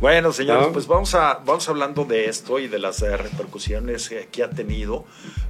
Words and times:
Bueno, 0.00 0.32
señores, 0.32 0.68
pues 0.72 0.86
vamos, 0.86 1.14
a, 1.14 1.40
vamos 1.44 1.68
hablando 1.68 2.04
de 2.04 2.26
esto 2.26 2.58
y 2.58 2.68
de 2.68 2.78
las 2.78 3.02
eh, 3.02 3.16
repercusiones 3.16 4.10
que 4.30 4.42
ha 4.44 4.50
tenido, 4.50 5.04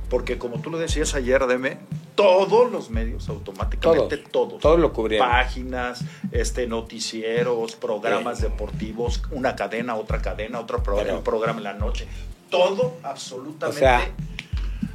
porque 0.08 0.38
como 0.38 0.60
tú 0.60 0.71
lo 0.71 0.78
decías 0.78 1.14
ayer, 1.14 1.46
Deme, 1.46 1.78
todos 2.18 2.72
los 2.72 2.90
medios 2.90 3.29
automáticamente, 3.29 4.16
todos. 4.16 4.61
Todos 4.61 4.80
lo 4.80 4.92
cubrieron. 4.92 5.29
Páginas, 5.29 6.04
este, 6.32 6.66
noticieros, 6.66 7.76
programas 7.76 8.40
deportivos, 8.40 9.22
una 9.30 9.54
cadena, 9.54 9.95
otra 9.95 10.21
cadena, 10.21 10.59
otro 10.59 10.83
programa, 10.83 11.23
programa 11.23 11.59
en 11.59 11.65
la 11.65 11.75
noche. 11.75 12.09
Todo, 12.51 12.96
absolutamente. 13.05 13.79
O 13.79 13.79
sea, 13.79 14.11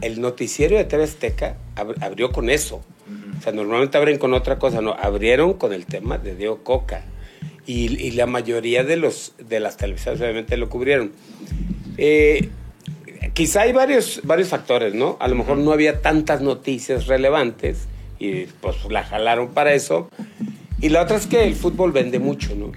el 0.01 0.19
noticiero 0.19 0.75
de 0.75 0.83
TV 0.83 1.05
Azteca 1.05 1.55
abrió 1.75 2.33
con 2.33 2.49
eso. 2.49 2.81
O 3.37 3.41
sea, 3.41 3.53
normalmente 3.53 3.97
abren 3.97 4.17
con 4.17 4.33
otra 4.33 4.59
cosa, 4.59 4.81
no, 4.81 4.93
abrieron 4.93 5.53
con 5.53 5.71
el 5.71 5.85
tema 5.85 6.17
de 6.17 6.35
Diego 6.35 6.61
Coca. 6.63 7.05
Y, 7.65 8.11
la 8.11 8.25
mayoría 8.25 8.83
de, 8.83 8.97
los, 8.97 9.33
de 9.37 9.59
las 9.59 9.77
televisiones 9.77 10.19
obviamente 10.21 10.57
lo 10.57 10.69
cubrieron. 10.69 11.11
Eh, 11.97 12.49
quizá 13.33 13.61
hay 13.61 13.71
varios, 13.71 14.21
varios 14.23 14.49
factores, 14.49 14.93
¿no? 14.93 15.17
A 15.19 15.27
lo 15.27 15.35
mejor 15.35 15.57
no 15.57 15.71
había 15.71 16.01
tantas 16.01 16.41
noticias 16.41 17.07
relevantes 17.07 17.87
y 18.19 18.45
pues 18.61 18.77
la 18.89 19.03
jalaron 19.03 19.53
para 19.53 19.73
eso. 19.73 20.09
Y 20.81 20.89
la 20.89 21.01
otra 21.01 21.15
es 21.15 21.27
que 21.27 21.45
el 21.45 21.55
fútbol 21.55 21.93
vende 21.93 22.19
mucho, 22.19 22.53
¿no? 22.55 22.71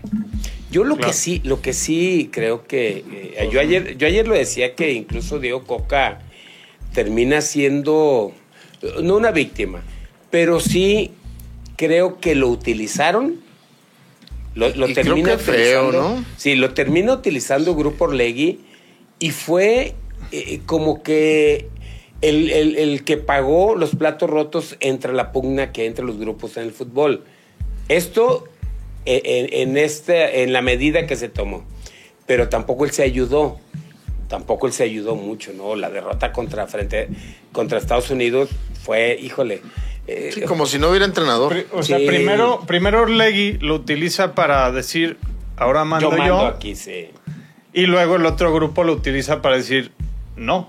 Yo 0.71 0.85
lo 0.85 0.97
que 0.97 1.13
sí, 1.13 1.41
lo 1.45 1.61
que 1.61 1.73
sí 1.73 2.29
creo 2.33 2.67
que 2.67 3.05
eh, 3.37 3.49
yo 3.51 3.61
ayer, 3.61 3.97
yo 3.97 4.07
ayer 4.07 4.27
lo 4.29 4.35
decía 4.35 4.75
que 4.75 4.93
incluso 4.93 5.39
Diego 5.39 5.65
Coca 5.65 6.21
termina 6.93 7.41
siendo 7.41 8.33
no 9.03 9.17
una 9.17 9.31
víctima, 9.31 9.83
pero 10.31 10.61
sí 10.61 11.13
creo 11.77 12.21
que 12.21 12.35
lo 12.35 12.49
utilizaron. 12.49 13.46
Lo, 14.57 14.71
lo 14.71 14.89
termina 14.93 15.35
utilizando. 15.35 15.93
¿no? 15.93 16.25
Sí, 16.39 16.57
lo 16.57 16.73
termina 16.73 17.13
utilizando 17.13 17.77
Grupo 17.77 18.07
Orlegui 18.07 18.61
y 19.19 19.31
fue 19.31 19.95
eh, 20.33 20.61
como 20.65 21.03
que 21.03 21.69
el, 22.23 23.05
que 23.05 23.19
pagó 23.19 23.77
los 23.77 23.95
platos 23.95 24.31
rotos 24.31 24.77
entre 24.81 25.13
la 25.13 25.31
pugna 25.31 25.73
que 25.73 25.85
entre 25.85 26.07
los 26.07 26.19
grupos 26.19 26.57
en 26.57 26.65
el 26.65 26.73
fútbol. 26.73 27.23
Esto 27.91 28.45
eh, 29.05 29.49
en, 29.53 29.77
este, 29.77 30.43
en 30.43 30.55
la 30.55 30.63
medida 30.63 31.07
que 31.07 31.17
se 31.17 31.29
tomó. 31.29 31.65
Pero 32.25 32.49
tampoco 32.49 32.87
él 32.87 32.93
se 32.93 33.03
ayudó. 33.03 33.59
Tampoco 34.29 34.67
él 34.67 34.73
se 34.73 34.85
ayudó 34.85 35.17
mucho, 35.17 35.53
¿no? 35.53 35.77
La 35.77 35.91
derrota 35.91 36.33
contra, 36.33 36.67
frente, 36.67 37.09
contra 37.53 37.79
Estados 37.79 38.11
Unidos 38.11 38.49
fue, 38.83 39.19
híjole, 39.21 39.61
eh, 40.07 40.31
sí, 40.33 40.43
como 40.43 40.67
si 40.67 40.79
no 40.79 40.91
hubiera 40.91 41.05
entrenador. 41.05 41.67
O 41.73 41.83
sea, 41.83 41.99
primero, 41.99 42.63
primero 42.67 43.03
Orlegui 43.03 43.59
lo 43.61 43.75
utiliza 43.75 44.35
para 44.35 44.71
decir, 44.71 45.19
ahora 45.57 45.85
mando 45.85 46.11
yo. 46.13 46.17
Mando 46.17 46.47
aquí, 46.47 46.77
sí. 46.77 47.09
Y 47.73 47.87
luego 47.87 48.17
el 48.17 48.27
otro 48.27 48.55
grupo 48.55 48.85
lo 48.85 48.93
utiliza 48.93 49.43
para 49.43 49.57
decir, 49.57 49.93
no. 50.37 50.67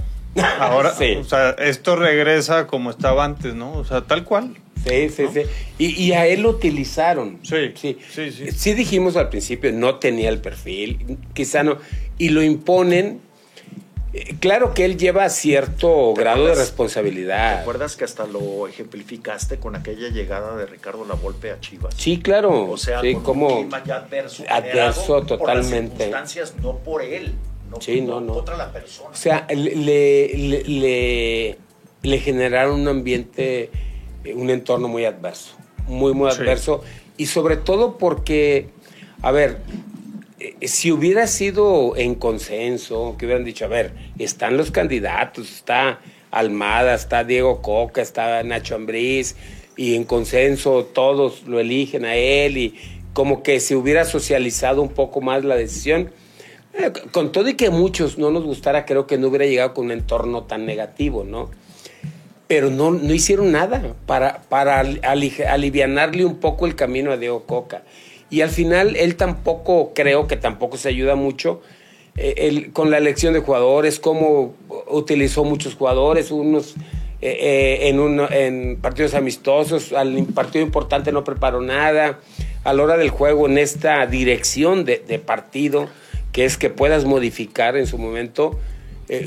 Ahora, 0.60 0.94
o 1.20 1.24
sea, 1.24 1.52
esto 1.52 1.96
regresa 1.96 2.68
como 2.68 2.90
estaba 2.90 3.24
antes, 3.24 3.54
¿no? 3.54 3.74
O 3.74 3.86
sea, 3.86 4.02
tal 4.02 4.24
cual. 4.24 4.56
Sí, 4.86 5.10
sí, 5.10 5.26
sí. 5.34 5.42
Y, 5.78 6.04
y, 6.04 6.14
a 6.14 6.28
él 6.28 6.44
lo 6.44 6.52
utilizaron. 6.52 7.40
Sí, 7.44 7.74
sí, 7.76 7.98
sí, 8.10 8.32
sí. 8.32 8.52
Sí 8.52 8.74
dijimos 8.74 9.18
al 9.18 9.30
principio, 9.30 9.72
no 9.72 9.96
tenía 9.96 10.30
el 10.30 10.40
perfil, 10.40 11.18
quizá 11.34 11.64
no. 11.64 11.78
Y 12.18 12.30
lo 12.30 12.42
imponen 12.42 13.20
Claro 14.40 14.74
que 14.74 14.86
él 14.86 14.98
lleva 14.98 15.30
cierto 15.30 16.14
grado 16.14 16.46
de 16.46 16.56
responsabilidad. 16.56 17.56
¿Te 17.56 17.62
acuerdas 17.62 17.96
que 17.96 18.04
hasta 18.04 18.26
lo 18.26 18.68
ejemplificaste 18.68 19.58
con 19.58 19.76
aquella 19.76 20.10
llegada 20.10 20.56
de 20.56 20.66
Ricardo 20.66 21.06
Lavolpe 21.06 21.52
a 21.52 21.60
Chivas? 21.60 21.94
Sí, 21.98 22.20
claro. 22.20 22.70
O 22.70 22.78
sea, 22.78 23.02
sí, 23.02 23.14
con 23.14 23.24
como 23.24 23.48
un 23.48 23.62
clima 23.64 23.84
ya 23.84 23.98
adverso. 23.98 24.44
Adverso 24.50 25.22
totalmente. 25.24 25.38
Por 25.38 25.56
las 25.56 25.68
circunstancias, 25.68 26.56
no 26.62 26.78
por 26.78 27.02
él. 27.02 27.34
No, 27.70 27.82
sí, 27.82 28.02
no, 28.02 28.22
no. 28.22 28.34
Contra 28.34 28.56
la 28.58 28.72
persona. 28.72 29.10
O 29.10 29.16
sea, 29.16 29.46
le, 29.50 30.30
le, 30.30 31.58
le, 32.02 32.20
generaron 32.20 32.82
un 32.82 32.88
ambiente, 32.88 33.70
un 34.34 34.50
entorno 34.50 34.88
muy 34.88 35.06
adverso. 35.06 35.56
Muy, 35.88 36.14
muy 36.14 36.30
adverso. 36.30 36.84
Y 37.18 37.26
sobre 37.26 37.58
todo 37.58 37.98
porque, 37.98 38.70
a 39.22 39.32
ver, 39.32 39.60
si 40.62 40.92
hubiera 40.92 41.28
sido 41.28 41.96
en 41.96 42.16
consenso, 42.16 43.16
que 43.18 43.26
hubieran 43.26 43.44
dicho, 43.44 43.66
a 43.66 43.70
ver, 43.70 43.94
están 44.20 44.58
los 44.58 44.72
candidatos, 44.72 45.52
está 45.52 46.00
Almada, 46.30 46.94
está 46.94 47.24
Diego 47.24 47.62
Coca, 47.62 48.02
está 48.02 48.44
Nacho 48.44 48.76
Ambriz, 48.76 49.36
y 49.76 49.96
en 49.96 50.04
consenso 50.04 50.86
todos 50.86 51.44
lo 51.48 51.60
eligen 51.60 52.06
a 52.06 52.16
él, 52.16 52.58
y 52.58 52.76
como 53.14 53.42
que 53.42 53.60
se 53.60 53.76
hubiera 53.76 54.06
socializado 54.06 54.82
un 54.82 54.90
poco 54.90 55.22
más 55.22 55.44
la 55.44 55.56
decisión. 55.56 56.12
Eh, 56.74 56.92
con 57.12 57.32
todo 57.32 57.50
y 57.50 57.56
que 57.56 57.68
a 57.68 57.72
muchos 57.72 58.20
no 58.20 58.30
nos 58.30 58.44
gustara, 58.44 58.86
creo 58.86 59.08
que 59.08 59.18
no 59.18 59.30
hubiera 59.30 59.46
llegado 59.46 59.74
con 59.74 59.86
un 59.86 59.92
entorno 59.92 60.44
tan 60.44 60.68
negativo, 60.68 61.24
¿no? 61.24 61.50
Pero 62.48 62.70
no, 62.70 62.92
no 62.92 63.14
hicieron 63.14 63.52
nada 63.52 63.96
para, 64.06 64.44
para 64.50 64.80
alivianarle 64.80 66.26
un 66.26 66.38
poco 66.38 66.68
el 66.68 66.76
camino 66.76 67.12
a 67.12 67.18
Diego 67.18 67.44
Coca. 67.46 67.82
Y 68.30 68.42
al 68.42 68.50
final 68.50 68.96
él 68.96 69.16
tampoco, 69.16 69.94
creo 69.94 70.28
que 70.28 70.36
tampoco 70.36 70.78
se 70.78 70.90
ayuda 70.90 71.16
mucho. 71.16 71.62
Eh, 72.20 72.72
con 72.74 72.90
la 72.90 72.98
elección 72.98 73.34
de 73.34 73.40
jugadores, 73.40 74.00
cómo 74.00 74.56
utilizó 74.88 75.44
muchos 75.44 75.76
jugadores, 75.76 76.32
unos 76.32 76.76
eh, 77.22 77.38
eh, 77.82 77.90
en, 77.90 78.20
en 78.32 78.78
partidos 78.82 79.14
amistosos, 79.14 79.94
al 79.94 80.26
partido 80.34 80.66
importante 80.66 81.12
no 81.12 81.24
preparó 81.24 81.62
nada, 81.62 82.20
a 82.64 82.74
la 82.74 82.84
hora 82.84 82.98
del 82.98 83.12
juego 83.12 83.46
en 83.46 83.60
esta 83.60 84.06
dirección 84.08 84.84
de, 84.84 84.98
partido, 85.24 85.88
que 86.32 86.46
es 86.46 86.58
que 86.58 86.72
puedas 86.72 87.06
modificar 87.06 87.78
en 87.78 87.86
su 87.86 88.00
momento, 88.00 88.60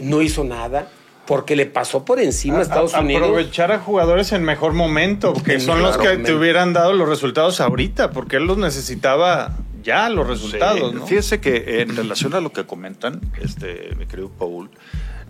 no 0.03 0.21
hizo 0.21 0.45
nada 0.45 0.89
porque 1.31 1.55
le 1.55 1.67
pasó 1.67 2.05
por 2.05 2.19
encima 2.19 2.59
a, 2.59 2.63
Estados 2.63 2.93
Unidos. 2.93 3.23
Aprovechar 3.23 3.71
a 3.71 3.79
jugadores 3.79 4.33
en 4.33 4.43
mejor 4.43 4.73
momento, 4.73 5.33
que 5.33 5.61
son 5.61 5.81
los 5.81 5.97
que 5.97 6.17
te 6.17 6.35
hubieran 6.35 6.73
dado 6.73 6.93
los 6.93 7.09
resultados 7.09 7.61
ahorita, 7.61 8.11
porque 8.11 8.39
él 8.39 8.47
los 8.47 8.59
necesitaba 8.59 9.57
ya 9.81 10.09
los 10.09 10.27
resultados. 10.27 10.93
¿no? 10.93 11.07
Fíjese 11.07 11.41
que 11.41 11.83
en 11.83 11.95
relación 11.95 12.35
a 12.35 12.41
lo 12.41 12.53
que 12.53 12.67
comentan, 12.67 13.21
este, 13.41 13.95
mi 13.97 14.07
querido 14.07 14.29
Paul, 14.29 14.71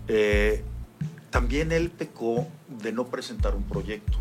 eh, 0.07 0.63
también 1.29 1.71
él 1.71 1.91
pecó 1.95 2.47
de 2.67 2.91
no 2.93 3.05
presentar 3.05 3.53
un 3.53 3.61
proyecto. 3.61 4.17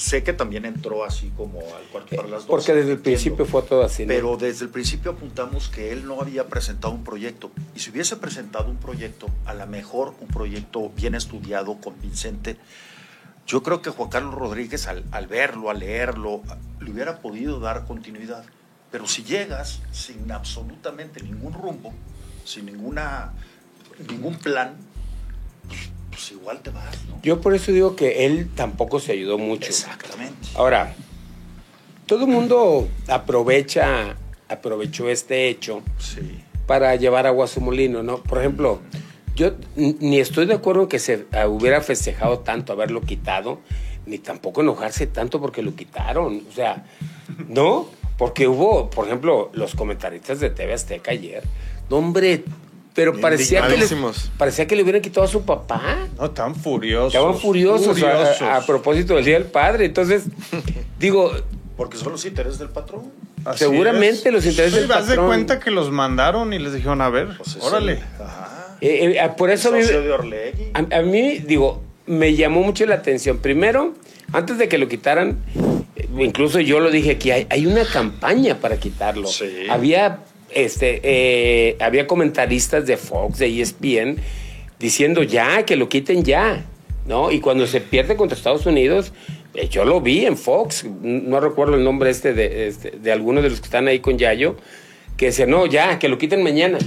Sé 0.00 0.22
que 0.22 0.32
también 0.32 0.64
entró 0.64 1.04
así 1.04 1.30
como 1.36 1.58
al 1.60 1.82
cuarto 1.92 2.16
para 2.16 2.26
las 2.26 2.40
dos. 2.40 2.46
Porque 2.46 2.72
desde 2.72 2.92
el 2.92 3.00
principio 3.00 3.44
fue 3.44 3.60
todo 3.60 3.82
así. 3.82 4.06
Pero 4.06 4.38
desde 4.38 4.64
el 4.64 4.70
principio 4.70 5.10
apuntamos 5.10 5.68
que 5.68 5.92
él 5.92 6.06
no 6.06 6.22
había 6.22 6.46
presentado 6.46 6.94
un 6.94 7.04
proyecto. 7.04 7.50
Y 7.76 7.80
si 7.80 7.90
hubiese 7.90 8.16
presentado 8.16 8.70
un 8.70 8.78
proyecto, 8.78 9.26
a 9.44 9.52
lo 9.52 9.66
mejor 9.66 10.14
un 10.22 10.28
proyecto 10.28 10.88
bien 10.96 11.14
estudiado, 11.14 11.76
convincente, 11.82 12.56
yo 13.46 13.62
creo 13.62 13.82
que 13.82 13.90
Juan 13.90 14.08
Carlos 14.08 14.34
Rodríguez 14.34 14.86
al, 14.86 15.26
verlo, 15.26 15.68
al 15.68 15.80
leerlo, 15.80 16.40
le 16.80 16.90
hubiera 16.90 17.18
podido 17.18 17.60
dar 17.60 17.84
continuidad. 17.84 18.46
Pero 18.90 19.06
si 19.06 19.22
llegas 19.22 19.82
sin 19.92 20.32
absolutamente 20.32 21.22
ningún 21.22 21.52
rumbo, 21.52 21.92
sin 22.46 22.64
ninguna, 22.64 23.34
ningún 24.08 24.38
plan, 24.38 24.76
pues, 25.70 25.90
pues 26.10 26.32
igual 26.32 26.60
te 26.60 26.70
vas, 26.70 26.98
¿no? 27.08 27.18
Yo 27.22 27.40
por 27.40 27.54
eso 27.54 27.72
digo 27.72 27.96
que 27.96 28.26
él 28.26 28.50
tampoco 28.54 29.00
se 29.00 29.12
ayudó 29.12 29.38
mucho. 29.38 29.68
Exactamente. 29.68 30.34
Ahora, 30.54 30.94
todo 32.06 32.24
el 32.24 32.30
mundo 32.30 32.88
aprovecha, 33.08 34.16
aprovechó 34.48 35.08
este 35.08 35.48
hecho 35.48 35.80
para 36.66 36.96
llevar 36.96 37.26
agua 37.26 37.44
a 37.44 37.48
su 37.48 37.60
molino, 37.60 38.02
¿no? 38.02 38.22
Por 38.22 38.38
ejemplo, 38.38 38.80
yo 39.36 39.52
ni 39.76 40.18
estoy 40.18 40.46
de 40.46 40.54
acuerdo 40.54 40.82
en 40.82 40.88
que 40.88 40.98
se 40.98 41.26
hubiera 41.48 41.80
festejado 41.80 42.40
tanto 42.40 42.72
haberlo 42.72 43.00
quitado, 43.00 43.60
ni 44.06 44.18
tampoco 44.18 44.60
enojarse 44.60 45.06
tanto 45.06 45.40
porque 45.40 45.62
lo 45.62 45.74
quitaron. 45.74 46.42
O 46.50 46.52
sea, 46.52 46.84
¿no? 47.48 47.88
Porque 48.18 48.48
hubo, 48.48 48.90
por 48.90 49.06
ejemplo, 49.06 49.50
los 49.52 49.74
comentaristas 49.74 50.40
de 50.40 50.50
TV 50.50 50.74
Azteca 50.74 51.12
ayer. 51.12 51.44
No, 51.88 51.96
hombre, 51.96 52.44
pero 52.94 53.20
parecía 53.20 53.66
que, 53.68 53.76
le, 53.76 53.86
parecía 54.36 54.66
que 54.66 54.74
le 54.74 54.82
hubieran 54.82 55.00
quitado 55.00 55.24
a 55.24 55.28
su 55.28 55.42
papá. 55.42 56.08
No, 56.18 56.30
tan 56.30 56.54
furiosos. 56.54 57.14
Estaban 57.14 57.38
furiosos, 57.38 58.02
A, 58.42 58.64
propósito 58.66 59.14
del 59.14 59.24
Día 59.24 59.34
del 59.34 59.46
Padre. 59.46 59.86
Entonces, 59.86 60.24
digo... 60.98 61.32
Porque 61.76 61.96
son 61.96 62.12
los 62.12 62.24
intereses 62.26 62.58
del 62.58 62.68
patrón. 62.68 63.10
seguramente 63.54 64.30
los 64.30 64.44
intereses 64.44 64.80
del 64.80 64.88
patrón. 64.88 65.08
de 65.08 65.16
cuenta 65.16 65.60
que 65.60 65.70
los 65.70 65.90
mandaron 65.90 66.52
y 66.52 66.58
les 66.58 66.74
dijeron, 66.74 67.00
a 67.00 67.08
ver, 67.08 67.28
pues 67.38 67.56
órale. 67.60 68.02
Eh, 68.82 69.16
eh, 69.18 69.30
por 69.36 69.50
eso 69.50 69.70
a 69.70 69.72
mí, 69.72 69.82
a, 70.74 71.02
mí, 71.02 71.38
digo, 71.38 71.82
me 72.06 72.34
llamó 72.34 72.62
mucho 72.62 72.84
la 72.84 72.96
atención. 72.96 73.38
Primero, 73.38 73.94
antes 74.32 74.58
de 74.58 74.68
que 74.68 74.76
lo 74.76 74.88
quitaran, 74.88 75.38
eh, 75.96 76.06
incluso 76.18 76.60
yo 76.60 76.80
lo 76.80 76.90
dije 76.90 77.12
aquí, 77.12 77.30
hay, 77.30 77.46
hay 77.48 77.66
una 77.66 77.84
campaña 77.84 78.56
para 78.56 78.76
quitarlo. 78.78 79.28
Había 79.70 80.20
este, 80.54 81.00
eh, 81.02 81.76
había 81.80 82.06
comentaristas 82.06 82.86
de 82.86 82.96
Fox, 82.96 83.38
de 83.38 83.60
ESPN, 83.60 84.16
diciendo 84.78 85.22
ya, 85.22 85.64
que 85.64 85.76
lo 85.76 85.88
quiten 85.88 86.24
ya, 86.24 86.64
¿no? 87.06 87.30
Y 87.30 87.40
cuando 87.40 87.66
se 87.66 87.80
pierde 87.80 88.16
contra 88.16 88.36
Estados 88.36 88.66
Unidos, 88.66 89.12
eh, 89.54 89.68
yo 89.68 89.84
lo 89.84 90.00
vi 90.00 90.26
en 90.26 90.36
Fox, 90.36 90.84
no 91.02 91.40
recuerdo 91.40 91.74
el 91.74 91.84
nombre 91.84 92.10
este 92.10 92.32
de, 92.32 92.68
este, 92.68 92.92
de 92.92 93.12
algunos 93.12 93.42
de 93.42 93.50
los 93.50 93.60
que 93.60 93.66
están 93.66 93.88
ahí 93.88 94.00
con 94.00 94.18
Yayo, 94.18 94.56
que 95.16 95.26
decía, 95.26 95.46
no, 95.46 95.66
ya, 95.66 95.98
que 95.98 96.08
lo 96.08 96.18
quiten 96.18 96.42
mañana. 96.42 96.78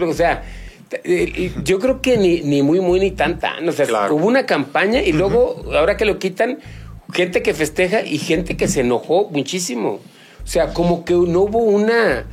O 0.00 0.12
sea, 0.12 0.42
yo 1.64 1.78
creo 1.78 2.02
que 2.02 2.16
ni, 2.16 2.40
ni 2.42 2.62
muy, 2.62 2.80
muy, 2.80 3.00
ni 3.00 3.12
tan, 3.12 3.38
tan. 3.38 3.68
O 3.68 3.72
sea, 3.72 3.86
hubo 4.10 4.26
una 4.26 4.46
campaña 4.46 5.00
y 5.00 5.12
luego, 5.12 5.64
ahora 5.72 5.96
que 5.96 6.04
lo 6.04 6.18
quitan, 6.18 6.58
gente 7.12 7.42
que 7.42 7.54
festeja 7.54 8.04
y 8.04 8.18
gente 8.18 8.56
que 8.56 8.68
se 8.68 8.80
enojó 8.80 9.28
muchísimo. 9.30 10.00
O 10.44 10.46
sea, 10.46 10.72
como 10.72 11.04
que 11.04 11.14
no 11.14 11.42
hubo 11.42 11.58
una, 11.58 12.26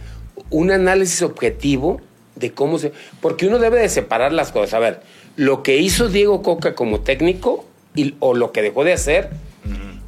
un 0.54 0.72
análisis 0.72 1.22
objetivo 1.24 2.00
de 2.36 2.54
cómo 2.54 2.78
se... 2.78 2.94
Porque 3.22 3.48
uno 3.48 3.60
debe 3.60 3.80
de 3.80 3.90
separar 3.90 4.32
las 4.32 4.52
cosas. 4.52 4.76
A 4.76 4.80
ver, 4.80 5.02
lo 5.36 5.64
que 5.64 5.78
hizo 5.78 6.10
Diego 6.10 6.42
Coca 6.42 6.76
como 6.76 7.02
técnico 7.02 7.66
y, 7.96 8.16
o 8.20 8.36
lo 8.36 8.52
que 8.52 8.62
dejó 8.62 8.84
de 8.84 8.94
hacer 8.94 9.30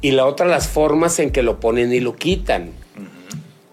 y 0.00 0.12
la 0.12 0.26
otra 0.26 0.46
las 0.46 0.68
formas 0.68 1.18
en 1.18 1.30
que 1.30 1.42
lo 1.42 1.58
ponen 1.58 1.92
y 1.92 2.00
lo 2.00 2.14
quitan. 2.16 2.70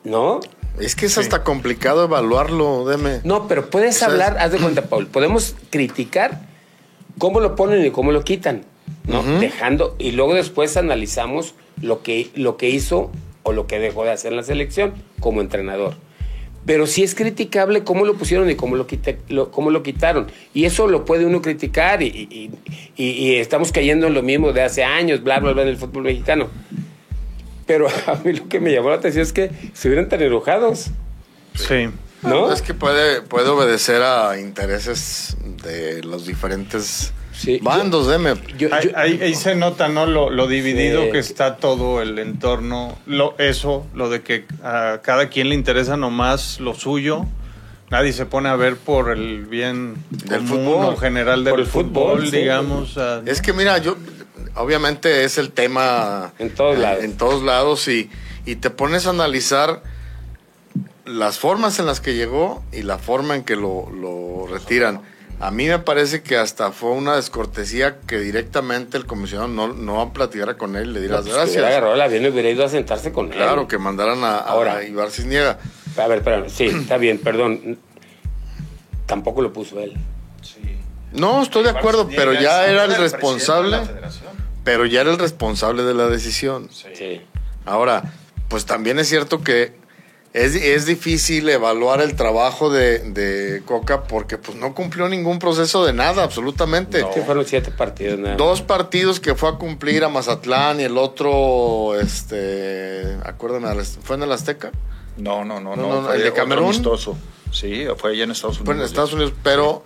¿No? 0.04 0.40
Es 0.80 0.96
que 0.96 1.06
es 1.06 1.18
hasta 1.18 1.44
complicado 1.44 2.06
evaluarlo, 2.06 2.86
deme. 2.86 3.22
No, 3.24 3.48
pero 3.48 3.70
puedes 3.70 4.02
hablar, 4.02 4.38
haz 4.40 4.52
de 4.52 4.58
cuenta, 4.58 4.82
Paul, 4.90 5.08
podemos 5.08 5.56
criticar 5.70 6.42
cómo 7.20 7.40
lo 7.40 7.56
ponen 7.56 7.86
y 7.86 7.92
cómo 7.92 8.12
lo 8.12 8.24
quitan, 8.24 8.64
¿no? 9.06 9.22
Dejando, 9.40 9.96
y 10.00 10.12
luego 10.12 10.34
después 10.34 10.76
analizamos 10.76 11.54
lo 11.80 12.02
que, 12.02 12.32
lo 12.34 12.58
que 12.58 12.70
hizo 12.70 13.12
o 13.44 13.52
lo 13.52 13.68
que 13.68 13.78
dejó 13.80 14.04
de 14.04 14.12
hacer 14.12 14.32
en 14.32 14.38
la 14.38 14.44
selección 14.44 14.94
como 15.20 15.42
entrenador. 15.42 15.96
Pero 16.66 16.88
sí 16.88 17.04
es 17.04 17.14
criticable 17.14 17.84
cómo 17.84 18.06
lo 18.06 18.16
pusieron 18.16 18.50
y 18.50 18.56
cómo 18.56 18.76
lo, 18.78 18.88
cómo 19.52 19.72
lo 19.72 19.84
quitaron. 19.84 20.28
Y 20.54 20.66
eso 20.66 20.88
lo 20.88 21.04
puede 21.04 21.26
uno 21.26 21.42
criticar 21.42 22.02
y, 22.02 22.52
y, 22.96 23.36
estamos 23.36 23.72
cayendo 23.72 24.08
en 24.08 24.14
lo 24.14 24.22
mismo 24.22 24.54
de 24.54 24.62
hace 24.62 24.84
años, 24.84 25.24
bla, 25.24 25.40
bla, 25.40 25.52
bla, 25.52 25.64
en 25.64 25.70
el 25.70 25.78
fútbol 25.78 26.04
mexicano. 26.04 26.50
Pero 27.66 27.88
a 28.08 28.16
mí 28.24 28.34
lo 28.34 28.48
que 28.48 28.60
me 28.60 28.72
llamó 28.72 28.90
la 28.90 28.96
atención 28.96 29.24
es 29.24 29.34
que 29.34 29.52
se 29.74 29.88
hubieran 29.90 30.08
tan 30.08 30.22
enojados. 30.22 30.88
Sí. 31.56 31.90
¿No? 32.22 32.54
Es 32.54 32.62
que 32.62 32.74
puede, 32.74 33.22
puede 33.22 33.50
obedecer 33.50 34.02
a 34.02 34.40
intereses 34.40 35.36
de 35.64 36.02
los 36.04 36.26
diferentes 36.26 37.12
bandos, 37.62 38.08
deme. 38.08 38.34
ahí, 38.96 39.36
se 39.36 39.56
nota, 39.56 39.88
¿no? 39.88 40.06
Lo, 40.06 40.48
dividido 40.48 41.10
que 41.12 41.20
está 41.20 41.58
todo 41.58 42.02
el 42.02 42.20
entorno. 42.20 42.98
Lo, 43.06 43.36
eso, 43.38 43.88
lo 43.94 44.10
de 44.10 44.22
que 44.22 44.46
a 44.64 45.00
cada 45.04 45.30
quien 45.30 45.50
le 45.50 45.56
interesa 45.56 45.98
nomás 45.98 46.60
lo 46.60 46.74
suyo. 46.74 47.26
Nadie 47.90 48.14
se 48.14 48.26
pone 48.26 48.50
a 48.50 48.56
ver 48.56 48.78
por 48.78 49.12
el 49.12 49.46
bien 49.46 49.96
del 50.10 50.42
fútbol 50.42 50.98
general 50.98 51.44
del 51.44 51.66
fútbol, 51.66 52.32
digamos. 52.32 52.98
Es 53.26 53.42
que 53.42 53.54
mira, 53.54 53.78
yo 53.78 53.98
obviamente 54.56 55.24
es 55.24 55.38
el 55.38 55.52
tema 55.52 56.34
en 56.40 56.50
todos 56.50 56.78
lados. 56.78 57.04
En 57.04 57.18
todos 57.18 57.44
lados 57.44 57.88
y, 57.88 58.10
y 58.46 58.56
te 58.56 58.70
pones 58.70 59.06
a 59.06 59.12
analizar 59.12 59.84
las 61.06 61.38
formas 61.38 61.80
en 61.80 61.86
las 61.86 62.00
que 62.00 62.16
llegó 62.16 62.64
y 62.72 62.82
la 62.84 62.98
forma 62.98 63.36
en 63.36 63.44
que 63.44 63.56
lo, 63.56 63.90
lo 63.92 64.48
retiran. 64.48 65.02
A 65.40 65.52
mí 65.52 65.68
me 65.68 65.80
parece 65.80 66.24
que 66.24 66.38
hasta 66.38 66.72
fue 66.72 66.92
una 66.92 67.16
descortesía 67.16 68.00
que 68.08 68.20
directamente 68.20 68.98
el 68.98 69.06
comisionado 69.06 69.50
no, 69.50 69.74
no 69.74 70.02
a 70.02 70.14
platicar 70.14 70.56
con 70.58 70.76
él 70.76 70.92
y 70.92 70.94
le 70.94 71.00
diera 71.02 71.16
las 71.16 71.26
pues, 71.26 71.36
gracias. 71.36 71.56
Hubiera 71.56 71.68
agarrado 71.70 71.96
el 71.96 72.02
avión 72.02 72.24
y 72.24 72.28
hubiera 72.30 72.50
ido 72.50 72.64
a 72.64 72.70
sentarse 72.70 73.12
con 73.12 73.28
él. 73.28 73.34
Claro, 73.34 73.68
que 73.68 73.78
mandaran 73.78 74.24
a, 74.24 74.38
Ahora, 74.38 74.78
a 74.78 74.84
Ibar 74.84 75.12
Cisniega. 75.12 75.60
A 75.98 76.08
ver, 76.08 76.20
espérame, 76.20 76.50
sí, 76.50 76.66
está 76.66 76.98
bien, 76.98 77.20
perdón. 77.20 77.78
Tampoco 79.06 79.42
lo 79.42 79.52
puso 79.52 79.80
él. 79.80 79.94
Sí. 80.42 80.78
No, 81.12 81.44
estoy 81.44 81.64
de 81.64 81.70
acuerdo, 81.72 82.10
pero 82.16 82.34
ya 82.34 82.66
era 82.68 82.86
el 82.86 82.96
responsable. 82.96 83.80
Pero 84.64 84.86
ya 84.86 85.02
era 85.02 85.12
el 85.12 85.20
responsable 85.20 85.84
de 85.84 85.94
la 85.94 86.08
decisión. 86.08 86.70
Sí. 86.72 87.22
Ahora, 87.66 88.14
pues 88.48 88.66
también 88.66 88.98
es 89.00 89.10
cierto 89.10 89.44
que 89.44 89.74
es, 90.34 90.86
difícil 90.88 91.48
evaluar 91.48 92.02
el 92.02 92.16
trabajo 92.16 92.72
de, 92.72 93.62
Coca 93.66 94.04
porque 94.04 94.38
pues 94.38 94.58
no 94.58 94.74
cumplió 94.74 95.08
ningún 95.08 95.38
proceso 95.40 95.86
de 95.86 95.94
nada, 95.94 96.24
absolutamente. 96.24 97.02
No. 97.02 97.10
fueron 97.10 97.46
siete 97.46 97.72
partidos. 97.72 98.20
Nada. 98.20 98.36
Dos 98.36 98.62
partidos 98.62 99.20
que 99.20 99.36
fue 99.36 99.50
a 99.50 99.54
cumplir 99.54 100.04
a 100.04 100.10
Mazatlán 100.10 100.80
y 100.80 100.84
el 100.84 100.98
otro, 100.98 102.00
este, 102.00 103.18
acuérdame, 103.24 103.84
¿fue 103.84 104.16
en 104.16 104.24
el 104.24 104.32
Azteca? 104.32 104.72
No, 105.18 105.46
no, 105.46 105.60
no, 105.60 105.76
no. 105.76 106.12
el 106.12 106.24
de 106.24 106.34
Camerún. 106.34 106.74
Sí, 107.52 107.86
fue 107.98 108.12
allá 108.12 108.24
en 108.24 108.32
Estados 108.32 108.60
Unidos. 108.60 108.66
Fue 108.66 108.76
en 108.76 108.82
Estados 108.82 109.14
Unidos, 109.14 109.34
pero 109.44 109.84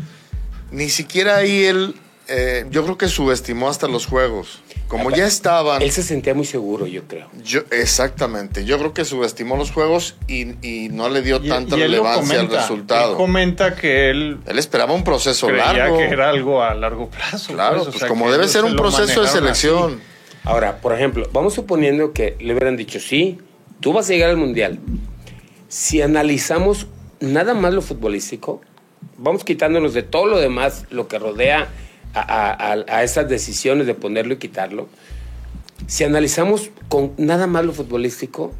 ni 0.72 0.88
siquiera 0.88 1.36
ahí 1.36 1.66
él, 1.66 1.96
eh, 2.30 2.66
yo 2.70 2.84
creo 2.84 2.98
que 2.98 3.08
subestimó 3.08 3.70
hasta 3.70 3.88
los 3.88 4.06
juegos. 4.06 4.62
Como 4.88 5.12
ya 5.12 5.26
estaban. 5.26 5.82
Él 5.82 5.92
se 5.92 6.04
sentía 6.04 6.34
muy 6.34 6.46
seguro, 6.46 6.88
yo 6.88 7.04
creo. 7.08 7.28
Yo, 7.44 7.62
exactamente. 7.72 8.64
Yo 8.64 8.78
creo 8.78 8.94
que 8.94 9.04
subestimó 9.06 9.58
los 9.58 9.72
juegos 9.72 10.16
y, 10.28 10.46
no 10.92 11.10
le 11.10 11.22
dio 11.22 11.42
tanta 11.42 11.76
relevancia 11.76 12.40
al 12.40 12.50
resultado. 12.50 13.12
Él 13.12 13.18
comenta 13.18 13.76
que 13.76 14.10
él. 14.10 14.40
Él 14.46 14.60
esperaba 14.60 14.94
un 14.94 15.04
proceso 15.04 15.50
largo. 15.52 15.98
que 15.98 16.06
era 16.06 16.30
algo 16.30 16.64
a 16.64 16.74
largo 16.74 17.10
plazo. 17.10 17.54
Claro, 17.54 17.84
pues, 17.84 17.98
pues 17.98 18.06
como 18.06 18.32
debe 18.32 18.48
ser 18.48 18.64
un 18.64 18.76
proceso 18.76 19.22
de 19.22 19.28
selección. 19.28 20.00
Ahora, 20.44 20.80
por 20.80 20.94
ejemplo, 20.94 21.28
vamos 21.34 21.54
suponiendo 21.54 22.14
que 22.14 22.38
le 22.40 22.54
hubieran 22.54 22.78
dicho, 22.78 23.02
sí, 23.02 23.38
tú 23.82 23.92
vas 23.92 24.10
a 24.10 24.14
llegar 24.14 24.30
al 24.30 24.38
mundial. 24.38 24.80
Si 25.68 26.02
analizamos 26.02 26.88
nada 27.20 27.54
más 27.54 27.74
lo 27.74 27.82
futbolístico, 27.82 28.62
vamos 29.18 29.44
quitándonos 29.44 29.94
de 29.94 30.04
todo 30.04 30.26
lo 30.26 30.40
demás, 30.40 30.86
lo 30.90 31.10
que 31.10 31.20
rodea 31.20 31.68
a, 32.22 33.04
esas 33.04 33.30
decisiones 33.30 33.88
de 33.88 33.94
ponerlo 33.94 34.34
y 34.34 34.38
quitarlo, 34.38 34.88
si 35.86 36.04
analizamos 36.04 36.72
con 36.90 37.14
nada 37.18 37.48
más 37.48 37.66
lo 37.66 37.74
futbolístico, 37.74 38.54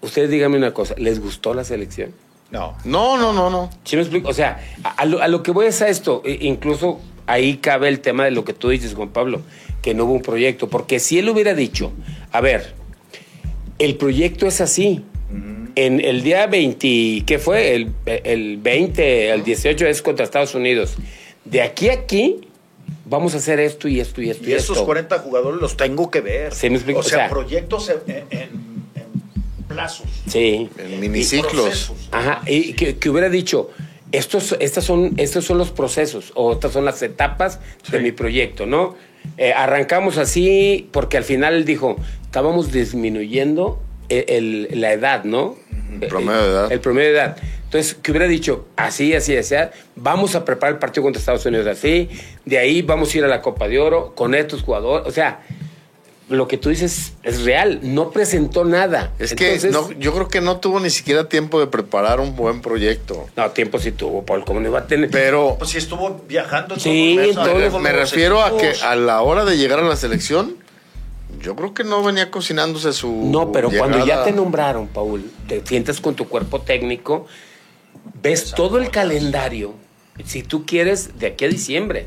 ustedes 0.00 0.30
díganme 0.30 0.56
una 0.56 0.72
cosa, 0.72 0.94
¿les 0.98 1.20
gustó 1.20 1.54
la 1.54 1.64
selección? 1.64 2.12
No. 2.50 2.76
No, 2.84 3.16
no, 3.16 3.32
no, 3.32 3.50
no. 3.50 3.70
¿Sí 3.84 3.96
me 3.96 4.02
explico? 4.02 4.28
O 4.28 4.34
sea, 4.34 4.60
a, 4.84 5.04
lo, 5.06 5.42
que 5.42 5.50
voy 5.50 5.66
es 5.66 5.80
a 5.82 5.88
esto, 5.88 6.22
e, 6.24 6.38
incluso 6.42 7.00
ahí 7.26 7.56
cabe 7.56 7.88
el 7.88 8.00
tema 8.00 8.24
de 8.24 8.30
lo 8.30 8.44
que 8.44 8.52
tú 8.52 8.68
dices, 8.68 8.94
Juan 8.94 9.08
Pablo, 9.08 9.40
que 9.82 9.94
no 9.94 10.04
hubo 10.04 10.12
un 10.12 10.22
proyecto, 10.22 10.68
porque 10.68 11.00
si 11.00 11.18
él 11.18 11.28
hubiera 11.28 11.54
dicho, 11.54 11.92
a 12.32 12.40
ver, 12.40 12.74
el 13.78 13.96
proyecto 13.96 14.46
es 14.46 14.60
así, 14.60 15.04
en 15.76 16.00
el 16.00 16.22
día 16.22 16.46
20, 16.46 17.24
¿qué 17.26 17.38
fue? 17.40 17.74
El, 17.74 17.92
el 18.06 18.58
20, 18.58 19.30
el 19.30 19.42
18 19.42 19.86
es 19.86 20.02
contra 20.02 20.24
Estados 20.24 20.54
Unidos 20.54 20.96
de 21.44 21.62
aquí 21.62 21.88
a 21.88 21.94
aquí 21.94 22.48
vamos 23.04 23.34
a 23.34 23.38
hacer 23.38 23.60
esto 23.60 23.88
y 23.88 24.00
esto 24.00 24.22
y 24.22 24.30
esto. 24.30 24.44
Y, 24.44 24.50
y 24.50 24.52
esos 24.54 24.80
40 24.82 25.18
jugadores 25.18 25.60
los 25.60 25.76
tengo 25.76 26.10
que 26.10 26.20
ver. 26.20 26.52
o, 26.52 27.02
sea, 27.02 27.28
proyectos 27.28 27.90
en, 28.06 28.64
plazos. 29.68 30.06
Sí. 30.26 30.68
En 30.78 31.00
miniciclos. 31.00 31.92
Ajá, 32.10 32.42
y 32.46 32.74
que, 32.74 33.10
hubiera 33.10 33.28
dicho, 33.28 33.70
estos, 34.12 34.56
estas 34.60 34.84
son, 34.84 35.14
estos 35.16 35.44
son 35.44 35.58
los 35.58 35.70
procesos 35.70 36.32
o 36.34 36.52
estas 36.52 36.72
son 36.72 36.84
las 36.84 37.02
etapas 37.02 37.60
de 37.90 38.00
mi 38.00 38.12
proyecto, 38.12 38.66
¿no? 38.66 38.96
Eh, 39.38 39.52
arrancamos 39.52 40.18
así 40.18 40.88
porque 40.92 41.16
al 41.16 41.24
final 41.24 41.54
él 41.54 41.64
dijo, 41.64 41.96
estábamos 42.22 42.72
disminuyendo 42.72 43.80
la 44.08 44.92
edad, 44.92 45.24
¿no? 45.24 45.56
El 46.00 46.08
promedio 46.08 46.42
de 46.42 46.50
edad. 46.50 46.72
El 46.72 46.80
promedio 46.80 47.08
de 47.08 47.14
edad. 47.14 47.36
Entonces, 47.74 47.98
que 48.00 48.12
hubiera 48.12 48.28
dicho, 48.28 48.66
así, 48.76 49.14
así, 49.14 49.36
así, 49.36 49.56
vamos 49.96 50.36
a 50.36 50.44
preparar 50.44 50.74
el 50.74 50.78
partido 50.78 51.02
contra 51.02 51.18
Estados 51.18 51.44
Unidos 51.44 51.66
así, 51.66 52.08
de 52.44 52.58
ahí 52.58 52.82
vamos 52.82 53.12
a 53.12 53.18
ir 53.18 53.24
a 53.24 53.26
la 53.26 53.42
Copa 53.42 53.66
de 53.66 53.80
Oro 53.80 54.12
con 54.14 54.36
estos 54.36 54.62
jugadores, 54.62 55.08
o 55.08 55.10
sea, 55.10 55.40
lo 56.28 56.46
que 56.46 56.56
tú 56.56 56.68
dices 56.68 57.14
es 57.24 57.42
real, 57.42 57.80
no 57.82 58.10
presentó 58.10 58.64
nada. 58.64 59.12
Es 59.18 59.34
que 59.34 59.58
yo 59.98 60.12
creo 60.12 60.28
que 60.28 60.40
no 60.40 60.58
tuvo 60.58 60.78
ni 60.78 60.88
siquiera 60.88 61.28
tiempo 61.28 61.58
de 61.58 61.66
preparar 61.66 62.20
un 62.20 62.36
buen 62.36 62.62
proyecto. 62.62 63.26
No, 63.36 63.50
tiempo 63.50 63.80
sí 63.80 63.90
tuvo, 63.90 64.24
Paul, 64.24 64.44
¿cómo 64.44 64.60
no 64.60 64.68
iba 64.68 64.78
a 64.78 64.86
tener? 64.86 65.10
Pero... 65.10 65.56
Pues 65.58 65.70
si 65.70 65.78
estuvo 65.78 66.22
viajando. 66.28 66.78
Sí, 66.78 67.18
todo 67.34 67.80
me 67.80 67.90
refiero 67.90 68.40
a 68.40 68.56
que 68.56 68.72
a 68.84 68.94
la 68.94 69.20
hora 69.20 69.44
de 69.44 69.56
llegar 69.56 69.80
a 69.80 69.82
la 69.82 69.96
selección 69.96 70.62
yo 71.40 71.54
creo 71.56 71.74
que 71.74 71.84
no 71.84 72.02
venía 72.02 72.30
cocinándose 72.30 72.92
su. 72.92 73.10
No, 73.12 73.52
pero 73.52 73.68
cuando 73.70 74.06
ya 74.06 74.24
te 74.24 74.32
nombraron, 74.32 74.86
Paul, 74.86 75.30
te 75.46 75.66
sientes 75.66 76.00
con 76.00 76.14
tu 76.14 76.26
cuerpo 76.26 76.62
técnico, 76.62 77.26
ves 78.22 78.52
todo 78.54 78.78
el 78.78 78.90
calendario. 78.90 79.74
Si 80.24 80.42
tú 80.42 80.64
quieres, 80.66 81.18
de 81.18 81.28
aquí 81.28 81.44
a 81.44 81.48
diciembre, 81.48 82.06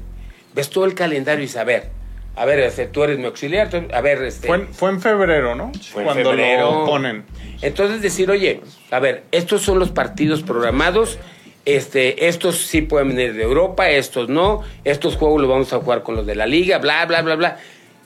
ves 0.54 0.70
todo 0.70 0.86
el 0.86 0.94
calendario 0.94 1.44
y 1.44 1.48
saber. 1.48 1.90
A 2.36 2.46
ver, 2.46 2.60
este, 2.60 2.86
tú 2.86 3.04
eres 3.04 3.18
mi 3.18 3.26
auxiliar. 3.26 3.70
a 3.94 4.02
ver, 4.02 4.22
este. 4.24 4.48
Fue, 4.48 4.90
en 4.90 5.02
febrero, 5.02 5.56
¿no? 5.56 5.72
Fue 5.92 6.04
en 6.04 6.06
Cuando 6.06 6.30
febrero. 6.32 6.72
lo 6.72 6.86
ponen. 6.86 7.26
Entonces 7.62 8.02
decir, 8.02 8.30
oye, 8.30 8.62
a 8.92 9.00
ver, 9.00 9.24
estos 9.32 9.64
son 9.64 9.80
los 9.80 9.90
partidos 9.90 10.44
programados. 10.44 11.18
Este, 11.66 12.28
estos 12.28 12.58
sí 12.58 12.82
pueden 12.82 13.10
venir 13.10 13.34
de 13.34 13.44
Europa, 13.44 13.90
estos 13.90 14.30
no. 14.30 14.62
Estos 14.84 15.18
juegos 15.18 15.42
los 15.42 15.50
vamos 15.50 15.74
a 15.74 15.80
jugar 15.80 16.04
con 16.04 16.16
los 16.16 16.26
de 16.26 16.36
la 16.36 16.46
liga, 16.46 16.78
bla, 16.78 17.06
bla, 17.06 17.22
bla, 17.24 17.36
bla 17.36 17.58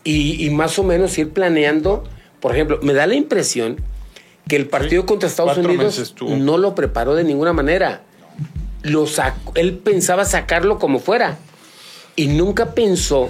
y, 0.03 0.49
más 0.49 0.77
o 0.79 0.83
menos 0.83 1.17
ir 1.17 1.31
planeando. 1.31 2.03
Por 2.39 2.53
ejemplo, 2.53 2.79
me 2.81 2.93
da 2.93 3.07
la 3.07 3.15
impresión 3.15 3.77
que 4.47 4.55
el 4.55 4.67
partido 4.67 5.05
contra 5.05 5.29
Estados 5.29 5.57
Unidos 5.57 6.15
no 6.21 6.57
lo 6.57 6.75
preparó 6.75 7.15
de 7.15 7.23
ninguna 7.23 7.53
manera. 7.53 8.01
Lo 8.83 9.05
él 9.55 9.77
pensaba 9.77 10.25
sacarlo 10.25 10.79
como 10.79 10.99
fuera 10.99 11.37
y 12.15 12.27
nunca 12.27 12.73
pensó 12.73 13.29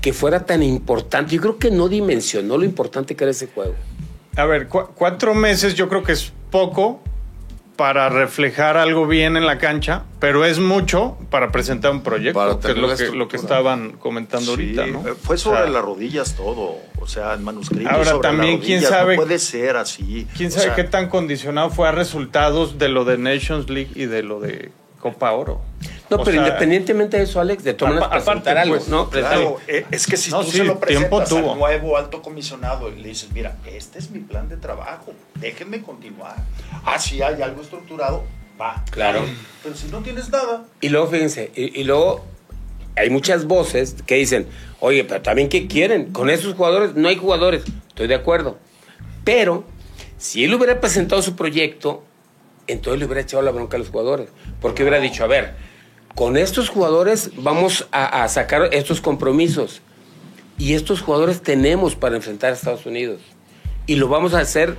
que 0.00 0.12
fuera 0.12 0.46
tan 0.46 0.62
importante. 0.62 1.34
Yo 1.34 1.40
creo 1.40 1.58
que 1.58 1.70
no 1.70 1.88
dimensionó 1.88 2.56
lo 2.56 2.64
importante 2.64 3.16
que 3.16 3.24
era 3.24 3.32
ese 3.32 3.48
juego. 3.48 3.74
A 4.36 4.44
ver, 4.44 4.68
cuatro 4.68 5.34
meses 5.34 5.74
yo 5.74 5.88
creo 5.88 6.02
que 6.02 6.12
es 6.12 6.32
poco 6.50 7.00
para 7.80 8.10
reflejar 8.10 8.76
algo 8.76 9.06
bien 9.06 9.38
en 9.38 9.46
la 9.46 9.56
cancha, 9.56 10.02
pero 10.18 10.44
es 10.44 10.58
mucho 10.58 11.16
para 11.30 11.50
presentar 11.50 11.92
un 11.92 12.02
proyecto, 12.02 12.38
Para 12.38 12.60
que 12.60 12.72
es 12.72 12.76
lo 12.76 12.94
que, 12.94 13.16
lo 13.16 13.26
que 13.26 13.38
estaban 13.38 13.92
comentando 13.92 14.54
Sí, 14.54 14.76
ahorita, 14.76 14.86
¿no? 14.86 15.08
eh, 15.08 15.14
Fue 15.18 15.38
sobre 15.38 15.60
O 15.60 15.62
sea, 15.62 15.70
las 15.72 15.82
rodillas 15.82 16.34
todo, 16.36 16.74
o 17.00 17.06
sea, 17.06 17.32
en 17.32 17.42
manuscrito. 17.42 17.88
Ahora, 17.88 18.10
sobre 18.10 18.28
también, 18.28 18.56
las 18.58 18.66
¿quién 18.66 18.82
sabe- 18.82 19.16
No 19.16 19.22
puede 19.22 19.38
ser 19.38 19.78
así. 19.78 20.26
¿Quién 20.36 20.50
O 20.50 20.52
sabe 20.52 20.66
sea, 20.66 20.74
qué 20.74 20.84
tan 20.84 21.08
condicionado 21.08 21.70
fue 21.70 21.88
a 21.88 21.92
resultados 21.92 22.76
de 22.78 22.90
lo 22.90 23.06
de 23.06 23.16
Nations 23.16 23.70
League 23.70 23.92
y 23.94 24.04
de 24.04 24.22
lo 24.24 24.40
de 24.40 24.72
Copa 25.00 25.32
Oro? 25.32 25.62
No, 26.10 26.16
O 26.16 26.24
pero 26.24 26.36
sea, 26.38 26.46
independientemente 26.46 27.16
de 27.18 27.22
eso, 27.22 27.40
Alex, 27.40 27.62
de 27.62 27.74
todas 27.74 27.94
maneras 27.94 28.24
presentar 28.24 28.58
algo, 28.58 28.76
pues, 28.76 28.88
¿no? 28.88 29.08
Claro, 29.10 29.58
eh, 29.68 29.86
es 29.90 30.06
que 30.06 30.16
si 30.16 30.30
No, 30.30 30.40
tú 30.44 30.50
sí, 30.50 30.58
se 30.58 30.64
lo 30.64 30.80
presentas 30.80 31.28
tuvo. 31.28 31.52
al 31.52 31.58
nuevo 31.58 31.96
alto 31.96 32.20
comisionado 32.20 32.88
y 32.92 32.96
le 33.00 33.08
dices, 33.10 33.30
mira, 33.32 33.56
este 33.66 33.98
es 34.00 34.10
mi 34.10 34.18
plan 34.18 34.48
de 34.48 34.56
trabajo, 34.56 35.12
déjenme 35.36 35.82
continuar. 35.82 36.34
Ah, 36.84 36.98
si 36.98 37.22
hay 37.22 37.40
algo 37.40 37.62
estructurado, 37.62 38.24
va. 38.60 38.84
Claro. 38.90 39.20
Pero 39.62 39.74
si 39.76 39.86
no 39.88 40.00
tienes 40.00 40.28
nada, 40.30 40.64
Y 40.80 40.88
luego, 40.88 41.06
fíjense, 41.06 41.52
y, 41.54 41.80
y 41.80 41.84
luego 41.84 42.24
hay 42.96 43.08
muchas 43.08 43.44
voces 43.46 43.94
que 44.06 44.16
dicen, 44.16 44.46
oye, 44.80 45.04
pero 45.04 45.22
también 45.22 45.48
¿qué 45.48 45.68
quieren? 45.68 46.12
Con 46.12 46.28
esos 46.28 46.54
jugadores 46.54 46.94
no 46.96 47.08
hay 47.08 47.16
jugadores. 47.16 47.62
Estoy 47.88 48.08
de 48.08 48.16
acuerdo. 48.16 48.58
Pero 49.24 49.64
si 50.18 50.44
él 50.44 50.52
hubiera 50.54 50.80
presentado 50.80 51.22
su 51.22 51.36
proyecto, 51.36 52.02
entonces 52.66 52.98
le 52.98 53.06
hubiera 53.06 53.20
echado 53.20 53.42
la 53.42 53.50
bronca 53.52 53.76
a 53.76 53.78
los 53.78 53.88
jugadores. 53.90 54.28
Porque 54.60 54.82
hubiera 54.82 54.98
dicho, 54.98 55.24
a 55.24 55.26
ver, 55.26 55.54
con 56.14 56.36
estos 56.36 56.68
jugadores 56.68 57.30
vamos 57.36 57.86
a, 57.92 58.26
sacar 58.28 58.68
estos 58.72 59.00
compromisos. 59.00 59.82
Y 60.58 60.74
estos 60.74 61.00
jugadores 61.00 61.40
tenemos 61.40 61.94
para 61.96 62.16
enfrentar 62.16 62.50
a 62.50 62.54
Estados 62.54 62.84
Unidos. 62.84 63.20
Y 63.86 63.94
lo 63.96 64.08
vamos 64.08 64.34
a 64.34 64.40
hacer 64.40 64.76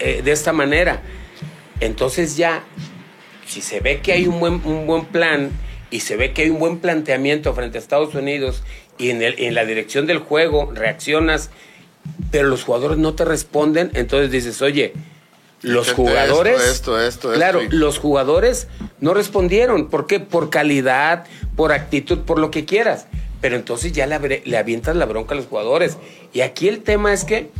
eh, 0.00 0.22
de 0.24 0.32
esta 0.32 0.52
manera. 0.52 1.02
Entonces 1.78 2.36
ya 2.36 2.64
si 3.46 3.60
se 3.60 3.80
ve 3.80 4.00
que 4.00 4.12
hay 4.12 4.26
un 4.26 4.40
buen, 4.40 4.54
un 4.64 4.86
buen 4.86 5.04
plan 5.04 5.50
y 5.90 6.00
se 6.00 6.16
ve 6.16 6.32
que 6.32 6.42
hay 6.42 6.50
un 6.50 6.58
buen 6.58 6.78
planteamiento 6.78 7.54
frente 7.54 7.78
a 7.78 7.80
Estados 7.80 8.14
Unidos 8.14 8.62
y 8.98 9.10
en, 9.10 9.22
el- 9.22 9.38
en 9.38 9.54
la 9.54 9.64
dirección 9.64 10.06
del 10.06 10.18
juego 10.18 10.70
reaccionas, 10.72 11.50
pero 12.30 12.48
los 12.48 12.64
jugadores 12.64 12.98
no 12.98 13.14
te 13.14 13.24
responden, 13.24 13.90
entonces 13.94 14.30
dices, 14.30 14.62
oye, 14.62 14.92
los 15.62 15.92
jugadores... 15.92 16.54
esto, 16.60 17.00
esto, 17.00 17.02
esto, 17.32 17.32
Claro, 17.32 17.60
esto, 17.60 17.74
y- 17.74 17.78
los 17.78 17.98
jugadores 17.98 18.68
no 19.00 19.14
respondieron. 19.14 19.88
¿Por 19.88 20.06
qué? 20.06 20.20
Por 20.20 20.50
calidad, 20.50 21.24
por 21.56 21.72
actitud, 21.72 22.18
por 22.20 22.38
lo 22.38 22.50
que 22.50 22.64
quieras. 22.64 23.06
Pero 23.40 23.56
entonces 23.56 23.92
ya 23.92 24.06
le, 24.06 24.42
le 24.44 24.56
avientas 24.58 24.96
la 24.96 25.06
bronca 25.06 25.34
a 25.34 25.36
los 25.36 25.46
jugadores. 25.46 25.96
Y 26.32 26.40
aquí 26.42 26.68
el 26.68 26.80
tema 26.82 27.12
es 27.12 27.24
que 27.24 27.50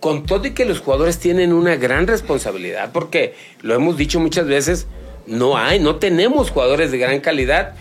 con 0.00 0.24
todo 0.26 0.46
y 0.46 0.50
que 0.52 0.64
los 0.64 0.80
jugadores 0.80 1.18
tienen 1.18 1.52
una 1.52 1.76
gran 1.76 2.06
responsabilidad, 2.06 2.90
porque 2.92 3.34
lo 3.62 3.74
hemos 3.74 3.96
dicho 3.96 4.20
muchas 4.20 4.46
veces, 4.46 4.86
no 5.26 5.56
hay, 5.56 5.80
no 5.80 5.96
tenemos 5.96 6.50
jugadores 6.50 6.92
de 6.92 6.98
gran 6.98 7.20
calidad. 7.20 7.74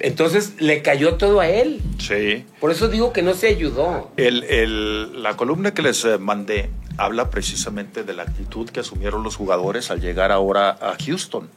Entonces 0.00 0.54
le 0.58 0.82
cayó 0.82 1.14
todo 1.14 1.40
a 1.40 1.48
él. 1.48 1.80
sí. 1.98 2.44
Por 2.60 2.70
eso 2.72 2.88
digo 2.88 3.12
que 3.12 3.22
no 3.22 3.34
se 3.34 3.48
ayudó. 3.48 4.10
El, 4.16 4.42
el- 4.44 5.22
la 5.22 5.36
columna 5.36 5.72
que 5.74 5.82
les 5.82 6.04
eh, 6.04 6.18
mandé 6.18 6.70
habla 6.98 7.30
precisamente 7.30 8.04
de 8.04 8.12
la 8.14 8.22
actitud 8.24 8.68
que 8.70 8.80
asumieron 8.80 9.22
los 9.22 9.36
jugadores 9.36 9.90
al 9.90 10.00
llegar 10.00 10.32
ahora 10.32 10.70
a 10.70 10.96
Houston. 11.04 11.48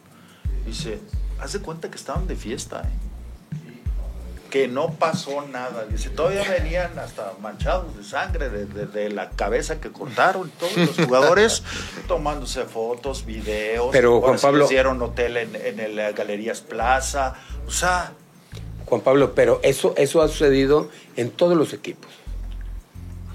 Dice, 0.66 1.00
haz 1.40 1.54
de 1.54 1.60
cuenta 1.60 1.90
que 1.90 1.96
estaban 1.98 2.28
de 2.28 2.36
fiesta, 2.36 2.82
¿eh? 2.84 2.90
que 4.50 4.68
no 4.70 4.92
pasó 4.92 5.46
nada. 5.48 5.86
Dice, 5.86 6.10
todavía 6.10 6.44
venían 6.50 6.98
hasta 6.98 7.34
manchados 7.42 7.98
de 7.98 8.04
sangre 8.06 8.50
de, 8.50 8.66
de- 8.66 8.86
de 8.86 9.10
la 9.10 9.30
cabeza 9.32 9.82
que 9.82 9.92
cortaron. 9.92 10.50
Todos 10.58 10.78
los 10.78 10.96
jugadores 10.96 11.62
tomándose 12.08 12.64
fotos, 12.64 13.26
videos. 13.26 13.90
Pero, 13.92 14.22
Juan 14.22 14.40
Pablo- 14.40 14.60
les 14.62 14.70
dieron 14.70 15.02
hotel 15.02 15.36
en, 15.38 15.56
en 15.56 15.80
el 15.82 16.00
eh, 16.00 16.14
Galerías 16.14 16.62
Plaza. 16.62 17.34
O 17.68 17.72
sea, 17.72 18.14
Juan 18.86 19.02
Pablo, 19.02 19.34
pero 19.36 19.60
eso, 19.62 19.94
eso 19.98 20.22
ha 20.22 20.28
sucedido 20.30 20.90
en 21.18 21.32
todos 21.32 21.58
los 21.58 21.74
equipos. 21.74 22.10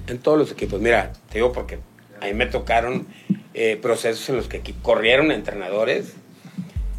En 0.06 0.18
todos 0.20 0.38
los 0.38 0.50
equipos. 0.50 0.80
Mira, 0.80 1.12
te 1.28 1.34
digo 1.34 1.52
porque 1.52 1.78
a 2.20 2.26
mí 2.26 2.34
me 2.34 2.46
tocaron 2.46 3.06
eh, 3.54 3.78
procesos 3.80 4.28
en 4.28 4.36
los 4.36 4.48
que 4.48 4.60
corrieron 4.82 5.30
entrenadores, 5.32 6.14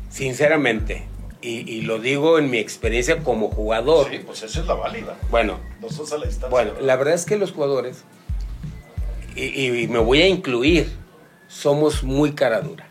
sinceramente, 0.09 1.03
y, 1.41 1.69
y 1.71 1.81
lo 1.81 1.99
digo 1.99 2.37
en 2.37 2.49
mi 2.49 2.57
experiencia 2.57 3.19
como 3.23 3.49
jugador. 3.49 4.07
sí, 4.11 4.19
pues 4.25 4.43
esa 4.43 4.59
es 4.61 4.67
la 4.67 4.75
válida. 4.75 5.17
Bueno, 5.29 5.59
No 5.79 5.89
sos 5.89 6.11
a 6.13 6.17
la 6.17 6.25
distancia. 6.25 6.49
bueno, 6.49 6.73
la 6.81 6.95
verdad 6.95 7.13
es 7.15 7.25
que 7.25 7.37
los 7.37 7.51
jugadores, 7.51 8.03
y, 9.35 9.43
y- 9.45 9.83
y 9.83 9.87
me 9.87 9.99
voy 9.99 10.21
a 10.21 10.27
incluir, 10.27 10.89
somos 11.47 12.03
muy 12.03 12.33
cara 12.33 12.61
dura. 12.61 12.87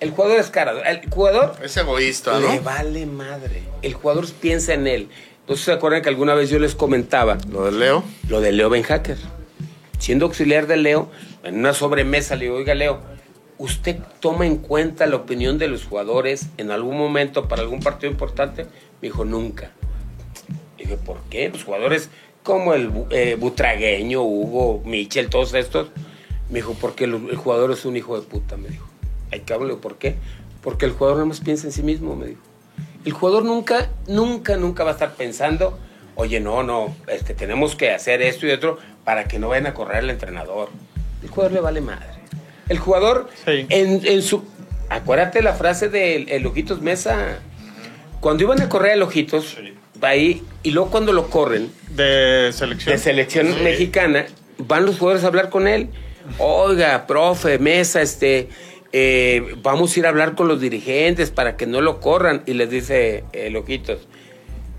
El 0.00 0.10
jugador 0.12 0.38
es 0.38 0.48
cara 0.48 0.72
dura. 0.74 0.90
El 0.90 1.08
jugador 1.10 1.56
Es 1.62 1.76
egoísta, 1.76 2.38
¿no? 2.38 2.52
le 2.52 2.60
vale 2.60 3.04
madre. 3.06 3.62
El 3.82 3.94
jugador 3.94 4.26
piensa 4.40 4.74
en 4.74 4.86
él. 4.86 5.08
Entonces 5.40 5.64
se 5.64 5.72
acuerdan 5.72 6.02
que 6.02 6.08
alguna 6.08 6.34
vez 6.34 6.50
yo 6.50 6.58
les 6.60 6.74
comentaba 6.76 7.38
Lo 7.50 7.64
de 7.64 7.72
Leo. 7.72 8.04
lo 8.28 8.40
de 8.40 8.52
Leo 8.52 8.68
Ben 8.70 8.82
Hacker. 8.84 9.16
Siendo 9.98 10.26
auxiliar 10.26 10.66
de 10.66 10.76
Leo, 10.76 11.10
en 11.42 11.58
una 11.58 11.74
sobremesa 11.74 12.36
le 12.36 12.44
digo, 12.44 12.56
oiga 12.56 12.74
Leo, 12.74 13.00
¿usted 13.58 13.98
toma 14.20 14.46
en 14.46 14.58
cuenta 14.58 15.06
la 15.06 15.16
opinión 15.16 15.58
de 15.58 15.68
los 15.68 15.84
jugadores 15.84 16.48
en 16.56 16.70
algún 16.70 16.96
momento 16.96 17.48
para 17.48 17.62
algún 17.62 17.80
partido 17.80 18.10
importante? 18.10 18.64
Me 18.64 19.08
dijo, 19.08 19.24
nunca. 19.24 19.72
Y 20.76 20.82
dije, 20.82 20.96
¿por 20.96 21.20
qué? 21.30 21.48
Los 21.48 21.64
jugadores 21.64 22.10
como 22.42 22.74
el 22.74 22.90
eh, 23.10 23.36
Butragueño, 23.38 24.22
Hugo, 24.22 24.82
Michel, 24.84 25.28
todos 25.28 25.52
estos. 25.54 25.88
Me 26.48 26.60
dijo, 26.60 26.74
porque 26.80 27.04
el, 27.04 27.14
el 27.30 27.36
jugador 27.36 27.72
es 27.72 27.84
un 27.84 27.96
hijo 27.96 28.18
de 28.18 28.26
puta, 28.26 28.56
me 28.56 28.68
dijo. 28.68 28.88
Ay, 29.30 29.40
cabrón, 29.40 29.68
le 29.68 29.74
digo, 29.74 29.82
¿por 29.82 29.98
qué? 29.98 30.14
Porque 30.62 30.86
el 30.86 30.92
jugador 30.92 31.18
nada 31.18 31.28
más 31.28 31.40
piensa 31.40 31.66
en 31.66 31.72
sí 31.72 31.82
mismo, 31.82 32.16
me 32.16 32.28
dijo. 32.28 32.40
El 33.04 33.12
jugador 33.12 33.44
nunca, 33.44 33.90
nunca, 34.06 34.56
nunca 34.56 34.84
va 34.84 34.90
a 34.90 34.92
estar 34.94 35.14
pensando, 35.14 35.78
oye, 36.14 36.40
no, 36.40 36.62
no, 36.62 36.94
este, 37.06 37.34
tenemos 37.34 37.76
que 37.76 37.90
hacer 37.90 38.22
esto 38.22 38.46
y 38.46 38.50
otro 38.50 38.78
para 39.08 39.24
que 39.24 39.38
no 39.38 39.48
vayan 39.48 39.66
a 39.68 39.72
correr 39.72 39.96
al 40.04 40.10
entrenador. 40.10 40.68
El 41.22 41.30
jugador 41.30 41.52
le 41.54 41.60
vale 41.62 41.80
madre. 41.80 42.08
El 42.68 42.78
jugador, 42.78 43.30
Sí. 43.46 43.64
en, 43.70 44.02
en 44.04 44.20
su... 44.20 44.44
Acuérdate 44.90 45.40
la 45.40 45.54
frase 45.54 45.88
del 45.88 46.28
el 46.28 46.44
Ojitos 46.44 46.82
Mesa. 46.82 47.38
Cuando 48.20 48.42
iban 48.44 48.60
a 48.60 48.68
correr 48.68 48.92
al 48.92 49.00
Ojitos, 49.02 49.56
va 50.04 50.08
ahí, 50.08 50.42
y 50.62 50.72
luego 50.72 50.90
cuando 50.90 51.14
lo 51.14 51.30
corren, 51.30 51.70
De 51.88 52.50
selección. 52.52 52.94
de 52.94 52.98
selección 53.00 53.64
mexicana, 53.64 54.26
van 54.58 54.84
los 54.84 54.98
jugadores 54.98 55.24
a 55.24 55.28
hablar 55.28 55.48
con 55.48 55.68
él. 55.68 55.88
Oiga, 56.36 57.06
profe, 57.06 57.58
mesa, 57.58 58.02
este, 58.02 58.50
eh, 58.92 59.54
vamos 59.62 59.96
a 59.96 60.00
ir 60.00 60.04
a 60.04 60.10
hablar 60.10 60.34
con 60.34 60.48
los 60.48 60.60
dirigentes 60.60 61.30
para 61.30 61.56
que 61.56 61.66
no 61.66 61.80
lo 61.80 61.98
corran. 62.00 62.42
Y 62.44 62.52
les 62.52 62.68
dice 62.68 63.24
Loquitos, 63.50 64.06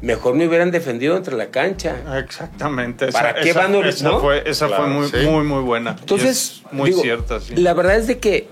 mejor 0.01 0.36
me 0.36 0.48
hubieran 0.48 0.72
defendido 0.72 1.18
entre 1.18 1.36
la 1.36 1.48
cancha. 1.48 1.98
Exactamente. 2.20 3.12
¿Para 3.12 3.36
qué 3.36 3.50
esa, 3.50 3.68
van 3.68 3.75
a- 3.75 3.88
esa 3.89 4.03
no? 4.10 4.20
fue, 4.20 4.44
esa 4.50 4.68
Claro, 4.68 4.84
fue 4.86 4.94
muy, 4.94 5.08
sí. 5.10 5.18
muy, 5.25 5.44
muy 5.44 5.62
buena. 5.63 5.96
Entonces, 6.00 6.62
es 6.65 6.74
muy 6.74 6.91
digo, 6.91 7.01
cierta, 7.01 7.39
sí. 7.39 7.56
la 7.56 7.74
verdad 7.74 7.98
es 7.98 8.08
de 8.08 8.20
que 8.20 8.48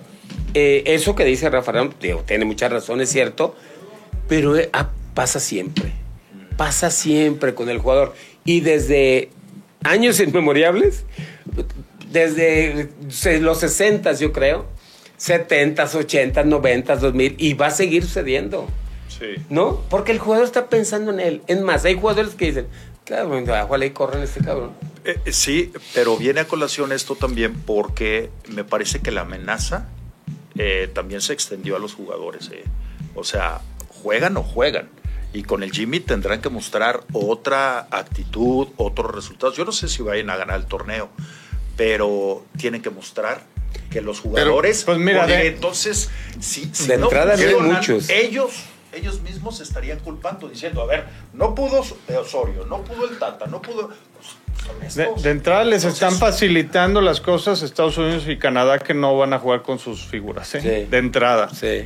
eh, 0.53 0.83
eso 0.87 1.15
que 1.15 1.23
dice 1.25 1.49
Rafa 1.49 1.71
digo, 2.01 2.23
tiene 2.25 2.45
mucha 2.45 2.67
razón, 2.69 2.99
es 3.01 3.09
cierto, 3.09 3.55
pero 4.27 4.57
eh, 4.57 4.69
ah, 4.73 4.89
pasa 5.13 5.39
siempre. 5.39 5.91
Pasa 6.57 6.89
siempre 6.89 7.53
con 7.53 7.69
el 7.69 7.77
jugador. 7.79 8.13
Y 8.43 8.61
desde 8.61 9.29
años 9.83 10.19
inmemorables, 10.19 11.05
desde 12.11 12.89
los 13.39 13.59
60 13.59 14.13
yo 14.13 14.31
creo, 14.31 14.65
70, 15.17 15.83
80, 15.83 16.43
90, 16.43 16.95
2000, 16.95 17.35
y 17.37 17.53
va 17.53 17.67
a 17.67 17.71
seguir 17.71 18.03
sucediendo. 18.03 18.67
Sí. 19.19 19.35
¿No? 19.49 19.81
Porque 19.89 20.11
el 20.11 20.19
jugador 20.19 20.45
está 20.45 20.67
pensando 20.67 21.11
en 21.11 21.19
él. 21.19 21.41
Es 21.47 21.59
más, 21.61 21.83
hay 21.85 21.95
jugadores 21.95 22.35
que 22.35 22.45
dicen, 22.45 22.67
claro, 23.05 23.31
ojalá 23.65 23.85
y 23.85 23.89
corren 23.91 24.21
este 24.23 24.41
cabrón. 24.43 24.71
Eh, 25.05 25.19
eh, 25.25 25.31
sí, 25.33 25.71
pero 25.93 26.17
viene 26.17 26.41
a 26.41 26.47
colación 26.47 26.91
esto 26.91 27.15
también 27.15 27.53
porque 27.53 28.29
me 28.49 28.63
parece 28.63 28.99
que 28.99 29.11
la 29.11 29.21
amenaza 29.21 29.87
eh, 30.57 30.89
también 30.93 31.21
se 31.21 31.33
extendió 31.33 31.75
a 31.75 31.79
los 31.79 31.93
jugadores. 31.93 32.49
eh. 32.53 32.63
O 33.15 33.23
sea, 33.23 33.61
juegan 34.03 34.37
o 34.37 34.43
juegan. 34.43 34.89
Y 35.33 35.43
con 35.43 35.61
el 35.63 35.71
Jimmy 35.71 35.99
tendrán 35.99 36.41
que 36.41 36.49
mostrar 36.49 37.01
otra 37.13 37.87
actitud, 37.91 38.67
otros 38.77 39.13
resultados. 39.13 39.55
Yo 39.57 39.65
no 39.65 39.71
sé 39.71 39.87
si 39.87 40.01
vayan 40.01 40.29
a 40.29 40.37
ganar 40.37 40.59
el 40.59 40.65
torneo, 40.65 41.09
pero 41.75 42.45
tienen 42.57 42.81
que 42.81 42.89
mostrar 42.89 43.43
que 43.91 44.01
los 44.01 44.19
jugadores. 44.19 44.83
pues 44.83 44.97
mira, 44.97 45.27
de- 45.27 45.47
entonces, 45.47 46.09
si, 46.39 46.69
si 46.73 46.87
De 46.87 46.97
no 46.97 47.05
entrada 47.05 47.35
muchos. 47.61 48.09
ellos 48.09 48.53
ellos 48.97 49.21
mismos 49.21 49.57
se 49.57 49.63
estarían 49.63 49.99
culpando 49.99 50.47
diciendo, 50.47 50.81
a 50.81 50.85
ver, 50.85 51.05
no 51.33 51.55
pudo 51.55 51.81
Osorio, 51.81 52.65
no 52.65 52.83
pudo 52.83 53.09
el 53.09 53.17
Tata, 53.17 53.47
no 53.47 53.61
pudo... 53.61 53.89
pues, 54.79 54.95
De, 54.95 55.29
entrada 55.29 55.63
les 55.63 55.83
Entonces, 55.83 56.03
están 56.03 56.19
facilitando 56.19 57.01
las 57.01 57.21
cosas 57.21 57.61
Estados 57.61 57.97
Unidos 57.97 58.25
y 58.27 58.37
Canadá 58.37 58.79
que 58.79 58.93
no 58.93 59.17
van 59.17 59.33
a 59.33 59.39
jugar 59.39 59.61
con 59.61 59.79
sus 59.79 60.05
figuras, 60.05 60.53
¿eh? 60.55 60.61
Sí. 60.61 60.89
De 60.89 60.97
entrada. 60.97 61.49
Sí. 61.49 61.85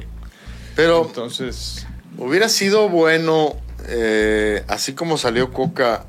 Pero 0.75 1.05
Entonces, 1.05 1.87
hubiera 2.17 2.49
sido 2.49 2.89
bueno, 2.89 3.55
eh, 3.87 4.63
así 4.67 4.93
como 4.93 5.17
salió 5.17 5.51
Coca, 5.51 6.05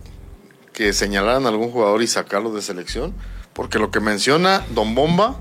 que 0.72 0.92
señalaran 0.92 1.46
a 1.46 1.48
algún 1.48 1.70
jugador 1.70 2.02
y 2.02 2.06
sacarlo 2.06 2.52
de 2.52 2.62
selección. 2.62 3.14
Porque 3.52 3.78
lo 3.78 3.90
que 3.90 4.00
menciona 4.00 4.64
Don 4.70 4.94
Bomba 4.94 5.36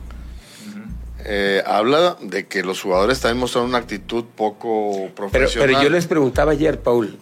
eh, 1.25 1.63
habla 1.65 2.17
de 2.21 2.47
que 2.47 2.63
los 2.63 2.81
jugadores 2.81 3.19
también 3.19 3.39
mostraron 3.39 3.69
una 3.69 3.77
actitud 3.79 4.25
poco 4.35 5.09
profesional. 5.15 5.69
pero 5.69 5.83
yo 5.83 5.89
les 5.89 6.05
preguntaba 6.07 6.51
ayer, 6.53 6.79
Paul, 6.79 7.17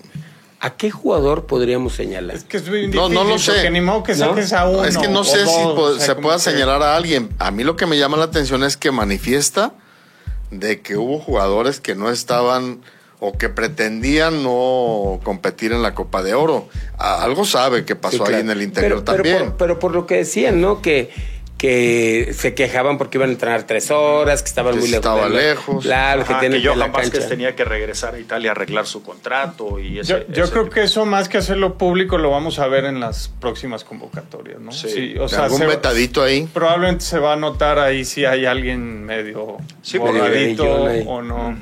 ¿a 0.59 0.75
qué 0.75 0.91
jugador 0.91 1.45
podríamos 1.45 1.93
señalar? 1.93 2.35
Es 2.37 2.43
que 2.43 2.57
es 2.57 2.69
bien 2.69 2.91
No, 2.91 3.09
no 3.09 3.23
lo 3.23 3.37
sé. 3.39 3.69
ni 3.71 3.81
modo 3.81 4.03
que 4.03 4.11
a 4.13 4.29
uno. 4.67 4.83
es 4.85 4.97
que 4.97 5.07
no 5.07 5.23
sé 5.23 5.39
si 5.45 5.61
dos, 5.61 5.73
po- 5.75 5.81
o 5.81 5.93
sea, 5.95 6.05
se 6.05 6.15
pueda 6.15 6.35
que- 6.37 6.41
señalar 6.43 6.81
a 6.83 6.95
alguien. 6.95 7.29
A 7.39 7.51
mí 7.51 7.63
lo 7.63 7.75
que 7.75 7.85
me 7.85 7.97
llama 7.97 8.17
la 8.17 8.25
atención 8.25 8.63
es 8.63 8.77
que 8.77 8.91
manifiesta 8.91 9.73
de 10.51 10.81
que 10.81 10.97
hubo 10.97 11.19
jugadores 11.19 11.79
que 11.79 11.95
no 11.95 12.09
estaban 12.09 12.81
o 13.21 13.33
que 13.37 13.49
pretendían 13.49 14.43
no 14.43 15.19
competir 15.23 15.73
en 15.73 15.81
la 15.81 15.93
Copa 15.93 16.23
de 16.23 16.33
Oro. 16.33 16.69
Algo 16.97 17.43
sabe 17.45 17.83
que 17.83 17.95
pasó 17.95 18.13
Sí, 18.17 18.19
claro. 18.19 18.35
ahí 18.37 18.41
en 18.41 18.49
el 18.49 18.61
interior 18.61 19.03
Pero- 19.03 19.05
pero 19.05 19.15
también. 19.17 19.37
por- 19.49 19.57
Pero 19.57 19.79
por, 19.79 19.93
lo 19.93 20.05
que 20.07 20.15
decían, 20.15 20.61
¿no? 20.61 20.81
Que, 20.81 21.09
que 21.59 22.31
se 22.33 22.55
quejaban 22.55 22.97
porque 22.97 23.17
iban 23.17 23.29
a 23.29 23.33
entrenar 23.33 23.63
tres 23.63 23.91
horas, 23.91 24.41
que 24.41 24.47
estaban 24.47 24.73
Que 24.75 24.79
muy 24.79 24.87
lejos. 24.89 25.05
estaba 25.05 25.29
lejos. 25.29 25.83
Claro, 25.83 26.23
que 26.25 26.33
tienen 26.35 26.63
la 26.63 26.87
Vázquez 26.87 27.11
cancha. 27.11 27.27
tenía 27.27 27.53
que 27.55 27.65
regresar 27.65 28.15
a 28.15 28.19
Italia 28.19 28.51
a 28.51 28.53
arreglar 28.53 28.87
su 28.87 29.03
contrato 29.03 29.77
y 29.77 29.99
ese, 29.99 30.13
Yo, 30.13 30.17
yo 30.33 30.43
ese 30.45 30.51
creo 30.53 30.63
tipo- 30.63 30.73
que 30.75 30.83
eso 30.83 31.05
más 31.05 31.27
que 31.27 31.37
hacerlo 31.37 31.77
público 31.77 32.17
lo 32.17 32.31
vamos 32.31 32.59
a 32.59 32.67
ver 32.67 32.85
en 32.85 33.01
las 33.01 33.27
próximas 33.27 33.83
convocatorias, 33.83 34.59
¿no? 34.59 34.71
Sí. 34.71 35.15
o 35.19 35.27
sea, 35.27 35.43
Algún 35.43 35.59
se- 35.59 35.67
vetadito 35.67 36.23
ahí. 36.23 36.47
probablemente 36.53 37.03
se 37.03 37.19
va 37.19 37.33
a 37.33 37.35
notar 37.35 37.77
ahí 37.77 38.05
si 38.05 38.23
hay 38.23 38.45
alguien 38.45 39.03
medio 39.05 39.57
Sí, 39.81 39.97
borradito 39.97 40.63
o 40.65 41.21
no. 41.21 41.55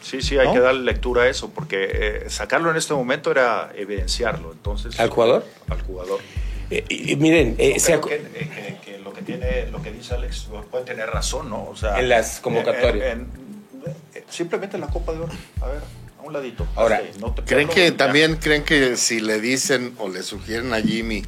Sí, 0.00 0.22
sí, 0.22 0.38
hay 0.38 0.46
¿No? 0.46 0.54
que 0.54 0.60
darle 0.60 0.82
lectura 0.84 1.24
a 1.24 1.28
eso, 1.28 1.50
porque 1.50 1.88
eh, 1.92 2.24
sacarlo 2.28 2.70
en 2.70 2.76
este 2.76 2.94
momento 2.94 3.30
era 3.32 3.70
evidenciarlo. 3.76 4.52
Entonces, 4.52 4.98
¿Al 4.98 5.10
jugador? 5.10 5.44
Al 5.68 5.82
jugador. 5.82 6.20
Eh, 6.70 6.84
y, 6.88 7.12
y 7.12 7.16
miren, 7.16 7.56
eh, 7.58 7.78
se 7.80 7.86
Creo 7.98 8.00
acu- 8.02 8.08
que, 8.08 8.14
eh, 8.16 8.78
que- 8.84 8.92
que 8.92 8.98
lo 9.00 9.12
que 9.12 9.22
tiene, 9.22 9.66
lo 9.70 9.82
que 9.82 9.90
dice 9.92 10.14
Alex 10.14 10.48
puede 10.70 10.84
tener 10.84 11.08
razón, 11.10 11.48
¿no? 11.50 11.64
O 11.68 11.76
sea, 11.76 11.98
En 11.98 12.08
las 12.08 12.40
convocatorias. 12.40 13.12
en- 13.12 13.20
en- 13.20 13.90
eh, 14.14 14.24
simplemente 14.28 14.76
en 14.76 14.82
la 14.82 14.86
Copa 14.88 15.12
de 15.12 15.18
Oro. 15.20 15.32
A 15.60 15.66
ver, 15.68 15.80
a 16.18 16.22
un 16.22 16.32
ladito. 16.32 16.66
Ahora, 16.76 17.02
no 17.18 17.34
te 17.34 17.42
¿Creen 17.42 17.68
que 17.68 17.90
también 17.92 18.36
creen 18.36 18.62
que 18.62 18.96
si 18.96 19.20
le 19.20 19.40
dicen 19.40 19.94
o 19.98 20.08
le 20.08 20.22
sugieren 20.22 20.72
a 20.74 20.80
Jimmy 20.80 21.22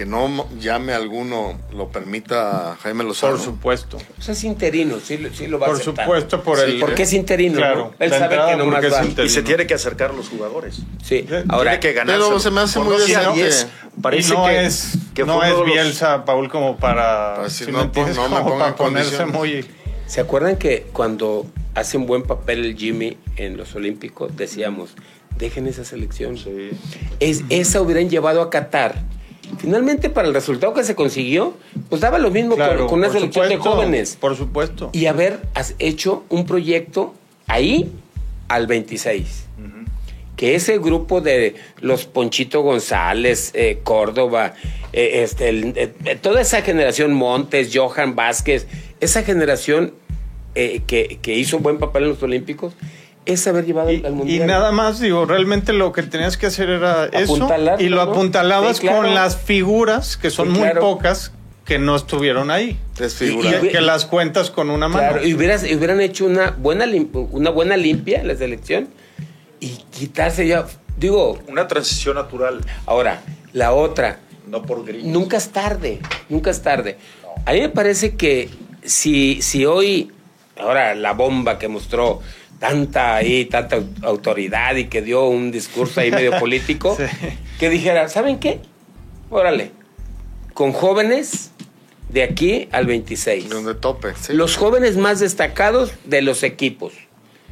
que 0.00 0.06
no 0.06 0.48
llame 0.58 0.94
a 0.94 0.96
alguno, 0.96 1.58
lo 1.74 1.88
permita 1.88 2.78
Jaime 2.82 3.04
Lozano? 3.04 3.34
Por 3.36 3.44
supuesto. 3.44 3.98
pues 4.16 4.30
es 4.30 4.44
interino, 4.44 4.98
sí, 4.98 5.18
lo- 5.18 5.28
sí 5.34 5.46
lo 5.46 5.58
va 5.58 5.66
a 5.66 5.70
Por 5.70 5.78
aceptar. 5.78 6.06
supuesto, 6.06 6.42
por 6.42 6.56
Sí, 6.58 6.64
el. 6.64 6.80
Porque 6.80 7.02
es 7.02 7.12
interino, 7.12 7.56
Claro, 7.58 7.76
¿no? 7.98 8.04
Él 8.06 8.10
sabe 8.10 8.36
que 8.36 8.56
no 8.56 8.64
más 8.64 8.74
porque 8.76 8.86
es 8.86 8.92
va. 8.94 9.04
interino. 9.04 9.24
Y 9.26 9.28
se 9.28 9.42
tiene 9.42 9.66
que 9.66 9.74
acercar 9.74 10.12
a 10.12 10.12
los 10.14 10.30
jugadores. 10.30 10.76
Sí, 11.04 11.20
Tiene 11.28 11.44
ahora... 11.50 11.72
tiene 11.72 11.80
que 11.80 11.92
ganarse. 11.92 12.22
Pero 12.24 12.40
se 12.40 12.50
me 12.50 12.60
hace 12.62 12.78
muy 12.80 12.96
decente. 12.96 13.32
diez, 13.34 13.66
Parece 14.00 14.32
y 14.32 14.36
no 14.38 14.46
que, 14.46 14.64
es, 14.64 14.92
que 15.12 15.24
no 15.26 15.42
es 15.42 15.50
de 15.50 15.56
los- 15.58 15.66
Bielsa, 15.66 16.24
Paul, 16.24 16.48
como 16.48 16.78
para, 16.78 17.34
Para 17.34 17.42
decir, 17.44 17.66
si 17.66 17.72
no, 17.72 17.92
pues, 17.92 18.16
no 18.16 18.26
me 18.30 18.40
ponga 18.40 18.74
ponerse 18.76 19.26
muy... 19.26 19.66
¿Se 20.06 20.22
acuerdan 20.22 20.56
que 20.56 20.86
cuando 20.94 21.44
hace 21.74 21.98
un 21.98 22.06
buen 22.06 22.22
papel 22.22 22.64
el 22.64 22.74
Jimmy 22.74 23.18
en 23.36 23.58
los 23.58 23.74
Olímpicos, 23.74 24.34
decíamos, 24.34 24.94
dejen 25.36 25.66
esa 25.66 25.84
selección? 25.84 26.38
Sí. 26.38 26.70
Es, 27.20 27.42
esa 27.50 27.82
hubieran 27.82 28.08
llevado 28.08 28.40
a 28.40 28.48
Qatar. 28.48 28.94
Finalmente, 29.58 30.10
para 30.10 30.28
el 30.28 30.34
resultado 30.34 30.72
que 30.74 30.84
se 30.84 30.94
consiguió, 30.94 31.54
pues 31.88 32.00
daba 32.00 32.18
lo 32.18 32.30
mismo 32.30 32.50
con- 32.50 32.58
Claro, 32.58 32.86
con, 32.86 32.98
una 33.00 33.10
selección 33.10 33.48
de 33.48 33.56
jóvenes. 33.56 34.16
Por 34.20 34.36
supuesto. 34.36 34.90
Y 34.92 35.06
haber 35.06 35.40
has- 35.54 35.74
hecho 35.78 36.24
un 36.28 36.46
proyecto 36.46 37.14
ahí 37.46 37.90
al 38.48 38.66
26. 38.66 39.46
Que 40.36 40.54
ese 40.54 40.78
grupo 40.78 41.20
de 41.20 41.56
los 41.80 42.06
Ponchito 42.06 42.62
González, 42.62 43.50
eh, 43.52 43.80
Córdoba, 43.82 44.54
eh, 44.94 45.20
este, 45.22 45.50
el- 45.50 45.72
eh, 45.76 46.16
toda 46.20 46.40
esa 46.40 46.62
generación, 46.62 47.12
Montes, 47.12 47.70
Johan 47.74 48.14
Vázquez, 48.16 48.66
esa 49.00 49.22
generación 49.22 49.92
que, 50.54 51.18
que 51.22 51.34
hizo 51.34 51.58
buen 51.60 51.78
papel 51.78 52.04
en 52.04 52.08
los 52.10 52.22
Olímpicos, 52.22 52.74
es 53.26 53.46
haber 53.46 53.64
llevado 53.66 53.90
Y, 53.90 53.96
al, 54.00 54.06
al 54.06 54.12
y 54.12 54.14
Mundial. 54.16 54.46
nada 54.46 54.72
más, 54.72 55.00
digo, 55.00 55.24
realmente 55.26 55.72
lo 55.72 55.92
que 55.92 56.02
tenías 56.02 56.36
que 56.36 56.46
hacer 56.46 56.70
era 56.70 57.06
eso. 57.06 57.48
Y 57.78 57.88
lo 57.88 57.96
¿no? 57.96 58.02
apuntalabas 58.12 58.78
Sí, 58.78 58.82
claro. 58.82 59.02
con 59.02 59.14
las 59.14 59.36
figuras, 59.36 60.16
que 60.16 60.30
son 60.30 60.52
Sí, 60.54 60.58
muy 60.58 60.70
pocas, 60.80 61.32
que 61.64 61.78
no 61.78 61.94
estuvieron 61.94 62.50
ahí. 62.50 62.78
Desfigurado. 62.98 63.64
Y 63.64 63.68
que 63.68 63.80
las 63.80 64.06
cuentas 64.06 64.50
con 64.50 64.70
una 64.70 64.88
mano. 64.88 65.08
Claro, 65.12 65.26
y 65.26 65.34
hubieras, 65.34 65.64
y 65.68 65.74
hubieran 65.76 66.00
hecho 66.00 66.24
una 66.26 66.50
buena, 66.50 66.86
lim- 66.86 67.10
una 67.30 67.50
buena 67.50 67.76
limpia 67.76 68.20
en 68.20 68.28
la 68.28 68.34
selección 68.36 68.88
y 69.60 69.68
quitarse 69.92 70.46
ya. 70.46 70.66
Digo, 70.98 71.38
Una 71.48 71.68
transición 71.68 72.16
natural, 72.16 72.60
ahora, 72.86 73.22
la 73.52 73.72
otra, 73.72 74.18
no 74.48 74.62
por 74.62 74.84
gris. 74.84 75.04
nunca 75.04 75.36
es 75.36 75.50
tarde, 75.50 76.00
nunca 76.28 76.50
es 76.50 76.60
tarde. 76.62 76.98
A 77.46 77.52
mí 77.52 77.60
me 77.60 77.68
parece 77.68 78.16
que 78.16 78.50
si, 78.84 79.40
si 79.40 79.64
hoy, 79.64 80.10
ahora 80.58 80.94
la 80.94 81.12
bomba 81.12 81.58
que 81.58 81.68
mostró 81.68 82.20
tanta 82.60 83.16
ahí, 83.16 83.46
tanta 83.46 83.78
au- 83.78 83.88
autoridad 84.04 84.76
y 84.76 84.84
que 84.84 85.02
dio 85.02 85.26
un 85.26 85.50
discurso 85.50 86.00
ahí 86.00 86.12
medio 86.12 86.38
político, 86.38 86.96
Sí. 86.96 87.04
que 87.58 87.68
dijera, 87.70 88.08
¿saben 88.08 88.38
qué? 88.38 88.60
Órale, 89.30 89.72
con 90.54 90.72
jóvenes 90.72 91.50
de 92.08 92.22
aquí 92.22 92.68
al 92.70 92.86
26. 92.86 93.48
Donde 93.48 93.74
tope. 93.74 94.12
sí. 94.20 94.32
Los 94.34 94.56
jóvenes 94.56 94.96
más 94.96 95.18
destacados 95.20 95.92
de 96.04 96.22
los 96.22 96.42
equipos. 96.44 96.92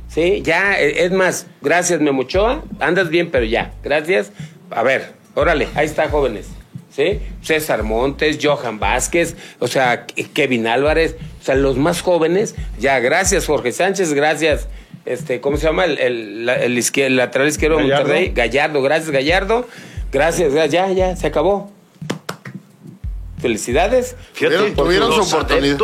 ¿Sí? 0.09 0.41
Ya, 0.43 0.81
eh, 0.81 1.05
es 1.05 1.13
más, 1.13 1.47
gracias 1.61 2.01
Memochoa, 2.01 2.63
andas 2.81 3.11
bien, 3.11 3.31
pero 3.31 3.45
ya, 3.45 3.73
gracias. 3.83 4.33
A 4.71 4.83
ver, 4.83 5.13
órale, 5.35 5.69
ahí 5.75 5.85
está, 5.87 6.09
jóvenes. 6.09 6.47
¿Sí? 6.91 7.21
César 7.43 7.83
Montes, 7.85 8.39
Johan 8.43 8.81
Vázquez, 8.81 9.37
o 9.61 9.69
sea, 9.69 10.07
Ke- 10.07 10.29
Kevin 10.33 10.67
Álvarez, 10.67 11.15
o 11.41 11.45
sea, 11.45 11.55
los 11.55 11.77
más 11.77 12.01
jóvenes, 12.01 12.57
ya, 12.81 12.99
gracias 12.99 13.47
Jorge 13.47 13.71
Sánchez, 13.71 14.15
gracias, 14.15 14.67
este, 15.09 15.41
¿cómo 15.41 15.57
se 15.57 15.67
llama? 15.67 15.85
El, 15.85 15.99
el, 15.99 16.47
la- 16.47 16.57
el 16.57 16.77
izquier- 16.79 17.07
el 17.07 17.17
lateral 17.17 17.49
izquierdo 17.49 17.77
de 17.79 17.85
Gallardo. 17.85 18.05
Monterrey, 18.05 18.33
Gallardo, 18.35 18.83
gracias 18.83 19.11
Gallardo, 19.11 19.69
gracias, 20.13 20.53
ya, 20.53 20.67
ya, 20.67 20.93
ya, 20.93 21.17
se 21.17 21.27
acabó. 21.27 21.71
Felicidades. 23.41 24.17
Fíjate, 24.33 24.57
Tuvieron- 24.57 24.75
tuvieron 24.75 25.13
su 25.13 25.21
oportunidad. 25.37 25.79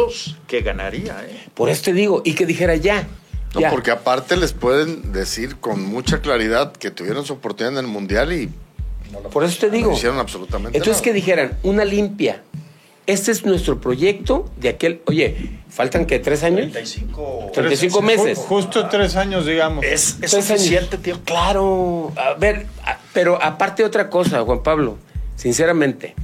que 0.49 0.61
ganaría, 0.63 1.25
¿eh? 1.29 1.47
Por 1.55 1.69
eso 1.71 1.83
te 1.85 1.93
digo, 1.93 2.21
y 2.25 2.35
que 2.35 2.47
dijera 2.47 2.75
ya. 2.77 3.07
No, 3.55 3.61
ya. 3.61 3.71
porque 3.71 3.93
aparte 3.93 4.37
les 4.37 4.53
pueden 4.53 5.13
decir 5.13 5.57
con 5.61 5.81
mucha 5.85 6.21
claridad 6.21 6.73
que 6.73 6.91
tuvieron 6.91 7.25
su 7.25 7.35
oportunidad 7.35 7.79
en 7.79 7.85
el 7.85 7.91
Mundial 7.91 8.33
y 8.33 8.51
Por 9.33 9.45
eso 9.45 9.59
te 9.61 9.71
digo. 9.71 9.91
no 9.93 9.97
hicieron 9.97 10.19
absolutamente 10.19 10.77
Entonces 10.77 11.01
nada. 11.01 11.05
que 11.05 11.13
dijeran, 11.13 11.59
una 11.63 11.85
limpia. 11.85 12.43
Este 13.07 13.33
es 13.33 13.45
nuestro 13.45 13.81
proyecto 13.81 14.51
de 14.57 14.71
aquel. 14.71 15.03
Oye, 15.07 15.51
faltan 15.69 16.07
que 16.07 16.19
tres 16.21 16.43
años. 16.43 16.73
35. 16.73 17.51
35 17.53 17.99
Ju- 17.99 18.03
meses. 18.03 18.39
Justo 18.39 18.89
tres 18.89 19.15
años, 19.17 19.45
digamos. 19.45 19.85
Es, 19.85 20.17
es 20.23 20.31
suficiente 20.31 20.97
tiempo. 20.97 21.23
Claro. 21.27 22.13
A 22.17 22.33
ver, 22.35 22.67
a- 22.85 22.99
pero 23.13 23.43
aparte 23.43 23.85
otra 23.85 24.09
cosa, 24.09 24.41
Juan 24.43 24.63
Pablo. 24.63 24.97
Sinceramente, 25.37 26.15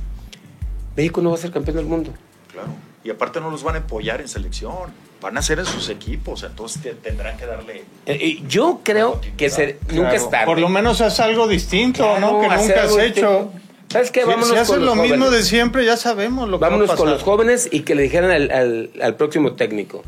México 0.96 1.20
no 1.20 1.30
va 1.30 1.36
a 1.36 1.38
ser 1.38 1.50
campeón 1.50 1.76
del 1.76 1.86
mundo. 1.86 2.12
Claro. 2.52 2.68
Y 3.04 3.10
aparte 3.10 3.40
no 3.40 3.50
los 3.50 3.62
van 3.62 3.76
a 3.76 3.78
apoyar 3.80 4.20
en 4.20 4.28
selección. 4.28 4.92
Van 5.20 5.36
a 5.36 5.42
ser 5.42 5.58
en 5.58 5.66
sus 5.66 5.90
equipos. 5.90 6.42
Entonces 6.44 6.80
te- 6.82 6.94
tendrán 6.94 7.36
que 7.36 7.44
darle. 7.44 7.84
Eh, 8.06 8.40
yo 8.48 8.80
creo 8.82 9.20
que 9.36 9.50
se- 9.50 9.78
nunca 9.90 10.14
es 10.14 10.30
tarde. 10.30 10.46
Por 10.46 10.58
lo 10.58 10.70
menos 10.70 11.02
haz 11.02 11.20
algo 11.20 11.46
distinto, 11.46 12.04
Claro, 12.04 12.20
¿no? 12.20 12.40
Que 12.40 12.48
nunca 12.48 12.84
has 12.84 12.92
hecho. 12.96 12.96
distinto. 12.96 13.52
¿Sabes 13.90 14.10
qué? 14.12 14.24
Vámonos 14.24 14.48
si 14.48 14.54
los 14.74 14.82
lo 14.84 14.94
mismo 14.94 15.30
de 15.30 15.42
siempre, 15.42 15.84
ya 15.84 15.96
sabemos 15.96 16.48
lo 16.48 16.58
que 16.58 16.62
Vámonos 16.62 16.88
va 16.88 16.94
a 16.94 16.96
con 16.96 17.10
los 17.10 17.22
jóvenes 17.22 17.68
y 17.72 17.80
que 17.80 17.94
le 17.96 18.02
dijeran 18.04 18.30
al, 18.30 18.50
al- 18.50 18.90
al 19.02 19.16
próximo 19.16 19.54
técnico, 19.54 20.02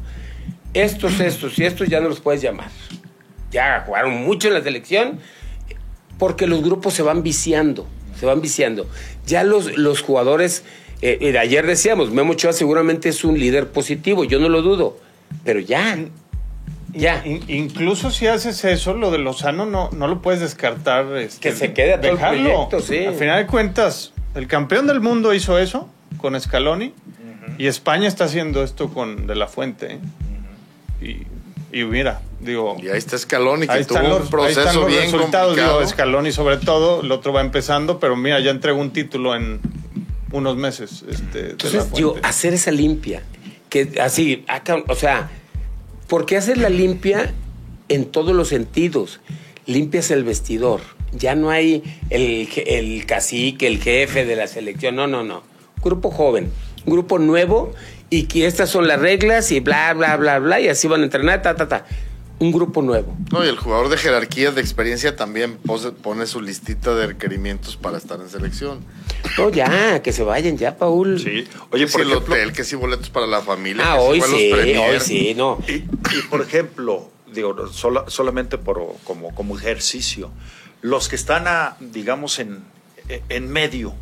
estos, 0.73 1.19
estos 1.21 1.59
y 1.59 1.65
estos 1.65 1.89
ya 1.89 2.01
no 2.01 2.09
los 2.09 2.21
puedes 2.21 2.41
llamar. 2.41 2.71
Ya 3.51 3.83
jugaron 3.85 4.15
mucho 4.23 4.49
en 4.49 4.55
la 4.55 4.63
selección 4.63 5.19
porque 6.19 6.47
los 6.47 6.63
grupos 6.63 6.95
se 6.95 7.03
van 7.03 7.23
viciando, 7.25 7.87
se 8.19 8.25
van 8.27 8.41
viciando. 8.41 8.87
Ya 9.27 9.43
los, 9.43 9.77
los 9.77 10.01
jugadores, 10.01 10.63
eh, 11.03 11.19
eh, 11.21 11.37
ayer 11.39 11.67
decíamos, 11.67 12.11
Memo 12.13 12.33
Ochoa 12.33 12.53
seguramente 12.53 13.09
es 13.09 13.25
un 13.25 13.39
líder 13.39 13.69
positivo, 13.69 14.23
yo 14.25 14.39
no 14.39 14.49
lo 14.49 14.63
dudo, 14.63 14.97
pero 15.45 15.59
ya, 15.59 15.99
ya. 16.93 17.23
In- 17.27 17.43
incluso 17.49 18.11
si 18.11 18.27
haces 18.27 18.65
eso, 18.65 18.95
lo 18.95 19.11
de 19.11 19.19
Lozano 19.19 19.67
no, 19.67 19.91
no 19.93 20.07
lo 20.09 20.23
puedes 20.23 20.41
descartar. 20.41 21.17
este, 21.17 21.41
Que 21.51 21.57
se 21.57 21.73
quede 21.73 21.95
a 21.95 22.01
todo 22.01 22.13
el 22.13 22.19
proyecto, 22.19 22.81
sí. 22.81 23.05
Al 23.05 23.15
final 23.15 23.39
de 23.45 23.47
cuentas, 23.47 24.13
el 24.35 24.47
campeón 24.47 24.87
del 24.87 25.01
mundo 25.01 25.33
hizo 25.35 25.59
eso 25.59 25.89
con 26.19 26.39
Scaloni 26.41 26.93
y 27.59 27.67
España 27.67 28.09
está 28.09 28.25
haciendo 28.25 28.63
esto 28.63 28.89
con 28.93 29.27
De 29.27 29.35
La 29.35 29.47
Fuente. 29.49 29.95
¿eh? 29.95 29.99
y, 31.73 31.79
y 31.81 31.85
mira, 31.85 32.21
digo, 32.41 32.77
Y 32.81 32.89
ahí 32.89 32.99
está 32.99 33.17
Scaloni, 33.19 33.67
que 33.67 33.73
ahí 33.73 33.85
tuvo 33.85 33.99
están 33.99 34.11
los, 34.11 34.33
un 34.33 34.41
ahí 34.41 34.51
están 34.53 34.75
los 34.77 34.87
bien 34.87 35.03
resultados. 35.05 35.47
complicado. 35.49 35.79
Digo, 35.79 35.91
Scaloni 35.91 36.33
sobre 36.33 36.57
todo, 36.59 37.01
el 37.03 37.11
otro 37.13 37.33
va 37.33 37.41
empezando, 37.41 37.99
pero 37.99 38.15
mira, 38.17 38.39
ya 38.41 38.51
entregó 38.51 38.81
un 38.81 38.91
título 38.93 39.35
en 39.35 39.61
unos 40.33 40.57
meses. 40.57 41.05
Este, 41.09 41.39
de 41.39 41.45
La 41.45 41.51
Entonces, 41.53 41.93
digo, 41.93 42.11
Fuente. 42.13 42.29
hacer 42.29 42.55
esa 42.55 42.71
limpia, 42.71 43.23
que 43.69 43.91
así, 44.01 44.45
acá, 44.49 44.83
o 44.87 44.95
sea, 44.95 45.31
¿por 46.13 46.27
qué 46.27 46.37
hacer 46.37 46.59
la 46.59 46.69
limpia 46.69 47.33
en 47.89 48.05
todos 48.05 48.37
los 48.37 48.49
sentidos? 48.49 49.21
Limpias 49.65 50.11
el 50.11 50.25
vestidor. 50.25 50.83
Ya 51.13 51.35
no 51.35 51.49
hay 51.49 51.83
el, 52.11 52.51
el 52.67 53.07
cacique, 53.07 53.67
el 53.67 53.81
jefe 53.81 54.27
de 54.27 54.37
la 54.37 54.47
selección. 54.47 54.95
No, 54.95 55.07
no, 55.07 55.25
no. 55.25 55.43
Grupo 55.83 56.11
joven, 56.11 56.53
grupo 56.85 57.19
nuevo 57.19 57.73
y 58.11 58.25
que 58.25 58.45
estas 58.45 58.69
son 58.69 58.89
las 58.89 59.01
reglas 59.01 59.51
y 59.53 59.61
bla, 59.61 59.95
bla, 59.95 60.19
bla, 60.19 60.39
bla, 60.39 60.61
y 60.61 60.69
así 60.69 60.87
van 60.87 61.01
a 61.01 61.05
entrenar, 61.05 61.41
ta, 61.41 61.57
ta, 61.57 61.67
ta. 61.67 61.87
Un 62.43 62.51
grupo 62.51 62.83
nuevo. 62.83 63.17
No, 63.31 63.45
y 63.45 63.49
el 63.49 63.57
jugador 63.57 63.89
de 63.89 63.97
jerarquía, 63.97 64.51
de 64.51 64.61
experiencia, 64.61 65.15
también 65.15 65.59
pose- 65.59 65.93
pone 65.93 66.27
su 66.27 66.41
listita 66.41 66.93
de 66.95 67.07
requerimientos 67.07 67.77
para 67.77 67.99
estar 67.99 68.21
en 68.21 68.29
selección. 68.29 68.81
No, 69.39 69.49
ya, 69.51 70.03
que 70.03 70.13
se 70.13 70.25
vayan 70.25 70.59
ya, 70.59 70.77
Paul. 70.77 71.21
Sí. 71.21 71.47
Oye, 71.71 71.87
que 71.87 71.91
por 71.93 72.01
si 72.01 72.01
el 72.01 72.09
ejemplo, 72.11 72.35
hotel, 72.35 72.53
que 72.53 72.65
si 72.65 72.75
boletos 72.75 73.11
para 73.11 73.29
la 73.29 73.43
familia. 73.43 73.85
Ah, 73.87 73.97
que 73.97 74.21
si 74.21 74.25
hoy 74.25 74.39
sí, 74.39 74.77
hoy 74.77 75.01
sí, 75.01 75.35
no. 75.37 75.59
Y, 75.69 75.73
y, 75.75 76.23
por 76.29 76.41
ejemplo, 76.43 77.09
digo, 77.33 77.69
sola- 77.69 78.07
solamente 78.09 78.59
por, 78.59 78.97
como, 79.05 79.33
como 79.37 79.57
ejercicio, 79.57 80.33
los 80.81 81.09
que 81.09 81.15
están, 81.15 81.47
a, 81.47 81.77
digamos, 81.79 82.41
en, 82.41 82.65
en 83.29 83.49
medio, 83.53 83.95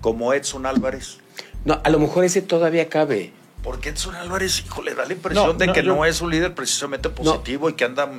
como 0.00 0.32
Edson 0.34 0.66
Álvarez, 0.66 1.18
No, 1.64 1.80
a 1.82 1.90
lo 1.90 1.98
mejor 1.98 2.24
ese 2.24 2.42
todavía 2.42 2.88
cabe. 2.88 3.32
Porque 3.62 3.90
Edson 3.90 4.14
Álvarez, 4.14 4.60
híjole, 4.66 4.94
da 4.94 5.04
la 5.04 5.12
impresión 5.12 5.46
No, 5.46 5.52
de 5.54 5.66
no, 5.66 5.72
que 5.72 5.82
no 5.82 6.04
es 6.04 6.20
un 6.20 6.30
líder 6.30 6.54
precisamente 6.54 7.08
positivo 7.10 7.68
y 7.68 7.74
que 7.74 7.84
anda 7.84 8.10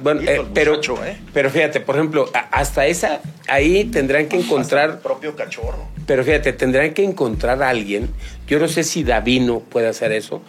Bueno, 0.00 0.20
eh, 0.22 0.36
el 0.40 0.46
pero, 0.52 0.72
muchacho, 0.72 1.04
¿eh? 1.04 1.16
pero 1.32 1.50
fíjate, 1.50 1.80
por 1.80 1.94
ejemplo, 1.96 2.28
hasta 2.50 2.86
esa, 2.86 3.20
ahí 3.48 3.84
tendrán 3.84 4.22
que 4.28 4.36
Hasta 4.36 4.36
el 4.36 4.44
encontrar, 4.44 5.00
propio 5.00 5.36
cachorro. 5.36 5.86
pero 6.06 6.24
fíjate, 6.24 6.52
tendrán 6.52 6.92
que 6.92 7.04
encontrar 7.04 7.62
a 7.62 7.68
alguien, 7.68 8.10
yo 8.46 8.58
no 8.58 8.68
sé 8.68 8.82
si 8.84 9.04
Davino 9.04 9.60
puede 9.60 9.86
hacer 9.88 10.12
eso, 10.12 10.42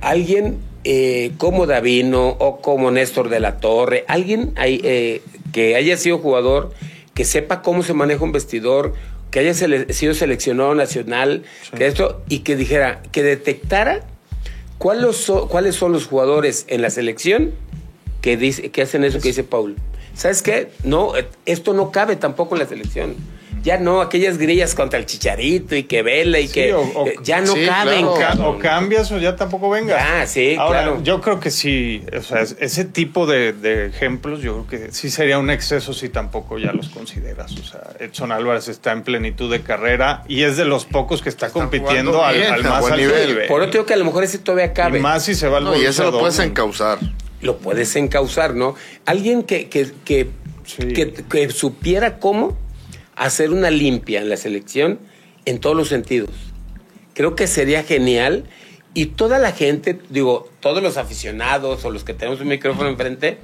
alguien 0.00 0.58
eh, 0.84 1.32
como 1.38 1.66
Davino 1.66 2.28
o 2.28 2.60
como 2.60 2.90
Néstor 2.90 3.28
de 3.28 3.40
la 3.40 3.58
Torre, 3.58 4.04
alguien 4.08 4.52
eh, 4.56 5.22
que 5.52 5.76
haya 5.76 5.96
sido 5.96 6.18
jugador, 6.18 6.72
que 7.14 7.24
sepa 7.24 7.62
cómo 7.62 7.82
se 7.82 7.92
maneja 7.94 8.24
un 8.24 8.32
vestidor, 8.32 8.94
que 9.32 9.40
haya 9.40 9.50
sele- 9.54 9.92
sido 9.92 10.14
seleccionado 10.14 10.76
nacional, 10.76 11.42
que 11.76 11.86
esto, 11.86 12.22
y 12.28 12.40
que 12.40 12.54
dijera, 12.54 13.02
que 13.10 13.24
detectara 13.24 14.00
cuáles 14.78 15.16
son, 15.16 15.48
cuáles 15.48 15.74
son 15.74 15.90
los 15.92 16.06
jugadores 16.06 16.66
en 16.68 16.82
la 16.82 16.90
selección 16.90 17.50
que, 18.20 18.36
dice, 18.36 18.70
que 18.70 18.82
hacen 18.82 19.02
eso 19.02 19.18
que 19.20 19.28
dice 19.28 19.42
Paul. 19.42 19.74
¿Sabes 20.14 20.42
qué? 20.42 20.70
No, 20.84 21.16
eh, 21.16 21.26
esto 21.46 21.72
no 21.72 21.90
cabe 21.90 22.14
tampoco 22.16 22.54
en 22.54 22.60
la 22.60 22.68
selección. 22.68 23.16
Ya 23.62 23.78
no, 23.78 24.00
aquellas 24.00 24.38
grillas 24.38 24.74
contra 24.74 24.98
el 24.98 25.06
chicharito 25.06 25.76
y 25.76 25.84
que 25.84 26.02
vela 26.02 26.40
y 26.40 26.48
Sí, 26.48 26.54
que 26.54 26.74
o- 26.74 26.80
o- 26.80 27.06
eh, 27.06 27.14
ya 27.22 27.40
no 27.40 27.54
sí, 27.54 27.64
caben. 27.64 28.06
claro. 28.16 28.50
O 28.50 28.58
cambias 28.58 29.12
o 29.12 29.18
ya 29.18 29.36
tampoco 29.36 29.70
vengas. 29.70 30.02
Ah, 30.04 30.26
sí, 30.26 30.56
Ahora, 30.58 30.82
claro. 30.82 31.02
yo 31.04 31.20
creo 31.20 31.38
que 31.38 31.50
sí, 31.50 32.02
o 32.16 32.22
sea, 32.22 32.40
es- 32.40 32.56
ese 32.58 32.84
tipo 32.84 33.24
de, 33.26 33.52
de 33.52 33.86
ejemplos, 33.86 34.42
yo 34.42 34.64
creo 34.66 34.80
que 34.86 34.92
sí 34.92 35.10
sería 35.10 35.38
un 35.38 35.48
exceso 35.50 35.92
si 35.94 36.08
tampoco 36.08 36.58
ya 36.58 36.72
los 36.72 36.88
consideras. 36.88 37.52
O 37.52 37.62
sea, 37.62 37.80
Edson 38.00 38.32
Álvarez 38.32 38.66
está 38.68 38.90
en 38.92 39.02
plenitud 39.02 39.50
de 39.50 39.62
carrera 39.62 40.24
y 40.26 40.42
es 40.42 40.56
de 40.56 40.64
los 40.64 40.84
pocos 40.84 41.22
que 41.22 41.28
está, 41.28 41.46
Está 41.46 41.58
compitiendo 41.60 42.24
al, 42.24 42.34
bien, 42.36 42.52
al 42.52 42.66
a 42.66 42.68
más 42.68 42.84
alto 42.84 42.96
nivel. 42.96 43.28
nivel. 43.28 43.46
Por 43.48 43.60
otro 43.60 43.72
digo 43.72 43.86
que 43.86 43.94
a 43.94 43.96
lo 43.96 44.04
mejor 44.04 44.24
ese 44.24 44.38
todavía 44.38 44.72
cabe. 44.72 44.98
Y 44.98 45.02
más 45.02 45.24
si 45.24 45.34
se 45.34 45.46
va 45.48 45.58
al 45.58 45.64
No, 45.64 45.76
y 45.76 45.84
eso 45.84 46.04
lo 46.10 46.18
puedes 46.18 46.38
encauzar. 46.40 46.98
Lo 47.40 47.58
puedes 47.58 47.94
encauzar, 47.96 48.54
¿no? 48.54 48.74
Alguien 49.06 49.42
que, 49.44 49.68
que, 49.68 49.90
que, 50.04 50.28
Sí. 50.64 50.92
que, 50.92 51.12
que 51.12 51.50
supiera 51.50 52.18
cómo 52.18 52.56
hacer 53.16 53.50
una 53.50 53.70
limpia 53.70 54.20
en 54.20 54.28
la 54.28 54.36
selección 54.36 54.98
en 55.44 55.58
todos 55.58 55.76
los 55.76 55.88
sentidos. 55.88 56.30
Creo 57.14 57.36
que 57.36 57.46
sería 57.46 57.82
genial 57.82 58.44
y 58.94 59.06
toda 59.06 59.38
la 59.38 59.52
gente, 59.52 59.98
digo, 60.10 60.50
todos 60.60 60.82
los 60.82 60.96
aficionados 60.96 61.84
o 61.84 61.90
los 61.90 62.04
que 62.04 62.14
tenemos 62.14 62.40
un 62.40 62.48
micrófono 62.48 62.88
enfrente, 62.88 63.38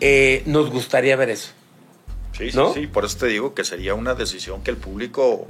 eh, 0.00 0.42
nos 0.46 0.70
gustaría 0.70 1.16
ver 1.16 1.30
eso. 1.30 1.50
Sí, 2.36 2.50
sí, 2.50 2.56
¿No? 2.56 2.72
sí, 2.72 2.86
por 2.86 3.04
eso 3.04 3.18
te 3.18 3.26
digo 3.26 3.54
que 3.54 3.64
sería 3.64 3.94
una 3.94 4.14
decisión 4.14 4.62
que 4.62 4.70
el 4.70 4.76
público 4.76 5.46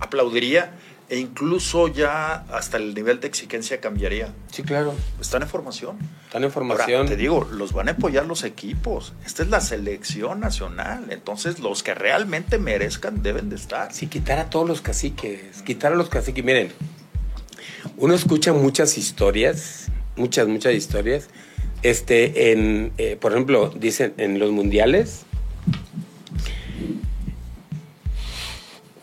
aplaudiría 0.00 0.72
e 1.08 1.18
incluso 1.18 1.88
ya 1.88 2.44
hasta 2.50 2.78
el 2.78 2.94
nivel 2.94 3.20
de 3.20 3.28
exigencia 3.28 3.80
cambiaría. 3.80 4.28
Sí, 4.50 4.62
claro. 4.62 4.92
Están 5.20 5.42
en 5.42 5.48
formación. 5.48 5.98
Están 6.24 6.42
en 6.42 6.50
Ahora, 6.50 6.54
formación. 6.54 7.06
te 7.06 7.16
digo, 7.16 7.46
los 7.52 7.72
van 7.72 7.88
a 7.88 7.92
apoyar 7.92 8.26
los 8.26 8.42
equipos. 8.42 9.12
Esta 9.24 9.42
es 9.44 9.48
la 9.48 9.60
selección 9.60 10.40
nacional. 10.40 11.06
Entonces, 11.10 11.60
los 11.60 11.82
que 11.82 11.94
realmente 11.94 12.58
merezcan 12.58 13.22
deben 13.22 13.48
de 13.50 13.56
estar. 13.56 13.92
Sí, 13.92 14.08
quitar 14.08 14.38
a 14.38 14.50
todos 14.50 14.66
los 14.68 14.80
caciques, 14.80 15.62
quitar 15.62 15.92
a 15.92 15.96
los 15.96 16.08
caciques. 16.08 16.44
Miren, 16.44 16.72
uno 17.96 18.14
escucha 18.14 18.52
muchas 18.52 18.98
historias, 18.98 19.86
muchas, 20.16 20.48
muchas 20.48 20.74
historias. 20.74 21.28
Este, 21.82 22.50
en, 22.52 22.92
eh, 22.98 23.16
por 23.20 23.32
ejemplo, 23.32 23.70
dicen 23.70 24.12
en 24.16 24.40
los 24.40 24.50
mundiales, 24.50 25.22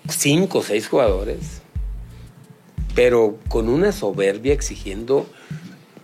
cinco 0.10 0.60
o 0.60 0.64
seis 0.64 0.88
jugadores, 0.88 1.63
pero 2.96 3.38
con 3.48 3.70
una 3.70 3.92
soberbia 3.92 4.54
exigiendo 4.54 5.28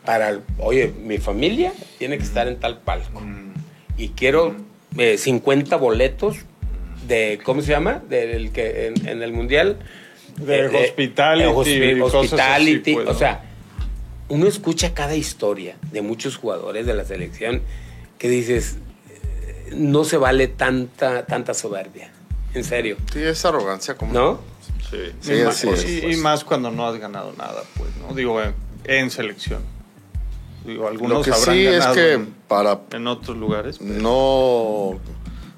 para, 0.06 0.40
oye, 0.58 0.92
mi 1.04 1.18
familia 1.20 1.72
tiene 1.98 2.18
que 2.18 2.24
estar 2.24 2.48
en 2.48 2.60
tal 2.60 2.80
palco 2.80 3.22
y 3.98 4.10
quiero 4.10 4.56
eh, 4.98 5.18
50 5.18 5.76
boletos 5.76 6.38
de, 7.08 7.40
¿cómo 7.44 7.62
se 7.62 7.72
llama? 7.72 8.02
Del 8.10 8.52
que 8.52 8.88
en, 8.88 9.08
en 9.08 9.22
el 9.22 9.34
mundial. 9.34 9.78
De 10.38 10.66
Eh, 10.66 10.86
hospitality 10.88 11.44
eh, 11.48 11.52
hospi- 11.54 11.98
y 11.98 12.00
cosas 12.00 12.16
hospitality, 12.24 12.80
así, 12.92 12.94
pues, 12.94 13.08
o 13.08 13.14
¿no? 13.14 13.20
sea, 13.20 13.44
uno 14.30 14.48
escucha 14.48 14.94
cada 14.94 15.16
historia 15.16 15.76
de 15.92 16.02
muchos 16.02 16.38
jugadores 16.38 16.86
de 16.86 16.94
la 16.94 17.04
selección 17.04 17.62
que 18.18 18.30
dices, 18.30 18.78
no 19.74 20.04
se 20.06 20.18
vale 20.18 20.48
tanta, 20.48 21.26
tanta 21.26 21.54
soberbia, 21.54 22.12
en 22.54 22.64
serio, 22.64 22.98
Sí, 23.14 23.20
es 23.22 23.44
arrogancia. 23.46 23.96
Como... 23.96 24.14
¿no? 24.14 24.40
Sí, 24.90 24.98
Sí, 25.22 25.34
y, 25.34 25.40
es. 25.70 25.86
y- 25.90 26.06
y 26.14 26.16
más 26.18 26.44
cuando 26.44 26.72
no 26.72 26.88
has 26.88 26.98
ganado 26.98 27.34
nada, 27.38 27.62
pues, 27.78 27.90
¿no? 27.98 28.14
Digo, 28.16 28.42
en, 28.42 28.54
en 28.86 29.12
selección. 29.12 29.62
Digo, 30.66 30.88
algunos 30.88 31.20
Lo 31.20 31.24
que 31.24 31.32
habrán 31.32 31.56
sí 31.56 31.66
es 31.68 31.74
ganado 31.80 31.96
que 31.96 32.14
en, 32.14 32.34
para 32.48 32.80
en 32.92 33.08
otros 33.08 33.38
lugares. 33.38 33.78
pero- 33.80 33.94
no 34.02 35.00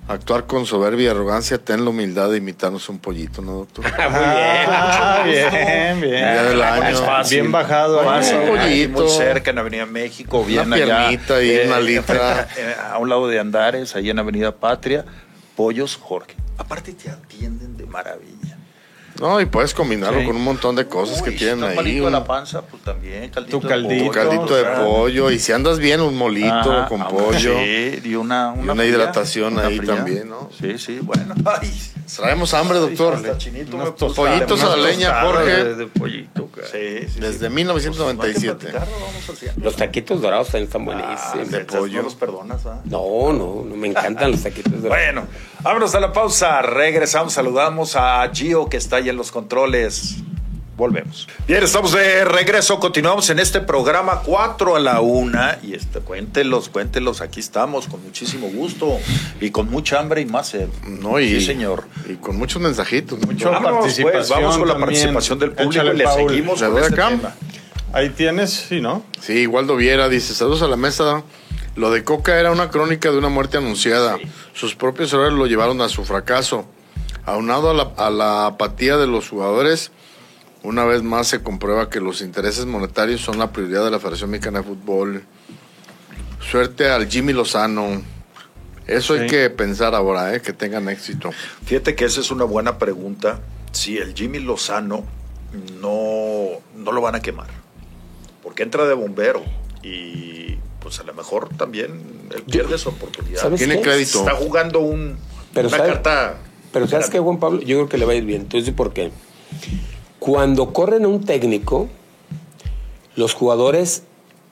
actuar 0.08 0.46
con 0.46 0.66
soberbia 0.66 1.06
y 1.06 1.08
arrogancia, 1.08 1.58
ten 1.58 1.84
la 1.86 1.90
humildad 1.92 2.30
de 2.30 2.38
imitarnos 2.38 2.90
un 2.90 3.00
pollito, 3.00 3.42
¿no, 3.42 3.54
doctor? 3.60 3.86
Ah, 3.98 5.24
bien, 5.26 6.02
bien. 6.02 6.12
Día 6.14 6.44
del 6.44 6.62
año. 6.62 6.90
Es 6.90 7.00
fácil. 7.00 7.40
Bien 7.42 7.52
bajado. 7.52 8.00
Un 8.02 8.48
pollito. 8.58 9.02
muy 9.04 9.10
cerca 9.10 9.52
en 9.52 9.60
Avenida 9.60 9.86
México, 9.86 10.44
bien 10.44 10.68
Una 10.68 10.76
allá. 10.76 11.08
piernita 11.08 11.42
y 11.44 11.66
una 11.68 11.80
litra. 11.80 12.42
enfrente, 12.42 12.72
eh, 12.72 12.76
A 12.92 12.98
un 12.98 13.08
lado 13.10 13.28
de 13.28 13.40
Andares, 13.40 13.96
ahí 13.96 14.10
en 14.10 14.20
Avenida 14.20 14.54
Patria, 14.56 15.06
Pollos 15.56 15.96
Jorge. 15.96 16.36
Aparte 16.58 16.92
te 16.94 17.10
atienden 17.10 17.78
de 17.78 17.86
maravilla. 17.86 18.58
No, 19.22 19.40
y 19.40 19.46
puedes 19.46 19.74
combinarlo 19.74 20.20
Sí. 20.20 20.26
con 20.26 20.36
un 20.36 20.44
montón 20.44 20.76
de 20.76 20.88
cosas 20.88 21.22
que 21.22 21.32
tienen 21.32 21.64
ahí. 21.64 21.96
de 21.96 22.02
Un, 22.02 22.12
la 22.12 22.24
panza, 22.24 22.62
pues 22.64 22.82
también, 22.84 23.30
caldito 23.30 23.60
Tu 23.60 23.68
de 23.68 23.70
caldito. 23.70 24.06
tu 24.06 24.12
caldito 24.12 24.56
de 24.56 24.64
pollo. 24.84 25.32
Y 25.32 25.40
si 25.40 25.52
andas 25.52 25.78
bien, 25.80 26.02
un 26.02 26.18
molito 26.18 26.48
ajá, 26.52 26.88
con 26.88 27.02
ah, 27.02 27.08
pollo. 27.08 27.54
Sí, 27.58 28.02
y 28.04 28.16
una, 28.16 28.52
una, 28.52 28.62
una 28.64 28.74
fría, 28.76 28.86
hidratación 28.88 29.54
una 29.54 29.68
ahí 29.68 29.78
fría. 29.78 29.96
también, 29.96 30.28
¿no? 30.30 30.50
Sí, 30.60 30.78
sí, 30.78 31.00
bueno. 31.02 31.36
Ay, 31.46 31.72
Traemos 32.18 32.54
hambre, 32.54 32.80
doctor. 32.80 33.20
Unos 33.74 34.14
pollitos 34.14 34.62
a 34.64 34.76
la 34.76 34.78
leña, 34.78 35.22
Jorge. 35.22 35.64
De, 35.64 35.76
de 35.76 35.88
pollito, 35.88 36.48
cara. 36.48 36.68
Sí, 36.68 37.08
sí, 37.08 37.20
Desde 37.22 37.48
sí. 37.48 37.54
1997. 37.54 38.68
Pues, 38.72 38.84
no. 39.56 39.64
Los 39.64 39.76
taquitos 39.78 40.22
dorados 40.22 40.48
también 40.50 40.66
están 40.66 40.82
Ah, 40.82 40.86
buenísimos. 41.34 41.52
de 41.52 41.60
pollo. 41.66 41.98
No 41.98 42.04
los 42.04 42.16
perdonas, 42.16 42.66
¿ah? 42.66 42.82
No, 42.86 43.32
no, 43.32 43.64
no, 43.66 43.76
me 43.78 43.88
encantan 43.88 44.32
los 44.32 44.44
taquitos 44.44 44.82
dorados. 44.82 44.90
Bueno, 44.90 45.28
vámonos 45.64 45.96
a 45.96 46.00
la 46.00 46.14
pausa. 46.14 46.62
Regresamos, 46.62 47.34
saludamos 47.34 47.96
a 47.96 48.30
Gio 48.34 48.68
que 48.70 48.78
está 48.78 48.98
ahí 48.98 49.10
en 49.10 49.18
los 49.18 49.32
controles. 49.32 50.18
Volvemos. 50.78 51.28
Bien, 51.48 51.62
estamos 51.64 51.92
de 51.92 52.26
regreso. 52.26 52.80
Continuamos 52.80 53.30
en 53.30 53.38
este 53.40 53.60
programa 53.62 54.22
4 54.26 54.78
a 54.78 54.80
la 54.80 55.02
1. 55.02 55.40
Y 55.64 55.76
este, 55.76 56.00
cuéntelos, 56.00 56.70
cuéntelos. 56.70 57.22
Aquí 57.22 57.40
estamos 57.40 57.86
con 57.88 58.02
muchísimo 58.04 58.48
gusto 58.48 58.98
y 59.40 59.52
con 59.52 59.70
mucha 59.70 60.00
hambre 60.00 60.22
y 60.22 60.26
más 60.26 60.48
sed. 60.50 60.70
No, 60.88 61.20
y, 61.20 61.40
Sí, 61.40 61.46
señor. 61.46 61.84
Y 62.10 62.16
con 62.16 62.36
muchos 62.38 62.62
mensajitos. 62.62 63.20
Mucho 63.20 63.52
Vámonos, 63.52 63.80
pues, 63.82 63.96
participación 64.02 64.42
vamos 64.42 64.58
con 64.58 64.68
la 64.68 64.74
también. 64.74 64.88
participación 64.90 65.40
del 65.40 65.52
público 65.52 65.72
Échale, 65.74 65.94
y 65.94 65.98
le 65.98 66.04
Paul. 66.06 66.30
seguimos 66.30 66.64
con 66.64 66.78
este 66.80 66.94
acá. 66.94 67.10
tema. 67.10 67.36
Ahí 67.94 68.10
tienes, 68.10 68.52
sí, 68.70 68.80
¿no? 68.82 69.04
Sí, 69.20 69.46
Waldo 69.46 69.76
Viera 69.76 70.10
dice, 70.10 70.34
saludos 70.34 70.62
a 70.64 70.68
la 70.68 70.78
mesa. 70.78 71.22
Lo 71.76 71.92
de 71.92 72.04
Coca 72.04 72.40
era 72.40 72.52
una 72.52 72.70
crónica 72.70 73.12
de 73.12 73.18
una 73.18 73.30
muerte 73.30 73.58
anunciada. 73.58 74.18
Sus 74.54 74.76
propios 74.76 75.14
errores 75.14 75.34
lo 75.34 75.46
llevaron 75.46 75.82
a 75.82 75.90
su 75.90 76.04
fracaso. 76.04 76.66
Aunado 77.26 77.70
a 77.70 77.74
la, 77.74 77.94
a 77.98 78.10
la 78.10 78.48
apatía 78.48 78.98
de 78.98 79.08
los 79.08 79.30
jugadores, 79.30 79.92
una 80.64 80.86
vez 80.86 81.02
más 81.02 81.28
se 81.28 81.42
comprueba 81.42 81.90
que 81.90 82.00
los 82.00 82.22
intereses 82.22 82.66
monetarios 82.66 83.22
son 83.22 83.40
la 83.40 83.52
prioridad 83.52 83.86
de 83.86 83.92
la 83.92 84.00
Federación 84.00 84.32
Mexicana 84.32 84.60
de 84.60 84.66
Fútbol. 84.66 85.24
Suerte 86.40 86.90
al 86.90 87.08
Jimmy 87.08 87.34
Lozano. 87.34 88.02
Eso 88.88 89.14
hay 89.14 89.28
que 89.28 89.50
pensar 89.50 89.96
ahora, 89.96 90.36
¿eh? 90.36 90.42
que 90.42 90.54
tengan 90.54 90.90
éxito. 90.90 91.32
Fíjate 91.66 91.96
que 91.96 92.06
esa 92.06 92.20
es 92.20 92.32
una 92.32 92.44
buena 92.44 92.78
pregunta. 92.78 93.40
Si 93.72 93.98
el 93.98 94.14
Jimmy 94.14 94.40
Lozano 94.40 95.06
no, 95.80 96.48
no 96.76 96.92
lo 96.92 97.02
van 97.02 97.16
a 97.16 97.22
quemar, 97.22 97.48
porque 98.44 98.64
entra 98.64 98.86
de 98.86 98.94
bombero 98.94 99.44
y 99.82 100.58
pues 100.82 101.00
a 101.00 101.04
lo 101.04 101.14
mejor 101.14 101.50
también 101.58 102.02
él 102.36 102.44
pierde 102.44 102.78
su 102.78 102.90
oportunidad. 102.90 103.40
¿Sabes 103.42 103.60
Tiene 103.60 103.76
qué? 103.78 103.82
crédito. 103.82 104.20
Está 104.20 104.36
jugando 104.36 104.80
un, 104.80 105.18
Pero 105.54 105.68
una 105.70 105.78
sabe- 105.78 105.90
carta. 105.94 106.38
Pero 106.74 106.88
¿sabes 106.88 107.10
qué, 107.10 107.20
Juan 107.20 107.38
Pablo? 107.40 107.60
Yo 107.62 107.78
creo 107.78 107.90
que 107.90 107.98
le 107.98 108.06
va 108.06 108.14
a 108.14 108.16
ir 108.16 108.26
bien. 108.26 108.42
Entonces, 108.42 108.74
¿por 108.74 108.94
qué? 108.94 109.12
cuando 110.20 110.72
corren 110.72 111.04
a 111.06 111.08
un 111.08 111.24
técnico, 111.26 111.90
los 113.16 113.34
jugadores, 113.34 114.04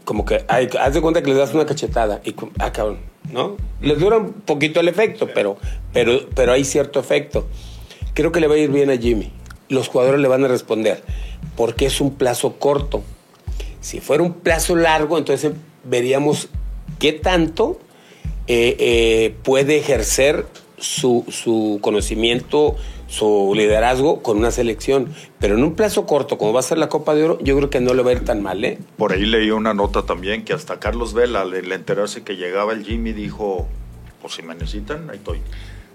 como 0.03 0.25
que, 0.25 0.43
ay, 0.47 0.67
haz 0.79 0.93
de 0.95 1.01
cuenta 1.01 1.21
que 1.21 1.29
les 1.29 1.37
das 1.37 1.53
una 1.53 1.65
cachetada 1.67 2.21
y, 2.25 2.33
ah, 2.57 2.71
cabrón, 2.71 2.97
¿no? 3.31 3.55
Les 3.79 3.99
dura 3.99 4.17
un 4.17 4.33
poquito 4.33 4.79
el 4.79 4.87
efecto, 4.87 5.29
pero, 5.33 5.57
pero, 5.93 6.21
pero 6.35 6.53
hay 6.53 6.65
cierto 6.65 6.99
efecto. 6.99 7.47
Creo 8.15 8.31
que 8.31 8.39
le 8.39 8.47
va 8.47 8.55
a 8.55 8.57
ir 8.57 8.71
bien 8.71 8.89
a 8.89 8.97
Jimmy. 8.97 9.31
Los 9.69 9.87
jugadores 9.89 10.19
le 10.19 10.27
van 10.27 10.43
a 10.43 10.47
responder, 10.47 11.03
porque 11.55 11.85
es 11.85 12.01
un 12.01 12.15
plazo 12.15 12.53
corto. 12.57 13.03
Si 13.79 14.01
fuera 14.01 14.23
un 14.23 14.33
plazo 14.33 14.75
largo, 14.75 15.17
entonces 15.19 15.53
veríamos 15.83 16.49
qué 16.99 17.13
tanto 17.13 17.79
eh, 18.47 18.75
eh, 18.79 19.35
puede 19.43 19.77
ejercer 19.77 20.45
su, 20.77 21.25
su 21.29 21.79
conocimiento, 21.81 22.75
su 23.07 23.53
liderazgo 23.55 24.21
con 24.23 24.37
una 24.37 24.51
selección. 24.51 25.13
Pero 25.39 25.55
en 25.55 25.63
un 25.63 25.75
plazo 25.75 26.05
corto, 26.05 26.37
como 26.37 26.53
va 26.53 26.59
a 26.61 26.63
ser 26.63 26.77
la 26.77 26.89
Copa 26.89 27.15
de 27.15 27.23
Oro, 27.25 27.39
yo 27.41 27.55
creo 27.57 27.69
que 27.69 27.79
no 27.79 27.93
le 27.93 28.01
va 28.03 28.09
a 28.11 28.13
ir 28.13 28.25
tan 28.25 28.41
mal, 28.41 28.63
¿eh? 28.65 28.77
Por 28.97 29.13
ahí 29.13 29.25
leí 29.25 29.51
una 29.51 29.73
nota 29.73 30.03
también 30.03 30.43
que 30.45 30.53
hasta 30.53 30.79
Carlos 30.79 31.13
Vela, 31.13 31.41
al 31.41 31.53
enterarse 31.71 32.23
que 32.23 32.35
llegaba 32.37 32.73
el 32.73 32.83
Jimmy, 32.85 33.13
dijo, 33.13 33.67
pues 34.21 34.33
si 34.35 34.41
me 34.41 34.53
necesitan, 34.55 35.09
ahí 35.09 35.17
estoy. 35.17 35.39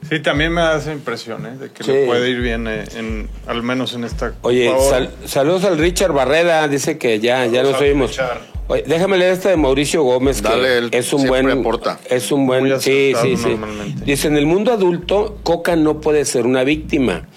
Sí, 0.08 0.20
también 0.20 0.52
me 0.52 0.60
da 0.60 0.76
esa 0.76 0.92
impresión, 0.92 1.46
¿eh? 1.46 1.56
De 1.56 1.70
que 1.72 1.82
Sí. 1.82 1.90
le 1.92 2.06
puede 2.06 2.28
ir 2.28 2.40
bien, 2.40 2.66
eh, 2.68 2.84
en, 2.94 3.28
al 3.46 3.62
menos 3.62 3.94
en 3.94 4.04
esta. 4.04 4.34
Oye, 4.42 4.70
sal- 4.90 5.10
saludos 5.24 5.64
al 5.64 5.78
Richard 5.78 6.12
Barreda, 6.12 6.68
dice 6.68 6.98
que 6.98 7.20
ya, 7.20 7.46
ya 7.46 7.62
Saludos 7.64 7.72
nos 7.72 7.80
al 7.80 7.88
oímos. 7.88 8.10
Richard. 8.10 8.53
Oye, 8.68 8.82
déjame 8.86 9.18
leer 9.18 9.32
esta 9.32 9.50
de 9.50 9.56
Mauricio 9.56 10.02
Gómez, 10.02 10.40
que 10.40 10.48
Dale, 10.48 10.78
él 10.78 10.88
es 10.92 11.12
un 11.12 11.26
buen 11.26 11.50
aporta. 11.50 11.98
es 12.08 12.32
un 12.32 12.46
buen 12.46 12.64
Muy 12.64 12.80
sí, 12.80 13.12
sí, 13.20 13.36
sí. 13.36 13.56
Dice, 14.06 14.28
en 14.28 14.36
el 14.36 14.46
mundo 14.46 14.72
adulto, 14.72 15.38
Coca 15.42 15.76
no 15.76 16.00
puede 16.00 16.24
ser 16.24 16.46
una 16.46 16.64
víctima. 16.64 17.28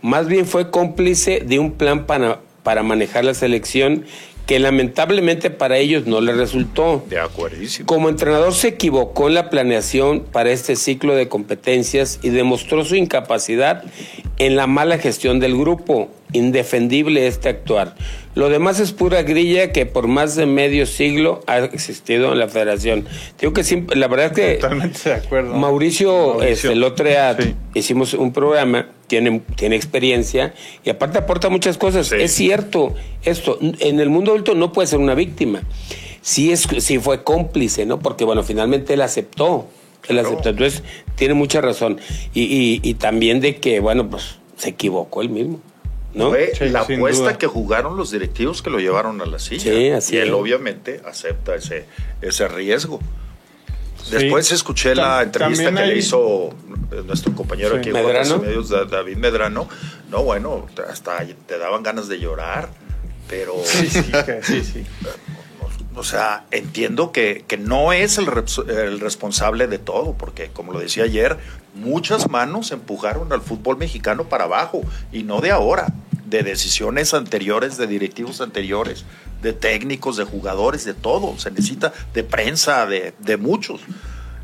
Más 0.00 0.26
bien 0.26 0.44
fue 0.44 0.70
cómplice 0.70 1.40
de 1.40 1.60
un 1.60 1.72
plan 1.72 2.06
para, 2.06 2.40
para 2.64 2.82
manejar 2.82 3.24
la 3.24 3.34
selección 3.34 4.04
que 4.46 4.58
lamentablemente 4.58 5.50
para 5.50 5.78
ellos 5.78 6.06
no 6.06 6.20
le 6.20 6.32
resultó. 6.32 7.04
De 7.08 7.18
acuerdísimo. 7.18 7.86
Como 7.86 8.08
entrenador 8.08 8.52
se 8.54 8.68
equivocó 8.68 9.28
en 9.28 9.34
la 9.34 9.50
planeación 9.50 10.20
para 10.20 10.50
este 10.50 10.74
ciclo 10.74 11.14
de 11.14 11.28
competencias 11.28 12.18
y 12.22 12.30
demostró 12.30 12.84
su 12.84 12.96
incapacidad 12.96 13.84
en 14.38 14.56
la 14.56 14.66
mala 14.66 14.98
gestión 14.98 15.38
del 15.38 15.56
grupo. 15.56 16.10
Indefendible 16.32 17.26
este 17.26 17.48
actuar. 17.48 17.94
Lo 18.34 18.48
demás 18.48 18.80
es 18.80 18.92
pura 18.92 19.22
grilla 19.22 19.72
que 19.72 19.84
por 19.86 20.06
más 20.08 20.34
de 20.36 20.46
medio 20.46 20.86
siglo 20.86 21.40
ha 21.46 21.58
existido 21.58 22.32
en 22.32 22.38
la 22.38 22.48
federación. 22.48 23.06
Digo 23.40 23.52
que 23.52 23.62
siempre, 23.64 23.96
la 23.96 24.08
verdad 24.08 24.26
es 24.26 24.32
que 24.32 24.54
Totalmente 24.60 25.08
de 25.10 25.14
acuerdo. 25.16 25.54
Mauricio, 25.54 26.12
Mauricio. 26.34 26.44
este, 26.48 26.72
el 26.72 26.84
otro 26.84 27.06
día 27.06 27.36
Sí. 27.38 27.54
hicimos 27.74 28.14
un 28.14 28.32
programa, 28.32 28.88
tiene, 29.06 29.42
tiene 29.56 29.76
experiencia 29.76 30.54
y 30.84 30.90
aparte 30.90 31.18
aporta 31.18 31.50
muchas 31.50 31.76
cosas. 31.76 32.06
Sí. 32.08 32.16
Es 32.18 32.32
cierto, 32.32 32.94
esto, 33.22 33.58
en 33.60 34.00
el 34.00 34.08
mundo 34.08 34.30
adulto 34.32 34.54
no 34.54 34.72
puede 34.72 34.88
ser 34.88 34.98
una 34.98 35.14
víctima. 35.14 35.62
Sí, 36.22 36.52
es, 36.52 36.66
sí 36.78 36.98
fue 36.98 37.22
cómplice, 37.24 37.84
¿no? 37.84 37.98
Porque, 37.98 38.24
bueno, 38.24 38.42
finalmente 38.42 38.94
él 38.94 39.02
aceptó. 39.02 39.68
Él 40.08 40.16
Claro. 40.16 40.28
aceptó. 40.28 40.48
Entonces, 40.50 40.82
tiene 41.16 41.34
mucha 41.34 41.60
razón. 41.60 42.00
Y, 42.32 42.42
y- 42.44 42.80
y 42.82 42.94
también 42.94 43.40
de 43.40 43.56
que, 43.56 43.80
bueno, 43.80 44.08
pues 44.08 44.36
se 44.56 44.70
equivocó 44.70 45.20
él 45.22 45.28
mismo, 45.30 45.60
¿no? 46.14 46.30
Fue 46.30 46.52
Sí, 46.56 46.68
la 46.68 46.80
apuesta 46.80 47.22
duda. 47.24 47.38
que 47.38 47.46
jugaron 47.46 47.96
los 47.96 48.10
directivos 48.10 48.62
que 48.62 48.70
lo 48.70 48.78
llevaron 48.78 49.20
a 49.20 49.26
la 49.26 49.38
silla. 49.38 49.72
Sí, 49.72 49.90
así 49.90 50.14
y 50.16 50.18
él 50.18 50.28
es. 50.28 50.34
obviamente 50.34 51.00
acepta 51.06 51.54
ese, 51.54 51.86
ese 52.20 52.48
riesgo. 52.48 53.00
Sí. 54.04 54.16
Después 54.16 54.50
escuché 54.52 54.94
la 54.94 55.22
entrevista 55.22 55.72
que 55.72 55.86
le 55.86 55.96
hizo 55.96 56.50
eh, 56.90 57.02
nuestro 57.06 57.32
compañero 57.34 57.70
Sí. 57.74 57.76
aquí 57.78 57.88
en 57.90 57.94
Medrano. 57.94 58.36
Y 58.36 58.40
Medios, 58.40 58.68
Da- 58.68 58.84
David 58.84 59.16
Medrano. 59.16 59.68
No, 60.10 60.22
bueno, 60.24 60.66
hasta 60.90 61.24
te 61.46 61.56
daban 61.58 61.82
ganas 61.82 62.08
de 62.08 62.18
llorar, 62.18 62.68
pero... 63.28 63.54
Sí, 63.64 63.88
sí, 63.88 64.62
sí. 64.64 64.84
O 65.94 66.04
sea, 66.04 66.46
entiendo 66.50 67.12
que, 67.12 67.44
que 67.46 67.58
no 67.58 67.92
es 67.92 68.18
el, 68.18 68.28
el 68.68 69.00
responsable 69.00 69.66
de 69.66 69.78
todo, 69.78 70.14
porque 70.14 70.48
como 70.48 70.72
lo 70.72 70.80
decía 70.80 71.04
ayer, 71.04 71.38
muchas 71.74 72.30
manos 72.30 72.72
empujaron 72.72 73.32
al 73.32 73.42
fútbol 73.42 73.76
mexicano 73.76 74.24
para 74.24 74.44
abajo, 74.44 74.82
y 75.12 75.22
no 75.22 75.40
de 75.40 75.50
ahora, 75.50 75.92
de 76.26 76.42
decisiones 76.42 77.12
anteriores, 77.12 77.76
de 77.76 77.86
directivos 77.86 78.40
anteriores, 78.40 79.04
de 79.42 79.52
técnicos, 79.52 80.16
de 80.16 80.24
jugadores, 80.24 80.84
de 80.84 80.94
todo. 80.94 81.38
Se 81.38 81.50
necesita 81.50 81.92
de 82.14 82.24
prensa, 82.24 82.86
de, 82.86 83.12
de 83.18 83.36
muchos. 83.36 83.82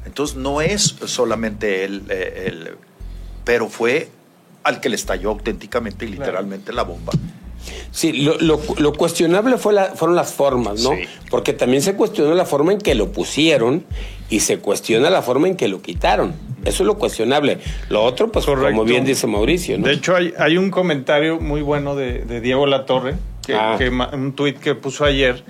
Entonces 0.05 0.37
no 0.37 0.61
es 0.61 0.97
solamente 1.07 1.85
él, 1.85 2.05
eh, 2.11 2.45
el, 2.47 2.77
pero 3.45 3.69
fue 3.69 4.11
al 4.65 4.81
que 4.81 4.91
le 4.91 4.97
estalló 4.97 5.31
auténticamente 5.31 6.05
y 6.05 6.09
literalmente 6.09 6.73
la 6.73 6.83
bomba. 6.83 7.13
Sí, 7.91 8.13
lo, 8.13 8.39
lo- 8.41 8.61
lo 8.79 8.93
cuestionable 8.93 9.59
fue 9.59 9.73
la- 9.73 9.87
fueron 9.95 10.17
las 10.17 10.33
formas, 10.33 10.83
¿no? 10.83 10.91
Sí. 10.91 11.03
Porque 11.31 11.53
también 11.53 11.83
se 11.83 11.95
cuestionó 11.95 12.35
la 12.35 12.45
forma 12.45 12.73
en 12.73 12.79
que 12.79 12.95
lo 12.95 13.13
pusieron 13.13 13.85
y 14.31 14.41
se 14.41 14.59
cuestiona 14.59 15.11
la 15.11 15.23
forma 15.23 15.49
en 15.49 15.57
que 15.57 15.69
lo 15.69 15.83
quitaron. 15.83 16.35
Eso 16.65 16.83
es 16.83 16.87
lo 16.87 16.99
cuestionable. 16.99 17.59
Lo 17.89 18.03
otro, 18.05 18.31
pues 18.33 18.45
Correcto. 18.45 18.71
como 18.71 18.85
bien 18.85 19.05
dice 19.05 19.27
Mauricio, 19.27 19.79
¿no? 19.79 19.87
De 19.87 19.93
hecho, 19.95 20.15
hay, 20.17 20.33
hay 20.39 20.57
un 20.59 20.71
comentario 20.71 21.41
muy 21.41 21.63
bueno 21.63 21.95
de, 21.97 22.21
de 22.25 22.41
Diego 22.41 22.67
Latorre, 22.67 23.15
que, 23.47 23.55
Ah. 23.55 23.77
que 23.79 23.89
un 23.89 24.33
tuit 24.35 24.59
que 24.59 24.75
puso 24.75 25.05
ayer, 25.05 25.43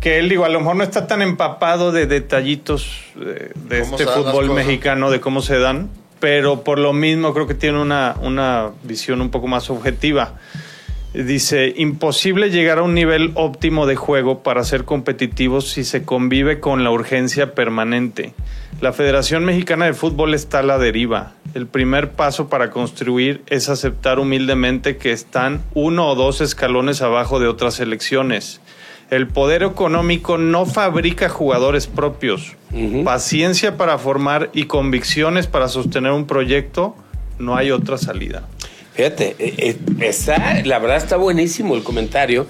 que 0.00 0.18
él, 0.18 0.28
digo, 0.28 0.44
a 0.44 0.48
lo 0.48 0.60
mejor 0.60 0.76
no 0.76 0.84
está 0.84 1.06
tan 1.06 1.22
empapado 1.22 1.92
de 1.92 2.06
detallitos 2.06 2.88
eh, 3.20 3.50
de 3.54 3.80
¿Cómo 3.82 3.96
este 3.96 4.06
fútbol 4.06 4.50
mexicano, 4.50 5.10
de 5.10 5.20
cómo 5.20 5.42
se 5.42 5.58
dan, 5.58 5.90
pero 6.20 6.62
por 6.64 6.78
lo 6.78 6.92
mismo 6.92 7.32
creo 7.34 7.46
que 7.46 7.54
tiene 7.54 7.80
una, 7.80 8.16
una 8.22 8.70
visión 8.84 9.20
un 9.20 9.30
poco 9.30 9.46
más 9.48 9.70
objetiva. 9.70 10.34
Dice, 11.14 11.72
imposible 11.76 12.50
llegar 12.50 12.78
a 12.78 12.82
un 12.82 12.92
nivel 12.92 13.32
óptimo 13.34 13.86
de 13.86 13.96
juego 13.96 14.42
para 14.42 14.62
ser 14.62 14.84
competitivos 14.84 15.70
si 15.70 15.82
se 15.82 16.04
convive 16.04 16.60
con 16.60 16.84
la 16.84 16.90
urgencia 16.90 17.54
permanente. 17.54 18.34
La 18.82 18.92
Federación 18.92 19.44
Mexicana 19.46 19.86
de 19.86 19.94
Fútbol 19.94 20.34
está 20.34 20.58
a 20.58 20.62
la 20.62 20.78
deriva. 20.78 21.32
El 21.54 21.66
primer 21.66 22.12
paso 22.12 22.50
para 22.50 22.70
construir 22.70 23.42
es 23.46 23.70
aceptar 23.70 24.18
humildemente 24.18 24.98
que 24.98 25.12
están 25.12 25.62
uno 25.72 26.08
o 26.08 26.14
dos 26.14 26.42
escalones 26.42 27.00
abajo 27.00 27.40
de 27.40 27.48
otras 27.48 27.74
selecciones. 27.74 28.60
El 29.10 29.26
poder 29.26 29.62
económico 29.62 30.36
no 30.36 30.66
fabrica 30.66 31.30
jugadores 31.30 31.86
propios. 31.86 32.54
Paciencia 33.04 33.78
para 33.78 33.96
formar 33.96 34.50
y 34.52 34.64
convicciones 34.64 35.46
para 35.46 35.68
sostener 35.68 36.12
un 36.12 36.26
proyecto, 36.26 36.94
no 37.38 37.56
hay 37.56 37.70
otra 37.70 37.96
salida. 37.96 38.46
Fíjate, 38.98 39.36
eh, 39.38 39.54
eh, 39.58 39.76
está, 40.00 40.60
la 40.64 40.80
verdad 40.80 40.96
está 40.96 41.16
buenísimo 41.16 41.76
el 41.76 41.84
comentario, 41.84 42.48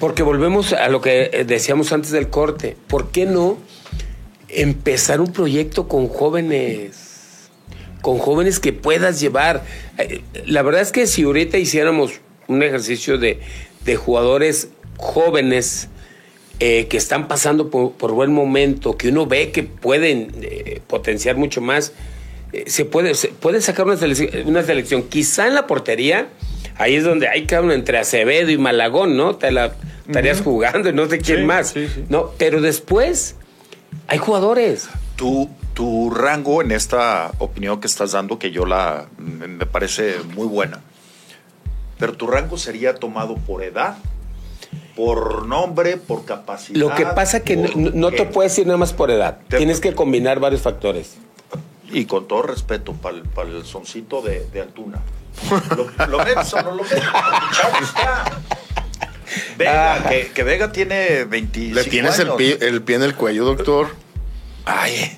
porque 0.00 0.24
volvemos 0.24 0.72
a 0.72 0.88
lo 0.88 1.00
que 1.00 1.30
eh, 1.32 1.44
decíamos 1.44 1.92
antes 1.92 2.10
del 2.10 2.28
corte. 2.28 2.76
¿Por 2.88 3.12
qué 3.12 3.24
no 3.24 3.58
empezar 4.48 5.20
un 5.20 5.32
proyecto 5.32 5.86
con 5.86 6.08
jóvenes? 6.08 7.50
Con 8.02 8.18
jóvenes 8.18 8.58
que 8.58 8.72
puedas 8.72 9.20
llevar. 9.20 9.62
La 10.44 10.62
verdad 10.62 10.80
es 10.80 10.90
que 10.90 11.06
si 11.06 11.22
ahorita 11.22 11.56
hiciéramos 11.56 12.14
un 12.48 12.64
ejercicio 12.64 13.16
de, 13.16 13.38
de 13.84 13.94
jugadores 13.94 14.70
jóvenes 14.96 15.88
que 16.58 16.88
están 16.90 17.28
pasando 17.28 17.70
por, 17.70 17.92
por 17.92 18.10
buen 18.10 18.32
momento, 18.32 18.96
que 18.96 19.10
uno 19.10 19.26
ve 19.26 19.52
que 19.52 19.62
pueden 19.62 20.32
potenciar 20.88 21.36
mucho 21.36 21.60
más, 21.60 21.92
se 22.66 22.84
puede, 22.84 23.14
se 23.14 23.28
puede 23.28 23.60
sacar 23.60 23.86
una 23.86 23.96
selección, 23.96 24.30
una 24.46 24.62
selección. 24.62 25.02
Quizá 25.04 25.46
en 25.46 25.54
la 25.54 25.66
portería, 25.66 26.28
ahí 26.76 26.94
es 26.96 27.04
donde 27.04 27.28
hay 27.28 27.46
uno 27.60 27.72
entre 27.72 27.98
Acevedo 27.98 28.50
y 28.50 28.58
Malagón, 28.58 29.16
¿no? 29.16 29.36
Te 29.36 29.50
la 29.50 29.72
estarías 30.06 30.40
jugando 30.40 30.88
y 30.88 30.92
no 30.92 31.06
sé 31.08 31.18
quién 31.18 31.38
Sí, 31.40 31.44
más. 31.44 31.68
sí, 31.68 31.88
sí. 31.92 32.04
No, 32.08 32.30
pero 32.38 32.60
después 32.60 33.36
hay 34.08 34.18
jugadores. 34.18 34.88
Tu, 35.16 35.48
tu 35.74 36.10
rango 36.10 36.60
en 36.62 36.72
esta 36.72 37.32
opinión 37.38 37.80
que 37.80 37.86
estás 37.86 38.12
dando, 38.12 38.38
que 38.38 38.50
yo 38.50 38.66
la 38.66 39.06
me 39.18 39.66
parece 39.66 40.16
muy 40.34 40.46
buena, 40.46 40.80
pero 41.98 42.12
tu 42.14 42.26
rango 42.26 42.58
sería 42.58 42.94
tomado 42.96 43.36
por 43.36 43.62
edad, 43.62 43.96
por 44.96 45.46
nombre, 45.46 45.96
por 45.96 46.24
capacidad. 46.24 46.78
Lo 46.78 46.94
que 46.94 47.06
pasa 47.06 47.40
que 47.40 47.56
no, 47.56 47.68
no 47.92 48.10
te 48.10 48.24
puedes 48.26 48.56
ir 48.58 48.66
nada 48.66 48.76
más 48.76 48.92
por 48.92 49.10
edad. 49.10 49.38
Te- 49.48 49.58
Tienes 49.58 49.80
que 49.80 49.92
combinar 49.94 50.40
varios 50.40 50.62
factores. 50.62 51.16
Y 51.94 52.06
con 52.06 52.26
todo 52.28 52.42
respeto 52.42 52.92
para 52.92 53.48
el, 53.48 53.64
soncito 53.64 54.20
de, 54.20 54.46
de 54.52 54.60
Altuna. 54.60 54.98
¿Lo, 55.76 56.06
lo 56.06 56.18
metes 56.24 56.52
o 56.54 56.62
no 56.62 56.74
lo? 56.74 56.82
El 56.84 56.98
está. 57.82 58.24
Vega, 59.56 59.94
Ah. 59.94 60.08
que, 60.08 60.28
que 60.32 60.42
Vega 60.42 60.70
tiene 60.72 61.24
25 61.24 61.74
Le 61.80 61.84
tienes 61.84 62.18
el 62.18 62.32
pie, 62.34 62.58
el 62.60 62.82
pie 62.82 62.96
en 62.96 63.02
el 63.02 63.14
cuello, 63.14 63.44
doctor. 63.44 63.88
Ay. 64.64 65.16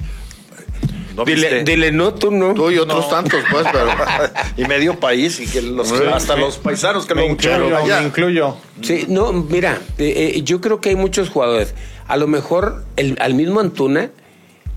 ¿no 1.15 1.25
Dile, 1.25 1.65
dile, 1.65 1.93
no, 1.93 2.13
tú 2.15 2.31
no. 2.31 2.53
Tú 2.53 2.71
y 2.71 2.79
otros 2.79 3.05
No. 3.07 3.11
tantos, 3.11 3.43
pues, 3.51 3.67
pero. 3.73 3.89
y 4.57 4.65
medio 4.67 5.01
país 5.01 5.41
y 5.41 5.47
que 5.47 5.63
los, 5.63 5.89
Sí, 5.89 5.95
hasta 6.13 6.35
sí. 6.35 6.41
los 6.41 6.59
paisanos 6.59 7.07
que 7.07 7.15
Me 7.15 7.23
lo 7.23 7.29
incluyo, 7.33 7.77
allá. 7.77 8.01
me 8.01 8.07
incluyo. 8.09 8.57
Sí, 8.83 9.07
no, 9.09 9.33
mira, 9.33 9.81
eh, 9.99 10.33
eh, 10.37 10.43
yo 10.43 10.61
creo 10.61 10.81
que 10.83 10.91
hay 10.91 10.97
muchos 10.97 11.31
jugadores. 11.31 11.75
A 12.07 12.17
lo 12.19 12.27
mejor 12.27 12.85
el- 12.97 13.17
al 13.21 13.33
mismo 13.35 13.61
Antuna, 13.61 14.11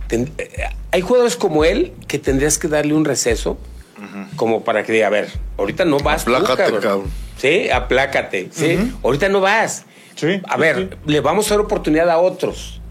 ten- 0.10 0.30
eh, 0.38 0.50
hay 0.92 1.00
jugadores 1.02 1.38
como 1.38 1.64
él 1.64 1.94
que 2.10 2.20
tendrías 2.20 2.58
que 2.58 2.68
darle 2.68 2.94
un 2.94 3.06
receso, 3.06 3.58
como 4.36 4.64
para 4.64 4.84
que 4.84 4.92
diga, 4.94 5.08
a 5.08 5.10
ver, 5.10 5.30
ahorita 5.58 5.86
no 5.86 6.00
vas 6.00 6.26
tú, 6.26 6.36
Aplácate, 6.36 6.64
cabrón. 6.64 6.82
cabrón. 6.82 7.12
¿sí? 7.38 7.70
Aplácate, 7.70 8.50
¿sí? 8.52 8.92
Ahorita 9.04 9.30
no 9.30 9.40
vas. 9.42 9.86
Sí, 10.16 10.42
A 10.50 10.58
ver, 10.58 10.90
sí. 10.92 10.98
le 11.12 11.20
vamos 11.22 11.48
a 11.48 11.56
dar 11.56 11.62
oportunidad 11.66 12.10
a 12.10 12.18
otros. 12.18 12.82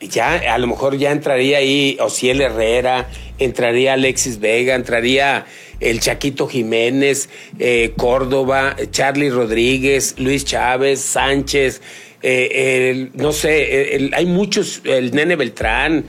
Ya, 0.00 0.34
a 0.52 0.58
lo 0.58 0.66
mejor 0.66 0.96
ya 0.98 1.10
entraría 1.10 1.58
ahí 1.58 1.96
Ociel 2.00 2.40
Herrera, 2.42 3.06
entraría 3.38 3.94
Alexis 3.94 4.38
Vega, 4.40 4.74
entraría 4.74 5.46
el 5.80 6.00
Chaquito 6.00 6.46
Jiménez, 6.48 7.28
eh, 7.58 7.92
Córdoba, 7.96 8.76
Charlie 8.90 9.30
Rodríguez, 9.30 10.14
Luis 10.18 10.44
Chávez, 10.44 11.00
Sánchez, 11.00 11.80
eh, 12.28 12.90
el- 12.90 13.10
no 13.14 13.30
sé, 13.32 13.94
el- 13.96 14.12
hay 14.14 14.26
muchos, 14.26 14.80
el 14.84 15.14
Nene 15.14 15.36
Beltrán, 15.36 16.04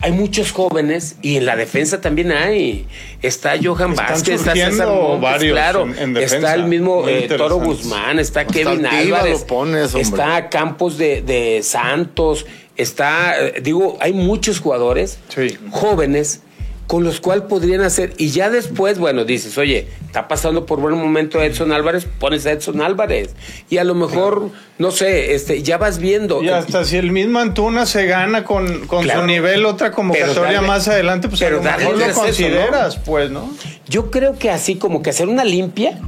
hay 0.00 0.10
muchos 0.10 0.50
jóvenes 0.50 1.14
y 1.22 1.36
en 1.36 1.46
la 1.46 1.54
defensa 1.54 2.00
también 2.00 2.32
hay. 2.32 2.86
Está 3.22 3.52
Johan 3.62 3.92
Están 3.92 4.06
Vázquez, 4.08 4.40
está 4.40 4.52
César 4.54 4.88
Montes, 4.88 5.20
varios 5.20 5.52
claro, 5.52 5.82
en- 5.84 5.98
en 5.98 6.14
defensa, 6.14 6.36
está 6.36 6.54
el 6.54 6.64
mismo 6.64 7.08
eh, 7.08 7.28
Toro. 7.28 7.58
Guzmán, 7.60 8.18
está 8.18 8.44
Kevin 8.44 8.84
Álvarez, 8.84 9.42
lo 9.42 9.46
pones, 9.46 9.86
hombre. 9.94 10.02
está 10.02 10.48
Campos 10.48 10.98
de, 10.98 11.22
de 11.22 11.60
Santos, 11.62 12.44
está, 12.76 13.36
eh, 13.40 13.60
digo, 13.62 13.96
hay 14.00 14.12
muchos 14.12 14.58
jugadores 14.58 15.18
Sí. 15.28 15.56
jóvenes 15.70 16.40
con 16.86 17.04
los 17.04 17.20
cuales 17.20 17.44
podrían 17.48 17.80
hacer, 17.80 18.12
y 18.18 18.30
ya 18.30 18.50
después, 18.50 18.98
bueno, 18.98 19.24
dices, 19.24 19.56
oye, 19.56 19.88
está 20.04 20.28
pasando 20.28 20.66
por 20.66 20.78
buen 20.80 20.94
momento 20.94 21.40
Edson 21.42 21.72
Álvarez, 21.72 22.06
pones 22.18 22.44
a 22.44 22.52
Edson 22.52 22.82
Álvarez, 22.82 23.30
y 23.70 23.78
a 23.78 23.84
lo 23.84 23.94
mejor, 23.94 24.50
no 24.78 24.90
sé, 24.90 25.34
este, 25.34 25.62
ya 25.62 25.78
vas 25.78 25.98
viendo. 25.98 26.42
Y 26.42 26.50
hasta 26.50 26.84
si 26.84 26.96
el 26.98 27.10
mismo 27.10 27.38
Antuna 27.38 27.86
se 27.86 28.04
gana 28.06 28.44
con, 28.44 28.86
con 28.86 29.04
Claro. 29.04 29.20
su 29.22 29.26
nivel 29.26 29.64
otra 29.64 29.90
convocatoria 29.90 30.58
darle- 30.60 30.66
más 30.66 30.86
adelante, 30.88 31.28
pues 31.28 31.40
a 31.40 31.44
pero 31.46 31.56
lo 31.58 31.62
mejor 31.62 31.80
el 31.80 31.88
lo 31.92 31.98
receso, 32.06 32.20
consideras, 32.20 32.96
pues, 32.98 33.30
¿no? 33.30 33.50
Yo 33.88 34.10
creo 34.10 34.38
que 34.38 34.50
así 34.50 34.74
como 34.76 35.02
que 35.02 35.10
hacer 35.10 35.28
una 35.28 35.44
limpia 35.44 35.98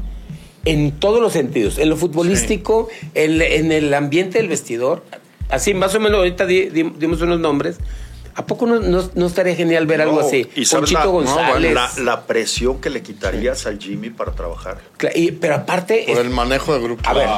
en 0.66 0.92
todos 0.92 1.20
los 1.20 1.32
sentidos, 1.32 1.78
en 1.78 1.88
lo 1.88 1.96
futbolístico, 1.96 2.88
en, 3.14 3.40
en 3.40 3.72
el 3.72 3.92
ambiente 3.94 4.38
del 4.38 4.48
vestidor, 4.48 5.02
así 5.48 5.72
más 5.72 5.94
o 5.94 6.00
menos 6.00 6.18
ahorita 6.18 6.44
di- 6.46 6.68
di- 6.68 6.92
dimos 6.98 7.22
unos 7.22 7.38
nombres. 7.40 7.76
¿A 8.36 8.46
poco 8.46 8.66
no, 8.66 8.80
no- 8.80 9.08
no 9.14 9.26
estaría 9.26 9.54
genial 9.54 9.86
ver 9.86 10.00
algo 10.02 10.20
No, 10.20 10.26
así? 10.26 10.46
Y 10.56 10.64
sabes 10.64 10.90
la, 10.90 11.02
Ponchito 11.04 11.04
no, 11.06 11.12
bueno, 11.12 11.52
González. 11.52 11.74
la, 11.74 11.92
la 12.02 12.26
presión 12.26 12.80
que 12.80 12.90
le 12.90 13.00
quitarías 13.02 13.64
al 13.66 13.78
Jimmy 13.78 14.10
para 14.10 14.32
trabajar. 14.32 14.78
Y- 15.14 15.32
pero 15.32 15.54
aparte, 15.54 16.04
Por 16.08 16.16
es- 16.18 16.24
el 16.24 16.30
manejo 16.30 16.74
de 16.74 16.80
grupo. 16.80 17.02
a 17.08 17.12
ver, 17.14 17.28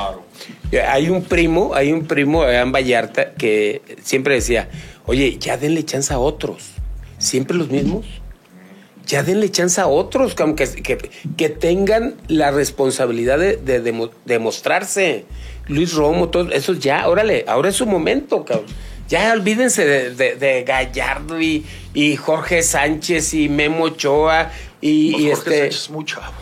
hay 0.88 1.10
un 1.10 1.22
primo, 1.22 1.74
hay 1.74 1.92
un 1.92 2.06
primo 2.06 2.46
en 2.46 2.72
Vallarta 2.72 3.32
que 3.34 3.82
siempre 4.02 4.34
decía, 4.36 4.68
oye, 5.04 5.36
ya 5.38 5.56
denle 5.58 5.84
chance 5.84 6.12
a 6.14 6.18
otros. 6.18 6.62
Siempre 7.18 7.56
los 7.56 7.68
mismos. 7.68 8.06
Ya 9.06 9.22
denle 9.22 9.50
chance 9.50 9.80
a 9.80 9.86
otros, 9.86 10.34
que, 10.34 10.42
aunque- 10.42 10.82
que, 10.82 10.98
que 11.36 11.48
tengan 11.48 12.14
la 12.26 12.50
responsabilidad 12.50 13.38
de, 13.38 13.56
de 13.56 13.80
demo- 13.80 14.10
de 14.24 14.38
mostrarse. 14.38 15.26
Luis 15.68 15.92
Romo, 15.94 16.28
todos 16.30 16.52
esos 16.52 16.78
ya, 16.80 17.06
órale, 17.08 17.44
ahora 17.46 17.68
es 17.68 17.76
su 17.76 17.86
momento, 17.86 18.44
cabrón. 18.44 18.66
Ya 19.08 19.32
olvídense 19.32 19.84
de, 19.84 20.10
de- 20.14 20.36
de 20.36 20.62
Gallardo 20.64 21.40
y, 21.40 21.64
y 21.94 22.16
Jorge 22.16 22.62
Sánchez 22.62 23.34
y 23.34 23.48
Memo 23.48 23.84
Ochoa 23.84 24.50
y, 24.80 25.12
Pues 25.12 25.22
y 25.22 25.30
Jorge 25.30 25.32
este... 25.32 25.58
Sánchez 25.60 25.80
es 25.82 25.90
muy 25.90 26.04
chavo. 26.04 26.32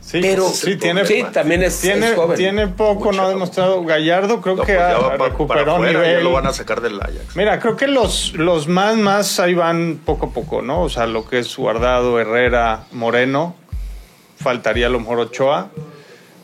Sí, 0.00 0.18
Pero- 0.20 0.48
sí, 0.50 0.76
tiene, 0.76 1.06
Sí, 1.06 1.24
también 1.32 1.62
es- 1.62 1.80
tiene, 1.80 2.10
es 2.10 2.14
joven. 2.16 2.36
tiene 2.36 2.66
poco, 2.68 3.12
no 3.12 3.22
ha 3.22 3.28
demostrado. 3.30 3.82
Gallardo 3.84 4.42
creo 4.42 4.56
No, 4.56 4.64
que 4.64 4.74
pues 4.74 4.84
ha- 4.86 4.98
va 4.98 5.16
para 5.16 5.30
recuperó 5.30 5.72
afuera, 5.76 5.92
nivel. 6.00 6.16
ya 6.18 6.22
lo 6.22 6.32
van 6.32 6.46
a 6.46 6.52
sacar 6.52 6.80
del 6.82 7.00
Ajax. 7.00 7.34
Mira, 7.34 7.58
creo 7.60 7.76
que 7.78 7.86
los, 7.86 8.34
los 8.34 8.68
más, 8.68 8.96
más 8.96 9.40
ahí 9.40 9.54
van 9.54 10.00
poco 10.04 10.26
a 10.26 10.30
poco, 10.30 10.60
¿no? 10.60 10.82
O 10.82 10.90
sea, 10.90 11.06
lo 11.06 11.26
que 11.26 11.38
es 11.38 11.56
Guardado, 11.56 12.20
Herrera, 12.20 12.84
Moreno, 12.92 13.54
faltaría 14.36 14.88
a 14.88 14.90
lo 14.90 15.00
mejor 15.00 15.20
Ochoa, 15.20 15.70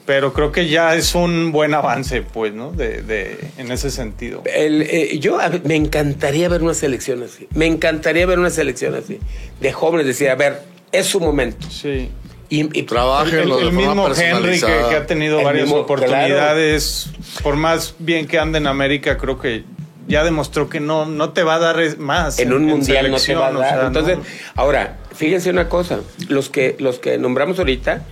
pero 0.09 0.33
creo 0.33 0.53
que 0.53 0.69
ya 0.69 0.95
es 0.95 1.15
un 1.15 1.53
buen 1.53 1.75
avance, 1.75 2.23
pues, 2.23 2.55
¿no? 2.55 2.73
De, 2.73 3.03
de, 3.03 3.39
en 3.59 3.71
ese 3.71 3.91
sentido. 3.91 4.43
El, 4.47 4.81
eh, 4.81 5.19
yo 5.19 5.39
a 5.39 5.51
me 5.65 5.77
encantaría 5.77 6.49
ver 6.49 6.63
una 6.63 6.73
selección 6.73 7.23
así. 7.23 7.47
Me 7.53 7.67
encantaría 7.67 8.25
ver 8.25 8.39
una 8.39 8.49
selección 8.49 8.95
así. 8.95 9.19
De 9.61 9.71
jóvenes, 9.71 10.07
decir, 10.07 10.31
a 10.31 10.35
ver, 10.35 10.63
es 10.93 11.05
su 11.05 11.21
momento. 11.21 11.67
Sí. 11.71 12.09
Y, 12.49 12.79
y- 12.79 12.83
Trabajen 12.85 13.35
El, 13.41 13.43
el 13.43 13.49
forma 13.49 13.71
mismo 13.73 14.09
Henry 14.17 14.59
que, 14.59 14.97
ha 14.97 15.07
tenido 15.07 15.41
El 15.41 15.45
varias 15.45 15.65
mismo, 15.67 15.81
oportunidades, 15.83 17.11
por 17.43 17.57
más 17.57 17.95
bien 17.99 18.27
que 18.27 18.39
ande 18.39 18.57
en 18.57 18.67
América, 18.67 19.19
creo 19.19 19.39
que 19.39 19.65
ya 20.07 20.25
demostró 20.25 20.71
que 20.71 20.81
no, 20.81 21.05
no 21.05 21.35
te 21.35 21.43
va 21.43 21.57
a 21.57 21.59
dar 21.59 21.99
más. 21.99 22.39
en 22.39 22.55
un 22.55 22.65
mundial 22.65 23.11
no 23.11 23.19
te 23.19 23.35
va 23.35 23.49
a 23.49 23.51
o 23.51 23.59
dar. 23.59 23.75
sea, 23.79 23.87
Entonces, 23.89 24.17
no. 24.17 24.25
ahora, 24.55 24.97
fíjense 25.15 25.51
una 25.51 25.69
cosa. 25.69 26.01
Los 26.31 26.49
que, 26.49 26.77
los 26.79 26.99
que 26.99 27.19
nombramos 27.19 27.59
ahorita, 27.59 28.07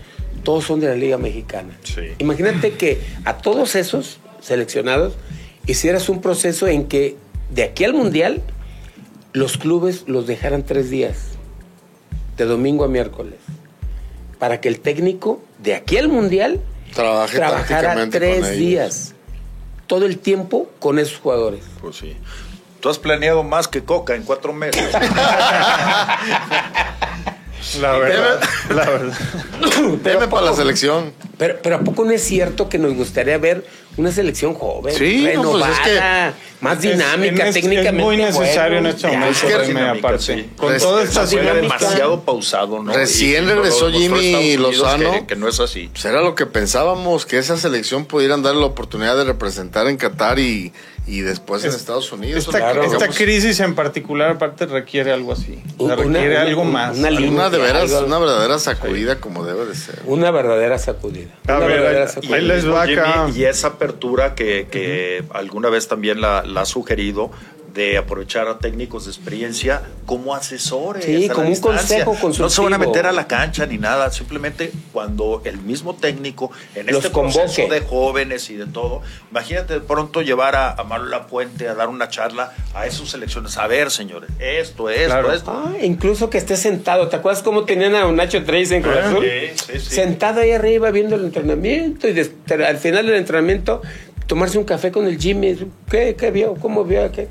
todos 0.46 0.64
son 0.64 0.78
de 0.78 0.86
la 0.86 0.94
Liga 0.94 1.18
Mexicana. 1.18 1.76
Sí. 1.82 2.02
Imagínate 2.18 2.74
que 2.74 3.00
a 3.24 3.38
todos 3.38 3.74
esos 3.74 4.20
seleccionados 4.40 5.14
hicieras 5.66 6.08
un 6.08 6.20
proceso 6.20 6.68
en 6.68 6.86
que 6.86 7.16
de 7.50 7.64
aquí 7.64 7.82
al 7.84 7.94
mundial 7.94 8.40
los 9.32 9.56
clubes 9.56 10.04
los 10.06 10.28
dejaran 10.28 10.62
tres 10.62 10.88
días, 10.88 11.30
de 12.36 12.44
domingo 12.44 12.84
a 12.84 12.88
miércoles, 12.88 13.40
para 14.38 14.60
que 14.60 14.68
el 14.68 14.78
técnico 14.78 15.42
de 15.58 15.74
aquí 15.74 15.96
al 15.96 16.06
mundial 16.06 16.60
Trabaje 16.94 17.38
trabajara 17.38 18.08
tres 18.08 18.56
días, 18.56 19.14
todo 19.88 20.06
el 20.06 20.16
tiempo 20.16 20.70
con 20.78 21.00
esos 21.00 21.18
jugadores. 21.18 21.64
Pues 21.80 21.96
sí. 21.96 22.16
Tú 22.78 22.88
has 22.88 23.00
planeado 23.00 23.42
más 23.42 23.66
que 23.66 23.82
Coca 23.82 24.14
en 24.14 24.22
cuatro 24.22 24.52
meses. 24.52 24.94
La 27.80 27.92
verdad, 27.98 28.40
la 28.74 28.84
verdad. 28.90 29.18
Veme 30.02 30.28
para 30.28 30.46
la 30.46 30.54
selección. 30.54 31.12
Pero, 31.38 31.56
pero 31.62 31.76
¿a 31.76 31.80
poco 31.80 32.04
no 32.04 32.10
es 32.12 32.22
cierto 32.22 32.68
que 32.68 32.78
nos 32.78 32.94
gustaría 32.94 33.36
ver 33.38 33.64
una 33.98 34.12
selección 34.12 34.54
joven, 34.54 34.94
Sí, 34.94 35.22
no, 35.22 35.26
renovada, 35.54 35.74
pues 35.82 35.96
es 35.96 36.62
más 36.62 36.76
Es- 36.76 36.82
dinámica, 36.82 37.42
en 37.42 37.48
es- 37.48 37.54
técnicamente? 37.54 37.98
Es 37.98 38.04
muy 38.04 38.16
necesario 38.18 38.78
en 38.78 38.84
bueno? 38.84 38.88
este 38.96 39.02
Ya, 39.10 39.18
momento, 39.18 39.46
es 39.46 39.52
que 39.54 39.66
dinámica, 39.68 39.98
aparte. 40.08 40.22
sí. 40.22 40.50
Con 40.56 40.70
Res- 40.72 40.82
toda 40.82 41.02
esta 41.02 41.26
dinámica. 41.26 41.54
demasiado 41.54 42.20
pausado, 42.22 42.82
¿no? 42.82 42.92
Recién 42.92 43.44
Y- 43.44 43.46
regresó 43.48 43.90
Jimmy 43.90 44.56
Lozano. 44.56 45.12
Que, 45.12 45.26
que 45.26 45.36
no 45.36 45.48
es 45.48 45.60
así. 45.60 45.88
Pues 45.92 46.04
era 46.04 46.20
lo 46.20 46.34
que 46.34 46.46
pensábamos, 46.46 47.26
que 47.26 47.38
esa 47.38 47.56
selección 47.56 48.04
pudieran 48.04 48.42
dar 48.42 48.54
la 48.54 48.66
oportunidad 48.66 49.16
de 49.16 49.24
representar 49.24 49.86
en 49.88 49.96
Qatar 49.96 50.38
y, 50.38 50.72
y 51.06 51.20
después 51.20 51.62
en 51.62 51.70
Es- 51.70 51.76
Estados 51.76 52.10
Unidos. 52.12 52.44
Esta, 52.46 52.58
Claro. 52.58 52.82
esta 52.84 53.08
crisis 53.08 53.60
en 53.60 53.74
particular, 53.74 54.30
aparte, 54.30 54.66
requiere 54.66 55.12
algo 55.12 55.32
así. 55.32 55.62
O 55.78 55.86
sea, 55.86 55.94
Una- 55.94 55.96
requiere 55.96 56.30
una- 56.36 56.42
algo 56.42 56.62
una- 56.62 56.70
más. 56.70 56.98
una 56.98 57.10
línea. 57.10 57.30
una 57.30 57.50
de 57.50 57.58
veras, 57.58 57.92
algo- 57.92 58.06
una 58.06 58.18
verdadera 58.18 58.58
sacudida 58.58 59.20
como 59.20 59.44
debe 59.44 59.66
de 59.66 59.74
ser. 59.74 60.00
Una 60.06 60.30
verdadera 60.30 60.78
sacudida. 60.78 61.30
A 61.46 61.58
Una 61.58 61.66
ver, 61.66 61.76
verdadera 61.80 62.04
ahí- 62.06 62.08
sacudida. 62.12 62.36
ahí 62.36 62.42
les 62.44 62.68
va 62.68 62.86
Jimmy, 62.86 62.98
acá. 63.00 63.28
y 63.34 63.44
esa 63.44 63.68
apertura 63.68 64.34
que, 64.34 64.66
que 64.70 65.22
alguna 65.30 65.68
vez 65.70 65.86
también 65.88 66.20
la, 66.20 66.42
la 66.44 66.62
ha 66.62 66.66
sugerido 66.66 67.30
de 67.76 67.98
aprovechar 67.98 68.48
a 68.48 68.58
técnicos 68.58 69.04
de 69.04 69.12
experiencia 69.12 69.82
como 70.06 70.34
asesores. 70.34 71.04
Sí, 71.04 71.28
como 71.28 71.48
un 71.48 71.60
consejo 71.60 72.12
No 72.14 72.48
se 72.48 72.62
van 72.62 72.72
a 72.72 72.78
consultivo. 72.78 72.78
meter 72.78 73.06
a 73.06 73.12
la 73.12 73.26
cancha 73.28 73.66
ni 73.66 73.76
nada, 73.78 74.10
simplemente 74.10 74.72
cuando 74.92 75.42
el 75.44 75.58
mismo 75.58 75.94
técnico 75.94 76.50
en 76.74 76.86
Los 76.86 77.04
este 77.04 77.10
proceso 77.10 77.40
convoque. 77.54 77.68
de 77.74 77.80
jóvenes 77.86 78.50
y 78.50 78.56
de 78.56 78.64
todo, 78.66 79.02
imagínate 79.30 79.74
de 79.74 79.80
pronto 79.80 80.22
llevar 80.22 80.56
a, 80.56 80.72
a 80.72 80.84
Manuel 80.84 81.10
Lapuente 81.10 81.68
a 81.68 81.74
dar 81.74 81.88
una 81.88 82.08
charla 82.08 82.52
a 82.74 82.86
esas 82.86 83.08
selecciones. 83.10 83.56
A 83.58 83.66
ver, 83.66 83.90
señores, 83.90 84.30
esto, 84.38 84.88
esto, 84.88 85.06
Claro. 85.10 85.32
esto. 85.32 85.50
Ah, 85.52 85.74
incluso 85.82 86.30
que 86.30 86.38
esté 86.38 86.56
sentado. 86.56 87.08
¿Te 87.08 87.16
acuerdas 87.16 87.42
cómo 87.42 87.64
tenían 87.64 87.94
a 87.94 88.06
un 88.06 88.16
Nacho 88.16 88.42
Trace 88.42 88.74
en 88.76 88.82
Cruz 88.82 88.96
Azul? 88.96 89.22
sí, 89.24 89.72
sí, 89.74 89.80
sí. 89.80 89.94
Sentado 89.96 90.40
ahí 90.40 90.52
arriba 90.52 90.90
viendo 90.90 91.14
el 91.16 91.26
entrenamiento 91.26 92.08
y 92.08 92.18
al 92.18 92.78
final 92.78 93.04
del 93.06 93.16
entrenamiento 93.16 93.82
tomarse 94.26 94.56
un 94.56 94.64
café 94.64 94.90
con 94.90 95.06
el 95.06 95.18
Jimmy. 95.18 95.56
¿Qué, 95.90 96.16
qué 96.18 96.30
vio? 96.30 96.54
¿Cómo 96.54 96.82
vio? 96.84 97.12
¿Qué? 97.12 97.28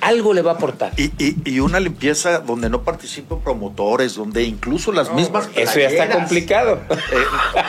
Algo 0.00 0.32
le 0.34 0.42
va 0.42 0.52
a 0.52 0.54
aportar. 0.54 0.92
Y, 0.96 1.04
y- 1.18 1.36
y 1.44 1.60
una 1.60 1.80
limpieza 1.80 2.38
donde 2.40 2.68
no 2.70 2.82
participan 2.82 3.40
promotores, 3.40 4.14
donde 4.14 4.42
incluso 4.44 4.92
las 4.92 5.12
mismas. 5.12 5.48
Eso 5.56 5.78
ya 5.78 5.88
está 5.88 6.08
complicado. 6.10 6.80
Eh, 6.90 6.96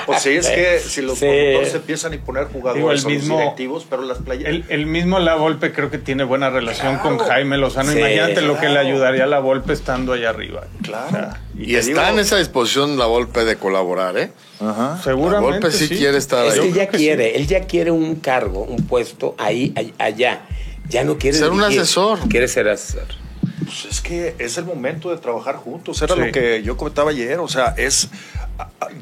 pues 0.05 0.21
sí, 0.21 0.29
es 0.31 0.47
que 0.49 0.80
si 0.80 1.01
los 1.01 1.17
Sí. 1.19 1.26
promotores 1.26 1.73
empiezan 1.76 2.11
a 2.11 2.15
imponer 2.15 2.45
jugadores 2.45 3.03
Digo, 3.05 3.09
el 3.09 3.19
mismo- 3.21 3.38
directivos, 3.38 3.86
pero 3.89 4.01
las 4.03 4.17
playeras. 4.19 4.53
El, 4.53 4.65
el 4.69 4.86
mismo 4.86 5.19
La 5.19 5.36
Volpe 5.36 5.71
creo 5.71 5.89
que 5.89 5.97
tiene 5.97 6.23
buena 6.23 6.49
relación 6.49 6.97
con 6.99 7.17
Jaime 7.17 7.57
Lozano. 7.57 7.91
Sí, 7.91 7.97
Imagínate 7.99 8.41
lo 8.41 8.59
que 8.59 8.69
le 8.69 8.80
ayudaría 8.80 9.23
a 9.23 9.28
La 9.28 9.39
Volpe 9.39 9.73
estando 9.73 10.13
allá 10.13 10.30
arriba. 10.30 10.63
Claro. 10.82 11.07
O 11.07 11.11
sea, 11.11 11.41
Y, 11.57 11.76
está 11.76 11.88
digo- 11.88 12.13
en 12.13 12.19
esa 12.19 12.38
disposición 12.38 12.97
la 12.97 13.05
Volpe 13.05 13.45
de 13.45 13.55
colaborar, 13.55 14.17
¿eh? 14.17 14.32
Ajá. 14.59 14.99
seguramente 15.03 15.51
La 15.51 15.59
Volpe 15.59 15.71
sí 15.71 15.89
quiere 15.89 16.17
estar 16.17 16.45
Es 16.45 16.53
ahí. 16.53 16.59
que 16.61 16.71
ya 16.73 16.88
que 16.88 16.97
quiere, 16.97 17.36
él 17.36 17.45
ya 17.47 17.61
quiere 17.61 17.91
un 17.91 18.15
cargo, 18.15 18.61
un 18.63 18.86
puesto 18.88 19.36
ahí- 19.38 19.73
allá. 19.97 20.41
Ya 20.89 21.03
no 21.03 21.17
quiere 21.17 21.38
Ser 21.38 21.49
un 21.49 21.57
dirigir, 21.59 21.81
asesor. 21.81 22.19
Quiere 22.29 22.47
ser 22.47 22.67
asesor. 22.69 23.07
Pues 23.63 23.86
es 23.86 24.01
que 24.01 24.36
es 24.38 24.57
el 24.57 24.65
momento 24.65 25.09
de 25.09 25.17
trabajar 25.17 25.55
juntos. 25.55 26.01
Era 26.01 26.13
Sí. 26.15 26.21
lo 26.21 26.31
que 26.31 26.61
yo 26.63 26.77
comentaba 26.77 27.11
ayer. 27.11 27.39
O 27.39 27.47
sea, 27.47 27.73
es 27.77 28.09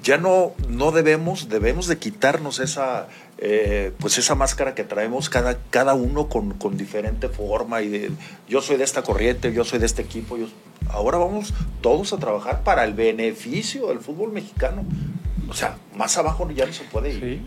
ya 0.01 0.17
no, 0.17 0.53
no 0.69 0.91
debemos, 0.91 1.49
debemos 1.49 1.87
de 1.87 1.97
quitarnos 1.97 2.59
esa, 2.59 3.07
eh, 3.37 3.91
pues 3.99 4.17
esa 4.17 4.35
máscara 4.35 4.73
que 4.73 4.83
traemos 4.83 5.29
cada, 5.29 5.57
cada 5.69 5.93
uno 5.93 6.27
con, 6.29 6.53
con 6.53 6.77
diferente 6.77 7.29
forma 7.29 7.81
y 7.81 7.89
de 7.89 8.11
yo 8.47 8.61
soy 8.61 8.77
de 8.77 8.83
esta 8.85 9.01
corriente, 9.03 9.53
yo 9.53 9.63
soy 9.65 9.79
de 9.79 9.85
este 9.85 10.01
equipo. 10.01 10.37
yo- 10.37 10.47
ahora 10.89 11.17
vamos 11.17 11.53
todos 11.81 12.13
a 12.13 12.17
trabajar 12.17 12.63
para 12.63 12.83
el 12.83 12.93
beneficio 12.93 13.87
del 13.87 13.99
fútbol 13.99 14.31
mexicano. 14.31 14.83
O 15.49 15.53
sea, 15.53 15.77
más 15.95 16.17
abajo 16.17 16.49
ya 16.51 16.65
no 16.65 16.73
se 16.73 16.83
puede 16.85 17.13
ir. 17.13 17.19
Sí. 17.19 17.41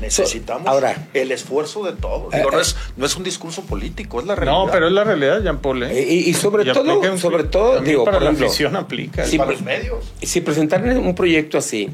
Necesitamos 0.00 0.66
Ahora- 0.66 1.08
el 1.14 1.30
esfuerzo 1.32 1.84
de 1.84 1.92
todos. 1.92 2.32
Eh, 2.34 2.42
no, 2.50 2.58
eh. 2.58 2.62
es, 2.62 2.76
no 2.96 3.06
es 3.06 3.16
un 3.16 3.22
discurso 3.24 3.62
político, 3.62 4.20
es 4.20 4.26
la 4.26 4.34
realidad. 4.34 4.64
No, 4.66 4.70
pero 4.70 4.86
es 4.86 4.92
la 4.92 5.04
realidad, 5.04 5.42
Jean 5.42 5.58
Paul. 5.58 5.82
¿eh? 5.84 6.06
Y, 6.08 6.30
y 6.30 6.34
sobre 6.34 6.68
Y 6.68 6.72
todo, 6.72 7.18
sobre 7.18 7.44
todo, 7.44 7.80
digo, 7.80 8.04
para 8.04 8.18
por 8.18 8.24
la 8.24 8.30
ejemplo, 8.30 8.78
aplica. 8.78 9.24
Sí, 9.26 9.38
para 9.38 9.50
los 9.52 9.62
medios. 9.62 10.04
si 10.22 10.40
presentar 10.40 10.82
un 10.84 11.14
proyecto 11.14 11.58
así 11.58 11.88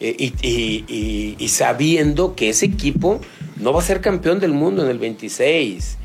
eh, 0.00 0.14
y, 0.18 0.32
y- 0.42 0.84
y- 0.88 1.36
y 1.38 1.48
sabiendo 1.48 2.34
que 2.34 2.48
ese 2.48 2.66
equipo 2.66 3.20
no 3.56 3.72
va 3.72 3.80
a 3.80 3.84
ser 3.84 4.00
campeón 4.00 4.40
del 4.40 4.52
mundo 4.52 4.82
en 4.82 4.90
el 4.90 4.98
26, 4.98 5.44
Ni 5.44 5.92
en 5.94 5.98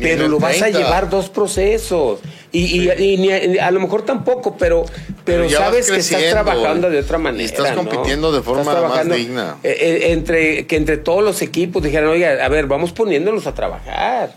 pero 0.00 0.28
lo 0.28 0.38
vas 0.38 0.56
a 0.56 0.66
30. 0.66 0.78
llevar 0.78 1.10
dos 1.10 1.28
procesos 1.28 2.20
y, 2.50 2.80
y- 2.88 2.90
y 3.14 3.16
ni 3.18 3.58
a, 3.58 3.66
a 3.66 3.70
lo 3.70 3.80
mejor 3.80 4.02
tampoco, 4.02 4.56
pero 4.56 4.84
pero, 5.24 5.48
sabes 5.48 5.90
que 5.90 5.98
estás 5.98 6.22
trabajando 6.30 6.90
de 6.90 6.98
otra 7.00 7.18
y 7.18 7.22
manera. 7.22 7.44
estás 7.44 7.70
¿no? 7.76 7.84
compitiendo 7.88 8.32
de 8.32 8.42
forma 8.42 8.62
Estás 8.62 9.06
más 9.06 9.16
digna. 9.16 9.56
eh, 9.62 9.76
eh, 9.80 10.12
entre 10.12 10.66
que 10.66 10.76
entre 10.76 10.96
todos 10.98 11.22
los 11.22 11.42
equipos 11.42 11.82
dijeran, 11.82 12.08
oiga, 12.10 12.44
a 12.44 12.48
ver, 12.48 12.66
vamos 12.66 12.92
poniéndolos 12.92 13.46
a 13.46 13.54
trabajar. 13.54 14.34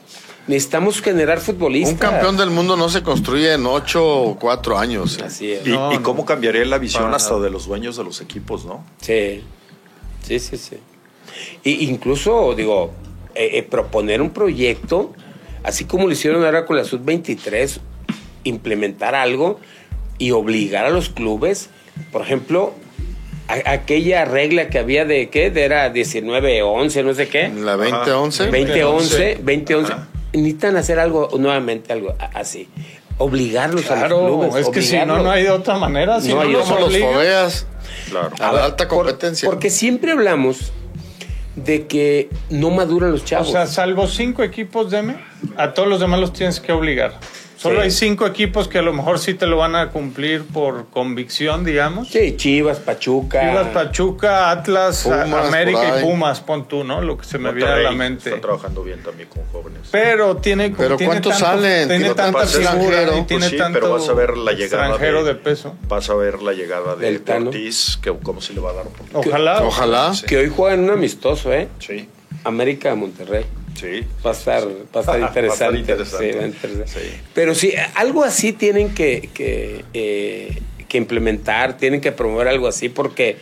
Necesitamos 0.48 1.02
generar 1.02 1.40
futbolistas. 1.40 1.94
Un 1.94 1.98
campeón 1.98 2.38
del 2.38 2.52
mundo 2.52 2.78
no 2.78 2.88
se 2.88 3.02
construye 3.02 3.54
en 3.54 3.66
ocho 3.66 4.06
o 4.08 4.36
cuatro 4.38 4.78
años. 4.78 5.18
¿eh? 5.18 5.24
Así 5.26 5.52
es. 5.52 5.66
Y, 5.66 5.72
No, 5.72 5.92
y 5.92 5.96
no. 5.96 6.04
cómo 6.04 6.24
cambiaría 6.24 6.64
la 6.66 6.78
visión 6.78 7.06
Para 7.06 7.16
hasta 7.16 7.32
nada. 7.32 7.46
de 7.46 7.50
los 7.50 7.66
dueños 7.66 7.98
de 7.98 8.04
los 8.04 8.22
equipos, 8.22 8.64
¿no? 8.64 8.86
Sí, 9.02 9.42
sí, 10.22 10.38
sí, 10.40 10.58
sí. 10.58 10.78
Y 11.64 11.86
incluso, 11.90 12.54
digo, 12.56 12.92
eh, 13.34 13.50
eh, 13.58 13.64
proponer 13.64 14.22
un 14.22 14.30
proyecto, 14.30 15.14
así 15.66 15.86
como 15.86 16.06
lo 16.08 16.14
hicieron 16.14 16.44
ahora 16.46 16.66
con 16.66 16.78
la 16.78 16.84
Sub-23, 16.84 17.80
implementar 18.44 19.16
algo 19.16 19.60
y 20.18 20.32
obligar 20.32 20.86
a 20.86 20.90
los 20.90 21.10
clubes, 21.10 21.70
por 22.12 22.22
ejemplo, 22.22 22.74
a- 23.48 23.72
aquella 23.72 24.26
regla 24.26 24.70
que 24.70 24.80
había 24.80 25.06
de, 25.06 25.30
¿qué? 25.30 25.50
De 25.52 25.64
era 25.64 25.90
19, 25.90 26.62
11, 26.64 27.04
no 27.04 27.14
sé 27.14 27.28
qué. 27.28 27.50
La 27.50 27.76
2011. 27.76 28.46
2011, 28.46 29.36
2011. 29.44 29.94
Ajá. 29.94 30.08
Necesitan 30.34 30.76
hacer 30.78 31.00
algo, 31.00 31.30
nuevamente 31.40 31.94
algo 31.94 32.14
así. 32.34 32.68
Obligarlos 33.18 33.90
a 33.90 33.92
los 33.92 34.00
Claro, 34.00 34.26
clubes. 34.26 34.56
es 34.56 34.70
que 34.70 34.82
si 34.82 34.98
no, 34.98 35.20
no 35.24 35.32
hay 35.32 35.44
de 35.44 35.52
otra 35.52 35.78
manera. 35.78 36.20
Si 36.20 36.28
No 36.30 36.36
no, 36.36 36.42
hay 36.42 36.52
los 36.52 36.68
Como 36.68 36.80
los 36.82 36.98
fobeas 36.98 37.66
Claro. 38.10 38.32
a 38.40 38.52
la 38.52 38.66
alta 38.66 38.88
Por- 38.90 38.98
competencia. 39.06 39.50
porque 39.50 39.70
siempre 39.70 40.12
hablamos 40.12 40.74
de 41.56 41.88
que 41.88 42.30
no 42.50 42.70
maduran 42.70 43.12
los 43.12 43.22
O 43.22 43.26
chavos. 43.26 43.52
sea, 43.52 43.66
salvo 43.68 44.08
cinco 44.08 44.44
equipos, 44.44 44.92
deme, 44.92 45.16
a 45.58 45.74
todos 45.74 45.88
los 45.88 46.00
demás 46.00 46.20
los 46.20 46.34
tienes 46.34 46.60
que 46.60 46.72
obligar. 46.72 47.14
Solo 47.66 47.80
Sí. 47.82 47.86
hay 47.86 47.92
cinco 47.92 48.26
equipos 48.28 48.68
que 48.68 48.78
a 48.80 48.82
lo 48.82 48.94
mejor 48.94 49.20
sí 49.20 49.34
te 49.34 49.46
lo 49.48 49.58
van 49.58 49.76
a 49.76 49.90
cumplir 49.90 50.44
por 50.46 50.86
convicción, 50.90 51.64
digamos. 51.66 52.10
sí, 52.10 52.36
Chivas, 52.38 52.80
Pachuca. 52.80 53.42
Chivas, 53.42 53.68
Pachuca, 53.70 54.52
Atlas, 54.52 55.04
Pumas, 55.04 55.48
América 55.48 56.00
y. 56.00 56.04
Pumas, 56.04 56.40
pon 56.42 56.68
tú, 56.68 56.84
¿no? 56.84 57.02
Lo 57.02 57.18
que 57.18 57.26
se 57.26 57.38
me 57.38 57.52
viene 57.52 57.72
a 57.72 57.78
la 57.78 57.92
mente. 57.92 58.30
Está 58.30 58.42
trabajando 58.42 58.84
bien 58.84 59.02
también 59.04 59.30
con 59.30 59.44
jóvenes. 59.52 59.82
Pero 59.92 60.38
tiene 60.38 60.70
Pero 60.70 60.96
tiene 60.98 61.12
¿cuántos 61.14 61.34
tanto- 61.40 61.46
salen? 61.46 61.88
Tiene 61.88 62.04
Tiene 62.06 62.16
tanta 62.16 62.46
figura 62.48 63.04
y 63.04 63.06
Pues 63.08 63.28
tiene 63.28 63.50
sí, 63.50 63.58
tanto 63.58 63.80
pero 63.80 63.94
vas 63.94 64.08
a 64.10 64.14
ver 64.14 64.38
la 64.38 64.52
llegada 64.52 64.86
extranjero 64.88 65.24
de- 65.24 65.34
de, 65.34 65.40
peso. 65.40 65.76
Vas 65.88 66.10
a 66.10 66.16
ver 66.16 66.42
la 66.42 66.54
llegada 66.54 66.96
de, 66.96 67.20
de. 67.20 67.34
Ortiz, 67.34 67.98
que 68.02 68.14
cómo 68.24 68.42
se 68.42 68.54
le 68.54 68.60
va 68.62 68.72
a 68.72 68.74
dar 68.74 68.88
oportunidad. 68.88 69.28
Ojalá. 69.28 69.64
Ojalá. 69.64 70.14
Sí. 70.14 70.26
Que 70.26 70.38
hoy 70.38 70.50
juegan 70.56 70.82
un 70.84 70.92
amistoso, 70.92 71.52
¿eh? 71.54 71.68
Sí, 71.80 72.08
América 72.44 72.94
Monterrey. 72.96 73.46
Sí. 73.76 74.04
Va 74.26 74.32
a 74.32 74.34
estar, 74.34 74.64
va 74.64 74.68
a 74.68 75.00
estar 75.02 75.22
Va 75.22 75.26
a 75.26 75.30
estar 75.30 75.76
interesante. 75.76 75.80
interesante. 75.80 76.32
Sí, 76.32 76.38
va 76.38 76.44
a 76.44 76.48
interesar. 76.48 76.88
Sí. 76.88 77.10
Pero 77.34 77.56
sí, 77.56 77.74
algo 77.96 78.24
así 78.24 78.54
tienen 78.54 78.94
que, 78.94 79.30
que, 79.34 79.86
eh, 79.94 80.62
que 80.88 80.98
implementar, 80.98 81.78
tienen 81.78 82.02
que 82.02 82.12
promover 82.12 82.48
algo 82.48 82.68
así, 82.68 82.90
porque 82.90 83.38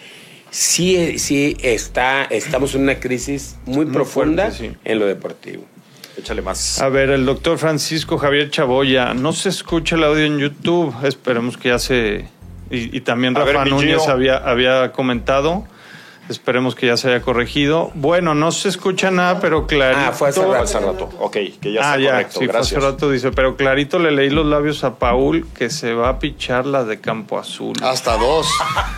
sí, 0.49 1.17
sí 1.19 1.57
está, 1.61 2.23
estamos 2.25 2.75
en 2.75 2.81
una 2.81 2.99
crisis 2.99 3.55
muy, 3.65 3.85
Muy 3.85 3.93
profunda 3.93 4.51
fuerte, 4.51 4.69
sí. 4.71 4.77
en 4.83 4.99
lo 4.99 5.05
deportivo. 5.05 5.65
Échale 6.17 6.43
más. 6.43 6.79
A 6.79 6.89
ver, 6.89 7.09
el 7.09 7.25
doctor 7.25 7.57
Francisco 7.57 8.17
Javier 8.19 8.51
Chaboya, 8.51 9.15
no 9.15 9.33
se 9.33 9.49
escucha 9.49 9.95
el 9.95 10.03
audio 10.03 10.25
en 10.25 10.37
YouTube, 10.37 10.93
esperemos 11.05 11.57
que 11.57 11.69
ya 11.69 11.79
se... 11.79 12.25
Y, 12.69 12.95
y 12.97 13.01
también 13.01 13.33
ver, 13.33 13.47
Rafa 13.47 13.65
Núñez 13.65 14.07
había, 14.07 14.37
había 14.37 14.91
comentado, 14.91 15.65
esperemos 16.33 16.75
que 16.75 16.87
ya 16.87 16.97
se 16.97 17.07
haya 17.07 17.21
corregido. 17.21 17.91
Bueno, 17.95 18.35
no 18.35 18.51
se 18.51 18.67
escucha 18.69 19.09
nada, 19.11 19.39
pero 19.39 19.65
clarito... 19.67 20.01
Ah, 20.07 20.11
fue 20.11 20.29
hace 20.29 20.41
Fue 20.41 20.49
rato. 20.51 20.63
hace 20.63 20.79
rato. 20.79 21.09
Ok, 21.19 21.37
que 21.61 21.71
ya 21.73 21.79
Ah, 21.81 21.95
está 21.95 21.99
ya, 21.99 22.11
correcto. 22.11 22.39
sí, 22.41 22.47
fue 22.47 22.59
hace 22.59 22.79
rato 22.79 23.09
dice, 23.09 23.31
pero 23.31 23.55
clarito 23.55 23.99
le 23.99 24.11
leí 24.11 24.29
los 24.29 24.45
labios 24.45 24.83
a 24.83 24.95
Paul 24.95 25.45
que 25.57 25.69
se 25.69 25.93
va 25.93 26.09
a 26.09 26.19
pichar 26.19 26.65
la 26.65 26.83
de 26.83 26.99
Campo 26.99 27.39
Azul. 27.39 27.73
Hasta 27.81 28.17
dos. 28.17 28.47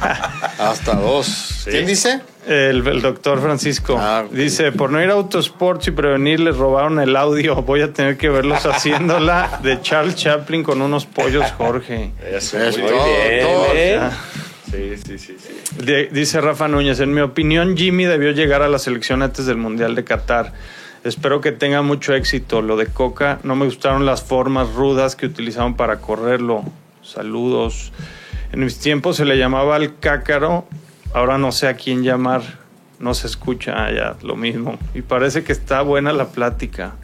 Hasta 0.60 0.96
dos. 0.96 1.64
¿Quién 1.70 1.86
dice? 1.86 2.22
El, 2.48 2.88
el 2.88 3.02
doctor 3.02 3.42
Francisco 3.42 3.98
Ah, 4.00 4.24
dice, 4.30 4.72
por 4.72 4.92
no 4.92 5.02
ir 5.04 5.10
a 5.10 5.14
Autosports 5.14 5.88
y 5.88 5.92
prevenir, 5.92 6.40
les 6.40 6.56
robaron 6.56 7.00
el 7.00 7.16
audio. 7.16 7.56
Voy 7.64 7.82
a 7.82 7.92
tener 7.92 8.18
que 8.18 8.30
verlos 8.30 8.66
haciéndola 8.66 9.60
de 9.64 9.82
Charles 9.82 10.16
Chaplin 10.16 10.64
con 10.64 10.82
unos 10.82 11.06
pollos, 11.08 11.44
Jorge. 11.58 12.12
Eso, 12.24 12.60
Eso, 12.60 12.80
muy 12.80 12.90
todo, 12.92 13.06
bien. 13.06 13.42
todo. 13.42 13.66
¿eh? 13.74 14.00
Sí, 14.72 14.98
sí, 14.98 15.18
sí, 15.18 15.36
dice 16.12 16.42
Rafa 16.42 16.68
Núñez, 16.68 17.00
en 17.00 17.14
mi 17.14 17.22
opinión 17.22 17.78
Jimmy 17.78 18.06
debió 18.06 18.32
llegar 18.32 18.62
a 18.62 18.68
la 18.68 18.80
selección 18.80 19.22
antes 19.22 19.46
del 19.46 19.58
Mundial 19.58 19.96
de 19.96 20.04
Qatar. 20.04 20.54
Espero 21.04 21.40
que 21.40 21.52
tenga 21.52 21.84
mucho 21.84 22.16
éxito. 22.16 22.64
Lo 22.64 22.78
de 22.78 22.88
Coca, 22.88 23.40
no 23.44 23.56
me 23.56 23.66
gustaron 23.66 24.08
las 24.08 24.24
formas 24.24 24.74
rudas 24.74 25.16
que 25.16 25.28
utilizaron 25.28 25.76
para 25.76 25.98
correrlo. 25.98 26.64
Saludos. 27.04 27.94
En 28.52 28.62
mis 28.62 28.80
tiempos 28.80 29.18
se 29.18 29.26
le 29.26 29.38
llamaba 29.38 29.76
al 29.76 30.00
cácaro, 30.00 30.68
ahora 31.14 31.38
no 31.38 31.52
sé 31.52 31.68
a 31.68 31.76
quién 31.76 32.04
llamar. 32.04 32.42
No 32.98 33.14
se 33.14 33.28
escucha, 33.28 33.86
ah, 33.86 33.92
ya, 33.92 34.16
lo 34.24 34.36
mismo. 34.36 34.80
Y 34.96 35.04
parece 35.04 35.44
que 35.44 35.52
está 35.52 35.84
buena 35.84 36.12
la 36.12 36.30
plática. 36.30 36.96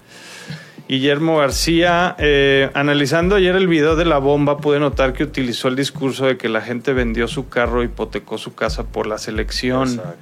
Guillermo 0.92 1.38
García, 1.38 2.18
eh, 2.20 2.70
analizando 2.74 3.36
ayer 3.36 3.56
el 3.56 3.70
video 3.70 3.96
de 3.96 4.04
la 4.04 4.18
bomba, 4.18 4.58
pude 4.58 4.78
notar 4.78 5.14
que 5.14 5.24
utilizó 5.24 5.70
el 5.70 5.78
discurso 5.78 6.26
de 6.26 6.36
que 6.36 6.50
la 6.50 6.60
gente 6.60 6.92
vendió 6.92 7.30
su 7.30 7.48
carro, 7.48 7.82
hipotecó 7.82 8.38
su 8.38 8.56
casa 8.56 8.84
por 8.84 9.08
la 9.08 9.18
selección. 9.18 9.88
Exacto. 9.88 10.18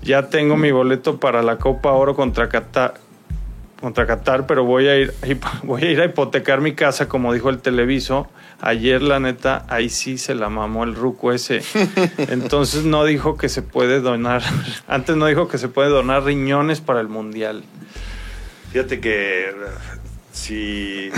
Ya 0.00 0.30
tengo 0.30 0.56
mi 0.56 0.72
boleto 0.72 1.20
para 1.20 1.42
la 1.42 1.58
Copa 1.58 1.92
Oro 1.92 2.16
contra 2.16 2.48
Qatar, 2.48 2.94
contra 3.82 4.06
Qatar, 4.06 4.46
pero 4.46 4.64
voy 4.64 4.88
a 4.88 4.96
ir, 4.96 5.12
voy 5.62 5.82
a 5.82 5.90
ir 5.90 6.00
a 6.00 6.06
hipotecar 6.06 6.62
mi 6.62 6.72
casa, 6.72 7.06
como 7.06 7.34
dijo 7.34 7.50
el 7.50 7.58
televiso. 7.58 8.28
Ayer, 8.62 9.02
la 9.02 9.20
neta, 9.20 9.66
ahí 9.68 9.90
sí 9.90 10.16
se 10.16 10.34
la 10.34 10.48
mamó 10.48 10.84
el 10.84 10.94
ruco 10.94 11.34
ese. 11.34 11.60
Entonces 12.16 12.86
no 12.86 13.04
dijo 13.04 13.36
que 13.36 13.50
se 13.50 13.60
puede 13.60 14.00
donar, 14.00 14.42
antes 14.88 15.16
no 15.16 15.26
dijo 15.26 15.48
que 15.48 15.58
se 15.58 15.68
puede 15.68 15.90
donar 15.90 16.24
riñones 16.24 16.80
para 16.80 17.02
el 17.02 17.08
mundial. 17.08 17.62
Fíjate 18.72 19.00
que 19.00 19.54
sí, 20.38 21.10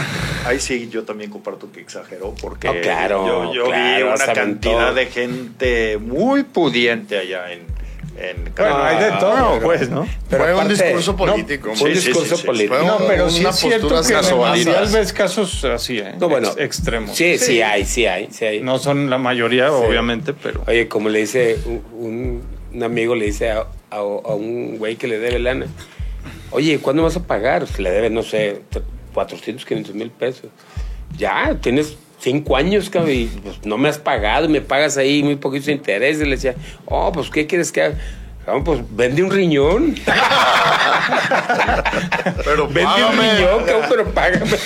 ahí 0.46 0.58
sí 0.60 0.88
yo 0.90 1.04
también 1.04 1.30
comparto 1.30 1.70
que 1.70 1.80
exageró 1.80 2.34
porque 2.40 2.68
No, 2.68 2.74
claro, 2.80 3.26
yo, 3.26 3.54
yo 3.54 3.64
vi 3.70 4.02
una 4.02 4.32
cantidad 4.32 4.94
de 4.94 5.06
gente 5.06 5.98
muy 5.98 6.42
pudiente 6.44 7.18
allá 7.18 7.52
en, 7.52 7.60
en 8.18 8.52
Bueno, 8.56 8.82
hay 8.82 8.96
de 9.04 9.10
todo, 9.18 9.52
pero- 9.54 9.60
pues, 9.62 9.88
¿no? 9.90 10.06
Pero 10.28 10.44
Fue 10.44 10.54
un 10.54 10.68
discurso 10.68 11.12
no, 11.12 11.16
político. 11.18 11.70
fue 11.74 11.90
un 11.90 11.94
Sí, 11.96 12.00
sí, 12.02 12.06
discurso 12.08 12.34
sí, 12.36 12.40
sí. 12.42 12.46
político. 12.46 12.78
No, 12.78 12.98
pero 13.06 13.30
sí 13.30 13.44
es 13.46 13.56
cierto 13.56 13.88
postura 13.88 14.20
que 14.54 14.62
en 14.62 14.92
ves 14.92 15.12
casos 15.12 15.64
así, 15.64 15.98
¿eh? 15.98 16.14
No, 16.18 16.28
bueno, 16.28 16.48
Ex- 16.48 16.58
extremos. 16.60 17.16
Sí, 17.16 17.38
sí, 17.38 17.62
hay, 17.62 17.84
sí 17.84 18.06
hay, 18.06 18.28
sí 18.30 18.44
hay. 18.44 18.60
No 18.62 18.78
son 18.78 19.08
la 19.10 19.18
mayoría, 19.18 19.72
obviamente, 19.72 20.32
pero... 20.34 20.62
Oye, 20.66 20.88
como 20.88 21.08
le 21.08 21.20
dice 21.20 21.58
un, 21.66 22.42
un- 22.72 22.82
amigo, 22.82 23.14
le 23.14 23.26
dice 23.26 23.50
a, 23.50 23.60
a- 23.90 23.96
a 23.98 24.34
un 24.34 24.78
güey 24.78 24.96
que 24.96 25.06
le 25.08 25.18
debe 25.18 25.38
lana, 25.38 25.66
oye, 26.50 26.78
¿cuándo 26.78 27.02
vas 27.02 27.16
a 27.16 27.22
pagar? 27.26 27.60
Pues 27.64 27.78
le 27.80 27.90
debe, 27.90 28.10
no 28.10 28.22
sé, 28.22 28.60
400, 29.12 29.64
500 29.64 29.94
mil 29.94 30.11
pesos. 30.11 30.50
Ya, 31.16 31.56
tienes 31.61 31.96
cinco 32.18 32.56
años, 32.56 32.90
cabrón, 32.90 33.12
y 33.12 33.26
pues, 33.26 33.64
no 33.64 33.78
me 33.78 33.88
has 33.88 33.98
pagado, 33.98 34.48
me 34.48 34.61
pagas 34.61 34.96
ahí 34.96 35.22
muy 35.22 35.36
poquitos 35.36 35.68
intereses. 35.68 36.22
Le 36.22 36.30
decía, 36.36 36.54
oh, 36.86 37.12
pues, 37.12 37.30
¿qué 37.30 37.46
quieres 37.46 37.72
que 37.72 37.82
haga? 37.82 37.96
Cabrón, 38.44 38.64
pues 38.64 38.80
vende 38.90 39.22
un 39.22 39.30
riñón. 39.30 39.94
Pero 42.44 42.68
Vende 42.68 43.04
un 43.04 43.18
riñón, 43.18 43.64
cabrón, 43.64 43.86
pero 43.88 44.04
págame. 44.12 44.46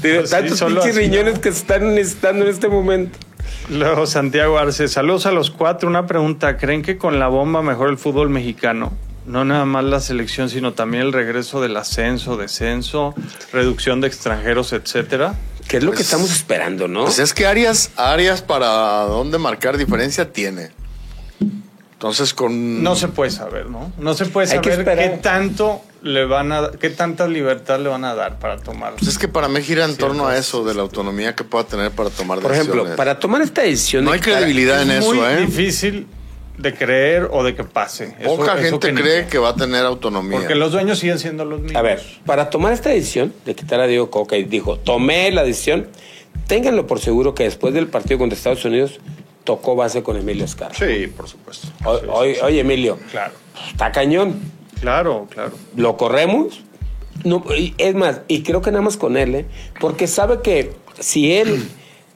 Pues 0.00 0.30
tantos 0.30 0.62
pinches 0.62 0.94
riñones 0.94 1.40
que 1.40 1.50
se 1.52 1.58
están 1.58 1.94
necesitando 1.94 2.44
en 2.44 2.50
este 2.50 2.68
momento. 2.68 3.18
Luego 3.68 4.06
Santiago 4.06 4.56
Arce, 4.56 4.88
saludos 4.88 5.26
a 5.26 5.32
los 5.32 5.50
cuatro. 5.50 5.88
Una 5.88 6.06
pregunta, 6.06 6.56
¿creen 6.56 6.82
que 6.82 6.96
con 6.96 7.18
la 7.18 7.28
bomba 7.28 7.62
mejor 7.62 7.90
el 7.90 7.98
fútbol 7.98 8.30
mexicano? 8.30 8.92
No 9.28 9.44
nada 9.44 9.64
más 9.66 9.84
la 9.84 10.00
selección, 10.00 10.48
sino 10.48 10.72
también 10.72 11.02
el 11.04 11.12
regreso 11.12 11.60
del 11.60 11.76
ascenso, 11.76 12.36
descenso, 12.36 13.14
reducción 13.52 14.00
de 14.00 14.08
extranjeros, 14.08 14.72
etcétera. 14.72 15.34
Que 15.68 15.76
es 15.76 15.82
lo 15.84 15.90
que 15.90 15.96
Pues- 15.98 16.06
estamos 16.06 16.30
esperando, 16.32 16.88
¿no? 16.88 17.04
Pues 17.04 17.18
es 17.18 17.34
que 17.34 17.46
Arias, 17.46 17.90
Arias 17.96 18.40
para 18.40 19.02
dónde 19.02 19.36
marcar 19.38 19.76
diferencia 19.76 20.32
tiene. 20.32 20.70
Entonces 21.92 22.32
con 22.32 22.82
No 22.82 22.94
se 22.96 23.08
puede 23.08 23.30
saber, 23.30 23.66
¿no? 23.66 23.92
No 23.98 24.14
se 24.14 24.24
puede 24.26 24.46
saber 24.46 24.84
qué 24.84 25.18
tanto 25.20 25.82
le 26.00 26.24
van 26.26 26.52
a, 26.52 26.70
qué 26.80 26.90
tanta 26.90 27.26
libertad 27.26 27.80
le 27.80 27.88
van 27.88 28.04
a 28.04 28.14
dar 28.14 28.38
para 28.38 28.56
tomar. 28.56 28.94
Pues 28.94 29.08
es 29.10 29.18
que 29.18 29.26
para 29.28 29.48
mí 29.48 29.60
gira 29.62 29.84
en 29.84 29.96
torno 29.96 30.28
a 30.28 30.38
eso, 30.38 30.64
de 30.64 30.74
la 30.74 30.82
autonomía 30.82 31.34
que 31.34 31.42
pueda 31.44 31.64
tener 31.64 31.90
para 31.90 32.08
tomar 32.10 32.38
Por 32.38 32.52
decisiones. 32.52 32.76
ejemplo, 32.82 32.96
para 32.96 33.18
tomar 33.18 33.42
esta 33.42 33.62
decisión... 33.62 34.04
No 34.04 34.12
hay 34.12 34.20
credibilidad 34.20 34.80
en 34.80 34.92
es 34.92 35.04
muy 35.04 35.18
eso, 35.18 35.28
¿eh? 35.28 35.40
difícil 35.44 36.06
de 36.58 36.74
creer 36.74 37.28
o 37.30 37.42
de 37.44 37.54
que 37.54 37.64
pase. 37.64 38.14
Eso- 38.18 38.36
Poca 38.36 38.54
eso 38.60 38.62
gente 38.80 38.92
cree 38.94 39.26
que 39.26 39.38
va 39.38 39.50
a 39.50 39.54
tener 39.54 39.84
autonomía. 39.84 40.38
Porque 40.38 40.54
los 40.56 40.72
dueños 40.72 40.98
siguen 40.98 41.18
siendo 41.18 41.44
los 41.44 41.60
mismos. 41.60 41.76
A 41.78 41.82
ver, 41.82 42.02
para 42.26 42.50
tomar 42.50 42.72
esta 42.72 42.90
decisión 42.90 43.32
de 43.46 43.54
quitar 43.54 43.80
a 43.80 43.86
Diego 43.86 44.10
Coca 44.10 44.36
y 44.36 44.44
dijo, 44.44 44.76
tomé 44.78 45.30
la 45.30 45.44
decisión, 45.44 45.86
ténganlo 46.46 46.86
por 46.86 46.98
seguro 47.00 47.34
que 47.34 47.44
después 47.44 47.74
del 47.74 47.86
partido 47.86 48.18
contra 48.18 48.36
Estados 48.36 48.64
Unidos 48.64 48.98
tocó 49.44 49.76
base 49.76 50.02
con 50.02 50.16
Emilio 50.16 50.44
Escarra. 50.44 50.74
Sí, 50.74 51.06
por 51.16 51.28
supuesto. 51.28 51.68
O- 51.84 52.00
oye, 52.18 52.38
oye, 52.42 52.60
Emilio, 52.60 52.98
Claro, 53.12 53.32
está 53.70 53.92
cañón. 53.92 54.40
claro, 54.80 55.26
claro. 55.30 55.52
lo 55.76 55.96
corremos. 55.96 56.60
No, 57.24 57.44
y 57.56 57.74
es 57.78 57.94
más, 57.94 58.20
y 58.28 58.42
creo 58.42 58.62
que 58.62 58.70
nada 58.70 58.82
más 58.82 58.96
con 58.96 59.16
él, 59.16 59.34
¿eh? 59.34 59.46
porque 59.80 60.06
sabe 60.06 60.40
que 60.42 60.72
si 61.00 61.32
él 61.32 61.68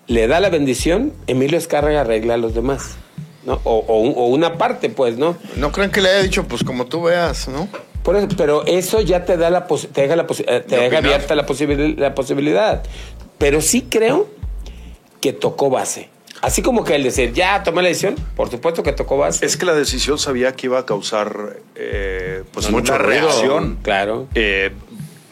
le 0.06 0.26
da 0.28 0.38
la 0.40 0.48
bendición, 0.48 1.12
Emilio 1.26 1.58
Escarra 1.58 2.00
arregla 2.00 2.34
a 2.34 2.36
los 2.36 2.54
demás. 2.54 2.96
¿No? 3.44 3.60
O, 3.64 3.78
o 3.86 3.98
un- 4.00 4.14
o 4.16 4.26
una 4.26 4.56
parte, 4.58 4.88
pues, 4.90 5.16
¿no? 5.18 5.36
No 5.56 5.72
creen 5.72 5.90
que 5.90 6.00
le 6.00 6.08
haya 6.10 6.22
dicho, 6.22 6.44
pues 6.44 6.62
como 6.64 6.86
tú 6.86 7.02
veas, 7.02 7.48
¿no? 7.48 7.68
Por 8.02 8.16
eso, 8.16 8.28
pero 8.36 8.64
eso 8.66 9.00
ya 9.00 9.24
te 9.24 9.36
da 9.36 9.48
la 9.50 9.68
posi- 9.68 9.88
te 9.88 10.02
deja, 10.02 10.16
la 10.16 10.26
posi- 10.26 10.44
eh, 10.48 10.60
te 10.60 10.76
De 10.76 10.82
deja 10.82 10.96
opinar. 10.98 11.04
abierta 11.14 11.34
la, 11.34 11.46
posibil- 11.46 11.96
la 11.98 12.14
posibilidad. 12.14 12.82
Pero 13.38 13.60
sí 13.60 13.86
creo 13.88 14.28
que 15.20 15.32
tocó 15.32 15.70
base. 15.70 16.08
Así 16.40 16.60
como 16.62 16.82
que 16.82 16.96
el 16.96 17.04
decir, 17.04 17.32
ya 17.32 17.62
tomé 17.62 17.82
la 17.82 17.88
decisión, 17.88 18.16
por 18.34 18.50
supuesto 18.50 18.82
que 18.82 18.92
tocó 18.92 19.16
base. 19.16 19.46
Es 19.46 19.56
que 19.56 19.64
la 19.64 19.74
decisión 19.74 20.18
sabía 20.18 20.52
que 20.54 20.66
iba 20.66 20.80
a 20.80 20.84
causar 20.86 21.58
eh, 21.76 22.42
pues 22.52 22.68
mucha 22.70 22.98
reacción. 22.98 23.78
Claro. 23.82 24.26
Eh, 24.34 24.72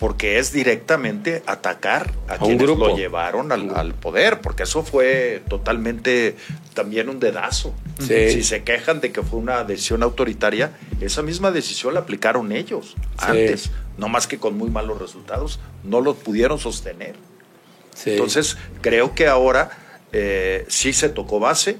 porque 0.00 0.38
es 0.38 0.50
directamente 0.50 1.42
atacar 1.44 2.10
a, 2.26 2.38
quienes 2.38 2.62
grupo. 2.62 2.88
lo 2.88 2.96
llevaron 2.96 3.52
al, 3.52 3.76
al 3.76 3.92
poder, 3.92 4.40
porque 4.40 4.62
eso 4.62 4.82
fue 4.82 5.42
totalmente 5.46 6.36
también 6.72 7.10
un 7.10 7.20
dedazo. 7.20 7.74
Sí. 7.98 8.30
Si 8.30 8.42
se 8.42 8.64
quejan 8.64 9.02
de 9.02 9.12
que 9.12 9.22
fue 9.22 9.38
una 9.38 9.62
decisión 9.62 10.02
autoritaria, 10.02 10.72
esa 11.02 11.20
misma 11.20 11.50
decisión 11.50 11.92
la 11.92 12.00
aplicaron 12.00 12.50
ellos 12.50 12.96
antes, 13.18 13.70
no 13.98 14.08
más 14.08 14.26
que 14.26 14.38
con 14.38 14.56
muy 14.56 14.70
malos 14.70 14.98
resultados, 14.98 15.60
no 15.84 16.00
lo 16.00 16.14
pudieron 16.14 16.58
sostener. 16.58 17.14
Sí. 17.94 18.12
Entonces, 18.12 18.56
creo 18.80 19.14
que 19.14 19.26
ahora 19.26 19.70
eh, 20.12 20.64
sí 20.68 20.94
se 20.94 21.10
tocó 21.10 21.40
base 21.40 21.76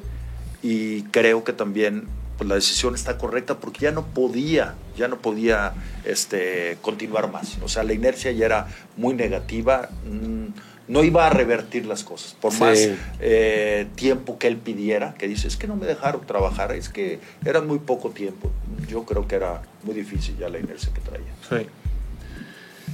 y 0.63 1.05
creo 1.05 1.43
que 1.43 1.55
también 1.55 2.07
pues, 2.41 2.49
la 2.49 2.55
decisión 2.55 2.95
está 2.95 3.19
correcta 3.19 3.59
porque 3.59 3.81
ya 3.81 3.91
no 3.93 4.07
podía, 4.07 4.75
ya 4.97 5.09
no 5.09 5.19
podía 5.19 5.75
este, 6.07 6.79
continuar 6.81 7.31
más. 7.31 7.59
O 7.63 7.69
sea, 7.69 7.83
la 7.83 7.93
inercia 7.93 8.33
ya 8.33 8.47
era 8.47 8.67
muy 8.97 9.13
negativa, 9.13 9.91
mm, 10.07 10.47
no 10.89 11.05
iba 11.05 11.27
a 11.27 11.29
revertir 11.31 11.85
las 11.85 12.03
cosas. 12.03 12.35
Por 12.41 12.51
Sí. 12.53 12.61
más 12.61 12.79
eh, 13.21 13.87
tiempo 13.95 14.39
que 14.39 14.47
él 14.49 14.57
pidiera, 14.57 15.13
que 15.19 15.29
dice, 15.29 15.49
es 15.49 15.59
que 15.59 15.67
no 15.67 15.77
me 15.77 15.85
dejaron 15.85 16.23
trabajar, 16.27 16.73
es 16.73 16.89
que 16.89 17.21
era 17.45 17.61
muy 17.61 17.79
poco 17.79 18.09
tiempo. 18.09 18.51
Yo 18.89 19.05
creo 19.05 19.29
que 19.29 19.35
era 19.35 19.61
muy 19.83 19.95
difícil 19.95 20.39
ya 20.39 20.49
la 20.49 20.59
inercia 20.59 20.91
que 20.95 21.01
traía. 21.03 21.35
Sí. 21.47 21.69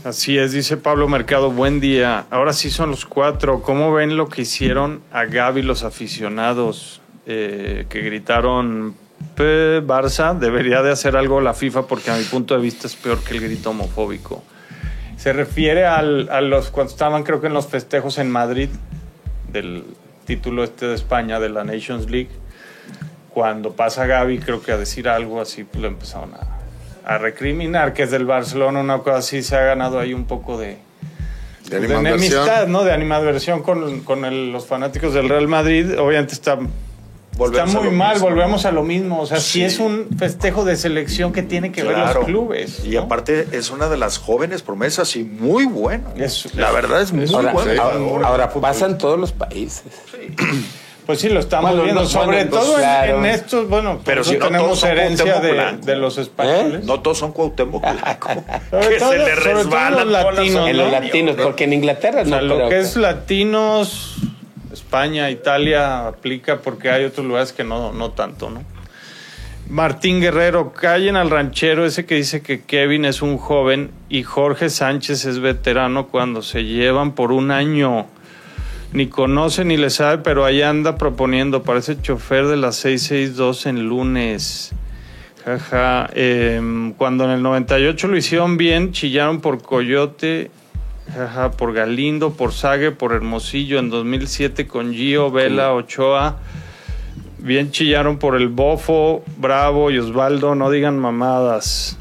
Así 0.02 0.38
es, 0.38 0.50
dice 0.50 0.76
Pablo 0.76 1.06
Mercado, 1.08 1.52
buen 1.52 1.78
día. 1.78 2.26
Ahora 2.30 2.52
sí 2.52 2.68
son 2.68 2.90
los 2.90 3.06
cuatro. 3.06 3.62
¿Cómo 3.62 3.92
ven 3.92 4.16
lo 4.16 4.28
que 4.28 4.42
hicieron 4.42 5.02
a 5.12 5.24
Gaby 5.24 5.62
los 5.62 5.84
aficionados 5.84 7.00
eh, 7.26 7.86
que 7.88 8.00
gritaron 8.02 8.94
"P, 8.94 9.05
Barça? 9.36 10.34
Debería 10.38 10.82
de 10.82 10.90
hacer 10.92 11.16
algo 11.16 11.40
la 11.40 11.54
FIFA 11.54 11.86
porque 11.86 12.10
a 12.10 12.16
mi 12.16 12.24
punto 12.24 12.54
de 12.54 12.60
vista 12.60 12.86
es 12.86 12.96
peor 12.96 13.18
que 13.22 13.34
el 13.34 13.40
grito 13.40 13.70
homofóbico. 13.70 14.42
Se 15.16 15.32
refiere 15.32 15.84
al- 15.86 16.28
a 16.30 16.40
los 16.40 16.70
cuando 16.70 16.92
estaban 16.92 17.22
creo 17.22 17.40
que 17.40 17.46
en 17.48 17.54
los 17.54 17.66
festejos 17.66 18.18
en 18.18 18.30
Madrid 18.30 18.68
del 19.52 19.84
título 20.26 20.64
este 20.64 20.86
de 20.86 20.94
España 20.94 21.40
de 21.40 21.48
la 21.48 21.64
Nations 21.64 22.10
League 22.10 22.30
cuando 23.30 23.72
pasa 23.72 24.06
Gaby, 24.06 24.38
creo 24.38 24.62
que 24.62 24.72
a 24.72 24.78
decir 24.78 25.08
algo 25.08 25.40
así, 25.40 25.64
pues 25.64 25.82
lo 25.82 25.88
empezaron 25.88 26.30
a, 26.34 26.58
a 27.14 27.18
recriminar, 27.18 27.92
que 27.92 28.04
es 28.04 28.10
del 28.10 28.24
Barcelona, 28.24 28.80
una 28.80 28.98
cosa 28.98 29.18
así, 29.18 29.42
se 29.42 29.56
ha 29.56 29.60
ganado 29.62 29.98
ahí 29.98 30.14
un 30.14 30.24
poco 30.24 30.56
de, 30.58 30.78
De 31.68 31.78
de 31.80 31.84
animadversión. 31.84 32.32
enemistad, 32.40 32.66
¿no? 32.66 32.82
De 32.84 32.92
animadversión 32.92 33.62
con, 33.62 34.00
con 34.00 34.24
el- 34.24 34.52
los 34.52 34.64
fanáticos 34.66 35.12
del 35.12 35.28
Real 35.28 35.48
Madrid. 35.48 35.98
Obviamente 35.98 36.32
está, 36.32 36.58
Volvemos 37.36 37.68
está 37.68 37.80
muy 37.80 37.90
lo 37.90 37.96
mal, 37.96 38.14
mismo. 38.14 38.28
volvemos 38.30 38.64
a 38.64 38.72
lo 38.72 38.82
mismo. 38.82 39.20
O 39.20 39.26
sea, 39.26 39.38
si 39.38 39.58
Sí. 39.60 39.64
es 39.64 39.78
un 39.78 40.08
festejo 40.18 40.64
de 40.64 40.76
selección 40.76 41.32
que 41.32 41.42
tiene 41.42 41.70
que 41.72 41.82
ver 41.82 41.94
Claro. 41.94 42.20
los 42.20 42.24
clubes. 42.26 42.82
Y 42.84 42.90
¿no? 42.90 43.02
aparte 43.02 43.46
es 43.52 43.70
una 43.70 43.88
de 43.88 43.96
las 43.98 44.18
jóvenes 44.18 44.62
promesas 44.62 45.14
y 45.16 45.24
muy 45.24 45.66
bueno. 45.66 46.08
Es- 46.16 46.54
la 46.54 46.70
verdad 46.72 47.02
es 47.02 47.12
muy 47.12 47.24
es- 47.24 47.32
ahora, 47.34 47.52
ahora, 47.52 48.26
ahora 48.26 48.50
pasan 48.50 48.96
todos 48.98 49.18
los 49.20 49.32
países. 49.32 49.84
Pues 51.04 51.20
sí, 51.20 51.28
lo 51.28 51.38
estamos 51.38 51.70
Bueno, 51.70 51.84
viendo, 51.84 52.02
no, 52.02 52.08
sobre 52.08 52.44
bueno, 52.46 52.50
todo 52.50 52.72
en- 52.74 52.80
claro. 52.80 53.18
en, 53.18 53.26
estos, 53.26 53.68
bueno, 53.68 54.00
Pero 54.04 54.24
si 54.24 54.38
no 54.38 54.46
tenemos 54.46 54.82
herencia 54.82 55.38
de, 55.38 55.52
Blanco. 55.52 55.86
de 55.86 55.94
los 55.96 56.18
españoles. 56.18 56.84
No 56.84 56.98
todos 57.00 57.18
son 57.18 57.30
Cuauhtémoc 57.30 57.80
Blanco. 57.80 58.28
Sobre 58.72 58.88
que 58.88 58.96
todo- 58.98 59.12
se 59.12 59.18
le 59.18 59.34
resbalan 59.36 60.10
los 60.12 60.24
latinos, 60.24 60.68
En 60.68 60.76
¿no? 60.76 60.82
los 60.82 60.90
latinos, 60.92 61.36
porque 61.40 61.62
en 61.62 61.74
Inglaterra 61.74 62.22
O 62.22 62.24
no 62.24 62.30
sea, 62.30 62.42
lo 62.42 62.56
creo 62.56 62.68
que 62.70 62.78
es 62.80 62.96
latinos, 62.96 64.16
España, 64.86 65.30
Italia 65.32 66.06
aplica 66.06 66.58
porque 66.58 66.90
hay 66.90 67.04
otros 67.04 67.26
lugares 67.26 67.52
que 67.52 67.64
no, 67.64 67.92
no 67.92 68.12
tanto, 68.12 68.50
¿no? 68.50 68.62
Martín 69.68 70.20
Guerrero, 70.20 70.72
callen 70.72 71.16
al 71.16 71.28
ranchero 71.28 71.84
ese 71.84 72.06
que 72.06 72.14
dice 72.14 72.40
que 72.40 72.62
Kevin 72.62 73.04
es 73.04 73.20
un 73.20 73.36
joven 73.36 73.90
y 74.08 74.22
Jorge 74.22 74.70
Sánchez 74.70 75.24
es 75.24 75.40
veterano 75.40 76.06
cuando 76.06 76.40
se 76.40 76.62
llevan 76.62 77.16
por 77.16 77.32
un 77.32 77.50
año. 77.50 78.06
Ni 78.92 79.08
conoce 79.08 79.64
ni 79.64 79.76
le 79.76 79.90
sabe, 79.90 80.18
pero 80.18 80.44
ahí 80.44 80.62
anda 80.62 80.96
proponiendo. 80.96 81.64
Parece 81.64 82.00
chofer 82.00 82.46
de 82.46 82.56
la 82.56 82.70
662 82.70 83.66
en 83.66 83.88
lunes. 83.88 84.72
Jaja. 85.44 86.08
em, 86.14 86.92
cuando 86.92 87.24
en 87.24 87.30
el 87.30 87.42
98 87.42 88.06
lo 88.06 88.16
hicieron 88.16 88.56
bien, 88.56 88.92
chillaron 88.92 89.40
por 89.40 89.60
Coyote, 89.62 90.52
jaja, 91.12 91.50
por 91.52 91.72
Galindo, 91.72 92.32
por 92.32 92.52
Sague, 92.52 92.90
por 92.92 93.12
Hermosillo. 93.12 93.78
En 93.78 93.90
2007 93.90 94.66
con 94.66 94.92
Gio, 94.92 95.30
Vela, 95.30 95.72
Ochoa. 95.74 96.38
Bien 97.38 97.70
chillaron 97.70 98.18
por 98.18 98.36
el 98.36 98.48
Bofo, 98.48 99.22
Bravo 99.36 99.90
y 99.90 99.98
Osvaldo. 99.98 100.54
No 100.54 100.70
digan 100.70 100.98
mamadas. 100.98 101.96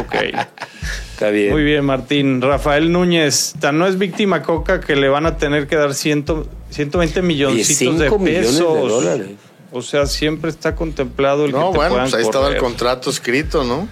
Ok. 0.00 0.14
Está 1.12 1.30
bien. 1.30 1.52
Muy 1.52 1.62
bien, 1.62 1.84
Martín. 1.84 2.42
Rafael 2.42 2.90
Núñez, 2.90 3.54
tan 3.60 3.78
no 3.78 3.86
es 3.86 3.96
víctima 3.98 4.42
Coca 4.42 4.80
que 4.80 4.96
le 4.96 5.08
van 5.08 5.24
a 5.24 5.36
tener 5.36 5.66
que 5.68 5.76
dar 5.76 5.94
ciento, 5.94 6.46
120 6.70 7.22
milloncitos 7.22 7.98
de 7.98 8.04
cinco 8.06 8.18
millones 8.18 8.58
de 8.58 8.64
pesos. 8.64 8.88
dólares. 8.88 9.26
O 9.70 9.80
sea, 9.80 10.04
siempre 10.06 10.50
está 10.50 10.74
contemplado 10.74 11.46
el 11.46 11.52
No, 11.52 11.58
que 11.68 11.72
te 11.72 11.76
bueno, 11.78 11.90
puedan 11.92 12.10
pues 12.10 12.14
ahí 12.14 12.22
estaba 12.22 12.48
el 12.48 12.56
correr. 12.56 12.62
contrato 12.62 13.08
escrito, 13.08 13.64
¿no? 13.64 13.88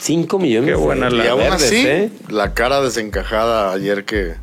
5 0.00 0.38
millones 0.38 0.70
Qué 0.70 0.74
buena 0.76 1.06
de 1.06 1.16
la- 1.16 1.24
Y 1.24 1.28
aún 1.28 1.40
verdes, 1.40 1.62
así, 1.64 1.86
¿eh? 1.86 2.10
la 2.28 2.54
cara 2.54 2.80
desencajada 2.80 3.72
ayer 3.72 4.04
que... 4.04 4.34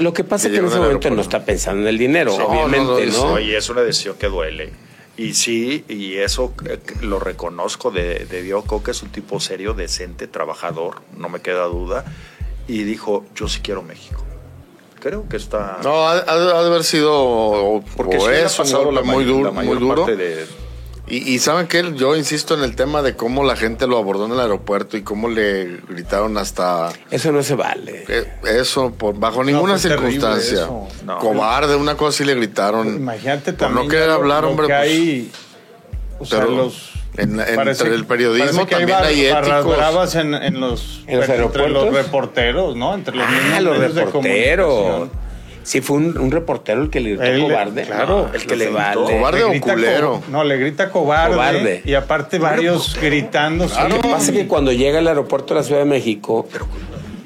Lo 0.00 0.12
que 0.12 0.24
pasa 0.24 0.48
Que 0.48 0.54
es 0.56 0.60
que 0.60 0.66
en 0.66 0.70
ese 0.72 0.78
momento 0.80 1.10
no 1.10 1.22
está 1.22 1.44
pensando 1.44 1.82
en 1.82 1.88
el 1.88 1.96
dinero, 1.98 2.36
No, 2.36 2.46
obviamente, 2.46 3.06
no, 3.06 3.12
no, 3.12 3.26
¿no? 3.28 3.32
Oye, 3.34 3.56
es 3.56 3.68
una 3.70 3.80
decisión 3.80 4.16
que 4.18 4.26
duele. 4.28 4.72
Y 5.16 5.34
sí, 5.34 5.84
y 5.88 6.16
eso 6.16 6.52
eh, 6.68 6.78
lo 7.02 7.18
reconozco 7.18 7.90
de, 7.90 8.26
de 8.26 8.42
Diego 8.42 8.62
Coca, 8.64 8.90
es 8.90 9.02
un 9.02 9.08
tipo 9.10 9.40
serio, 9.40 9.72
decente, 9.74 10.26
trabajador, 10.26 10.96
no 11.16 11.28
me 11.30 11.40
queda 11.40 11.64
duda. 11.64 12.04
Y 12.68 12.82
dijo, 12.84 13.24
yo 13.34 13.48
sí 13.48 13.60
quiero 13.62 13.82
México. 13.82 14.22
Creo 15.00 15.26
que 15.28 15.38
está... 15.38 15.78
No, 15.82 16.06
ha, 16.06 16.12
ha 16.12 16.38
de 16.38 16.52
ha 16.52 16.60
de 16.62 16.66
haber 16.66 16.84
sido 16.84 17.12
o, 17.14 17.82
porque 17.96 18.18
o 18.18 18.26
ha 18.26 18.34
es 18.34 18.52
un 18.58 18.64
pasado 18.64 18.84
golpe 18.84 19.00
la 19.00 19.12
muy 19.12 19.24
duro, 19.24 19.44
la 19.52 19.62
muy 19.62 19.78
duro. 19.78 19.94
parte 20.04 20.16
de, 20.16 20.46
Y, 21.10 21.34
y 21.34 21.38
saben 21.40 21.66
que 21.66 21.92
yo 21.96 22.14
insisto 22.16 22.54
en 22.56 22.62
el 22.62 22.76
tema 22.76 23.02
de 23.02 23.16
cómo 23.16 23.42
la 23.42 23.56
gente 23.56 23.86
lo 23.88 23.98
abordó 23.98 24.26
en 24.26 24.32
el 24.32 24.38
aeropuerto 24.40 24.96
y 24.96 25.02
cómo 25.02 25.28
le 25.28 25.78
gritaron 25.88 26.38
hasta 26.38 26.90
Eso 27.10 27.32
no 27.32 27.42
se 27.42 27.56
vale. 27.56 28.04
eh, 28.08 28.32
eso 28.58 28.92
por 28.92 29.18
bajo 29.18 29.42
ninguna 29.42 29.76
terrible 29.76 30.12
circunstancia. 30.12 30.68
No. 31.04 31.18
Cobarde, 31.18 31.74
una 31.74 31.96
cosa 31.96 32.18
sí 32.18 32.24
le 32.24 32.34
gritaron. 32.36 32.86
Imagínate 32.94 33.52
por 33.52 33.58
también. 33.68 33.86
no 33.86 33.90
querer 33.90 34.10
hablar, 34.10 34.44
lo 34.44 34.50
hombre, 34.50 34.68
que 34.68 34.72
pues, 34.72 34.82
hay, 34.88 35.30
o 36.20 36.26
sea, 36.26 36.44
los. 36.44 36.92
en- 37.16 37.36
parece- 37.56 37.82
entre 37.82 37.94
el 37.96 38.06
periodismo 38.06 38.64
que 38.66 38.76
también 38.76 38.98
bar- 38.98 39.04
hay 39.08 39.30
barras 39.32 39.66
éticos. 39.66 40.14
en, 40.14 40.34
en 40.34 40.60
los, 40.60 41.02
¿En 41.08 41.18
los 41.20 41.28
entre 41.28 41.68
los 41.70 41.92
reporteros, 41.92 42.76
¿no? 42.76 42.94
Entre 42.94 43.16
los 43.16 43.28
mismos 43.28 43.52
Ah, 43.56 43.60
los 43.60 43.78
medios 43.78 43.94
de 43.96 44.04
reporteros. 44.04 44.68
comunicación. 44.68 45.19
Sí, 45.62 45.80
fue 45.80 45.98
un, 45.98 46.16
un 46.18 46.30
reportero 46.30 46.82
el 46.82 46.90
que 46.90 47.00
le 47.00 47.10
gritó 47.10 47.24
Él- 47.24 47.42
cobarde. 47.42 47.82
claro, 47.82 48.28
No, 48.28 48.34
el 48.34 48.46
que 48.46 48.56
le 48.56 48.68
vale. 48.70 48.94
Cobarde 48.94 49.38
Le 49.38 49.44
o 49.58 49.60
culero. 49.60 50.10
co- 50.12 50.22
no, 50.30 50.42
le 50.44 50.56
grita 50.56 50.90
cobarde. 50.90 51.34
Cobarde. 51.34 51.82
Y 51.84 51.94
aparte 51.94 52.38
varios 52.38 52.96
gritando. 53.00 53.68
sí, 53.68 53.76
Lo 53.88 54.00
que 54.00 54.08
pasa 54.08 54.30
es 54.30 54.36
que 54.38 54.46
cuando 54.46 54.72
llega 54.72 54.98
al 55.00 55.08
aeropuerto 55.08 55.54
de 55.54 55.60
la 55.60 55.64
Ciudad 55.64 55.80
de 55.80 55.86
México, 55.86 56.48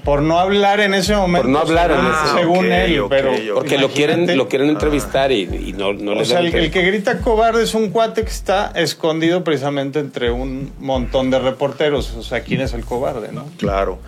Por 0.05 0.21
no 0.21 0.39
hablar 0.39 0.81
en 0.81 0.93
ese 0.93 1.17
momento. 1.17 1.45
Por 1.45 1.51
no 1.51 1.59
hablar 1.61 1.91
en 1.91 1.97
según, 1.97 2.13
ese- 2.13 2.35
según 2.39 2.57
Ah, 2.67 2.77
ok, 2.77 2.85
él, 2.85 3.05
pero. 3.09 3.55
porque 3.55 3.79
lo 3.79 3.89
quieren, 3.89 4.37
lo 4.37 4.49
quieren 4.51 4.69
entrevistar 4.69 5.33
y, 5.33 5.45
y 5.69 5.73
no, 5.73 5.95
no 5.95 6.13
O 6.13 6.15
les 6.17 6.29
sea, 6.29 6.41
el, 6.41 6.55
el 6.55 6.71
que 6.71 6.83
grita 6.83 7.21
cobarde 7.21 7.63
es 7.65 7.75
un 7.75 7.89
cuate 7.89 8.23
que 8.23 8.29
está 8.31 8.71
escondido 8.75 9.43
precisamente 9.45 10.01
entre 10.01 10.31
un 10.31 10.73
montón 10.79 11.31
de 11.31 11.39
reporteros. 11.39 12.13
O 12.17 12.23
sea, 12.23 12.43
¿quién 12.43 12.61
es 12.61 12.75
el 12.75 12.85
cobarde, 12.85 13.33
no? 13.33 13.47
Claro. 13.57 13.99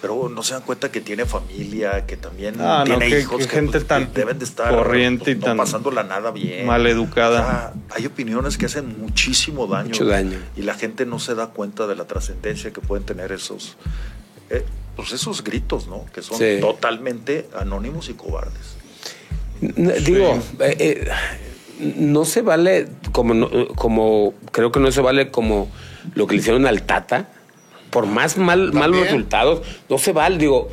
Pero 0.00 0.28
no 0.28 0.42
se 0.42 0.54
dan 0.54 0.62
cuenta 0.62 0.90
que 0.92 1.00
tiene 1.00 1.24
familia, 1.24 2.04
que 2.06 2.16
también 2.16 2.56
Ah, 2.60 2.84
no, 2.86 2.98
tiene 2.98 3.08
que- 3.08 3.20
hijos 3.20 3.38
que 3.38 3.44
que, 3.48 3.50
gente 3.56 3.72
pues, 3.72 3.86
tan 3.86 4.12
deben 4.12 4.38
de 4.38 4.44
estar 4.44 4.70
corriente 4.74 5.30
y 5.30 5.34
pues, 5.34 5.38
no 5.40 5.46
tan 5.46 5.56
pasándola 5.56 6.02
nada 6.02 6.30
bien. 6.30 6.66
maleducada. 6.66 7.40
O 7.40 7.44
sea, 7.44 7.72
hay 7.96 8.06
opiniones 8.06 8.58
que 8.58 8.66
hacen 8.66 8.98
muchísimo 9.00 9.66
daño, 9.66 9.88
Mucho 9.88 10.04
daño. 10.04 10.38
y 10.56 10.62
la 10.62 10.74
gente 10.74 11.06
no 11.06 11.18
se 11.18 11.34
da 11.34 11.48
cuenta 11.48 11.86
de 11.86 11.96
la 11.96 12.04
trascendencia 12.04 12.72
que 12.72 12.80
pueden 12.80 13.04
tener 13.06 13.32
esos 13.32 13.76
eh, 14.50 14.64
pues 14.94 15.12
esos 15.12 15.42
gritos, 15.42 15.88
¿no? 15.88 16.06
Que 16.14 16.22
son 16.22 16.38
Sí. 16.38 16.58
totalmente 16.60 17.48
anónimos 17.58 18.08
y 18.08 18.14
cobardes. 18.14 18.76
N- 19.60 19.92
Digo, 20.00 20.38
eh, 20.60 20.76
eh, 20.78 21.08
no 21.96 22.24
se 22.24 22.42
vale 22.42 22.88
como, 23.12 23.34
no- 23.34 23.50
como, 23.74 24.34
creo 24.52 24.70
que 24.72 24.80
no 24.80 24.90
se 24.92 25.00
vale 25.00 25.30
como 25.30 25.70
lo 26.14 26.26
que 26.26 26.34
le 26.36 26.40
hicieron 26.40 26.66
al 26.66 26.82
Tata. 26.82 27.28
Por 27.96 28.04
más 28.06 28.36
mal, 28.36 28.74
malos 28.74 29.00
resultados, 29.00 29.62
no 29.88 29.96
se 29.96 30.12
vale. 30.12 30.36
Digo, 30.36 30.68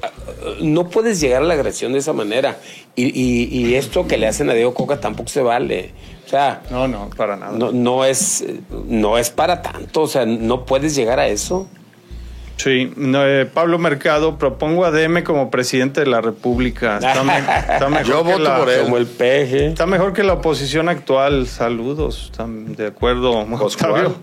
no 0.59 0.89
puedes 0.89 1.21
llegar 1.21 1.41
a 1.41 1.45
la 1.45 1.53
agresión 1.53 1.93
de 1.93 1.99
esa 1.99 2.11
manera. 2.11 2.57
Y, 2.97 3.05
y- 3.17 3.47
y 3.65 3.75
esto 3.75 4.05
que 4.07 4.17
le 4.17 4.27
hacen 4.27 4.49
a 4.49 4.53
Diego 4.53 4.73
Coca 4.73 4.99
tampoco 4.99 5.29
se 5.29 5.41
vale. 5.41 5.91
O 6.25 6.29
sea, 6.29 6.63
No, 6.69 6.89
no, 6.89 7.09
para 7.15 7.37
nada. 7.37 7.57
no, 7.57 7.71
no, 7.71 8.03
es, 8.03 8.43
no 8.87 9.17
es 9.17 9.29
para 9.29 9.61
tanto. 9.61 10.01
O 10.01 10.07
sea, 10.07 10.25
no 10.25 10.65
puedes 10.65 10.95
llegar 10.95 11.17
a 11.21 11.27
eso. 11.27 11.69
Sí, 12.57 12.91
no, 12.97 13.25
eh, 13.25 13.45
Pablo 13.45 13.79
Mercado, 13.79 14.37
propongo 14.37 14.83
a 14.83 14.91
DM 14.91 15.23
como 15.23 15.49
presidente 15.49 16.01
de 16.01 16.07
la 16.07 16.19
República. 16.19 16.97
Está, 16.97 17.23
me- 17.23 17.37
está 17.37 17.87
mejor 17.89 18.05
Yo 18.05 18.23
que 18.25 18.31
voto 18.33 18.43
la- 18.43 18.57
por 18.57 18.69
él. 18.69 18.83
Como 18.83 18.97
el 18.97 19.07
peje. 19.07 19.67
Está 19.67 19.85
mejor 19.85 20.11
que 20.11 20.23
la 20.23 20.33
oposición 20.33 20.89
actual. 20.89 21.47
Saludos. 21.47 22.25
¿Están 22.31 22.75
de 22.75 22.87
acuerdo, 22.87 23.45
Pues, 23.49 23.61
Octavio? 23.61 24.15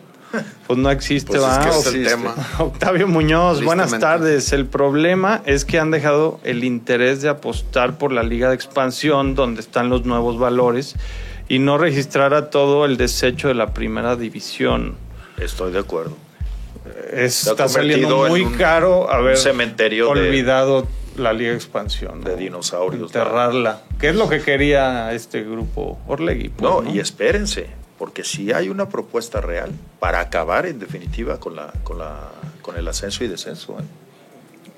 Pues 0.66 0.78
no 0.78 0.91
existe, 0.91 1.33
Pues 1.33 1.43
es 1.43 1.59
que 1.59 1.68
es 1.70 1.87
el 1.95 2.05
tema. 2.07 2.35
Octavio 2.59 3.09
Muñoz, 3.09 3.64
buenas 3.64 3.99
tardes. 3.99 4.53
El 4.53 4.66
problema 4.66 5.43
es 5.47 5.64
que 5.64 5.78
han 5.81 5.91
dejado 5.91 6.39
el 6.45 6.62
interés 6.64 7.20
de 7.22 7.28
apostar 7.28 7.99
por 7.99 8.12
la 8.12 8.22
liga 8.22 8.49
de 8.51 8.55
expansión, 8.55 9.35
donde 9.35 9.61
están 9.61 9.89
los 9.89 10.05
nuevos 10.05 10.39
valores, 10.39 10.95
y 11.49 11.59
no 11.59 11.78
registrar 11.78 12.33
a 12.35 12.51
todo 12.51 12.85
el 12.85 12.97
desecho 12.97 13.49
de 13.49 13.55
la 13.55 13.74
primera 13.74 14.14
división. 14.14 14.95
Estoy 15.37 15.72
de 15.72 15.81
acuerdo. 15.81 16.16
Ha 17.12 17.16
está 17.20 17.68
saliendo 17.68 18.28
muy 18.28 18.43
un- 18.43 18.53
caro 18.55 19.11
haber 19.11 19.37
cementerio 19.37 20.05
de- 20.07 20.11
olvidado 20.28 20.87
la 21.16 21.33
liga 21.33 21.51
de 21.51 21.57
expansión. 21.57 22.22
de 22.22 22.31
¿no? 22.33 22.37
dinosaurios. 22.37 23.03
Enterrarla. 23.09 23.83
¿Qué 23.99 24.11
es 24.11 24.14
lo 24.16 24.28
que 24.28 24.41
quería 24.41 25.12
este 25.12 25.43
grupo 25.43 25.99
Orlegui? 26.07 26.51
pues, 26.51 26.62
No, 26.62 26.89
y 26.89 27.01
espérense, 27.01 27.66
porque 28.01 28.24
sí 28.24 28.51
hay 28.51 28.70
una 28.70 28.88
propuesta 28.88 29.40
real 29.42 29.70
para 30.01 30.20
acabar 30.20 30.64
en 30.64 30.78
definitiva 30.80 31.38
con 31.38 31.55
la 31.55 31.70
con 31.84 31.98
la 31.98 32.30
con 32.62 32.76
el 32.76 32.88
ascenso 32.88 33.22
y 33.24 33.28
descenso. 33.28 33.76
¿eh? 33.78 33.82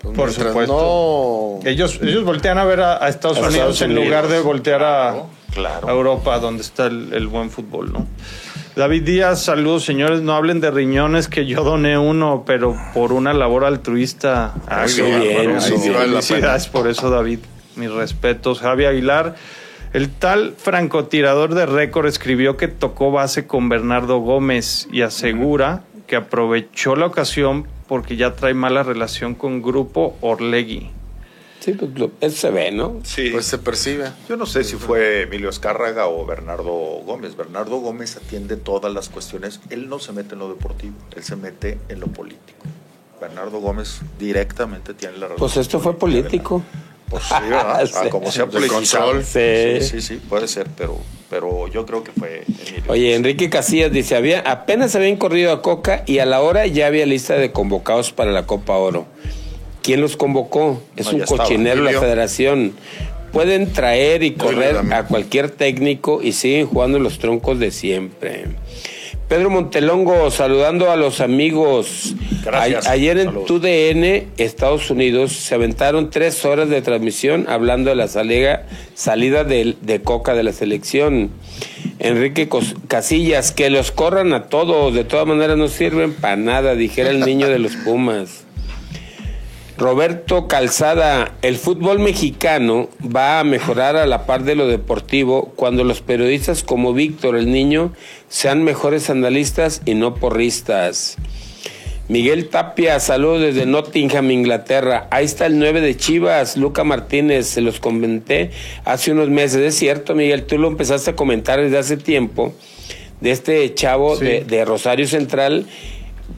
Pues 0.02 0.16
Por 0.16 0.32
supuesto. 0.32 1.60
no- 1.62 1.68
Ellos, 1.70 2.00
ellos 2.02 2.24
voltean 2.24 2.58
a 2.58 2.64
ver 2.64 2.80
a, 2.80 3.02
a 3.04 3.08
Estados 3.08 3.38
Unidos 3.38 3.54
Estados 3.54 3.82
en 3.82 3.94
lugar 3.94 4.26
de 4.26 4.40
voltear 4.40 4.82
a, 4.82 5.22
Claro, 5.54 5.88
a 5.88 5.92
Europa, 5.92 6.40
donde 6.40 6.62
está 6.62 6.86
el, 6.86 7.12
el 7.12 7.28
buen 7.28 7.50
fútbol, 7.50 7.92
¿no? 7.92 8.06
David 8.74 9.02
Díaz, 9.04 9.42
saludos 9.44 9.84
señores, 9.84 10.20
no 10.22 10.34
hablen 10.34 10.60
de 10.60 10.70
riñones 10.72 11.28
que 11.28 11.46
yo 11.46 11.62
doné 11.62 11.96
uno, 11.98 12.42
pero 12.46 12.74
por 12.94 13.12
una 13.12 13.32
labor 13.34 13.64
altruista. 13.64 14.54
Ah, 14.66 14.86
bien, 14.86 15.12
vale 15.12 15.54
la 15.54 15.60
Felicidades 16.22 16.66
por 16.68 16.88
eso, 16.88 17.08
David. 17.10 17.38
Mis 17.76 17.90
respetos. 17.92 18.60
Javi 18.60 18.86
Aguilar, 18.86 19.34
el 19.92 20.10
tal 20.10 20.54
francotirador 20.56 21.54
de 21.54 21.66
récord 21.66 22.06
escribió 22.06 22.56
que 22.56 22.68
tocó 22.68 23.10
base 23.10 23.46
con 23.46 23.68
Bernardo 23.68 24.18
Gómez 24.18 24.88
y 24.90 25.02
asegura 25.02 25.84
que 26.06 26.16
aprovechó 26.16 26.96
la 26.96 27.06
ocasión 27.06 27.66
porque 27.88 28.16
ya 28.16 28.34
trae 28.34 28.54
mala 28.54 28.82
relación 28.82 29.34
con 29.34 29.62
Grupo 29.62 30.16
Orlegui. 30.20 30.90
Sí, 31.60 31.74
pues 31.74 32.34
se 32.34 32.50
ve, 32.50 32.72
¿no? 32.72 32.98
Sí. 33.04 33.28
Pues 33.30 33.46
se 33.46 33.56
percibe. 33.58 34.10
Yo 34.28 34.36
no 34.36 34.46
sé 34.46 34.64
si 34.64 34.74
fue 34.74 35.22
Emilio 35.22 35.48
Escárraga 35.48 36.08
o 36.08 36.26
Bernardo 36.26 36.72
Gómez. 37.06 37.36
Bernardo 37.36 37.76
Gómez 37.76 38.16
atiende 38.16 38.56
todas 38.56 38.92
las 38.92 39.08
cuestiones. 39.08 39.60
Él 39.70 39.88
no 39.88 40.00
se 40.00 40.12
mete 40.12 40.34
en 40.34 40.40
lo 40.40 40.48
deportivo, 40.48 40.96
él 41.14 41.22
se 41.22 41.36
mete 41.36 41.78
en 41.88 42.00
lo 42.00 42.08
político. 42.08 42.64
Bernardo 43.20 43.60
Gómez 43.60 44.00
directamente 44.18 44.94
tiene 44.94 45.18
la 45.18 45.28
Pues 45.28 45.56
esto 45.56 45.78
fue 45.78 45.96
político. 45.96 46.64
Pues 47.12 47.24
sí, 47.24 47.34
¿verdad? 47.42 47.86
Sí. 48.02 48.08
Como 48.08 48.30
control. 48.68 49.22
Sí. 49.22 49.80
Sí, 49.80 49.82
sí, 49.82 50.00
sí, 50.00 50.14
puede 50.28 50.48
ser, 50.48 50.66
pero, 50.76 50.98
pero 51.28 51.68
yo 51.68 51.84
creo 51.84 52.02
que 52.02 52.10
fue 52.12 52.44
Emilio. 52.48 52.84
Oye, 52.88 53.14
Enrique 53.14 53.50
Casillas 53.50 53.92
dice, 53.92 54.16
había, 54.16 54.40
apenas 54.40 54.96
habían 54.96 55.16
corrido 55.16 55.52
a 55.52 55.60
Coca 55.60 56.04
y 56.06 56.18
a 56.20 56.26
la 56.26 56.40
hora 56.40 56.66
ya 56.66 56.86
había 56.86 57.04
lista 57.04 57.34
de 57.34 57.52
convocados 57.52 58.12
para 58.12 58.32
la 58.32 58.46
Copa 58.46 58.72
Oro. 58.78 59.06
¿Quién 59.82 60.00
los 60.00 60.16
convocó? 60.16 60.82
Es 60.96 61.12
No, 61.12 61.18
un 61.18 61.24
cochinero 61.24 61.82
la 61.82 62.00
federación. 62.00 62.72
Pueden 63.30 63.72
traer 63.72 64.22
y 64.22 64.32
correr 64.32 64.76
a 64.92 65.04
cualquier 65.04 65.50
técnico 65.50 66.22
y 66.22 66.32
siguen 66.32 66.66
jugando 66.66 66.98
los 66.98 67.18
troncos 67.18 67.58
de 67.58 67.70
siempre. 67.70 68.46
Pedro 69.32 69.48
Montelongo, 69.48 70.30
saludando 70.30 70.90
a 70.90 70.96
los 70.96 71.22
amigos. 71.22 72.14
Gracias. 72.44 72.86
A- 72.86 72.90
ayer 72.90 73.16
en. 73.16 73.32
TUDN, 73.46 74.26
Estados 74.36 74.90
Unidos, 74.90 75.32
se 75.32 75.54
aventaron 75.54 76.10
tres 76.10 76.44
horas 76.44 76.68
de 76.68 76.82
transmisión 76.82 77.46
hablando 77.48 77.88
de 77.88 77.96
la 77.96 78.08
salida, 78.08 78.66
salida 78.94 79.44
de, 79.44 79.74
de 79.80 80.02
Coca 80.02 80.34
de 80.34 80.42
la 80.42 80.52
selección. 80.52 81.30
Enrique 81.98 82.46
Cos- 82.50 82.74
Casillas, 82.88 83.52
que 83.52 83.70
los 83.70 83.90
corran 83.90 84.34
a 84.34 84.48
todos, 84.50 84.92
de 84.92 85.04
todas 85.04 85.26
maneras 85.26 85.56
no 85.56 85.68
sirven 85.68 86.12
para 86.12 86.36
nada, 86.36 86.74
dijera 86.74 87.08
el 87.08 87.20
niño 87.20 87.48
de 87.48 87.58
los 87.58 87.74
Pumas. 87.76 88.41
Roberto 89.82 90.46
Calzada, 90.46 91.32
el 91.42 91.56
fútbol 91.56 91.98
mexicano 91.98 92.88
va 93.04 93.40
a 93.40 93.44
mejorar 93.44 93.96
a 93.96 94.06
la 94.06 94.26
par 94.26 94.44
de 94.44 94.54
lo 94.54 94.68
deportivo 94.68 95.52
cuando 95.56 95.82
los 95.82 96.00
periodistas 96.00 96.62
como 96.62 96.94
Víctor 96.94 97.34
el 97.34 97.50
Niño 97.50 97.92
sean 98.28 98.62
mejores 98.62 99.10
analistas 99.10 99.82
y 99.84 99.94
no 99.94 100.14
porristas. 100.14 101.16
Miguel 102.06 102.48
Tapia, 102.48 103.00
saludos 103.00 103.40
desde 103.40 103.66
Nottingham, 103.66 104.30
Inglaterra. 104.30 105.08
Ahí 105.10 105.24
está 105.24 105.46
el 105.46 105.58
9 105.58 105.80
de 105.80 105.96
Chivas, 105.96 106.56
Luca 106.56 106.84
Martínez, 106.84 107.48
se 107.48 107.60
los 107.60 107.80
comenté 107.80 108.52
hace 108.84 109.10
unos 109.10 109.30
meses. 109.30 109.62
Es 109.62 109.74
cierto, 109.74 110.14
Miguel, 110.14 110.44
tú 110.44 110.58
lo 110.58 110.68
empezaste 110.68 111.10
a 111.10 111.16
comentar 111.16 111.60
desde 111.60 111.78
hace 111.78 111.96
tiempo 111.96 112.54
de 113.20 113.32
este 113.32 113.74
chavo 113.74 114.14
Sí. 114.14 114.26
de, 114.26 114.44
de 114.44 114.64
Rosario 114.64 115.08
Central, 115.08 115.66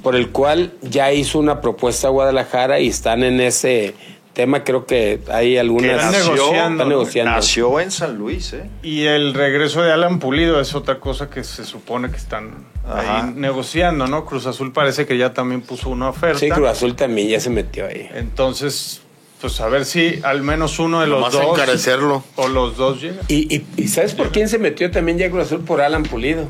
por 0.03 0.17
el 0.17 0.31
cual 0.31 0.73
ya 0.83 1.13
hizo 1.13 1.39
una 1.39 1.61
propuesta 1.61 2.09
a 2.09 2.11
Guadalajara 2.11 2.81
y 2.81 2.89
están 2.89 3.23
en 3.23 3.41
ese 3.41 3.95
tema. 4.33 4.65
Creo 4.65 4.85
que 4.87 5.21
hay 5.33 5.57
algunas. 5.57 5.91
Están 5.97 6.13
nació, 6.13 6.33
negociando, 6.35 6.73
Están 6.75 6.89
negociando. 6.89 7.31
nació 7.33 7.81
en 7.81 7.91
San 7.91 8.17
Luis, 8.17 8.53
¿eh? 8.53 8.69
Y 8.83 9.05
el 9.05 9.35
regreso 9.35 9.83
de 9.83 9.93
Alan 9.93 10.19
Pulido 10.19 10.61
es 10.61 10.75
otra 10.75 10.99
cosa 11.01 11.31
que 11.31 11.45
se 11.45 11.65
supone 11.65 12.11
que 12.11 12.17
están 12.17 12.67
Ajá. 12.87 13.25
ahí 13.27 13.33
negociando, 13.35 14.07
¿no? 14.07 14.25
Cruz 14.27 14.47
Azul 14.47 14.73
parece 14.73 15.07
que 15.07 15.17
ya 15.17 15.33
también 15.33 15.61
puso 15.63 15.89
una 15.91 16.09
oferta. 16.11 16.39
Sí, 16.39 16.49
Cruz 16.51 16.69
Azul 16.69 16.97
también 16.97 17.29
ya 17.29 17.41
se 17.41 17.51
metió 17.51 17.87
ahí. 17.87 18.09
Entonces, 18.15 19.01
pues 19.41 19.61
a 19.61 19.69
ver 19.69 19.85
si 19.85 20.21
al 20.25 20.43
menos 20.43 20.79
uno 20.79 21.01
de 21.01 21.07
los 21.07 21.19
Nomás 21.21 21.33
dos 21.35 21.45
encarecerlo. 21.59 22.25
o 22.37 22.49
los 22.49 22.77
dos 22.77 23.01
llega. 23.01 23.21
¿Y, 23.29 23.55
y, 23.55 23.67
y 23.77 23.89
sabes 23.89 24.15
por 24.15 24.31
quién 24.33 24.49
se 24.49 24.59
metió 24.59 24.91
también 24.91 25.19
ya 25.19 25.31
Cruz 25.31 25.45
Azul? 25.45 25.61
Por 25.61 25.81
Alan 25.81 26.03
Pulido. 26.03 26.49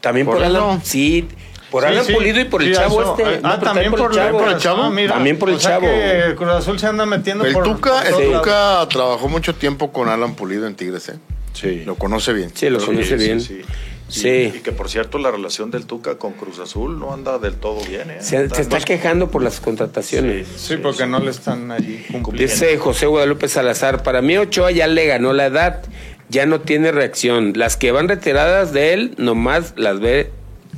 También 0.00 0.26
por, 0.26 0.36
¿Por 0.36 0.44
él 0.44 0.56
Alan. 0.56 0.76
no? 0.76 0.80
Sí, 0.84 1.28
por 1.74 1.82
Sí, 1.82 1.88
Alan 1.90 2.04
sí. 2.04 2.12
Pulido 2.12 2.40
y 2.40 2.44
por 2.44 2.62
el 2.62 2.68
Sí, 2.68 2.74
chavo 2.80 3.02
eso. 3.02 3.16
este. 3.18 3.40
Ah, 3.42 3.48
No, 3.54 3.58
pero 3.58 3.72
también 3.72 3.90
por, 3.90 4.00
el 4.12 4.16
chavo. 4.16 4.38
por 4.38 4.48
el 4.48 4.56
chavo. 4.58 4.82
Ah, 4.84 4.90
mira. 4.90 5.14
También 5.14 5.38
por 5.40 5.48
el 5.48 5.56
O 5.56 5.58
sea 5.58 5.70
chavo. 5.72 5.86
que 5.88 6.34
Cruz 6.36 6.50
Azul 6.52 6.78
se 6.78 6.86
anda 6.86 7.04
metiendo 7.04 7.44
El 7.44 7.52
por 7.52 7.64
Tuca, 7.64 8.04
por 8.12 8.22
el. 8.22 8.30
Tuca 8.32 8.86
trabajó 8.88 9.28
mucho 9.28 9.56
tiempo 9.56 9.90
con 9.92 10.08
Alan 10.08 10.36
Pulido 10.36 10.68
en 10.68 10.76
Tigres, 10.76 11.08
¿eh? 11.08 11.14
Sí. 11.52 11.82
Lo 11.84 11.96
conoce 11.96 12.32
bien. 12.32 12.50
Sí, 12.54 12.70
lo 12.70 12.78
conoce 12.78 13.18
sí, 13.18 13.24
bien. 13.24 13.40
sí. 13.40 13.54
Y- 13.60 13.64
Sí. 14.06 14.52
Y, 14.54 14.60
que 14.60 14.70
por 14.70 14.88
cierto, 14.90 15.18
la 15.18 15.30
relación 15.30 15.70
del 15.70 15.86
Tuca 15.86 16.18
con 16.18 16.34
Cruz 16.34 16.58
Azul 16.60 17.00
no 17.00 17.12
anda 17.14 17.38
del 17.38 17.54
todo 17.54 17.80
bien, 17.88 18.10
¿eh? 18.10 18.18
Se, 18.20 18.48
se 18.50 18.60
está 18.62 18.78
quejando 18.78 19.30
por 19.30 19.42
las 19.42 19.60
contrataciones. 19.60 20.46
Sí, 20.56 20.76
porque 20.76 21.06
no 21.06 21.18
le 21.20 21.30
están 21.30 21.70
allí 21.72 22.04
cumpliendo. 22.22 22.52
Dice 22.52 22.76
José 22.76 23.06
Guadalupe 23.06 23.48
Salazar, 23.48 24.02
para 24.02 24.20
mí 24.20 24.36
Ochoa 24.36 24.70
ya 24.70 24.86
le 24.86 25.06
ganó 25.06 25.32
la 25.32 25.46
edad, 25.46 25.82
ya 26.28 26.44
no 26.44 26.60
tiene 26.60 26.92
reacción. 26.92 27.54
Las 27.56 27.76
que 27.78 27.92
van 27.92 28.06
retiradas 28.08 28.72
de 28.74 28.92
él, 28.92 29.14
nomás 29.16 29.72
las 29.76 29.98
ve 30.00 30.30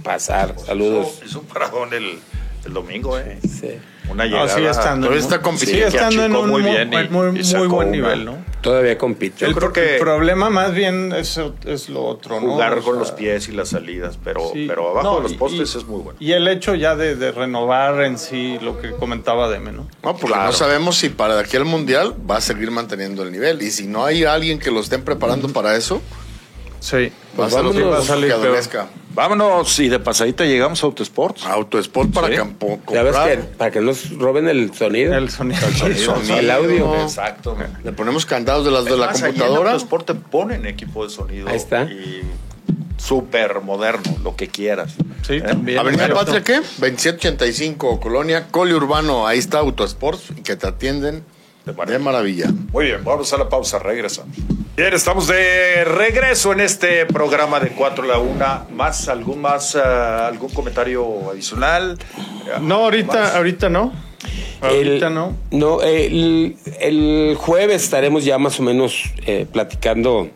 pasar. 0.07 0.55
Saludos. 0.65 1.09
Hizo, 1.17 1.25
hizo 1.27 1.41
un 1.41 1.47
paragón 1.47 1.93
el, 1.93 2.19
el 2.65 2.73
domingo, 2.73 3.19
¿eh? 3.19 3.39
Sí. 3.43 3.71
Una 4.09 4.25
No, 4.25 4.31
llegada. 4.31 4.49
sigue 4.55 4.71
estando, 4.71 5.09
Todavía 5.09 5.25
está 5.25 5.43
compitiendo. 5.43 5.91
sigue 5.91 5.97
estando 5.99 6.25
en 6.25 6.37
un 6.37 6.49
muy 6.49 6.63
muy, 6.63 6.71
bien 6.71 6.93
y- 6.93 7.09
muy, 7.09 7.41
y 7.41 7.55
muy 7.57 7.67
buen 7.67 7.89
una- 7.89 7.97
nivel, 7.97 8.25
¿no? 8.25 8.37
Todavía 8.61 8.97
compite. 8.97 9.39
Yo 9.41 9.47
el, 9.49 9.55
creo 9.57 9.99
problema 9.99 10.49
más 10.49 10.73
bien 10.75 11.13
es, 11.13 11.41
es 11.65 11.89
lo 11.89 12.05
otro, 12.05 12.41
¿no? 12.41 12.53
Jugar 12.53 12.79
O 12.79 12.83
con 12.83 12.95
sea, 12.95 13.01
los 13.01 13.11
pies 13.13 13.49
y 13.49 13.53
las 13.53 13.71
salidas, 13.71 14.17
pero, 14.23 14.41
sí. 14.53 14.67
pero 14.69 14.91
abajo 14.91 15.03
No, 15.09 15.17
de 15.17 15.23
los 15.25 15.33
postes 15.35 15.75
y- 15.75 15.79
es 15.79 15.85
muy 15.87 16.01
bueno. 16.03 16.17
Y 16.21 16.33
el 16.33 16.47
hecho 16.47 16.77
ya 16.77 16.95
de, 16.95 17.17
de 17.17 17.33
renovar 17.33 18.01
en 18.03 18.17
sí 18.17 18.59
lo 18.63 18.81
que 18.81 18.93
comentaba 18.93 19.49
Deme, 19.49 19.73
¿no? 19.73 19.89
No, 20.05 20.13
porque 20.17 20.27
Claro. 20.27 20.47
no 20.47 20.53
sabemos 20.53 20.97
si 20.97 21.09
para 21.09 21.35
de 21.35 21.41
aquí 21.43 21.57
al 21.57 21.65
Mundial 21.65 22.15
va 22.31 22.37
a 22.37 22.41
seguir 22.41 22.71
manteniendo 22.71 23.25
el 23.25 23.33
nivel. 23.33 23.61
Y 23.63 23.73
si 23.73 23.89
no 23.89 24.05
hay 24.05 24.23
alguien 24.25 24.61
que 24.61 24.71
lo 24.71 24.81
estén 24.81 25.03
preparando 25.03 25.49
para 25.49 25.77
eso, 25.77 26.01
Sí. 26.81 27.13
Pues 27.35 27.53
Va 27.55 27.63
vámonos. 27.63 27.99
a 27.99 28.03
salir 28.07 28.33
Que. 28.35 28.87
Vámonos 29.15 29.79
y 29.79 29.89
de 29.89 29.99
pasadita 29.99 30.45
llegamos 30.45 30.83
a 30.83 30.87
Autosports. 30.87 31.45
Autosport 31.47 32.13
para 32.13 32.29
Sí. 32.29 32.35
campo. 32.37 32.79
Ya 32.93 33.03
ves 33.03 33.15
comprar. 33.15 33.39
que 33.39 33.45
para 33.45 33.71
que 33.71 33.81
nos 33.81 34.11
roben 34.19 34.47
el 34.49 34.75
sonido. 34.75 35.15
El 35.15 35.31
sonido. 35.31 35.67
El 35.85 35.97
sonido. 35.99 36.37
El 36.39 36.51
audio. 36.51 36.95
Exacto. 37.03 37.57
Le 37.83 37.93
ponemos 37.93 38.27
candados 38.27 38.65
de 38.65 38.71
las 38.71 38.85
de 38.85 38.97
la 38.97 39.07
En 39.11 39.21
computadora. 39.21 39.71
Autosport 39.73 40.07
te 40.07 40.15
ponen 40.15 40.67
equipo 40.67 41.05
de 41.05 41.11
sonido. 41.11 41.49
Ahí 41.49 41.57
está. 41.57 41.85
Y 41.85 42.23
súper 42.99 43.61
moderno, 43.61 44.17
lo 44.23 44.37
que 44.37 44.49
quieras. 44.49 44.95
Sí, 45.27 45.35
¿Eh? 45.35 45.41
también. 45.41 45.79
Avenida. 45.79 46.09
Patria, 46.13 46.43
¿qué? 46.43 46.55
2785, 46.57 48.01
Colonia 48.01 48.49
Coli 48.51 48.73
Urbano. 48.75 49.27
Ahí 49.27 49.39
está 49.39 49.59
Autosports 49.59 50.31
y 50.37 50.43
que 50.43 50.57
te 50.57 50.67
atienden 50.67 51.23
De 51.67 51.73
de 51.93 51.99
maravilla. 51.99 52.47
Muy 52.73 52.87
bien, 52.87 53.03
vamos 53.03 53.33
a 53.33 53.37
la 53.39 53.49
pausa, 53.49 53.81
regresamos. 53.81 54.37
Bien, 54.77 54.95
estamos 54.95 55.27
de 55.27 55.85
regreso 55.85 56.53
en 56.53 56.61
este 56.61 57.07
programa 57.07 57.59
de 57.59 57.71
4 57.71 58.05
a 58.05 58.07
la 58.07 58.19
1. 58.19 58.67
¿Más, 58.73 59.09
algún 59.09 59.41
más, 59.41 59.75
ah, 59.75 60.29
algún 60.29 60.51
comentario 60.51 61.31
adicional? 61.33 61.99
No, 62.61 62.85
ahorita, 62.85 63.13
Más. 63.21 63.35
ahorita 63.35 63.69
no. 63.69 63.93
Ahorita 64.61 65.09
El- 65.09 65.15
no. 65.15 65.37
No, 65.51 65.83
el, 65.83 66.57
el 66.81 67.35
jueves 67.37 67.83
estaremos 67.83 68.25
ya 68.25 68.39
más 68.39 68.61
o 68.61 68.63
menos 68.63 69.03
eh, 69.27 69.45
platicando 69.51 70.29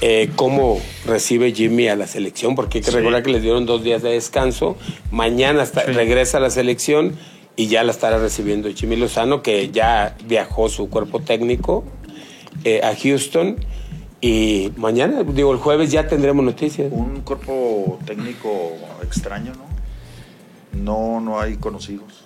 eh, 0.00 0.30
cómo 0.36 0.80
recibe 1.06 1.52
Jimmy 1.52 1.88
a 1.88 1.96
la 1.96 2.06
selección, 2.06 2.54
porque 2.54 2.78
hay 2.78 2.84
que 2.84 2.90
Sí. 2.92 2.96
recordar 2.96 3.22
que 3.24 3.30
les 3.32 3.42
dieron 3.42 3.66
dos 3.66 3.82
días 3.82 4.02
de 4.02 4.10
descanso. 4.10 4.76
Mañana 5.10 5.62
hasta- 5.64 5.86
Sí. 5.86 5.92
regresa 5.92 6.38
a 6.38 6.40
la 6.40 6.50
selección 6.50 7.16
y 7.62 7.68
ya 7.68 7.84
la 7.84 7.92
estará 7.92 8.18
recibiendo 8.18 8.68
Jimmy 8.70 8.96
Lozano, 8.96 9.40
que 9.40 9.70
ya 9.70 10.16
viajó 10.24 10.68
su 10.68 10.90
cuerpo 10.90 11.20
técnico 11.20 11.84
eh, 12.64 12.80
a 12.82 12.92
Houston. 12.96 13.56
Y 14.20 14.72
mañana, 14.76 15.22
digo, 15.22 15.52
el 15.52 15.58
jueves 15.58 15.92
ya 15.92 16.08
tendremos 16.08 16.44
noticias. 16.44 16.88
Un 16.90 17.20
cuerpo 17.20 18.00
técnico 18.04 18.72
extraño, 19.04 19.52
¿no? 19.52 19.62
No, 20.82 21.20
no 21.20 21.40
hay 21.40 21.54
conocidos. 21.56 22.24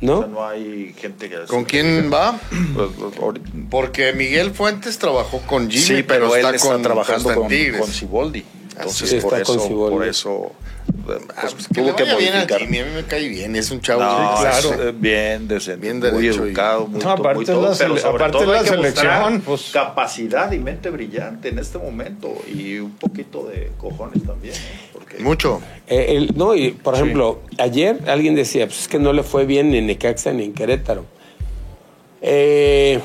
¿No? 0.00 0.14
O 0.14 0.18
sea, 0.20 0.28
no 0.28 0.46
hay 0.46 0.94
gente 0.96 1.28
que... 1.28 1.36
¿Con 1.48 1.64
quién 1.64 2.10
va? 2.10 2.40
Pues, 2.74 2.90
pues, 2.96 3.40
Porque 3.68 4.14
Miguel 4.14 4.52
Fuentes 4.52 4.98
trabajó 4.98 5.40
con 5.40 5.70
Jimmy, 5.70 5.84
sí, 5.84 6.02
pero, 6.02 6.34
él 6.34 6.46
está, 6.46 6.66
con, 6.66 6.80
trabajando 6.80 7.34
con, 7.34 7.48
con 7.78 7.88
Siboldi. 7.88 8.42
Entonces, 8.78 9.12
es, 9.12 9.24
por, 9.24 9.40
eso, 9.40 9.68
por 9.68 10.06
eso, 10.06 10.52
eh, 11.08 11.18
Ah, 11.36 11.40
pues, 11.42 11.54
pues 11.54 11.68
que 11.68 11.74
tuvo 11.82 11.96
que 11.96 12.04
bien 12.16 12.34
a 12.34 12.42
a 12.42 12.58
mí 12.60 12.78
me 12.94 13.04
cae 13.04 13.28
bien, 13.28 13.54
es 13.56 13.70
un 13.70 13.80
chavo. 13.80 14.00
No, 14.02 14.36
sí, 14.36 14.42
claro. 14.42 14.82
eh, 14.88 14.94
bien 14.96 15.48
decente, 15.48 15.80
Bien 15.80 16.12
muy 16.12 16.26
educado, 16.26 16.86
muy, 16.86 17.00
No, 17.00 17.10
aparte 17.10 17.34
muy 17.36 17.44
la 17.46 17.52
todo, 17.54 17.74
pero 17.78 17.96
sobre 17.96 18.14
aparte 18.16 18.38
todo 18.38 18.52
la 18.52 18.58
hay 18.58 18.64
que 18.64 18.70
selección, 18.70 19.40
pues. 19.42 19.70
capacidad 19.72 20.50
y 20.52 20.58
mente 20.58 20.90
brillante 20.90 21.48
en 21.48 21.58
este 21.58 21.78
momento 21.78 22.34
y 22.52 22.78
un 22.78 22.92
poquito 22.92 23.44
de 23.46 23.70
cojones 23.78 24.22
también, 24.24 24.54
¿no? 24.54 24.92
Porque 24.98 25.18
Mucho. 25.18 25.60
Eh, 25.86 26.16
el- 26.16 26.32
no, 26.36 26.54
y 26.54 26.70
por 26.72 26.94
ejemplo, 26.94 27.40
ayer 27.58 27.98
alguien 28.06 28.34
decía, 28.34 28.66
pues 28.66 28.80
es 28.82 28.88
que 28.88 28.98
no 28.98 29.12
le 29.12 29.22
fue 29.22 29.44
bien 29.46 29.70
ni 29.70 29.78
en 29.78 29.86
Necaxa 29.86 30.32
ni 30.32 30.44
en 30.44 30.52
Querétaro. 30.54 31.04
Eh, 32.20 33.00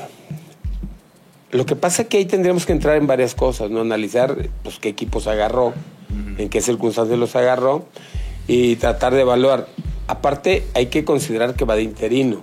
lo 1.54 1.64
que 1.66 1.76
pasa 1.76 2.02
es 2.02 2.08
que 2.08 2.18
ahí 2.18 2.24
tendríamos 2.26 2.66
que 2.66 2.72
entrar 2.72 2.96
en 2.96 3.06
varias 3.06 3.34
cosas, 3.34 3.70
¿no? 3.70 3.80
Analizar 3.80 4.36
pues, 4.62 4.78
qué 4.78 4.88
equipos 4.90 5.26
agarró, 5.26 5.72
en 6.38 6.48
qué 6.48 6.60
circunstancias 6.60 7.18
los 7.18 7.34
agarró 7.36 7.86
y 8.46 8.76
tratar 8.76 9.14
de 9.14 9.22
evaluar. 9.22 9.68
Aparte, 10.06 10.64
hay 10.74 10.86
que 10.86 11.04
considerar 11.04 11.54
que 11.54 11.64
va 11.64 11.76
de 11.76 11.82
interino, 11.82 12.42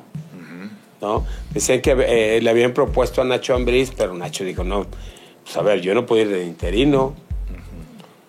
¿no? 1.01 1.25
Decían 1.53 1.81
que 1.81 1.91
eh, 1.99 2.39
le 2.41 2.49
habían 2.49 2.73
propuesto 2.73 3.21
a 3.21 3.25
Nacho 3.25 3.53
Ambriz, 3.53 3.91
pero 3.95 4.13
Nacho 4.13 4.43
dijo, 4.43 4.63
no, 4.63 4.87
pues 5.43 5.57
a 5.57 5.61
ver, 5.61 5.81
yo 5.81 5.93
no 5.93 6.05
puedo 6.05 6.21
ir 6.23 6.29
de 6.29 6.45
interino. 6.45 7.13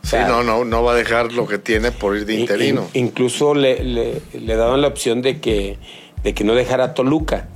O 0.04 0.06
Sí, 0.06 0.16
no, 0.26 0.42
no, 0.42 0.64
no 0.64 0.82
va 0.82 0.92
a 0.92 0.96
dejar 0.96 1.32
lo 1.32 1.46
que 1.46 1.58
tiene 1.58 1.92
por 1.92 2.16
ir 2.16 2.26
de 2.26 2.34
In- 2.34 2.40
interino. 2.40 2.88
in- 2.92 3.06
incluso 3.06 3.54
le, 3.54 3.82
le- 3.84 4.20
le 4.34 4.56
daban 4.56 4.80
la 4.82 4.88
opción 4.88 5.22
de 5.22 5.40
que, 5.40 5.78
de 6.24 6.34
que 6.34 6.42
no 6.44 6.54
dejara 6.54 6.84
a 6.84 6.94
Toluca, 6.94 7.46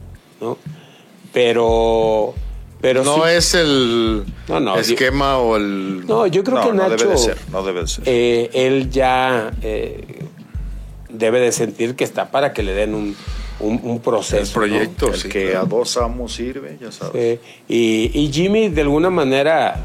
¿no? 0.41 0.57
Pero, 1.33 2.35
pero 2.81 3.05
no 3.05 3.17
sí- 3.25 3.31
es 3.31 3.55
el 3.55 4.25
No, 4.49 4.61
no, 4.61 4.77
esquema 4.79 5.39
o 5.39 5.57
el... 5.57 6.07
No, 6.07 6.27
yo 6.27 6.45
creo 6.45 6.57
no, 6.59 6.63
que 6.63 6.73
no 6.77 6.89
Nacho, 6.89 6.97
debe 7.05 7.11
de 7.13 7.19
ser, 7.19 7.39
no 7.51 7.63
debe 7.65 7.81
de 7.83 7.87
ser. 7.89 8.05
eh, 8.07 8.51
él 8.53 8.91
ya 8.91 9.51
eh, 9.63 10.25
debe 11.09 11.41
de 11.41 11.53
sentir 11.53 11.95
que 11.97 12.05
está 12.05 12.31
para 12.31 12.53
que 12.53 12.63
le 12.63 12.73
den 12.75 12.95
un, 12.95 13.17
un- 13.61 13.81
un 13.83 14.01
proceso. 14.01 14.43
El 14.43 14.49
proyecto. 14.69 15.07
¿no? 15.09 15.15
el 15.15 15.21
sí, 15.21 15.29
que 15.29 15.51
claro. 15.51 15.61
a 15.61 15.65
dos 15.65 15.97
amos 15.97 16.35
sirve, 16.35 16.77
ya 16.81 16.93
sabes. 16.93 17.39
Y, 17.69 18.11
y 18.13 18.31
Jimmy, 18.33 18.69
de 18.69 18.83
alguna 18.83 19.09
manera, 19.11 19.83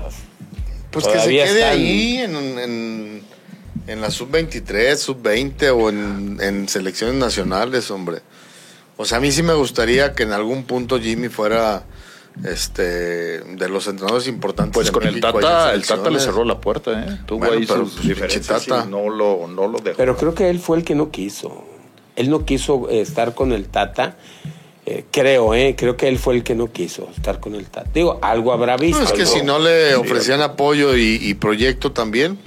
Pues 0.92 1.08
que 1.08 1.20
se 1.20 1.30
quede 1.30 1.64
ahí 1.64 2.18
en, 2.18 2.36
en, 2.60 3.22
en 3.88 4.02
la 4.02 4.12
sub-23, 4.12 4.96
sub-20 4.98 5.72
o 5.74 5.89
en, 5.89 6.38
en 6.42 6.68
selecciones 6.68 7.16
nacionales, 7.16 7.89
hombre. 7.92 8.20
O 8.98 9.06
sea, 9.06 9.18
a 9.20 9.22
mí 9.22 9.32
sí 9.32 9.42
me 9.42 9.54
gustaría 9.54 10.14
que 10.14 10.24
en 10.24 10.34
algún 10.34 10.64
punto 10.66 11.00
Jimmy 11.00 11.30
fuera 11.30 11.84
este 12.43 12.84
de 13.41 13.69
los 13.69 13.88
entrenadores 13.88 14.27
importantes. 14.27 14.73
Pues 14.73 14.91
con 14.91 15.03
el 15.03 15.15
México 15.15 15.39
Tata, 15.39 15.73
el 15.73 15.86
Tata 15.86 16.09
le 16.09 16.19
cerró 16.19 16.43
la 16.45 16.59
puerta, 16.59 16.91
¿eh? 17.05 17.19
Tuvo 17.25 17.39
Bueno, 17.39 17.53
ahí 17.53 17.65
pero 17.67 17.86
sus 17.86 18.01
diferencias 18.07 18.65
Tata. 18.65 18.86
no 18.86 19.09
lo, 19.09 19.47
no 19.47 19.67
lo 19.67 19.79
dejó. 19.79 19.97
Pero 19.97 20.17
creo 20.17 20.34
que 20.34 20.49
él 20.49 20.59
fue 20.59 20.77
el 20.77 20.84
que 20.84 20.95
no 20.95 21.11
quiso. 21.11 21.63
Él 22.15 22.29
no 22.29 22.45
quiso 22.45 22.89
eh, 22.89 23.01
estar 23.01 23.34
con 23.36 23.51
el 23.51 23.65
Tata. 23.65 24.17
Eh, 24.86 25.05
creo, 25.11 25.53
¿eh? 25.53 25.75
Creo 25.77 25.95
que 25.95 26.07
él 26.07 26.17
fue 26.17 26.34
el 26.36 26.43
que 26.43 26.55
no 26.55 26.71
quiso 26.71 27.07
estar 27.15 27.39
con 27.39 27.53
el 27.55 27.65
Tata. 27.67 27.89
Digo, 27.93 28.17
algo 28.21 28.51
habrá 28.51 28.77
visto. 28.77 28.99
No, 28.99 29.05
es 29.05 29.11
que 29.13 29.21
algo- 29.23 29.34
si 29.34 29.41
no 29.43 29.59
le 29.59 29.95
ofrecían 29.95 30.41
apoyo 30.41 30.95
y, 30.97 31.19
y 31.21 31.34
proyecto 31.36 31.91
también. 31.91 32.39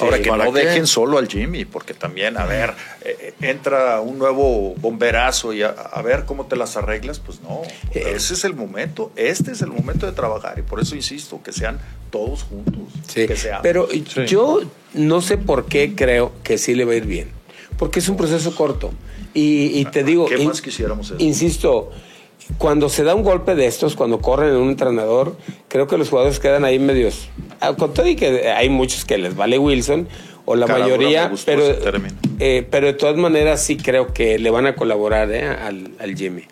Ahora 0.00 0.20
que 0.20 0.28
¿para 0.28 0.44
no 0.44 0.52
qué? 0.52 0.60
dejen 0.66 0.86
solo 0.86 1.18
al 1.18 1.26
Jimmy, 1.28 1.64
porque 1.64 1.94
también, 1.94 2.36
a 2.36 2.44
ver, 2.44 2.74
eh, 3.02 3.34
entra 3.40 4.00
un 4.00 4.18
nuevo 4.18 4.74
bomberazo 4.76 5.52
y 5.52 5.62
a, 5.62 5.68
a 5.70 6.02
ver 6.02 6.24
cómo 6.26 6.46
te 6.46 6.56
las 6.56 6.76
arreglas, 6.76 7.18
pues 7.18 7.40
no. 7.40 7.62
Eh. 7.92 8.12
Ese 8.14 8.34
es 8.34 8.44
el 8.44 8.54
momento, 8.54 9.10
este 9.16 9.52
es 9.52 9.62
el 9.62 9.68
momento 9.70 10.06
de 10.06 10.12
trabajar 10.12 10.58
y 10.58 10.62
por 10.62 10.80
eso 10.80 10.94
insisto, 10.96 11.40
que 11.42 11.52
sean 11.52 11.78
todos 12.10 12.42
juntos. 12.42 12.82
Sí, 13.08 13.26
que 13.26 13.36
pero 13.62 13.88
yo 14.26 14.60
no 14.94 15.20
sé 15.22 15.38
por 15.38 15.66
qué 15.66 15.94
creo 15.94 16.32
que 16.42 16.58
sí 16.58 16.74
le 16.74 16.84
va 16.84 16.92
a 16.92 16.96
ir 16.96 17.06
bien. 17.06 17.30
Porque 17.78 18.00
es 18.00 18.08
un 18.10 18.16
proceso 18.18 18.54
corto. 18.54 18.92
Y, 19.32 19.78
y 19.80 19.84
te 19.86 20.04
digo, 20.04 20.26
¿Qué 20.26 20.36
in- 20.38 20.48
más 20.48 20.60
quisiéramos 20.60 21.06
eso? 21.06 21.16
insisto, 21.18 21.90
cuando 22.58 22.88
se 22.88 23.04
da 23.04 23.14
un 23.14 23.22
golpe 23.22 23.54
de 23.54 23.66
estos, 23.66 23.96
cuando 23.96 24.20
corren 24.20 24.50
en 24.50 24.56
un 24.56 24.70
entrenador, 24.70 25.36
creo 25.68 25.86
que 25.86 25.96
los 25.98 26.10
jugadores 26.10 26.40
quedan 26.40 26.64
ahí 26.64 26.78
medios. 26.78 27.28
Con 27.78 27.92
todo 27.94 28.06
y 28.06 28.16
que 28.16 28.50
hay 28.50 28.68
muchos 28.68 29.04
que 29.04 29.18
les 29.18 29.36
vale 29.36 29.58
Wilson, 29.58 30.08
o 30.44 30.56
la 30.56 30.66
mayoría, 30.66 31.30
pero, 31.44 31.64
eh, 32.38 32.66
pero 32.70 32.86
de 32.88 32.92
todas 32.94 33.16
maneras 33.16 33.62
sí 33.62 33.76
creo 33.76 34.12
que 34.12 34.38
le 34.38 34.50
van 34.50 34.66
a 34.66 34.74
colaborar 34.74 35.30
eh, 35.30 35.46
al, 35.46 35.92
al 36.00 36.16
Jimmy. 36.16 36.44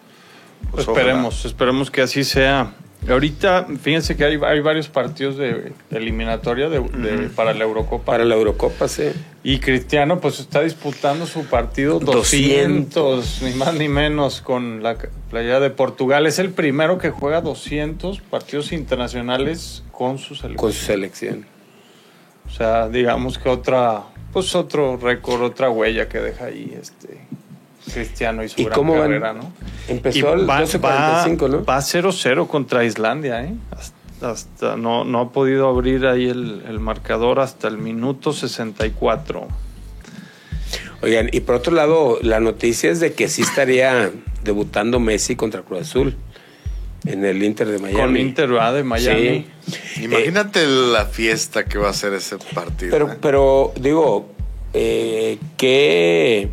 Pues 0.70 0.86
esperemos, 0.86 1.44
esperemos 1.44 1.90
que 1.90 2.03
así 2.03 2.24
sea. 2.24 2.74
Ahorita, 3.09 3.66
fíjense 3.80 4.16
que 4.16 4.24
hay, 4.24 4.38
hay 4.44 4.61
varios 4.61 4.88
partidos 4.88 5.36
de 5.36 5.72
eliminatoria 5.90 6.68
de, 6.68 6.80
de- 6.80 7.28
para 7.28 7.55
la 7.55 7.64
Eurocopa. 7.64 8.05
Para 8.05 8.24
la 8.24 8.34
Eurocopa, 8.34 8.88
sí. 8.88 9.05
Y 9.44 9.61
Cristiano 9.61 10.20
pues 10.20 10.40
está 10.40 10.62
disputando 10.62 11.26
su 11.26 11.44
partido 11.46 12.01
200, 12.01 13.42
ni 13.42 13.53
más 13.53 13.74
ni 13.74 13.88
menos 13.88 14.40
con 14.42 14.82
la 14.82 14.96
playa 15.30 15.61
de 15.61 15.70
Portugal. 15.70 16.26
Es 16.26 16.38
el 16.38 16.51
primero 16.51 16.99
que 16.99 17.11
juega 17.11 17.40
200 17.40 18.20
partidos 18.20 18.72
internacionales 18.72 19.84
con 19.92 20.18
su 20.18 20.34
selección. 20.34 20.57
Con 20.57 20.72
su 20.72 20.84
selección. 20.84 21.46
O 22.46 22.51
sea, 22.51 22.88
digamos 22.88 23.38
que 23.38 23.49
otra, 23.49 24.03
pues 24.32 24.55
otro 24.55 24.96
récord, 24.96 25.42
otra 25.42 25.70
huella 25.70 26.09
que 26.09 26.18
deja 26.18 26.46
ahí 26.46 26.76
este 26.80 27.20
Cristiano 27.89 28.43
y 28.45 28.49
su 28.49 28.61
¿Y 28.61 28.64
gran 28.64 28.74
cómo 28.74 28.93
van? 28.95 29.03
carrera, 29.03 29.32
¿no? 29.34 29.53
Empezó 29.89 30.18
Y 30.18 30.22
al 30.22 30.49
va, 30.49 30.62
12.45, 30.62 31.49
¿no? 31.51 31.64
va 31.64 31.78
0-0 31.78 32.47
contra 32.47 32.84
Islandia, 32.84 33.45
¿eh? 33.45 33.55
Hasta, 33.70 34.30
hasta- 34.30 34.76
no, 34.76 35.05
no 35.05 35.20
ha 35.20 35.32
podido 35.32 35.68
abrir 35.68 36.07
ahí 36.07 36.28
el, 36.28 36.62
el 36.68 36.80
marcador 36.80 37.41
hasta 37.41 37.68
el 37.68 37.78
minuto 37.78 38.32
64. 38.32 39.49
Oigan, 41.03 41.28
y 41.32 41.41
por 41.41 41.55
otro 41.55 41.72
lado, 41.74 42.18
la 42.22 42.41
noticia 42.41 42.91
es 42.91 42.99
de 43.01 43.12
que 43.12 43.28
sí 43.28 43.43
estaría 43.43 44.11
debutando 44.43 44.99
Messi 44.99 45.36
contra 45.36 45.62
Cruz 45.62 45.82
Azul 45.82 46.16
en 47.07 47.24
el 47.24 47.43
Inter 47.45 47.68
de 47.68 47.78
Miami. 47.78 48.01
Con 48.01 48.16
Inter 48.16 48.49
¿verdad? 48.49 48.74
de 48.74 48.82
Miami. 48.82 49.47
Sí. 49.66 50.03
Imagínate 50.05 50.66
la 50.66 51.05
fiesta 51.07 51.64
que 51.66 51.78
va 51.78 51.91
a 51.91 51.93
ser 51.93 52.14
ese 52.14 52.36
partido. 52.53 52.91
Pero, 52.91 53.12
¿eh? 53.12 53.16
pero 53.22 53.72
digo, 53.80 54.28
eh, 54.72 55.39
qué, 55.57 56.49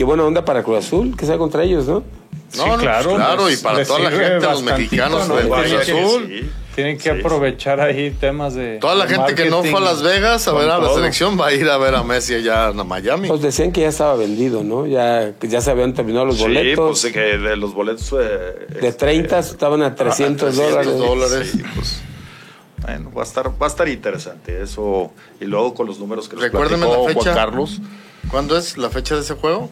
qué 0.00 0.04
buena 0.04 0.24
onda 0.24 0.42
para 0.46 0.62
Cruz 0.62 0.78
Azul, 0.86 1.14
que 1.14 1.26
sea 1.26 1.36
contra 1.36 1.62
ellos, 1.62 1.86
¿no? 1.86 1.96
No, 2.00 2.04
Sí, 2.48 2.58
no, 2.66 2.76
claro, 2.78 3.16
claro, 3.16 3.48
les- 3.50 3.60
y 3.60 3.62
para 3.62 3.84
toda 3.84 3.98
la 3.98 4.10
gente, 4.10 4.40
los 4.40 4.62
mexicanos 4.62 5.28
¿no? 5.28 5.36
del 5.36 5.48
Cruz 5.48 5.58
Vaya 5.58 5.80
que 5.84 5.92
Azul. 5.92 6.26
sí. 6.26 6.50
Tienen 6.74 6.96
que 6.96 7.02
Sí, 7.02 7.10
sí. 7.12 7.20
aprovechar 7.20 7.80
ahí 7.82 8.10
temas 8.18 8.54
de. 8.54 8.78
Toda 8.78 8.94
la 8.94 9.04
de 9.04 9.14
gente 9.14 9.34
que 9.34 9.50
no 9.50 9.62
fue 9.62 9.78
a 9.78 9.82
Las 9.82 10.02
Vegas 10.02 10.48
a 10.48 10.52
ver 10.54 10.70
a 10.70 10.78
la 10.78 10.86
todo. 10.86 10.94
selección 10.94 11.38
va 11.38 11.48
a 11.48 11.52
ir 11.52 11.68
a 11.68 11.76
ver 11.76 11.94
a 11.94 12.02
Messi 12.02 12.34
allá 12.36 12.68
a 12.68 12.72
Miami. 12.72 13.28
Pues 13.28 13.42
decían 13.42 13.72
que 13.72 13.82
ya 13.82 13.88
estaba 13.88 14.16
vendido, 14.16 14.64
¿no? 14.64 14.86
Ya, 14.86 15.32
que 15.38 15.48
ya 15.48 15.60
se 15.60 15.70
habían 15.70 15.92
terminado 15.92 16.24
los 16.24 16.36
Sí, 16.36 16.42
boletos. 16.44 17.00
pues 17.02 17.12
que 17.12 17.20
de 17.36 17.56
los 17.58 17.74
boletos 17.74 18.10
eh, 18.12 18.16
de 18.80 18.88
este, 18.88 18.92
30 18.94 19.38
estaban 19.40 19.82
a 19.82 19.94
300 19.94 20.54
300 20.56 20.96
dólares. 20.96 20.98
dólares. 20.98 21.50
Sí, 21.52 21.62
pues, 21.74 22.00
Bueno, 22.78 23.12
va 23.14 23.20
a 23.20 23.24
estar, 23.26 23.48
va 23.50 23.66
a 23.66 23.68
estar 23.68 23.86
interesante 23.86 24.62
eso. 24.62 25.12
Y 25.42 25.44
luego 25.44 25.74
con 25.74 25.86
los 25.86 25.98
números 26.00 26.26
que 26.26 26.36
nos 26.36 26.44
Recuérdame 26.46 26.86
platicó 26.86 27.02
la 27.02 27.08
fecha. 27.14 27.22
Juan 27.22 27.34
Carlos. 27.34 27.80
¿Cuándo 28.30 28.56
es 28.56 28.78
la 28.78 28.88
fecha 28.90 29.14
de 29.16 29.20
ese 29.22 29.34
juego? 29.34 29.68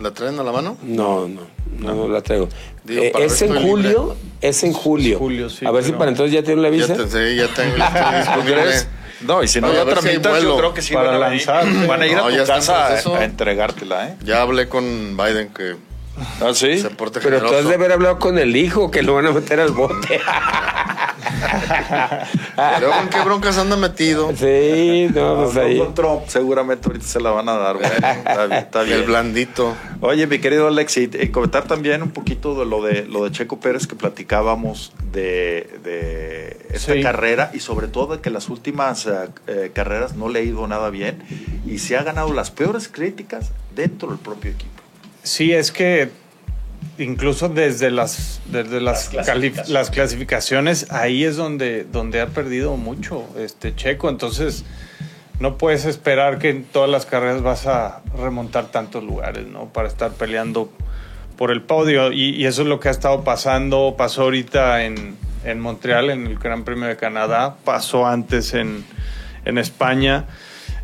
¿La 0.00 0.10
traen 0.12 0.38
a 0.38 0.42
la 0.42 0.50
mano? 0.52 0.76
No, 0.82 1.28
no, 1.28 1.42
no, 1.78 1.94
no 1.94 2.08
la 2.08 2.22
traigo. 2.22 2.48
Digo, 2.84 3.02
Eh, 3.02 3.12
es 3.18 3.42
en 3.42 3.54
julio, 3.54 4.16
es 4.40 4.64
en 4.64 4.72
julio. 4.72 5.18
julio, 5.18 5.50
sí, 5.50 5.66
a 5.66 5.70
ver 5.70 5.84
si 5.84 5.92
para 5.92 6.10
entonces 6.10 6.32
ya 6.34 6.42
tienen 6.42 6.62
la 6.62 6.70
Ya, 6.70 6.74
visa. 6.86 6.94
te, 6.96 7.06
sí, 7.06 7.36
ya 7.36 7.48
tengo 7.54 7.76
ya. 7.76 8.86
No, 9.20 9.42
y 9.42 9.48
si 9.48 9.60
no 9.60 9.70
la 9.70 9.84
ver 9.84 9.96
si 9.98 10.02
tramitas, 10.02 10.32
yo 10.42 10.48
vuelo. 10.48 10.56
creo 10.56 10.74
que 10.74 10.80
sí 10.80 10.94
Para 10.94 11.08
van 11.10 11.16
a 11.16 11.28
lanzarse. 11.28 11.86
Van 11.86 12.00
a 12.00 12.06
ir 12.06 12.16
No, 12.16 12.24
a 12.26 12.30
ya 12.30 12.40
tu 12.40 12.46
casa 12.46 12.86
a, 13.18 13.24
entregártela, 13.24 14.08
¿eh? 14.08 14.14
Ya 14.24 14.40
hablé 14.40 14.66
con 14.70 15.14
Biden 15.18 15.50
que 15.52 15.76
¿Ah, 16.40 16.52
sí? 16.54 16.78
se 16.78 16.88
porte 16.88 17.20
Pero 17.20 17.38
tú 17.40 17.44
has 17.44 17.50
generoso. 17.50 17.68
de 17.68 17.74
haber 17.74 17.92
hablado 17.92 18.18
con 18.18 18.38
el 18.38 18.56
hijo 18.56 18.90
que 18.90 19.02
lo 19.02 19.14
van 19.16 19.26
a 19.26 19.32
meter 19.32 19.60
al 19.60 19.72
bote. 19.72 20.18
Luego, 22.80 22.94
¿en 23.02 23.08
qué 23.08 23.20
broncas 23.24 23.58
anda 23.58 23.76
metido? 23.76 24.32
sí, 24.36 25.08
no, 25.14 25.36
No, 25.36 25.42
pues 25.44 25.54
no, 25.54 25.60
ahí. 25.62 25.78
con 25.78 25.94
Trump, 25.94 26.22
seguramente 26.26 26.88
ahorita 26.88 27.06
se 27.06 27.20
la 27.20 27.30
van 27.30 27.48
a 27.48 27.56
dar. 27.56 27.76
Bueno, 27.76 27.96
está 27.96 28.46
bien, 28.46 28.52
está 28.58 28.82
bien. 28.82 28.98
El 28.98 29.04
blandito. 29.04 29.74
Oye, 30.00 30.26
mi 30.26 30.38
querido 30.38 30.68
Alex, 30.68 30.96
y, 30.98 31.10
y 31.20 31.28
comentar 31.28 31.64
también 31.64 32.02
un 32.02 32.10
poquito 32.10 32.58
de 32.58 32.66
lo 32.66 32.82
de 32.82 33.04
lo 33.06 33.24
de 33.24 33.30
Checo 33.32 33.60
Pérez 33.60 33.86
que 33.86 33.94
platicábamos 33.96 34.92
de, 35.12 35.78
de 35.84 36.66
esta 36.70 36.94
Sí. 36.94 37.02
carrera 37.02 37.50
y 37.54 37.60
sobre 37.60 37.88
todo 37.88 38.16
de 38.16 38.22
que 38.22 38.30
las 38.30 38.48
últimas 38.48 39.06
eh, 39.06 39.12
eh, 39.46 39.70
carreras 39.74 40.14
no 40.16 40.28
le 40.28 40.40
ha 40.40 40.42
ido 40.42 40.66
nada 40.66 40.90
bien 40.90 41.22
y 41.66 41.78
se 41.78 41.96
ha 41.96 42.02
ganado 42.02 42.32
las 42.32 42.50
peores 42.50 42.88
críticas 42.88 43.50
dentro 43.74 44.08
del 44.08 44.18
propio 44.18 44.50
equipo. 44.52 44.70
Sí, 45.22 45.52
es 45.52 45.70
que 45.70 46.10
incluso 47.00 47.48
desde 47.48 47.90
las 47.90 48.40
desde 48.46 48.80
las, 48.80 49.12
Las 49.12 49.26
clasificaciones. 49.26 49.68
las 49.70 49.90
clasificaciones 49.90 50.92
ahí 50.92 51.24
es 51.24 51.36
donde 51.36 51.84
donde 51.84 52.20
ha 52.20 52.26
perdido 52.28 52.76
mucho 52.76 53.26
este 53.38 53.74
Checo, 53.74 54.08
entonces 54.08 54.64
no 55.40 55.56
puedes 55.56 55.86
esperar 55.86 56.38
que 56.38 56.50
en 56.50 56.64
todas 56.64 56.90
las 56.90 57.06
carreras 57.06 57.42
vas 57.42 57.66
a 57.66 58.02
remontar 58.16 58.66
tantos 58.70 59.02
lugares, 59.02 59.46
¿no? 59.46 59.66
Para 59.72 59.88
estar 59.88 60.12
peleando 60.12 60.70
por 61.36 61.50
el 61.50 61.62
podio 61.62 62.12
y, 62.12 62.36
y 62.36 62.44
eso 62.44 62.62
es 62.62 62.68
lo 62.68 62.78
que 62.78 62.88
ha 62.88 62.92
estado 62.92 63.24
pasando, 63.24 63.94
pasó 63.96 64.22
ahorita 64.24 64.84
en, 64.84 65.16
en 65.44 65.60
Montreal 65.60 66.10
en 66.10 66.26
el 66.26 66.38
Gran 66.38 66.64
Premio 66.64 66.86
de 66.88 66.96
Canadá, 66.96 67.56
pasó 67.64 68.06
antes 68.06 68.52
en, 68.54 68.84
en 69.44 69.58
España. 69.58 70.26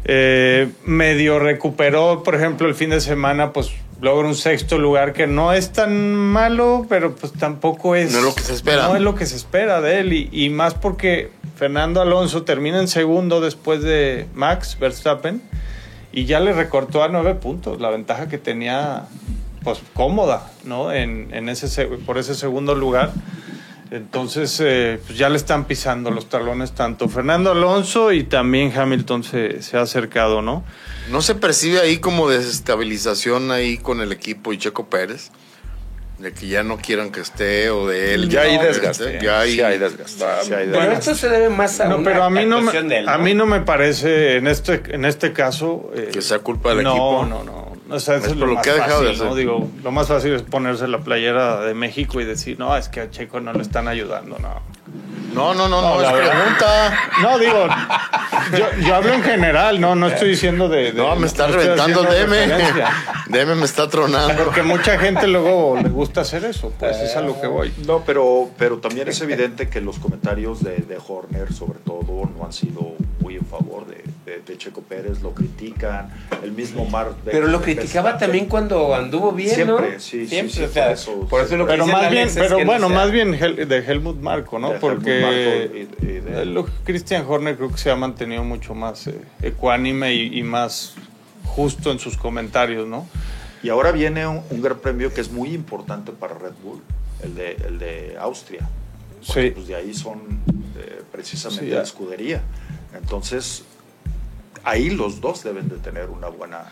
Eh, 0.06 0.68
medio 0.84 1.38
recuperó, 1.38 2.22
por 2.22 2.34
ejemplo, 2.36 2.68
el 2.68 2.74
fin 2.74 2.90
de 2.90 3.00
semana, 3.00 3.52
pues 3.52 3.72
logra 4.01 4.28
un 4.28 4.34
sexto 4.34 4.78
lugar 4.78 5.12
que 5.12 5.26
no 5.26 5.53
es 5.53 5.72
tan 5.72 6.14
malo, 6.14 6.86
pero 6.88 7.14
pues 7.14 7.32
tampoco 7.32 7.94
es... 7.97 8.12
No 8.12 8.18
es 8.18 8.24
lo 8.24 8.34
que 8.34 8.42
se 8.42 8.53
espera. 8.55 8.88
No 8.88 8.97
es 8.97 9.03
lo 9.03 9.14
que 9.14 9.26
se 9.26 9.36
espera 9.36 9.80
de 9.80 10.01
él 10.01 10.12
y, 10.12 10.28
y 10.32 10.51
más 10.51 10.74
porque 10.74 11.30
Fernando 11.57 12.01
Alonso 12.03 12.42
termina 12.42 12.78
en 12.78 12.88
segundo 12.88 13.40
después 13.40 13.82
de 13.82 14.26
Max 14.34 14.76
Verstappen 14.78 15.40
y 16.12 16.24
ya 16.26 16.40
le 16.40 16.53
recortó 16.53 17.03
a 17.03 17.09
nueve 17.09 17.34
puntos 17.34 17.80
la 17.80 17.90
ventaja 17.90 18.28
que 18.28 18.38
tenía 18.38 19.05
pues 19.64 19.80
cómoda, 19.94 20.51
¿no? 20.64 20.92
En, 20.92 21.28
en 21.34 21.49
ese, 21.49 21.66
se- 21.68 21.86
por 21.86 22.18
ese 22.18 22.34
segundo 22.34 22.74
lugar. 22.74 23.12
Entonces, 23.91 24.59
eh, 24.64 25.01
pues 25.07 25.16
ya 25.18 25.28
le 25.28 25.37
están 25.37 25.64
pisando 25.66 26.11
los 26.11 26.28
talones 26.28 26.72
tanto 26.72 27.09
Fernando 27.09 27.53
Alonso 27.53 28.12
y 28.12 28.24
también 28.24 28.72
Hamilton 28.76 29.22
se, 29.22 29.62
se 29.62 29.76
ha 29.76 29.82
acercado, 29.82 30.43
¿no? 30.43 30.64
¿No 31.11 31.22
se 31.22 31.34
percibe 31.37 31.80
ahí 31.80 31.99
como 31.99 32.28
desestabilización 32.28 33.51
ahí 33.53 33.78
con 33.78 34.01
el 34.01 34.11
equipo 34.12 34.53
y 34.53 34.59
Checo 34.59 34.87
Pérez? 34.87 35.30
De 36.18 36.32
que 36.32 36.49
ya 36.49 36.62
no 36.62 36.78
quieran 36.78 37.12
que 37.12 37.20
esté 37.20 37.68
o 37.70 37.87
de 37.87 38.14
él. 38.14 38.28
Ya 38.30 38.41
hay 38.43 38.57
no, 38.57 38.62
desgaste. 38.64 39.16
esté, 39.16 39.24
Ya 39.24 39.41
hay, 39.41 39.53
Sí 39.53 39.61
hay 39.61 39.78
desgaste. 39.78 40.24
sí 40.45 40.53
hay 40.55 40.66
Pero 40.66 40.80
desgaste. 40.80 40.95
esto 41.11 41.14
se 41.14 41.28
debe 41.28 41.51
más 41.51 41.78
a 41.78 41.89
No, 41.89 41.97
una 41.99 42.05
pero 42.11 42.24
a 42.24 42.30
mí 42.30 42.47
no, 42.47 42.62
me, 42.62 42.72
él, 42.76 43.07
a 43.09 43.18
mí 43.18 43.34
no 43.34 43.45
me 43.45 43.61
parece 43.61 44.37
en 44.37 44.47
este, 44.47 44.82
en 44.95 45.05
este 45.05 45.32
caso... 45.34 45.91
eh, 45.95 46.09
que 46.12 46.22
sea 46.22 46.39
culpa 46.39 46.70
del 46.74 46.84
no, 46.84 46.91
equipo. 46.91 47.26
No, 47.28 47.45
no, 47.45 47.65
O 47.89 48.01
sea, 48.01 48.16
eso 48.16 48.26
Es 48.26 48.37
lo, 48.37 48.47
lo 48.47 48.55
más 48.55 48.64
que 48.64 48.70
ha 48.70 48.74
dejado 48.74 49.03
de 49.03 49.09
fácil, 49.11 49.24
¿no? 49.24 49.30
hacer. 49.32 49.39
Digo, 49.45 49.68
lo 49.84 49.93
más 49.93 50.09
fácil 50.09 50.32
es 50.32 50.43
ponerse 50.43 50.89
la 50.89 50.99
playera 50.99 51.61
de 51.61 51.74
México 51.74 52.20
y 52.20 52.24
decir, 52.24 52.59
no, 52.59 52.76
es 52.76 52.89
que 52.89 53.01
a 53.01 53.11
Checo 53.11 53.39
no 53.41 53.53
le 53.53 53.62
están 53.62 53.87
ayudando, 53.89 54.39
no. 54.39 54.61
No, 55.34 55.53
no, 55.55 55.68
no, 55.68 55.82
No, 55.82 55.95
no, 55.97 56.01
la 56.01 56.09
es 56.09 56.14
verdad. 56.14 56.32
pregunta. 56.32 56.99
No, 57.20 57.39
digo, 57.39 57.66
yo, 58.59 58.87
yo 58.87 58.95
hablo 58.95 59.12
en 59.12 59.22
general, 59.22 59.80
no, 59.80 59.95
no 59.95 60.07
estoy 60.09 60.30
diciendo 60.30 60.68
de... 60.68 60.93
de- 60.93 61.03
No, 61.03 61.14
me 61.16 61.26
está 61.26 61.47
estoy 61.47 61.62
reventando 61.62 62.03
referencia. 62.05 62.91
DM 63.28 63.55
me 63.57 63.64
está 63.66 63.87
tronando. 63.89 64.43
Porque 64.45 64.62
mucha 64.62 64.99
gente 64.99 65.26
luego 65.26 65.76
le 65.82 65.89
gusta 65.91 66.22
hacer 66.22 66.45
eso, 66.45 66.72
pues 66.78 66.97
es 66.97 67.14
a 67.16 67.20
lo 67.20 67.39
que 67.41 67.47
voy. 67.49 67.72
No, 67.87 68.03
pero, 68.07 68.49
pero 68.57 68.78
también 68.78 69.09
es 69.09 69.20
evidente 69.20 69.68
que 69.68 69.80
los 69.82 69.99
comentarios 69.99 70.62
de, 70.64 70.76
de 70.78 70.97
Horner, 71.07 71.53
sobre 71.53 71.80
todo, 71.80 72.30
no 72.37 72.45
han 72.45 72.53
sido 72.53 72.95
muy 73.20 73.34
en 73.37 73.45
favor 73.45 73.87
de, 73.87 74.03
de- 74.27 74.41
de 74.41 74.59
Checo 74.59 74.83
Pérez, 74.83 75.22
lo 75.22 75.33
critican, 75.33 76.11
el 76.43 76.51
mismo 76.53 76.85
Mar. 76.85 77.12
Pero 77.24 77.47
lo 77.47 77.62
criticaba 77.62 78.18
también 78.18 78.47
cuando 78.47 78.95
anduvo 78.95 79.31
bien, 79.33 79.66
¿no? 79.66 79.79
Siempre, 79.79 80.01
sí, 80.01 80.20
sí, 80.22 80.27
Siempre, 80.27 80.53
sí, 80.55 80.62
o 80.64 80.68
sea, 80.68 80.85
por 80.87 80.93
eso- 80.95 81.20
por 81.31 81.41
eso 81.43 81.57
lo 81.57 81.64
que 81.66 81.72
Pero 81.72 81.87
más 81.87 82.11
bien, 82.11 82.27
es 82.27 82.35
pero 82.35 82.57
que 82.59 82.64
no 82.64 82.70
bueno, 82.72 82.89
sea- 82.89 82.97
más 82.97 83.11
bien 83.12 83.33
Hel- 83.35 83.66
de 83.66 83.79
Helmut 83.79 84.20
Marco, 84.20 84.59
¿no? 84.59 84.70
De 84.70 84.74
Helmut 84.77 84.91
Porque 84.91 85.20
Marko 85.20 85.77
y- 86.05 86.07
y 86.07 86.20
de- 86.20 86.45
lo- 86.45 86.66
Christian 86.85 87.24
Horner 87.27 87.57
creo 87.57 87.70
que 87.70 87.79
se 87.79 87.91
ha 87.91 87.97
mantenido 87.97 88.43
mucho 88.43 88.74
más 88.74 89.07
eh, 89.07 89.14
ecuánime 89.43 90.12
y, 90.12 90.39
y 90.41 90.43
más 90.43 90.95
justo 91.45 91.93
en 91.93 91.99
sus 92.01 92.16
comentarios, 92.16 92.87
¿no? 92.89 93.07
Y 93.62 93.68
ahora 93.68 93.93
viene 93.93 94.27
un, 94.27 94.43
un 94.51 94.61
gran 94.61 94.79
premio 94.81 95.14
que 95.14 95.20
es 95.20 95.31
muy 95.31 95.51
importante 95.55 96.11
para 96.12 96.35
Red 96.35 96.53
Bull, 96.62 96.83
el 97.22 97.35
de, 97.37 97.53
el 97.66 97.79
de 97.79 98.16
Austria. 98.18 98.68
Porque, 99.27 99.43
Sí. 99.43 99.51
Pues 99.51 99.66
de 99.68 99.74
ahí 99.77 99.95
son 99.95 100.20
eh, 100.79 101.03
precisamente 101.11 101.64
Sí, 101.66 101.70
la 101.74 101.83
escudería. 101.83 102.43
Entonces, 102.95 103.64
ahí 104.66 104.90
los 104.90 105.20
dos 105.22 105.42
deben 105.42 105.68
de 105.70 105.76
tener 105.76 106.10
una 106.10 106.28
buena 106.28 106.64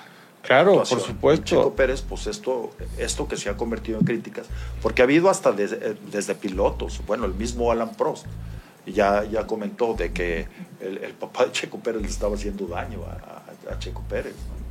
Claro, 0.42 0.72
actuación. 0.72 0.98
por 0.98 1.08
supuesto. 1.08 1.44
Checo 1.46 1.74
Pérez, 1.74 2.02
pues 2.02 2.26
esto, 2.26 2.70
esto 2.98 3.26
que 3.26 3.36
se 3.38 3.48
ha 3.48 3.56
convertido 3.56 3.98
en 3.98 4.04
críticas, 4.04 4.46
porque 4.82 5.00
ha 5.00 5.04
habido 5.06 5.30
hasta 5.30 5.52
desde, 5.52 5.76
eh, 5.92 5.96
desde 6.12 6.34
pilotos, 6.34 7.00
bueno, 7.06 7.24
el 7.24 7.32
mismo 7.32 7.72
Alan 7.72 7.94
Prost 7.94 8.26
ya, 8.86 9.24
ya 9.24 9.46
comentó 9.46 9.94
de 9.94 10.12
que 10.12 10.46
el, 10.80 10.98
el 10.98 11.12
papá 11.14 11.46
de 11.46 11.52
Checo 11.52 11.78
Pérez 11.78 12.02
le 12.02 12.08
estaba 12.08 12.34
haciendo 12.34 12.66
daño 12.66 12.98
a, 13.06 13.12
a- 13.70 13.74
a 13.74 13.78
Checo 13.78 14.02
Pérez. 14.02 14.34
¿no? 14.34 14.63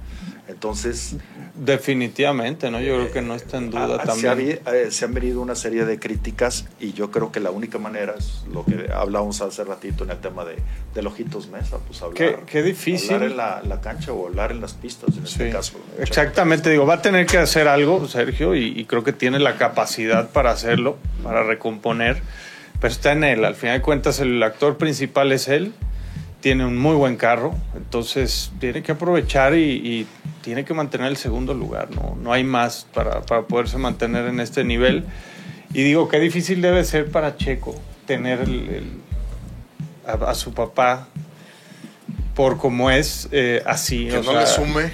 Entonces, 0.48 1.16
Definitivamente, 1.56 2.70
¿no? 2.72 2.82
Yo 2.82 2.96
creo 2.96 3.12
que 3.12 3.22
no 3.22 3.36
está 3.36 3.58
en 3.58 3.70
duda 3.70 3.98
Ah, 4.00 4.02
se, 4.02 4.24
también. 4.24 4.60
habi- 4.66 4.74
eh, 4.74 4.92
se 4.92 5.06
han 5.06 5.14
venido 5.14 5.40
una 5.42 5.56
serie 5.56 5.86
de 5.86 6.00
críticas 6.00 6.66
y 6.80 6.92
yo 6.94 7.12
creo 7.12 7.32
que 7.32 7.40
la 7.40 7.52
única 7.52 7.78
manera 7.78 8.16
es 8.18 8.44
lo 8.52 8.66
que 8.66 8.90
hablábamos 8.94 9.40
hace 9.42 9.64
ratito 9.64 10.04
en 10.04 10.10
el 10.12 10.18
tema 10.18 10.44
de, 10.44 10.58
de 10.94 11.02
Lojitos 11.02 11.48
Mesa, 11.50 11.78
pues 11.88 12.02
hablar, 12.02 12.16
Qué- 12.18 12.40
qué 12.46 12.64
difícil. 12.64 13.14
hablar 13.14 13.30
en 13.32 13.38
la, 13.38 13.62
la 13.64 13.82
cancha 13.82 14.12
o 14.12 14.28
hablar 14.28 14.52
en 14.52 14.60
las 14.62 14.74
pistas 14.74 15.16
en 15.18 15.24
este 15.24 15.48
Sí, 15.48 15.52
caso. 15.52 15.74
exactamente, 16.00 16.70
digo, 16.70 16.86
va 16.86 16.96
a 16.96 17.02
tener 17.02 17.26
que 17.26 17.38
hacer 17.38 17.68
algo, 17.68 18.08
Sergio, 18.08 18.56
y, 18.56 18.68
y 18.80 18.86
creo 18.86 19.04
que 19.04 19.14
tiene 19.14 19.40
la 19.40 19.56
capacidad 19.58 20.30
para 20.30 20.52
hacerlo, 20.52 20.98
para 21.24 21.44
recomponer, 21.44 22.22
pero 22.82 22.92
está 22.92 23.12
en 23.14 23.24
él, 23.24 23.46
al 23.46 23.56
final 23.56 23.78
de 23.78 23.82
cuentas 23.82 24.20
el 24.20 24.42
actor 24.44 24.78
principal 24.78 25.32
es 25.32 25.48
él, 25.48 25.74
tiene 26.44 26.66
un 26.66 26.78
muy 26.78 26.96
buen 26.98 27.16
carro, 27.16 27.56
entonces 27.76 28.52
tiene 28.60 28.84
que 28.84 28.92
aprovechar 28.92 29.56
y, 29.56 29.62
y 29.64 30.08
tiene 30.42 30.66
que 30.66 30.74
mantener 30.74 31.08
el 31.08 31.16
segundo 31.16 31.54
lugar, 31.54 31.90
no, 31.96 32.18
no 32.22 32.34
hay 32.34 32.44
más 32.44 32.86
para, 32.94 33.22
para 33.22 33.44
poderse 33.44 33.78
mantener 33.78 34.26
en 34.28 34.42
este 34.42 34.66
nivel. 34.66 35.06
Y 35.74 35.84
digo, 35.84 36.10
qué 36.10 36.20
difícil 36.20 36.62
debe 36.62 36.84
ser 36.84 37.10
para 37.10 37.38
Checo 37.38 37.74
tener 38.06 38.42
el- 38.42 38.70
el- 38.70 38.92
a, 40.06 40.32
a 40.32 40.36
su 40.36 40.54
papá 40.54 41.08
por 42.36 42.58
como 42.58 42.92
es 42.92 43.30
eh, 43.32 43.64
así. 43.66 44.08
Que 44.08 44.18
o 44.18 44.24
no 44.24 44.32
sea, 44.32 44.42
le 44.42 44.48
sume. 44.48 44.92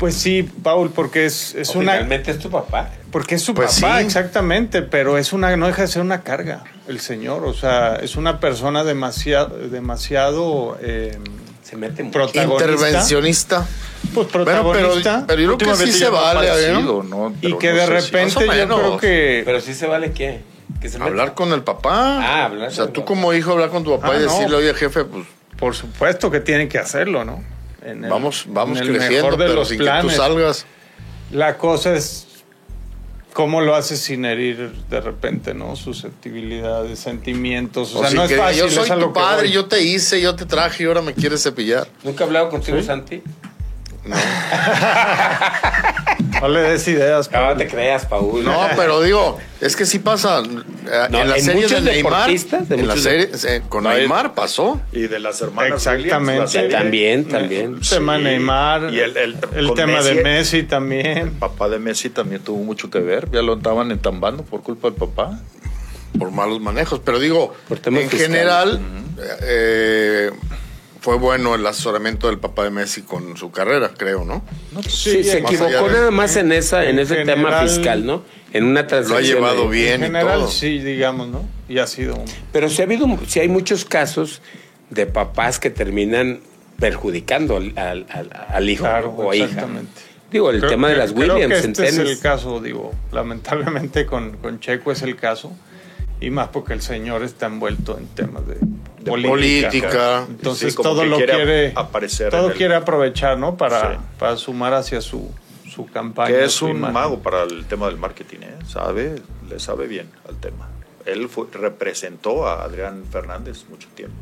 Pues 0.00 0.14
sí, 0.16 0.42
Paul, 0.42 0.90
porque 0.90 1.26
es, 1.26 1.54
es 1.54 1.68
O 1.76 1.78
una... 1.78 1.92
Finalmente 1.92 2.32
es 2.32 2.38
tu 2.40 2.50
papá. 2.50 2.88
Porque 3.12 3.36
es 3.36 3.42
su 3.42 3.54
Pues 3.54 3.78
papá, 3.80 3.98
sí. 4.00 4.04
exactamente, 4.06 4.82
pero 4.82 5.16
es 5.18 5.32
una, 5.32 5.54
no 5.56 5.66
deja 5.68 5.82
de 5.82 5.88
ser 5.88 6.02
una 6.02 6.22
carga, 6.22 6.64
el 6.88 6.98
señor. 7.00 7.44
O 7.44 7.52
sea, 7.52 7.96
es 7.96 8.16
una 8.16 8.40
persona 8.40 8.82
demasiado, 8.82 9.56
demasiado 9.68 10.78
eh, 10.80 11.18
Se 11.62 11.76
mete 11.76 12.02
mucho. 12.02 12.18
protagonista. 12.18 12.64
Intervencionista. 12.64 13.66
Pues 14.14 14.32
Bueno, 14.32 14.44
pero, 14.46 14.62
protagonista. 14.70 15.24
pero 15.26 15.42
yo 15.42 15.58
creo 15.58 15.76
que 15.76 15.86
sí 15.86 15.92
se 15.92 16.08
vale, 16.08 16.46
¿eh? 16.46 16.50
aparecido, 16.50 17.02
¿no? 17.02 17.34
y 17.42 17.52
que 17.58 17.70
no 17.70 17.76
de 17.76 17.86
si- 17.86 17.92
repente 17.92 18.46
yo 18.46 18.66
creo 18.78 18.96
que... 18.96 19.42
Pero 19.44 19.60
sí 19.60 19.74
se 19.74 19.86
vale 19.86 20.12
qué. 20.12 20.40
Que 20.80 20.88
se 20.88 20.96
Hablar 21.02 21.34
con 21.34 21.52
el 21.52 21.62
papá. 21.62 22.18
Ah, 22.20 22.44
hablar 22.46 22.68
O 22.68 22.70
sea, 22.72 22.84
con 22.84 22.92
tú 22.94 23.04
como 23.04 23.34
hijo 23.34 23.52
hablar 23.52 23.68
con 23.68 23.84
tu 23.84 23.90
papá 24.00 24.14
Ah, 24.14 24.16
y 24.20 24.24
no. 24.24 24.32
decirle, 24.32 24.56
oye, 24.56 24.72
jefe, 24.72 25.04
pues 25.04 25.26
Por 25.58 25.74
supuesto 25.74 26.30
que 26.30 26.40
tienen 26.40 26.70
que 26.70 26.78
hacerlo, 26.78 27.22
¿no? 27.24 27.44
En 27.84 28.04
el- 28.04 28.10
vamos, 28.10 28.44
vamos 28.48 28.78
en 28.78 28.84
el 28.88 28.90
creciendo, 28.96 29.24
mejor 29.24 29.38
de 29.38 29.44
pero 29.46 29.54
los 29.60 29.68
sin 29.68 29.78
planes. 29.78 30.04
que 30.06 30.10
tú 30.12 30.16
salgas. 30.22 30.66
La 31.32 31.56
cosa 31.56 31.94
es 31.94 32.26
cómo 33.32 33.60
lo 33.60 33.74
haces 33.76 34.00
sin 34.00 34.24
herir 34.24 34.72
de 34.90 35.00
repente, 35.00 35.54
¿no? 35.54 35.76
Susceptibilidades, 35.76 36.98
sentimientos. 36.98 37.94
O, 37.94 38.00
O 38.00 38.02
sea, 38.02 38.10
no 38.10 38.24
es 38.24 38.36
fácil. 38.36 38.58
yo 38.62 38.68
soy 38.70 38.90
tu 39.00 39.12
padre, 39.12 39.50
yo 39.50 39.66
te 39.66 39.82
hice, 39.82 40.20
yo 40.20 40.34
te 40.34 40.44
traje 40.46 40.82
y 40.82 40.86
ahora 40.86 41.00
me 41.02 41.14
quieres 41.14 41.42
cepillar. 41.42 41.86
¿Nunca 42.02 42.24
he 42.24 42.26
hablado 42.26 42.48
contigo, 42.50 42.78
¿Sí? 42.80 42.84
Santi? 42.84 43.22
No. 44.04 44.16
No 46.40 46.48
le 46.48 46.60
des 46.62 46.88
ideas. 46.88 47.30
No 47.32 47.56
te 47.56 47.66
creas, 47.68 48.06
Paul. 48.06 48.42
No, 48.44 48.66
pero 48.76 49.02
digo, 49.02 49.38
es 49.60 49.76
que 49.76 49.84
sí 49.86 49.98
pasa. 49.98 50.40
eh, 50.42 51.06
No, 51.10 51.20
en 51.20 51.28
la 51.30 51.36
en 51.36 51.44
serie 51.44 51.68
de 51.68 51.80
Neymar, 51.82 52.30
de 52.30 52.74
en 52.74 52.88
la 52.88 52.96
serie, 52.96 53.28
eh, 53.46 53.62
con 53.68 53.84
Neymar 53.84 54.34
pasó. 54.34 54.80
Y 54.92 55.02
de 55.06 55.18
las 55.20 55.40
hermanas 55.42 55.86
Exactamente. 55.86 56.32
Williams, 56.32 56.54
la. 56.54 56.78
También, 56.78 57.24
también. 57.26 57.74
El 57.80 57.88
tema 57.88 58.16
Sí. 58.16 58.22
Neymar. 58.24 58.92
Y 58.94 59.00
el, 59.00 59.16
el, 59.16 59.74
tema 59.74 60.02
de 60.02 60.14
Messi, 60.22 60.62
también. 60.62 61.30
papá 61.38 61.68
de 61.68 61.78
Messi 61.78 62.10
también 62.10 62.42
tuvo 62.42 62.62
mucho 62.64 62.90
que 62.90 63.00
ver. 63.00 63.30
Ya 63.30 63.42
lo 63.42 63.52
andaban 63.52 63.90
entambando 63.90 64.42
por 64.42 64.62
culpa 64.62 64.88
del 64.88 64.96
papá. 64.98 65.38
por 66.18 66.30
malos 66.30 66.60
manejos. 66.60 67.00
Pero 67.04 67.18
digo, 67.18 67.54
Por 67.68 67.78
en 67.84 67.94
fiscales. 68.08 68.26
general, 68.26 68.80
eh, 69.42 70.30
fue 71.00 71.16
bueno 71.16 71.54
el 71.54 71.66
asesoramiento 71.66 72.26
del 72.28 72.38
papá 72.38 72.64
de 72.64 72.70
Messi 72.70 73.02
con 73.02 73.36
su 73.36 73.50
carrera, 73.50 73.90
creo, 73.96 74.24
¿no? 74.24 74.42
Sí, 74.88 75.24
se 75.24 75.40
más 75.42 75.52
equivocó 75.52 75.88
de- 75.88 75.94
nada 75.94 76.10
más 76.10 76.36
en 76.36 76.52
esa, 76.52 76.84
en 76.84 76.90
en 76.90 76.98
ese 77.00 77.16
tema 77.24 77.34
general- 77.36 77.68
fiscal, 77.68 78.06
¿no? 78.06 78.22
En 78.52 78.64
una 78.64 78.80
Lo 78.80 78.84
ha 78.84 78.88
transacción. 78.88 79.36
llevado 79.38 79.62
de- 79.64 79.76
bien 79.76 79.94
En 79.94 80.00
y 80.02 80.04
general, 80.06 80.40
todo. 80.40 80.50
sí, 80.50 80.78
digamos, 80.80 81.28
¿no? 81.28 81.48
Y 81.68 81.78
ha 81.78 81.86
sido 81.86 82.16
un... 82.16 82.24
Pero 82.52 82.68
sí 82.68 82.82
ha 82.82 82.84
habido, 82.84 83.06
sí 83.26 83.40
hay 83.40 83.48
muchos 83.48 83.84
casos 83.84 84.42
de 84.90 85.06
papás 85.06 85.58
que 85.58 85.70
terminan 85.70 86.40
perjudicando 86.78 87.56
al, 87.56 87.72
al- 87.78 88.06
al- 88.10 88.30
al 88.48 88.68
hijo 88.70 88.84
Claro, 88.84 89.14
o 89.16 89.32
hija. 89.34 89.44
exactamente. 89.46 90.00
Digo, 90.32 90.50
el 90.50 90.58
Creo 90.58 90.70
tema 90.70 90.88
de 90.88 90.96
las 90.96 91.12
creo 91.12 91.34
Williams 91.34 91.54
que 91.60 91.64
en 91.64 91.70
este 91.70 91.86
es 91.88 91.96
tenis. 91.96 92.10
el 92.12 92.18
caso, 92.20 92.60
digo, 92.60 92.92
lamentablemente 93.12 94.06
con, 94.06 94.36
con 94.38 94.60
Checo 94.60 94.92
es 94.92 95.02
el 95.02 95.16
caso. 95.16 95.52
Y 96.20 96.30
más 96.30 96.48
porque 96.48 96.72
el 96.74 96.82
señor 96.82 97.22
está 97.22 97.46
envuelto 97.46 97.96
en 97.98 98.06
temas 98.08 98.46
de, 98.46 98.56
De 99.00 99.10
política. 99.10 100.26
Entonces 100.28 100.74
Sí, 100.74 100.82
todo 100.82 101.00
que 101.02 101.06
lo 101.08 101.16
quiere 101.16 101.32
quiere, 101.34 101.72
aparecer 101.74 102.30
todo 102.30 102.48
el- 102.50 102.54
quiere 102.56 102.74
aprovechar, 102.74 103.38
¿no? 103.38 103.56
Para, 103.56 103.92
Sí. 103.94 103.98
para 104.18 104.36
sumar 104.36 104.74
hacia 104.74 105.00
su, 105.00 105.30
su 105.68 105.86
campaña. 105.86 106.28
Que 106.36 106.44
es 106.44 106.52
su 106.52 106.66
un 106.66 106.72
imagen. 106.76 106.94
mago 106.94 107.18
para 107.20 107.44
el 107.44 107.64
tema 107.64 107.86
del 107.86 107.96
marketing, 107.96 108.38
¿eh? 108.42 108.54
Sabe, 108.68 109.16
le 109.48 109.58
sabe 109.58 109.86
bien 109.86 110.10
al 110.28 110.36
tema. 110.36 110.68
Él 111.06 111.28
fue- 111.28 111.46
representó 111.52 112.46
a 112.46 112.62
Adrián 112.64 113.04
Fernández 113.10 113.64
mucho 113.70 113.88
tiempo. 113.94 114.16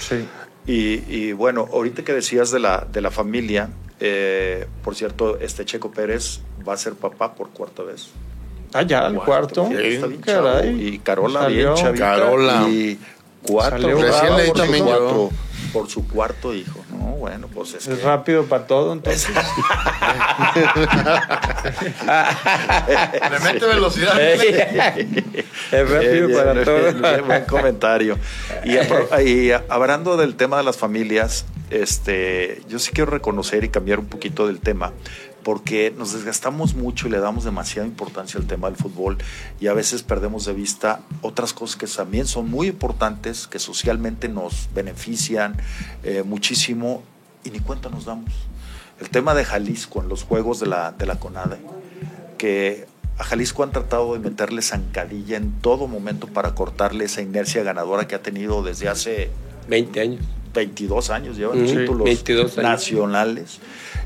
Sí. 0.00 0.26
Y, 0.66 1.02
y 1.08 1.32
bueno, 1.32 1.66
ahorita 1.72 2.04
que 2.04 2.12
decías 2.12 2.50
de 2.50 2.58
la, 2.60 2.86
de 2.92 3.00
la 3.00 3.10
familia, 3.10 3.70
eh, 4.00 4.66
por 4.84 4.94
cierto, 4.94 5.38
este 5.40 5.64
Checo 5.64 5.90
Pérez 5.90 6.40
va 6.68 6.74
a 6.74 6.76
ser 6.76 6.92
papá 6.92 7.34
por 7.34 7.48
cuarta 7.50 7.82
vez. 7.84 8.10
Ah, 8.74 8.82
ya, 8.82 9.06
el 9.06 9.14
cuarto. 9.14 9.66
Sí, 9.68 9.74
está 9.82 10.06
bien 10.08 10.20
Caray. 10.20 10.62
chavo. 10.68 10.78
Y 10.78 10.98
Carola 10.98 11.40
Salió. 11.40 11.72
bien 11.72 11.84
chavita. 11.84 12.04
Carola. 12.04 12.66
Y 12.68 12.98
cuatro. 13.42 13.80
Salió 13.80 13.96
Recién 14.00 14.20
brava 14.22 14.36
leí 14.38 14.48
por, 14.48 14.56
su 14.56 14.62
también 14.62 14.86
yo. 14.86 14.90
cuatro, 14.98 15.30
por 15.72 15.88
su 15.90 16.08
cuarto 16.08 16.54
hijo. 16.54 16.84
No, 16.90 16.98
bueno, 17.16 17.48
pues 17.52 17.74
es, 17.74 17.86
Es 17.88 17.98
que- 17.98 18.04
rápido 18.04 18.44
para 18.44 18.66
todo, 18.66 18.92
entonces. 18.92 19.28
Le 23.30 23.40
mete 23.40 23.66
velocidad. 23.66 24.20
es 24.20 25.90
rápido 25.90 26.26
Bien, 26.28 26.38
para 26.38 26.52
bien, 26.52 26.64
todo. 26.64 27.24
buen 27.24 27.44
comentario. 27.44 28.18
Y, 28.64 28.76
y 29.22 29.50
hablando 29.68 30.16
del 30.16 30.36
tema 30.36 30.56
de 30.58 30.62
las 30.64 30.76
familias, 30.76 31.44
este, 31.70 32.62
yo 32.68 32.78
sí 32.78 32.92
quiero 32.92 33.10
reconocer 33.10 33.64
y 33.64 33.68
cambiar 33.68 33.98
un 33.98 34.06
poquito 34.06 34.46
del 34.46 34.60
tema, 34.60 34.92
porque 35.48 35.94
nos 35.96 36.12
desgastamos 36.12 36.74
mucho 36.74 37.08
y 37.08 37.10
le 37.10 37.20
damos 37.20 37.44
demasiada 37.44 37.88
importancia 37.88 38.38
al 38.38 38.46
tema 38.46 38.68
del 38.68 38.76
fútbol 38.76 39.16
y 39.58 39.68
a 39.68 39.72
veces 39.72 40.02
perdemos 40.02 40.44
de 40.44 40.52
vista 40.52 41.00
otras 41.22 41.54
cosas 41.54 41.76
que 41.76 41.86
también 41.86 42.26
son 42.26 42.50
muy 42.50 42.66
importantes, 42.66 43.46
que 43.46 43.58
socialmente 43.58 44.28
nos 44.28 44.68
benefician 44.74 45.56
eh, 46.04 46.22
muchísimo 46.22 47.02
y 47.44 47.50
ni 47.50 47.60
cuenta 47.60 47.88
nos 47.88 48.04
damos. 48.04 48.30
El 49.00 49.08
tema 49.08 49.32
de 49.32 49.46
Jalisco 49.46 50.02
en 50.02 50.10
los 50.10 50.22
juegos 50.22 50.60
de 50.60 50.66
la, 50.66 50.92
de 50.92 51.06
la 51.06 51.18
CONADE, 51.18 51.56
que 52.36 52.86
a 53.16 53.24
Jalisco 53.24 53.62
han 53.62 53.72
tratado 53.72 54.12
de 54.12 54.18
meterle 54.18 54.60
zancadilla 54.60 55.38
en 55.38 55.52
todo 55.62 55.86
momento 55.86 56.26
para 56.26 56.54
cortarle 56.54 57.06
esa 57.06 57.22
inercia 57.22 57.62
ganadora 57.62 58.06
que 58.06 58.14
ha 58.14 58.20
tenido 58.20 58.62
desde 58.62 58.90
hace 58.90 59.30
20 59.66 59.98
años. 59.98 60.20
22 60.52 61.10
años, 61.10 61.36
llevan 61.36 61.62
Ujú, 61.62 61.66
títulos 61.74 62.04
22 62.04 62.58
años. 62.58 62.70
nacionales. 62.70 63.60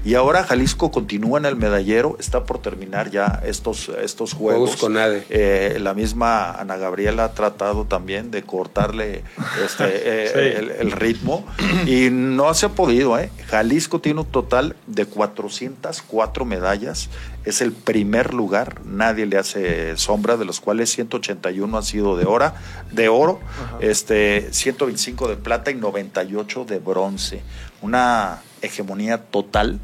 Y 0.05 0.15
ahora 0.15 0.43
Jalisco 0.43 0.91
continúa 0.91 1.39
en 1.39 1.47
el 1.47 1.55
medallero, 1.57 2.17
está 2.19 2.45
por 2.45 2.59
terminar 2.59 3.11
ya 3.11 3.41
estos, 3.45 3.89
estos 4.03 4.33
juegos. 4.33 4.71
Juegos 4.71 4.81
con 4.81 4.97
ADE. 4.97 5.25
Eh, 5.31 5.79
la 5.81 5.95
misma 5.95 6.51
Ana 6.53 6.77
Gabriela 6.77 7.25
ha 7.25 7.33
tratado 7.35 7.85
también 7.85 8.31
de 8.33 8.43
cortarle 8.43 9.23
este, 9.65 9.85
eh, 9.89 10.29
Sí. 10.33 10.39
el, 10.59 10.71
el 10.71 10.93
ritmo 10.93 11.45
y 11.87 12.09
no 12.11 12.53
se 12.55 12.67
ha 12.67 12.69
podido. 12.71 13.19
¿eh? 13.19 13.31
Jalisco 13.49 14.01
tiene 14.01 14.21
un 14.21 14.27
total 14.27 14.75
de 14.87 15.07
404 15.07 16.45
medallas, 16.45 17.09
es 17.45 17.61
el 17.61 17.73
primer 17.73 18.35
lugar, 18.35 18.81
nadie 18.85 19.27
le 19.27 19.39
hace 19.39 19.97
sombra, 19.97 20.37
de 20.37 20.45
los 20.45 20.61
cuales 20.61 20.91
181 20.91 21.77
han 21.77 21.83
sido 21.85 22.17
de, 22.17 22.25
hora, 22.25 22.55
de 22.91 23.09
oro, 23.09 23.41
este, 23.81 24.49
125 24.53 25.29
de 25.29 25.37
plata 25.37 25.71
y 25.71 25.75
98 25.75 26.65
de 26.65 26.79
bronce. 26.79 27.43
Una 27.83 28.43
hegemonía 28.63 29.19
total 29.19 29.81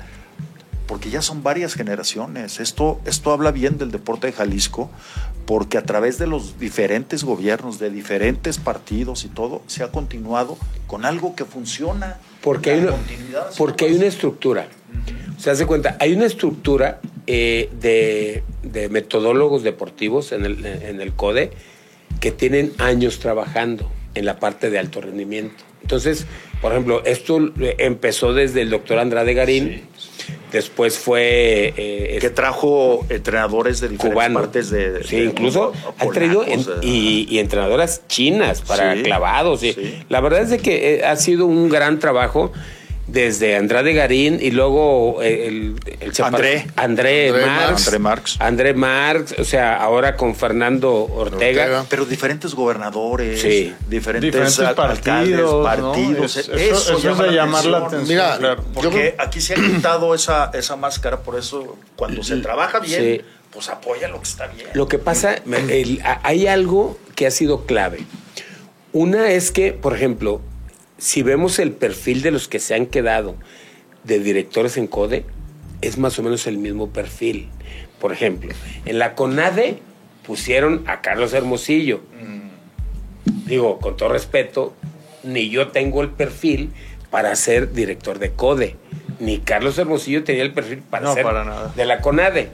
porque 0.89 1.11
ya 1.11 1.23
son 1.23 1.43
varias 1.43 1.75
generaciones. 1.75 2.59
Esto, 2.59 3.01
esto 3.05 3.31
habla 3.31 3.53
bien 3.53 3.77
del 3.77 3.91
deporte 3.91 4.29
de 4.29 4.33
Jalisco, 4.33 4.91
porque 5.45 5.77
a 5.77 5.83
través 5.85 6.19
de 6.19 6.27
los 6.27 6.59
diferentes 6.59 7.25
gobiernos, 7.25 7.79
de 7.79 7.91
diferentes 7.91 8.57
partidos 8.59 9.25
y 9.25 9.29
todo, 9.29 9.63
se 9.67 9.85
ha 9.85 9.93
continuado 9.93 10.57
con 10.87 11.05
algo 11.05 11.37
que 11.37 11.45
funciona. 11.45 12.19
Porque 12.41 12.71
hay 12.71 12.81
una, 12.81 12.95
porque 13.59 13.85
hay 13.85 13.97
una 13.97 14.07
es. 14.07 14.15
estructura. 14.15 14.67
Se 15.37 15.51
hace 15.51 15.67
cuenta, 15.67 15.97
hay 16.01 16.15
una 16.15 16.25
estructura 16.25 17.01
eh, 17.27 17.71
de, 17.81 18.43
de 18.63 18.89
metodólogos 18.89 19.63
deportivos 19.63 20.33
en 20.33 20.47
el, 20.47 20.65
en 20.65 21.01
el 21.03 21.13
CODE 21.13 21.53
que 22.21 22.33
tienen 22.33 22.73
años 22.79 23.19
trabajando 23.19 23.91
en 24.15 24.25
la 24.25 24.41
parte 24.41 24.71
de 24.71 24.79
alto 24.79 25.03
rendimiento. 25.03 25.68
Entonces, 25.89 26.27
por 26.61 26.73
ejemplo, 26.73 27.03
esto 27.07 27.41
eh, 27.61 27.77
empezó 27.79 28.35
desde 28.35 28.61
el 28.61 28.69
doctor 28.69 28.99
Andrade 28.99 29.33
Garín, 29.33 29.85
después 30.53 30.99
fue... 30.99 31.73
eh, 31.79 32.19
que 32.21 32.29
trajo 32.29 33.07
entrenadores 33.09 33.81
de 33.81 33.89
diferentes 33.89 34.13
cubano. 34.15 34.41
partes 34.41 34.69
de... 34.69 35.03
sí, 35.03 35.17
de- 35.17 35.25
incluso 35.25 35.73
han 35.99 36.11
traído 36.11 36.45
en- 36.47 36.63
polacos, 36.63 36.85
y, 36.85 37.27
y 37.31 37.39
entrenadoras 37.39 38.03
chinas 38.07 38.61
para 38.61 38.97
Sí, 38.97 39.03
clavados. 39.03 39.63
y 39.63 39.73
sí. 39.73 39.95
La 40.11 40.21
verdad 40.21 40.43
es 40.43 40.51
de 40.51 40.59
que 40.59 40.97
eh, 40.97 41.05
ha 41.07 41.17
sido 41.17 41.47
un 41.47 41.71
gran 41.71 41.99
trabajo 41.99 42.53
desde 43.09 43.57
Andrade 43.57 43.95
Garín 43.95 44.39
y 44.41 44.51
luego 44.51 45.23
eh, 45.23 45.47
el, 45.49 45.77
el 46.01 46.13
André. 46.23 46.67
André, 46.77 47.29
André 47.31 47.33
Marx, 47.47 47.87
André 47.87 47.99
Marx. 47.99 48.37
André 48.41 48.75
Marx, 48.75 49.35
o 49.39 49.45
sea, 49.45 49.77
ahora 49.77 50.15
con 50.15 50.35
Fernando 50.37 50.93
Ortega. 51.05 51.63
Ortega. 51.65 51.85
Pero 51.89 52.05
diferentes 52.05 52.55
gobernadores, 52.55 53.41
Sí. 53.41 53.75
diferentes, 53.89 54.29
Diferentes 54.31 54.59
alcaldes, 54.61 55.01
partidos, 55.01 55.53
¿no? 55.53 55.63
partidos. 55.63 56.37
Es- 56.37 56.49
Eso, 56.49 56.55
eso- 56.57 56.99
eso 56.99 56.99
llama 56.99 57.25
es 57.25 57.31
de 57.31 57.37
llamar 57.37 57.65
la 57.65 57.79
atención. 57.79 58.09
Mira, 58.09 58.37
claro. 58.39 58.63
yo 58.63 58.73
Porque 58.75 58.89
creo- 58.91 59.15
aquí 59.19 59.41
se 59.41 59.55
ha 59.55 59.57
quitado 59.57 60.15
esa, 60.15 60.51
esa 60.53 60.77
máscara, 60.77 61.21
por 61.21 61.39
eso 61.39 61.77
cuando 61.97 62.23
se 62.23 62.37
trabaja 62.37 62.79
bien, 62.81 63.01
Sí. 63.03 63.21
pues 63.51 63.69
apoya 63.71 64.09
lo 64.09 64.19
que 64.19 64.29
está 64.29 64.47
bien. 64.49 64.69
Lo 64.75 64.87
que 64.87 64.99
pasa, 64.99 65.35
el- 65.35 66.03
hay 66.23 66.47
algo 66.47 66.99
que 67.15 67.27
ha 67.27 67.31
sido 67.31 67.65
clave. 67.65 68.01
Una 68.93 69.31
es 69.31 69.51
que, 69.51 69.73
por 69.73 69.95
ejemplo, 69.95 70.41
si 70.99 71.23
vemos 71.23 71.59
el 71.59 71.73
perfil 71.73 72.23
de 72.23 72.31
los 72.31 72.49
que 72.49 72.59
se 72.59 72.75
han 72.75 72.87
quedado 72.87 73.37
de 74.05 74.19
directores 74.21 74.77
en 74.77 74.87
CODE, 74.87 75.25
es 75.81 75.97
más 75.99 76.19
o 76.19 76.23
menos 76.23 76.47
el 76.47 76.59
mismo 76.59 76.91
perfil. 76.91 77.49
Por 78.01 78.13
ejemplo, 78.13 78.53
en 78.85 78.99
la 78.99 79.15
CONADE 79.15 79.79
pusieron 80.27 80.85
a 80.87 81.01
Carlos 81.01 81.33
Hermosillo. 81.33 82.01
Digo, 83.47 83.79
con 83.79 83.97
todo 83.97 84.11
respeto, 84.11 84.75
ni 85.23 85.49
yo 85.49 85.69
tengo 85.69 86.03
el 86.03 86.11
perfil 86.11 86.71
para 87.11 87.35
ser 87.37 87.73
director 87.73 88.19
de 88.19 88.33
CODE, 88.33 88.77
ni 89.21 89.39
Carlos 89.39 89.79
Hermosillo 89.79 90.23
tenía 90.25 90.43
el 90.43 90.53
perfil 90.53 90.79
para 90.79 91.05
No, 91.05 91.15
ser 91.15 91.23
para 91.25 91.45
nada. 91.45 91.73
de 91.75 91.85
la 91.87 92.01
CONADE. 92.01 92.51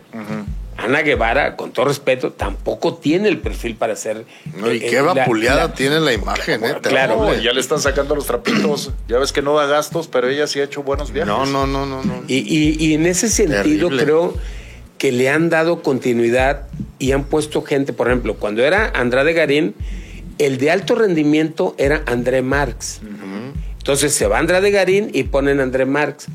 Ana 0.77 1.03
Guevara, 1.03 1.57
con 1.57 1.73
todo 1.73 1.87
respeto, 1.87 2.33
tampoco 2.33 2.95
tiene 2.95 3.29
el 3.29 3.39
perfil 3.39 3.77
para 3.77 3.95
ser. 3.97 4.25
No, 4.57 4.73
y 4.73 4.79
eh, 4.79 4.87
qué 4.91 5.01
vapuleada 5.01 5.73
tiene 5.75 6.01
la 6.01 6.13
imagen, 6.13 6.65
¿eh? 6.65 6.75
Claro. 6.83 7.17
No, 7.17 7.23
Terrible. 7.27 7.45
ya 7.45 7.53
le 7.53 7.61
están 7.61 7.81
sacando 7.81 8.15
los 8.15 8.27
trapitos. 8.27 8.91
Ya 9.09 9.19
ves 9.19 9.33
que 9.33 9.41
no 9.43 9.55
da 9.55 9.67
gastos, 9.67 10.09
pero 10.09 10.29
ella 10.29 10.47
sí 10.47 10.61
ha 10.61 10.65
hecho 10.65 10.83
buenos 10.83 11.13
viajes. 11.13 11.29
No, 11.29 11.47
no, 11.47 11.67
no, 11.67 11.87
no, 11.87 12.03
no. 12.03 12.23
Y, 12.29 12.39
y- 12.39 12.77
y 12.85 12.95
en 12.95 13.07
ese 13.07 13.29
sentido 13.29 13.89
Terrible. 13.89 14.03
creo 14.05 14.35
que 14.99 15.13
le 15.13 15.29
han 15.29 15.51
dado 15.51 15.83
continuidad 15.83 16.67
y 16.99 17.13
han 17.13 17.25
puesto 17.25 17.63
gente, 17.63 17.93
por 17.93 18.09
ejemplo, 18.09 18.35
cuando 18.37 18.63
era 18.65 18.89
Andrade 18.95 19.33
Garín, 19.33 19.75
el 20.39 20.59
de 20.59 20.71
alto 20.71 20.95
rendimiento 20.95 21.75
era 21.79 22.03
André 22.07 22.43
Marx. 22.43 23.01
Entonces 23.79 24.15
se 24.15 24.27
va 24.27 24.39
Andrade 24.39 24.71
Garín 24.71 25.11
y 25.13 25.25
ponen 25.25 25.61
André 25.61 25.85
Marx. 25.85 26.27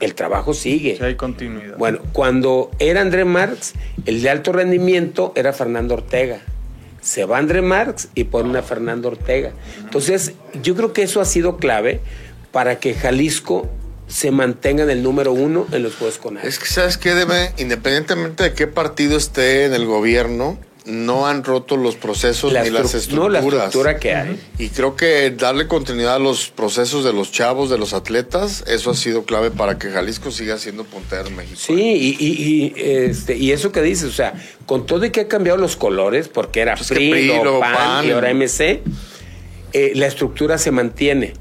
El 0.00 0.14
trabajo 0.14 0.54
sigue. 0.54 0.96
Sí, 0.96 1.04
hay 1.04 1.16
continuidad. 1.16 1.76
Bueno, 1.76 2.00
cuando 2.12 2.70
era 2.78 3.00
André 3.00 3.24
Marx, 3.24 3.74
el 4.06 4.22
de 4.22 4.30
alto 4.30 4.52
rendimiento 4.52 5.32
era 5.34 5.52
Fernando 5.52 5.94
Ortega. 5.94 6.40
Se 7.00 7.24
va 7.24 7.38
André 7.38 7.62
Marx 7.62 8.08
y 8.14 8.24
ponen 8.24 8.56
a 8.56 8.62
Fernando 8.62 9.08
Ortega. 9.08 9.52
Entonces, 9.82 10.34
yo 10.62 10.74
creo 10.76 10.92
que 10.92 11.02
eso 11.02 11.20
ha 11.20 11.24
sido 11.24 11.56
clave 11.56 12.00
para 12.52 12.78
que 12.78 12.94
Jalisco 12.94 13.68
se 14.08 14.30
mantenga 14.30 14.84
en 14.84 14.90
el 14.90 15.02
número 15.02 15.32
uno 15.32 15.66
en 15.70 15.82
los 15.82 15.94
Juegos 15.96 16.18
con 16.18 16.38
Es 16.38 16.58
que, 16.58 16.66
¿sabes 16.66 16.96
qué? 16.96 17.14
Debe, 17.14 17.52
independientemente 17.58 18.42
de 18.42 18.52
qué 18.54 18.66
partido 18.66 19.16
esté 19.16 19.66
en 19.66 19.74
el 19.74 19.84
gobierno, 19.84 20.58
no 20.88 21.26
han 21.26 21.44
roto 21.44 21.76
los 21.76 21.96
procesos 21.96 22.52
La 22.52 22.62
ni 22.64 22.70
las 22.70 22.94
estru- 22.94 22.98
estructuras. 22.98 23.44
no, 23.44 23.50
la 23.50 23.64
estructura 23.66 23.96
que 23.98 24.14
hay. 24.14 24.40
Y 24.58 24.68
creo 24.70 24.96
que 24.96 25.30
darle 25.30 25.66
continuidad 25.68 26.14
a 26.16 26.18
los 26.18 26.48
procesos 26.48 27.04
de 27.04 27.12
los 27.12 27.30
chavos, 27.30 27.68
de 27.70 27.78
los 27.78 27.92
atletas, 27.92 28.64
eso 28.66 28.90
ha 28.90 28.94
sido 28.94 29.24
clave 29.24 29.50
para 29.50 29.78
que 29.78 29.90
Jalisco 29.90 30.30
siga 30.30 30.56
siendo 30.58 30.84
puntero 30.84 31.26
en 31.28 31.36
México. 31.36 31.58
Sí, 31.60 31.74
y, 31.74 32.16
y, 32.18 32.42
y, 32.42 32.74
este, 32.76 33.36
y 33.36 33.52
eso 33.52 33.70
que 33.70 33.82
dices, 33.82 34.04
o 34.04 34.12
sea, 34.12 34.34
con 34.66 34.86
todo 34.86 35.04
y 35.04 35.10
que 35.10 35.20
ha 35.20 35.28
cambiado 35.28 35.58
los 35.58 35.76
colores, 35.76 36.28
porque 36.28 36.60
era 36.60 36.74
Pues 36.74 36.88
PRI, 36.88 37.10
PRI, 37.10 37.32
PAN. 37.60 38.06
y 38.06 38.10
ahora 38.10 38.30
MC, 38.32 38.82
eh, 39.72 39.92
la 39.94 40.06
estructura 40.06 40.58
se 40.58 40.70
mantiene. 40.70 41.34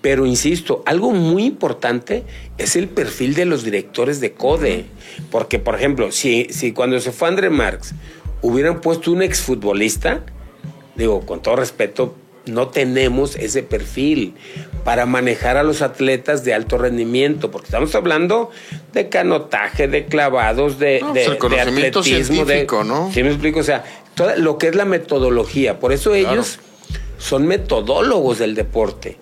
Pero 0.00 0.26
insisto, 0.26 0.82
algo 0.84 1.12
muy 1.12 1.44
importante 1.44 2.24
es 2.58 2.74
el 2.74 2.88
perfil 2.88 3.34
de 3.34 3.44
los 3.44 3.62
directores 3.62 4.18
de 4.20 4.32
CODE. 4.32 4.84
Porque, 5.30 5.60
por 5.60 5.76
ejemplo, 5.76 6.10
si, 6.10 6.48
si 6.50 6.72
cuando 6.72 6.98
se 6.98 7.12
fue 7.12 7.28
André 7.28 7.50
Marx 7.50 7.92
hubieran 8.42 8.80
puesto 8.80 9.10
un 9.12 9.22
exfutbolista, 9.22 10.20
digo, 10.96 11.24
con 11.24 11.40
todo 11.40 11.56
respeto, 11.56 12.16
no 12.44 12.68
tenemos 12.68 13.36
ese 13.36 13.62
perfil 13.62 14.34
para 14.84 15.06
manejar 15.06 15.56
a 15.56 15.62
los 15.62 15.80
atletas 15.80 16.42
de 16.44 16.54
alto 16.54 16.76
rendimiento, 16.76 17.52
porque 17.52 17.66
estamos 17.66 17.94
hablando 17.94 18.50
de 18.92 19.08
canotaje, 19.08 19.86
de 19.86 20.06
clavados, 20.06 20.78
de, 20.80 21.00
No, 21.00 21.12
de, 21.12 21.12
pues 21.12 21.26
el 21.26 21.32
de 21.34 21.38
conocimiento 21.38 22.00
atletismo, 22.00 22.44
de- 22.44 22.46
científico, 22.46 22.82
¿no? 22.84 23.10
¿Sí 23.12 23.22
me 23.22 23.28
explico? 23.30 23.60
O 23.60 23.62
sea, 23.62 23.84
lo 24.38 24.58
que 24.58 24.68
es 24.68 24.74
la 24.74 24.84
metodología. 24.84 25.78
Por 25.78 25.92
eso 25.92 26.14
ellos 26.14 26.58
son 27.16 27.46
metodólogos 27.46 28.38
del 28.40 28.54
deporte. 28.56 29.18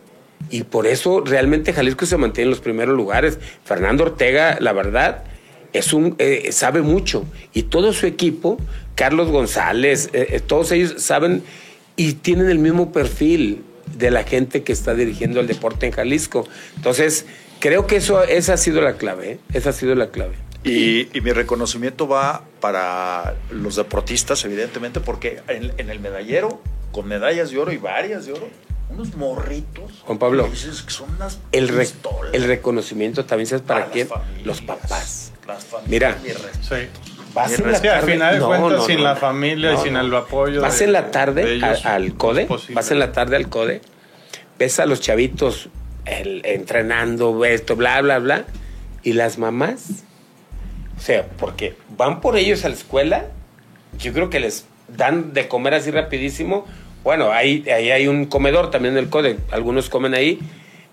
Y 0.49 0.63
por 0.65 0.87
eso 0.87 1.21
realmente 1.25 1.73
Jalisco 1.75 2.07
se 2.07 2.17
mantiene 2.17 2.47
en 2.47 2.51
los 2.51 2.61
primeros 2.61 2.97
lugares. 2.97 3.39
Fernando 3.65 4.05
Ortega, 4.05 4.57
la 4.61 4.73
verdad, 4.73 5.25
es 5.73 5.93
un 5.93 6.15
eh, 6.19 6.51
sabe 6.53 6.83
mucho. 6.83 7.25
Y 7.53 7.65
todo 7.65 7.93
su 7.93 8.07
equipo, 8.07 8.59
Carlos 8.95 9.29
González, 9.31 10.11
eh, 10.13 10.27
eh, 10.31 10.41
todos 10.41 10.73
ellos 10.73 10.95
saben 10.99 11.43
y 11.97 12.15
tienen 12.15 12.51
el 12.51 12.59
mismo 12.59 12.93
perfil 12.93 13.63
de 13.97 14.11
la 14.11 14.25
gente 14.25 14.63
que 14.63 14.73
está 14.73 14.95
dirigiendo 14.95 15.41
el 15.41 15.47
deporte 15.47 15.87
en 15.87 15.93
Jalisco. 15.93 16.47
Entonces, 16.77 17.27
creo 17.59 17.87
que 17.87 17.97
eso, 17.97 18.23
esa 18.23 18.55
ha 18.55 18.57
sido 18.57 18.81
la 18.81 18.95
clave. 18.97 19.33
¿eh? 19.33 19.39
Esa 19.53 19.71
ha 19.71 19.73
sido 19.73 19.95
la 19.95 20.11
clave. 20.11 20.37
Y, 20.63 21.09
y 21.17 21.21
mi 21.23 21.33
reconocimiento 21.33 22.07
va 22.07 22.45
para 22.61 23.35
los 23.51 23.77
deportistas, 23.77 24.45
evidentemente, 24.45 25.01
porque 25.01 25.41
en, 25.49 25.73
en 25.79 25.89
el 25.91 26.01
medallero, 26.01 26.61
con 26.93 27.09
medallas 27.09 27.51
de 27.51 27.59
oro 27.59 27.73
y 27.73 27.79
varias 27.79 28.27
de 28.27 28.33
oro, 28.33 28.49
unos 28.91 29.15
morritos. 29.17 30.03
Juan 30.05 30.19
Pablo, 30.19 30.51
que 30.51 30.57
son 30.93 31.11
unas 31.17 31.39
El, 31.53 31.69
re- 31.69 31.89
el 32.33 32.45
reconocimiento 32.45 33.25
también, 33.25 33.47
¿sabes 33.47 33.65
para, 33.65 33.81
las 33.81 33.91
quién? 33.91 34.09
Los 34.45 34.61
papás. 34.61 35.30
Las 35.55 35.65
familias. 35.65 36.17
Mira. 36.23 36.39
Sí. 36.63 36.89
Vas 37.35 37.59
en 37.59 37.71
la 37.71 37.79
Sí, 37.79 37.87
al 37.87 38.01
tarde- 38.01 38.13
final 38.13 38.35
de 38.35 38.41
No, 38.41 38.47
cuentas, 38.49 38.73
no, 38.73 38.87
sin 38.87 38.97
no, 38.99 39.03
la 39.05 39.15
no. 39.15 39.21
familia 39.21 39.73
No, 39.73 39.81
y 39.81 39.85
sin 39.85 39.93
no. 39.93 40.01
el 40.01 40.15
apoyo. 40.15 40.61
Vas 40.61 40.79
de- 40.79 40.85
en 40.87 40.93
la 40.93 41.03
de 41.03 41.11
tarde 41.11 41.55
ellos, 41.55 41.87
al, 41.87 42.03
al 42.05 42.15
CODE, 42.15 42.49
vas 42.75 42.91
en 42.91 42.99
la 42.99 43.13
tarde 43.13 43.37
al 43.37 43.49
CODE, 43.49 43.81
ves 44.59 44.81
a 44.81 44.87
los 44.87 45.01
chavitos 45.01 45.69
el- 46.07 46.43
entrenando, 46.45 47.45
esto, 47.45 47.77
bla, 47.77 48.01
bla, 48.01 48.19
bla, 48.19 48.45
y 49.05 49.13
las 49.13 49.39
mamás, 49.39 50.03
o 50.99 51.01
sea, 51.01 51.27
porque 51.39 51.77
van 51.97 52.21
por 52.21 52.37
ellos 52.37 52.65
a 52.65 52.69
la 52.69 52.75
escuela, 52.75 53.27
yo 53.99 54.13
creo 54.13 54.29
que 54.29 54.41
les 54.41 54.67
dan 54.89 55.33
de 55.33 55.47
comer 55.49 55.75
así 55.75 55.91
rapidísimo. 55.93 56.67
Bueno, 57.05 57.31
ahí, 57.33 57.65
ahí 57.71 57.91
hay 57.93 58.09
un 58.09 58.27
comedor 58.27 58.71
también 58.71 58.97
en 58.97 59.05
el 59.05 59.09
CODE, 59.11 59.39
algunos 59.53 59.89
comen 59.89 60.15
ahí, 60.15 60.41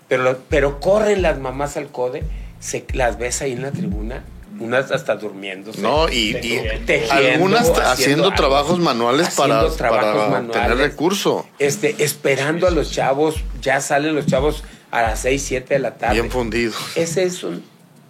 pero, 0.08 0.38
pero 0.48 0.78
corren 0.80 1.20
las 1.20 1.38
mamás 1.40 1.76
al 1.76 1.88
CODE, 1.88 2.22
se, 2.60 2.86
las 2.94 3.18
ves 3.18 3.42
ahí 3.42 3.52
en 3.52 3.62
la 3.62 3.72
tribuna, 3.72 4.22
unas 4.60 4.90
hasta 4.90 5.16
durmiéndose. 5.16 5.80
No, 5.80 6.08
y, 6.08 6.36
y 6.36 6.60
Tejiendo, 6.86 7.14
algunas 7.14 7.60
haciendo 7.62 7.90
haciendo, 7.90 8.24
algo. 8.24 8.36
trabajos 8.36 8.78
manuales 8.78 9.34
para, 9.36 9.56
Haciendo 9.60 9.76
trabajos 9.76 10.16
para 10.16 10.30
manuales. 10.30 10.62
tener 10.62 10.76
recurso. 10.78 11.46
Este, 11.58 11.94
esperando 12.02 12.66
a 12.66 12.70
los 12.70 12.90
chavos, 12.92 13.36
ya 13.62 13.80
salen 13.80 14.14
los 14.14 14.26
chavos 14.26 14.64
a 14.90 15.02
las 15.02 15.20
6, 15.20 15.42
7 15.42 15.74
de 15.74 15.80
la 15.80 15.96
tarde. 15.96 16.14
Bien 16.20 16.30
fundidos. 16.30 16.76
Ese 16.96 17.30
son 17.30 17.62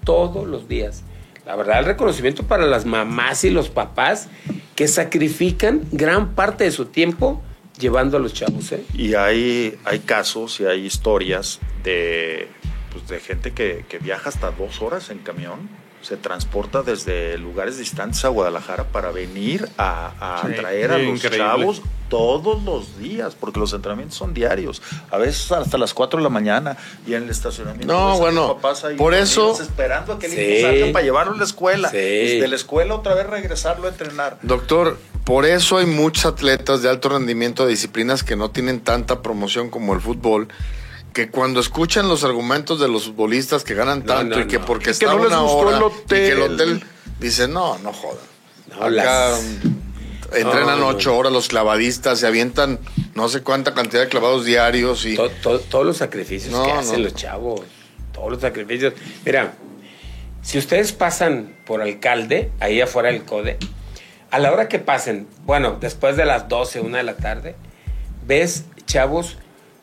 todos 0.05 0.47
los 0.47 0.69
días. 0.69 1.03
La 1.45 1.57
verdad, 1.57 1.79
el 1.79 1.87
reconocimiento 1.87 2.43
para 2.45 2.67
las 2.67 2.85
mamás 2.85 3.43
y 3.45 3.51
los 3.51 3.69
papás 3.71 4.29
que 4.77 4.87
sacrifican 4.87 5.83
gran 5.93 6.35
parte 6.35 6.65
de 6.65 6.71
su 6.71 6.87
tiempo 6.87 7.43
llevando 7.79 8.17
a 8.17 8.21
los 8.21 8.35
chavos. 8.35 8.71
¿eh? 8.73 8.85
Y 8.95 9.15
hay, 9.15 9.77
hay 9.85 10.01
casos 10.01 10.61
y 10.61 10.67
hay 10.67 10.85
historias 10.85 11.59
de, 11.85 12.49
pues, 12.93 13.09
de 13.09 13.19
gente 13.21 13.53
que, 13.53 13.85
que 13.89 13.99
viaja 13.99 14.29
hasta 14.29 14.51
dos 14.51 14.83
horas 14.83 15.11
en 15.11 15.19
camión, 15.19 15.69
se 16.03 16.17
transporta 16.17 16.83
desde 16.83 17.37
lugares 17.39 17.79
distantes 17.79 18.25
a 18.25 18.29
Guadalajara 18.29 18.85
para 18.85 19.11
venir 19.11 19.69
a, 19.79 20.13
a 20.41 20.47
Sí, 20.47 20.55
traer 20.55 20.93
a 20.93 20.99
los 20.99 21.17
increíble. 21.17 21.39
chavos 21.39 21.83
todos 22.09 22.63
los 22.63 22.99
días, 22.99 23.35
porque 23.39 23.61
los 23.61 23.73
entrenamientos 23.75 24.17
son 24.17 24.33
diarios, 24.33 24.81
a 25.11 25.19
veces 25.19 25.53
hasta 25.53 25.77
las 25.77 25.93
4 25.93 26.19
de 26.19 26.23
la 26.25 26.31
mañana 26.31 26.77
y 27.07 27.13
en 27.15 27.25
el 27.25 27.31
estacionamiento. 27.31 27.93
No, 27.93 28.17
bueno, 28.19 28.47
los 28.49 28.57
papás 28.57 28.85
ahí 28.85 28.97
por 28.97 29.13
eso- 29.13 29.61
esperando 29.61 30.15
a 30.15 30.19
que 30.19 30.27
el 30.27 30.33
Sí. 30.33 30.41
hijo 30.41 30.69
salga 30.69 30.93
para 30.93 31.05
llevarlo 31.05 31.35
a 31.35 31.37
la 31.37 31.45
escuela, 31.45 31.91
Sí. 31.91 31.97
y 31.99 32.41
de 32.41 32.49
la 32.49 32.57
escuela 32.57 32.95
otra 32.95 33.15
vez 33.15 33.27
regresarlo 33.27 33.87
a 33.87 33.91
entrenar. 33.91 34.39
Doctor, 34.43 34.97
por 35.25 35.45
eso 35.45 35.77
hay 35.77 35.85
muchos 35.85 36.25
atletas 36.25 36.81
de 36.81 36.89
alto 36.89 37.11
rendimiento 37.11 37.65
de 37.65 37.71
disciplinas 37.73 38.23
que 38.23 38.37
no 38.37 38.51
tienen 38.53 38.81
tanta 38.81 39.21
promoción 39.21 39.69
como 39.69 39.93
el 39.93 40.01
fútbol, 40.01 40.49
que 41.13 41.31
cuando 41.31 41.61
escuchan 41.61 42.09
los 42.09 42.23
argumentos 42.25 42.79
de 42.81 42.89
los 42.89 43.05
futbolistas 43.07 43.65
que 43.65 43.75
ganan 43.75 44.05
tanto 44.05 44.37
no, 44.37 44.43
y 44.45 44.47
que 44.47 44.61
porque 44.61 44.91
está 44.91 45.07
no 45.07 45.17
una 45.27 45.43
hora 45.43 45.79
el 45.79 45.83
y 45.85 46.05
que 46.09 46.29
el 46.33 46.43
hotel. 46.43 46.85
dice 47.19 47.49
no, 47.49 47.79
no 47.79 47.93
jodan. 47.93 48.25
No, 48.69 48.77
Acá 48.77 48.91
las- 48.91 49.43
mm, 49.43 50.37
entrenan 50.37 50.83
ocho 50.83 51.17
horas 51.17 51.33
los 51.33 51.49
clavadistas, 51.49 52.21
se 52.21 52.27
avientan 52.27 52.79
no 53.15 53.29
sé 53.29 53.43
cuánta 53.43 53.75
cantidad 53.75 54.03
de 54.03 54.09
clavados 54.09 54.45
diarios 54.45 55.05
y 55.07 55.17
To- 55.17 55.31
to- 55.31 55.61
todos 55.61 55.87
los 55.87 55.97
sacrificios 55.97 56.55
que 56.65 56.71
hacen 56.73 57.03
los 57.03 57.15
chavos, 57.15 57.63
todos 58.13 58.31
los 58.33 58.41
sacrificios. 58.41 58.93
Mira, 59.25 59.55
si 60.43 60.59
ustedes 60.59 60.93
pasan 60.93 61.57
por 61.67 61.83
alcalde, 61.83 62.53
ahí 62.61 62.81
afuera 62.81 63.11
del 63.11 63.25
CODE, 63.25 63.59
a 64.31 64.39
la 64.39 64.53
hora 64.53 64.69
que 64.69 64.79
pasen, 64.79 65.27
bueno, 65.47 65.79
después 65.81 66.17
de 66.17 66.27
las 66.27 66.49
12, 66.49 66.81
una 66.81 66.99
de 66.99 67.05
la 67.05 67.17
tarde, 67.17 67.57
ves 68.27 68.65
chavos 68.87 69.39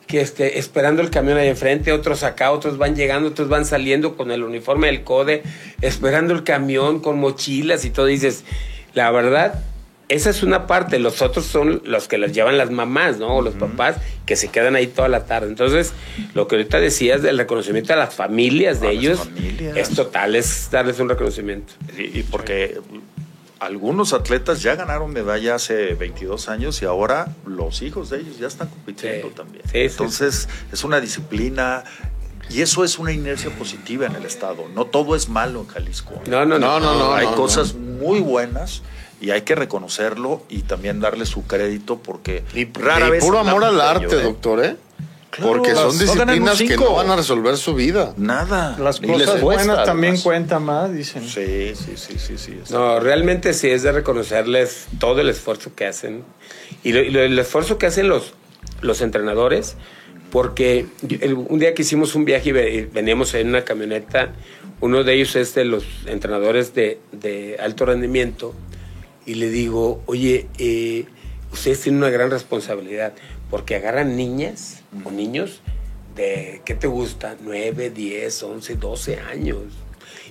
que 0.06 0.20
este, 0.20 0.58
esperando 0.58 1.02
el 1.02 1.10
camión 1.10 1.38
ahí 1.38 1.48
enfrente, 1.48 1.92
otros 1.92 2.22
acá, 2.22 2.52
otros 2.52 2.78
van 2.78 2.94
llegando, 2.94 3.28
otros 3.28 3.48
van 3.48 3.64
saliendo 3.64 4.16
con 4.16 4.30
el 4.30 4.42
uniforme 4.44 4.86
del 4.86 5.02
CODE, 5.02 5.42
esperando 5.80 6.32
el 6.32 6.44
camión 6.44 7.00
con 7.00 7.18
mochilas 7.18 7.84
y 7.84 7.90
todo. 7.90 8.06
Dices, 8.06 8.44
la 8.94 9.10
verdad, 9.10 9.64
esa 10.08 10.30
es 10.30 10.44
una 10.44 10.68
parte, 10.68 11.00
los 11.00 11.20
otros 11.20 11.46
son 11.46 11.82
los 11.84 12.06
que 12.06 12.18
las 12.18 12.32
llevan 12.32 12.56
las 12.56 12.70
mamás, 12.70 13.18
¿no? 13.18 13.36
O 13.36 13.42
los 13.42 13.54
papás 13.54 13.96
que 14.24 14.36
se 14.36 14.48
quedan 14.48 14.76
ahí 14.76 14.86
toda 14.86 15.08
la 15.08 15.26
tarde. 15.26 15.48
Entonces, 15.48 15.92
lo 16.34 16.46
que 16.46 16.54
ahorita 16.56 16.78
decías 16.78 17.22
del 17.22 17.38
reconocimiento 17.38 17.92
a 17.92 17.96
las 17.96 18.14
familias 18.14 18.80
de 18.80 18.86
A 18.86 18.92
las 18.92 18.98
ellos 19.02 19.18
familias. 19.18 19.76
es 19.76 19.90
total, 19.90 20.36
es 20.36 20.68
darles 20.70 21.00
un 21.00 21.08
reconocimiento. 21.08 21.72
Y, 21.98 22.20
y 22.20 22.22
porque 22.22 22.80
algunos 23.58 24.12
atletas 24.12 24.62
ya 24.62 24.74
ganaron 24.76 25.12
medalla 25.12 25.54
hace 25.54 25.94
22 25.94 26.48
años 26.48 26.80
y 26.82 26.84
ahora 26.84 27.34
los 27.46 27.82
hijos 27.82 28.10
de 28.10 28.20
ellos 28.20 28.38
ya 28.38 28.46
están 28.46 28.68
compitiendo 28.68 29.28
Sí. 29.28 29.34
también. 29.34 29.62
Sí, 29.64 29.70
sí. 29.72 29.78
Entonces 29.80 30.48
es 30.72 30.84
una 30.84 31.00
disciplina 31.00 31.84
y 32.50 32.60
eso 32.60 32.84
es 32.84 32.98
una 32.98 33.12
inercia 33.12 33.50
positiva 33.50 34.06
en 34.06 34.14
el 34.14 34.24
estado. 34.24 34.64
No 34.74 34.84
todo 34.84 35.16
es 35.16 35.28
malo 35.28 35.60
en 35.60 35.66
Jalisco. 35.68 36.20
No, 36.26 36.44
no, 36.44 36.58
no. 36.58 36.78
No, 36.78 36.80
no, 36.80 36.98
no. 36.98 37.14
hay 37.14 37.26
cosas 37.28 37.74
muy 37.74 38.20
buenas 38.20 38.82
y 39.20 39.30
hay 39.30 39.42
que 39.42 39.54
reconocerlo 39.54 40.42
y 40.50 40.62
también 40.62 41.00
darle 41.00 41.24
su 41.26 41.46
crédito 41.46 41.96
porque 41.98 42.44
Y, 42.54 42.66
rara 42.72 43.08
y 43.08 43.10
vez 43.12 43.24
puro 43.24 43.38
amor 43.38 43.64
al 43.64 43.80
arte, 43.80 44.14
¿eh? 44.16 44.22
doctor, 44.22 44.64
¿eh? 44.64 44.76
Claro, 45.36 45.52
Porque 45.52 45.70
las- 45.70 45.78
son 45.80 45.86
no 45.86 45.92
disciplinas 46.02 46.58
que 46.62 46.76
no 46.76 46.94
van 46.94 47.10
a 47.10 47.16
resolver 47.16 47.56
su 47.56 47.74
vida. 47.74 48.14
Nada. 48.16 48.76
Las 48.78 49.00
les 49.00 49.10
cosas 49.10 49.40
cuesta, 49.40 49.64
buenas 49.66 49.84
también 49.84 50.12
además. 50.14 50.22
cuentan 50.24 50.62
más, 50.64 50.92
dicen. 50.94 51.22
Sí, 51.28 51.72
sí, 51.74 51.92
sí, 51.96 52.18
sí, 52.18 52.38
sí. 52.38 52.58
No, 52.70 52.98
realmente 53.00 53.52
sí 53.52 53.68
es 53.68 53.82
de 53.82 53.92
reconocerles 53.92 54.86
todo 54.98 55.20
el 55.20 55.28
esfuerzo 55.28 55.74
que 55.74 55.86
hacen 55.86 56.22
y, 56.82 56.92
lo- 56.92 57.00
y 57.02 57.10
lo- 57.10 57.20
el 57.20 57.38
esfuerzo 57.38 57.76
que 57.78 57.86
hacen 57.86 58.08
los, 58.08 58.32
los 58.80 59.00
entrenadores, 59.02 59.76
porque 60.30 60.86
el- 61.20 61.34
un 61.34 61.58
día 61.58 61.74
que 61.74 61.82
hicimos 61.82 62.14
un 62.14 62.24
viaje 62.24 62.48
y 62.50 62.82
veníamos 62.86 63.34
en 63.34 63.48
una 63.48 63.62
camioneta, 63.64 64.32
uno 64.80 65.04
de 65.04 65.14
ellos 65.14 65.36
es 65.36 65.54
de 65.54 65.64
los 65.64 65.84
entrenadores 66.06 66.74
de, 66.74 66.98
de 67.12 67.56
alto 67.60 67.84
rendimiento, 67.86 68.54
y 69.26 69.34
le 69.34 69.48
digo, 69.50 70.02
oye, 70.06 70.46
eh, 70.58 71.06
ustedes 71.52 71.80
tienen 71.80 71.98
una 72.02 72.10
gran 72.10 72.30
responsabilidad, 72.30 73.12
porque 73.50 73.76
agarran 73.76 74.16
niñas 74.16 74.82
o 75.04 75.10
niños 75.10 75.60
de, 76.14 76.62
¿qué 76.64 76.74
te 76.74 76.86
gusta? 76.86 77.36
9, 77.42 77.90
10, 77.90 78.42
11, 78.42 78.76
12 78.76 79.20
años. 79.20 79.62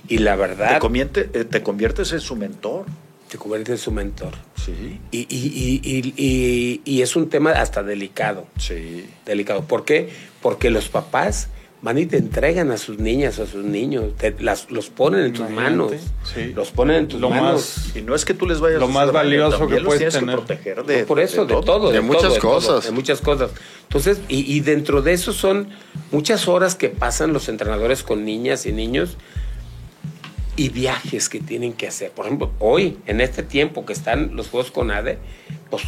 Y 0.08 0.18
la 0.18 0.36
verdad... 0.36 0.74
Te, 0.74 0.78
convierte- 0.80 1.30
eh, 1.32 1.44
te 1.44 1.62
conviertes 1.62 2.12
en 2.12 2.20
su 2.20 2.36
mentor. 2.36 2.86
te 3.28 3.38
conviertes 3.38 3.72
en 3.72 3.78
su 3.78 3.90
mentor. 3.92 4.32
Sí, 4.64 5.00
Y, 5.10 5.18
y- 5.18 5.26
y- 5.28 5.80
y- 5.82 6.14
y- 6.16 6.80
y 6.84 7.02
es 7.02 7.16
un 7.16 7.28
tema 7.28 7.52
hasta 7.52 7.82
delicado, 7.82 8.46
sí. 8.58 9.08
delicado. 9.24 9.62
¿Por 9.64 9.84
qué? 9.84 10.08
Porque 10.42 10.70
los 10.70 10.88
papás 10.88 11.48
van 11.82 11.98
y 11.98 12.06
te 12.06 12.16
entregan 12.16 12.70
a 12.72 12.78
sus 12.78 12.98
niñas 12.98 13.38
o 13.38 13.44
a 13.44 13.46
sus 13.46 13.62
niños, 13.64 14.14
te, 14.16 14.34
las, 14.40 14.70
los 14.70 14.88
ponen 14.90 15.26
en 15.26 15.32
tus 15.32 15.40
Imagínate, 15.48 15.70
manos, 15.70 15.92
sí. 16.34 16.52
los 16.54 16.70
ponen 16.70 16.96
en 16.96 17.08
tus 17.08 17.20
Lo 17.20 17.30
manos. 17.30 17.52
más- 17.86 17.96
Y 17.96 18.02
no 18.02 18.14
es 18.14 18.24
que 18.24 18.34
tú 18.34 18.46
les 18.46 18.60
vayas 18.60 18.80
Lo 18.80 18.86
a 18.86 18.88
más 18.88 19.12
valioso 19.12 19.68
que 19.68 19.80
puedes 19.82 20.12
tener. 20.14 20.36
que 20.36 20.42
proteger 20.42 20.84
de, 20.84 21.04
por 21.04 21.20
eso, 21.20 21.44
de, 21.44 21.54
todo, 21.62 21.90
De 21.92 22.00
muchas 22.00 22.38
todo, 22.38 22.40
cosas. 22.40 22.84
de 22.84 22.90
muchas 22.90 23.20
cosas. 23.20 23.50
Entonces, 23.84 24.20
y, 24.28 24.52
y 24.52 24.60
dentro 24.60 25.02
de 25.02 25.12
eso 25.12 25.32
son 25.32 25.68
muchas 26.10 26.48
horas 26.48 26.74
que 26.74 26.88
pasan 26.88 27.32
los 27.32 27.48
entrenadores 27.48 28.02
con 28.02 28.24
niñas 28.24 28.66
y 28.66 28.72
niños 28.72 29.16
y 30.56 30.70
viajes 30.70 31.28
que 31.28 31.38
tienen 31.40 31.74
que 31.74 31.86
hacer. 31.86 32.10
Por 32.10 32.24
ejemplo, 32.26 32.50
hoy, 32.58 32.98
en 33.06 33.20
este 33.20 33.42
tiempo 33.42 33.84
que 33.84 33.92
están 33.92 34.34
los 34.34 34.48
Juegos 34.48 34.70
con 34.70 34.90
ADE, 34.90 35.18
pues 35.70 35.82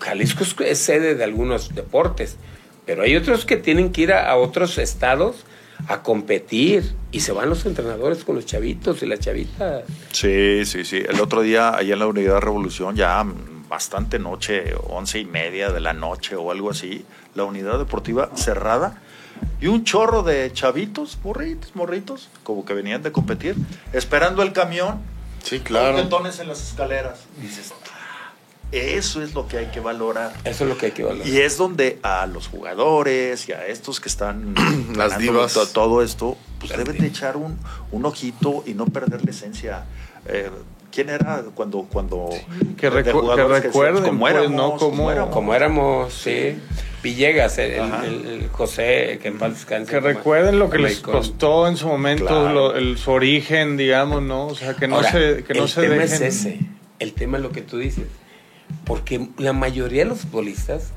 Jalisco 0.00 0.44
es 0.62 0.78
sede 0.78 1.14
de 1.14 1.24
algunos 1.24 1.74
deportes, 1.74 2.36
pero 2.86 3.02
hay 3.02 3.16
otros 3.16 3.44
que 3.44 3.56
tienen 3.56 3.92
que 3.92 4.02
ir 4.02 4.12
a, 4.12 4.30
a 4.30 4.36
otros 4.36 4.78
estados 4.78 5.44
a 5.88 6.02
competir 6.02 6.94
y 7.12 7.20
se 7.20 7.32
van 7.32 7.50
los 7.50 7.66
entrenadores 7.66 8.24
con 8.24 8.36
los 8.36 8.46
chavitos 8.46 9.02
y 9.02 9.06
las 9.06 9.20
chavitas. 9.20 9.84
Sí, 10.12 10.64
sí, 10.64 10.84
sí. 10.84 11.02
El 11.06 11.20
otro 11.20 11.42
día, 11.42 11.74
allá 11.76 11.94
en 11.94 11.98
la 11.98 12.06
Unidad 12.06 12.38
Revolución, 12.40 12.96
ya 12.96 13.24
bastante 13.68 14.18
noche, 14.18 14.74
once 14.88 15.18
y 15.18 15.24
media 15.24 15.70
de 15.70 15.80
la 15.80 15.92
noche 15.92 16.36
o 16.36 16.50
algo 16.50 16.70
así, 16.70 17.04
la 17.34 17.44
unidad 17.44 17.78
deportiva 17.78 18.30
cerrada 18.36 19.02
y 19.60 19.66
un 19.66 19.84
chorro 19.84 20.22
de 20.22 20.52
chavitos, 20.52 21.18
morritos, 21.24 21.74
morritos, 21.74 22.28
como 22.44 22.64
que 22.64 22.72
venían 22.72 23.02
de 23.02 23.10
competir, 23.10 23.56
esperando 23.92 24.42
el 24.42 24.52
camión, 24.52 25.00
Sí, 25.42 25.56
con 25.58 25.64
claro. 25.66 25.96
tetones 25.96 26.38
en 26.38 26.48
las 26.48 26.62
escaleras. 26.70 27.24
Dices, 27.42 27.72
"Ah, 27.72 27.83
eso 28.76 29.22
es 29.22 29.34
lo 29.34 29.46
que 29.48 29.58
hay 29.58 29.66
que 29.66 29.80
valorar. 29.80 30.32
Eso 30.44 30.64
es 30.64 30.70
lo 30.70 30.76
que 30.78 30.86
hay 30.86 30.92
que 30.92 31.04
valorar. 31.04 31.26
Y 31.26 31.38
es 31.40 31.56
donde 31.56 31.98
a 32.02 32.26
los 32.26 32.48
jugadores 32.48 33.48
y 33.48 33.52
a 33.52 33.66
estos 33.66 34.00
que 34.00 34.08
están 34.08 34.54
Las 34.96 35.18
divas. 35.18 35.54
to- 35.54 35.66
todo 35.66 36.02
esto, 36.02 36.36
pues 36.58 36.70
Las 36.70 36.78
deben 36.78 36.98
de 37.00 37.06
echar 37.08 37.36
un, 37.36 37.58
un 37.92 38.04
ojito 38.06 38.62
y 38.66 38.74
no 38.74 38.86
perder 38.86 39.24
la 39.24 39.30
esencia. 39.30 39.84
Eh, 40.26 40.50
¿Quién 40.92 41.08
era 41.10 41.42
cuando 41.56 41.82
cuando 41.90 42.30
Que 42.78 42.88
recu- 42.90 43.34
recuerden, 43.48 44.04
cómo 44.04 44.20
pues, 44.20 44.34
éramos, 44.34 44.50
¿no? 44.52 44.70
cómo 44.76 44.78
Cómo- 44.78 45.10
éramos? 45.10 45.34
Como 45.34 45.54
éramos, 45.54 46.14
sí. 46.14 46.56
Villegas, 47.02 47.58
el, 47.58 48.48
José, 48.52 49.18
que 49.20 49.28
en 49.28 49.38
paz 49.38 49.54
descanse. 49.54 49.90
Que 49.90 49.96
como- 49.96 50.06
recuerden 50.08 50.58
lo 50.58 50.70
que 50.70 50.76
como 50.76 50.88
les 50.88 51.00
costó 51.00 51.66
en 51.68 51.76
su 51.76 51.88
momento, 51.88 52.26
Claro. 52.26 52.52
lo- 52.52 52.76
el, 52.76 52.96
su 52.96 53.10
origen, 53.10 53.76
digamos, 53.76 54.22
¿no? 54.22 54.46
O 54.46 54.54
sea, 54.54 54.74
que 54.74 54.86
no 54.88 54.96
Ahora, 54.96 55.10
se, 55.12 55.44
que 55.44 55.52
no 55.54 55.64
el 55.64 55.68
se 55.68 55.80
tema 55.82 55.94
dejen. 55.96 56.14
es 56.14 56.20
ese. 56.36 56.60
El 57.00 57.12
tema 57.12 57.36
es 57.38 57.42
lo 57.42 57.50
que 57.50 57.60
tú 57.62 57.76
dices. 57.78 58.04
Porque 58.84 59.28
la 59.38 59.52
mayoría 59.52 60.04
de 60.04 60.10
los 60.10 60.20
futbolistas, 60.20 60.90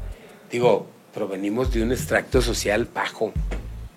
digo, 0.51 0.87
provenimos 1.13 1.73
de 1.73 1.83
un 1.83 1.91
extracto 1.91 2.41
social 2.41 2.87
bajo, 2.93 3.33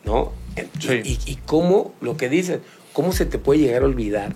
¿no? 0.04 0.32
Y, 0.56 0.60
Sí. 0.86 1.00
y, 1.04 1.32
y 1.32 1.36
cómo, 1.46 1.94
lo 2.00 2.16
que 2.16 2.28
dices, 2.28 2.60
¿cómo 2.92 3.12
se 3.12 3.26
te 3.26 3.38
puede 3.38 3.60
llegar 3.60 3.82
a 3.82 3.86
olvidar? 3.86 4.34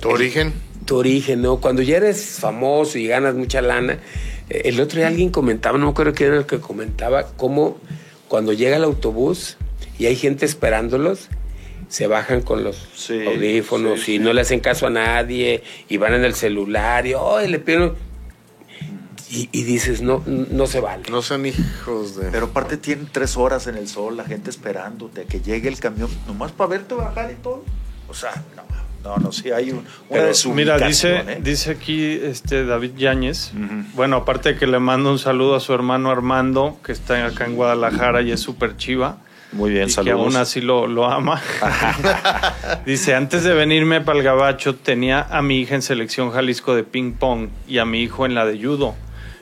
Tu 0.00 0.08
origen. 0.08 0.52
tu 0.84 0.96
origen, 0.96 1.42
¿no? 1.42 1.58
Cuando 1.60 1.82
ya 1.82 1.96
eres 1.98 2.38
famoso 2.40 2.98
y 2.98 3.06
ganas 3.06 3.34
mucha 3.34 3.60
lana, 3.62 3.98
eh, 4.48 4.62
el 4.66 4.80
otro 4.80 4.98
día 4.98 5.08
alguien 5.08 5.30
comentaba, 5.30 5.76
no 5.78 5.92
creo 5.94 6.12
que 6.14 6.24
era 6.24 6.36
el 6.38 6.46
que 6.46 6.60
comentaba, 6.60 7.26
cómo 7.36 7.76
cuando 8.28 8.52
llega 8.52 8.76
el 8.76 8.84
autobús 8.84 9.56
y 9.98 10.06
hay 10.06 10.16
gente 10.16 10.44
esperándolos, 10.46 11.28
se 11.88 12.06
bajan 12.06 12.42
con 12.42 12.64
los 12.64 12.86
Sí, 12.94 13.22
audífonos 13.26 14.00
sí, 14.00 14.14
y 14.14 14.18
sí. 14.18 14.22
no 14.22 14.32
le 14.34 14.42
hacen 14.42 14.60
caso 14.60 14.86
a 14.86 14.90
nadie 14.90 15.62
y 15.88 15.96
van 15.96 16.12
en 16.14 16.24
el 16.24 16.34
celular 16.34 17.06
y 17.06 17.14
"Ay, 17.14 17.48
le 17.48 17.58
piden... 17.58 17.92
Y, 19.30 19.48
y 19.52 19.62
dices, 19.64 20.00
no, 20.00 20.22
no 20.26 20.66
se 20.66 20.80
vale. 20.80 21.04
No 21.10 21.20
sean 21.20 21.44
hijos 21.44 22.16
de. 22.16 22.30
Pero 22.30 22.46
aparte 22.46 22.76
tienen 22.76 23.08
tres 23.12 23.36
horas 23.36 23.66
en 23.66 23.76
el 23.76 23.88
sol, 23.88 24.16
la 24.16 24.24
gente 24.24 24.48
esperándote 24.48 25.22
a 25.22 25.24
que 25.24 25.40
llegue 25.40 25.68
el 25.68 25.78
camión, 25.78 26.08
nomás 26.26 26.52
para 26.52 26.70
verte 26.70 26.94
bajar 26.94 27.30
y 27.30 27.34
todo. 27.42 27.62
O 28.08 28.14
sea, 28.14 28.42
no, 28.56 28.62
no, 29.04 29.16
no, 29.18 29.32
sí 29.32 29.50
hay 29.50 29.70
un, 29.70 29.78
una 30.08 30.30
Pero, 30.32 30.54
mira, 30.54 30.78
dice, 30.78 31.16
¿eh? 31.16 31.38
dice 31.42 31.70
aquí 31.72 32.18
este 32.22 32.64
David 32.64 32.92
Yáñez. 32.96 33.52
Bueno, 33.94 34.16
aparte 34.16 34.54
de 34.54 34.58
que 34.58 34.66
le 34.66 34.78
mando 34.78 35.10
un 35.10 35.18
saludo 35.18 35.54
a 35.54 35.60
su 35.60 35.72
hermano 35.72 36.10
Armando, 36.10 36.78
que 36.84 36.92
está 36.92 37.24
acá 37.26 37.44
en 37.44 37.54
Guadalajara 37.54 38.22
y 38.22 38.32
es 38.32 38.40
súper 38.40 38.76
chiva. 38.76 39.18
Muy 39.52 39.70
bien, 39.70 39.84
y 39.84 39.86
que 39.86 39.92
saludos. 39.92 40.20
aún 40.20 40.36
así 40.36 40.60
lo, 40.60 40.86
lo 40.86 41.06
ama. 41.06 41.40
Dice, 42.86 43.14
antes 43.14 43.44
de 43.44 43.54
venirme 43.54 44.00
para 44.02 44.18
el 44.18 44.24
Gabacho, 44.24 44.74
tenía 44.74 45.22
a 45.22 45.40
mi 45.40 45.60
hija 45.60 45.74
en 45.74 45.82
selección 45.82 46.30
Jalisco 46.32 46.74
de 46.74 46.84
ping 46.84 47.12
pong 47.12 47.48
y 47.66 47.78
a 47.78 47.86
mi 47.86 48.02
hijo 48.02 48.26
en 48.26 48.34
la 48.34 48.44
de 48.44 48.62
judo. 48.62 48.94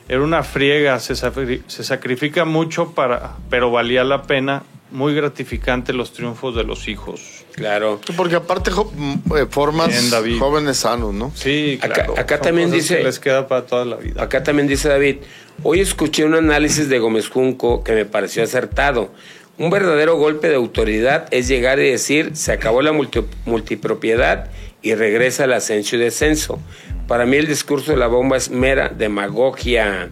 Era 0.08 0.22
una 0.22 0.42
friega, 0.42 1.00
se, 1.00 1.14
se 1.16 1.84
sacrifica 1.84 2.44
mucho, 2.44 2.92
para, 2.92 3.36
pero 3.50 3.70
valía 3.70 4.04
la 4.04 4.22
pena. 4.22 4.62
Muy 4.92 5.16
gratificante 5.16 5.92
los 5.92 6.12
triunfos 6.12 6.54
de 6.54 6.62
los 6.62 6.86
hijos. 6.86 7.44
Claro. 7.56 8.00
Porque 8.16 8.36
aparte 8.36 8.70
jo- 8.70 8.92
eh, 9.36 9.46
formas 9.50 9.88
Bien, 9.88 10.38
jóvenes 10.38 10.76
sanos, 10.76 11.12
¿no? 11.12 11.32
Sí, 11.34 11.78
claro. 11.82 12.14
acá 12.16 12.40
también 12.40 12.70
dice- 12.70 12.98
que 12.98 13.02
les 13.04 13.18
queda 13.18 13.48
para 13.48 13.66
toda 13.66 13.84
la 13.84 13.96
vida. 13.96 14.22
Acá 14.22 14.44
también 14.44 14.68
dice 14.68 14.88
David, 14.88 15.16
hoy 15.64 15.80
escuché 15.80 16.24
un 16.24 16.34
análisis 16.36 16.88
de 16.88 17.00
Gómez 17.00 17.28
Junco 17.28 17.82
que 17.82 17.92
me 17.94 18.04
pareció 18.04 18.44
acertado. 18.44 19.10
Un 19.58 19.70
verdadero 19.70 20.16
golpe 20.18 20.48
de 20.48 20.54
autoridad 20.54 21.26
es 21.32 21.48
llegar 21.48 21.80
y 21.80 21.90
decir, 21.90 22.36
se 22.36 22.52
acabó 22.52 22.80
la 22.80 22.92
multi- 22.92 23.24
multipropiedad 23.44 24.50
y 24.86 24.94
regresa 24.94 25.44
el 25.44 25.52
ascenso 25.52 25.96
y 25.96 25.98
descenso. 25.98 26.60
Para 27.08 27.26
mí 27.26 27.36
el 27.36 27.48
discurso 27.48 27.90
de 27.90 27.98
la 27.98 28.06
bomba 28.06 28.36
es 28.36 28.50
mera 28.50 28.88
demagogia. 28.88 30.10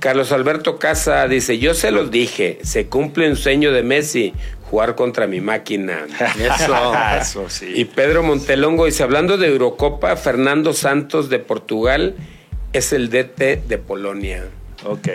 Carlos 0.00 0.32
Alberto 0.32 0.78
Casa 0.78 1.26
dice, 1.28 1.58
yo 1.58 1.72
se 1.72 1.90
los 1.90 2.10
dije, 2.10 2.58
se 2.62 2.88
cumple 2.88 3.26
un 3.30 3.36
sueño 3.36 3.72
de 3.72 3.82
Messi, 3.82 4.34
jugar 4.64 4.96
contra 4.96 5.26
mi 5.26 5.40
máquina. 5.40 6.04
Eso. 6.38 6.92
Eso 7.18 7.48
sí. 7.48 7.72
Y 7.74 7.86
Pedro 7.86 8.22
Montelongo 8.22 8.84
dice, 8.84 9.02
hablando 9.02 9.38
de 9.38 9.48
Eurocopa, 9.48 10.14
Fernando 10.16 10.74
Santos 10.74 11.30
de 11.30 11.38
Portugal 11.38 12.14
es 12.74 12.92
el 12.92 13.08
DT 13.08 13.66
de 13.66 13.78
Polonia. 13.78 14.44
Ok. 14.84 15.08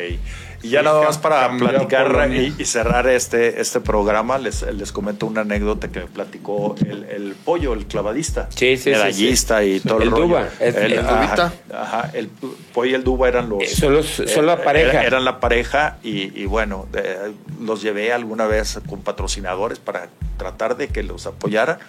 Y 0.64 0.70
ya 0.70 0.80
Sí, 0.80 0.86
nada 0.86 1.04
más 1.04 1.18
para 1.20 1.56
platicar 1.56 2.30
y, 2.32 2.54
y 2.58 2.66
cerrar 2.66 3.08
este, 3.08 3.62
este 3.62 3.80
programa, 3.80 4.38
les, 4.40 4.64
les 4.64 4.92
comento 4.92 5.26
una 5.28 5.42
anécdota 5.42 5.90
que 5.90 6.00
me 6.02 6.06
platicó 6.08 6.76
el, 6.80 7.04
el 7.04 7.36
pollo, 7.46 7.74
el 7.74 7.86
clavadista. 7.86 8.48
Sí, 8.50 8.76
sí, 8.78 8.84
sí, 8.86 8.90
medallista 8.90 9.64
y 9.64 9.80
todo 9.80 9.98
el, 9.98 10.04
El 10.06 10.12
rollo. 10.12 10.24
Duba, 10.28 10.48
es- 10.60 10.76
el 10.76 11.00
ajá, 11.00 11.16
Dubita. 11.16 11.54
Ajá, 11.74 12.10
el 12.14 12.30
pollo 12.74 12.92
y 12.92 12.94
el 12.96 13.04
Duba 13.04 13.28
eran 13.28 13.50
los... 13.50 13.62
Eh, 13.64 13.68
son 13.68 13.94
los- 13.94 14.08
son 14.26 14.46
la 14.48 14.54
eh, 14.56 14.58
pareja. 14.64 15.04
Eran 15.04 15.26
la 15.26 15.40
pareja 15.40 15.98
y, 16.04 16.40
y 16.42 16.46
bueno, 16.46 16.88
de- 16.92 17.34
los 17.62 17.82
llevé 17.84 18.12
alguna 18.12 18.48
vez 18.48 18.80
con 18.90 19.02
patrocinadores 19.02 19.80
para 19.80 20.10
tratar 20.38 20.76
de 20.78 20.88
que 20.88 21.04
los 21.04 21.28
apoyara. 21.28 21.80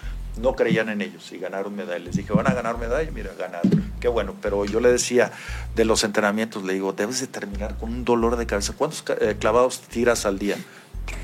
No 0.41 0.55
creían 0.55 0.89
en 0.89 1.03
ellos 1.03 1.31
y 1.33 1.39
ganaron 1.39 1.75
medallas. 1.75 2.03
Les 2.03 2.17
dije, 2.17 2.33
van 2.33 2.47
a 2.47 2.55
ganar 2.55 2.79
medallas, 2.79 3.13
mira, 3.13 3.31
ganaron. 3.39 3.93
Qué 4.01 4.09
bueno, 4.09 4.35
pero 4.41 4.65
yo 4.65 4.81
le 4.81 4.91
decía 4.91 5.33
de 5.75 5.85
los 5.85 6.05
entrenamientos, 6.05 6.65
le 6.65 6.75
digo, 6.75 6.93
debes 6.93 7.21
de 7.21 7.27
terminar 7.27 7.77
con 7.77 7.91
un 7.91 8.05
dolor 8.05 8.37
de 8.37 8.47
cabeza. 8.47 8.75
¿Cuántos 8.77 9.05
eh, 9.21 9.37
clavados 9.39 9.81
tiras 9.81 10.27
al 10.27 10.39
día? 10.39 10.57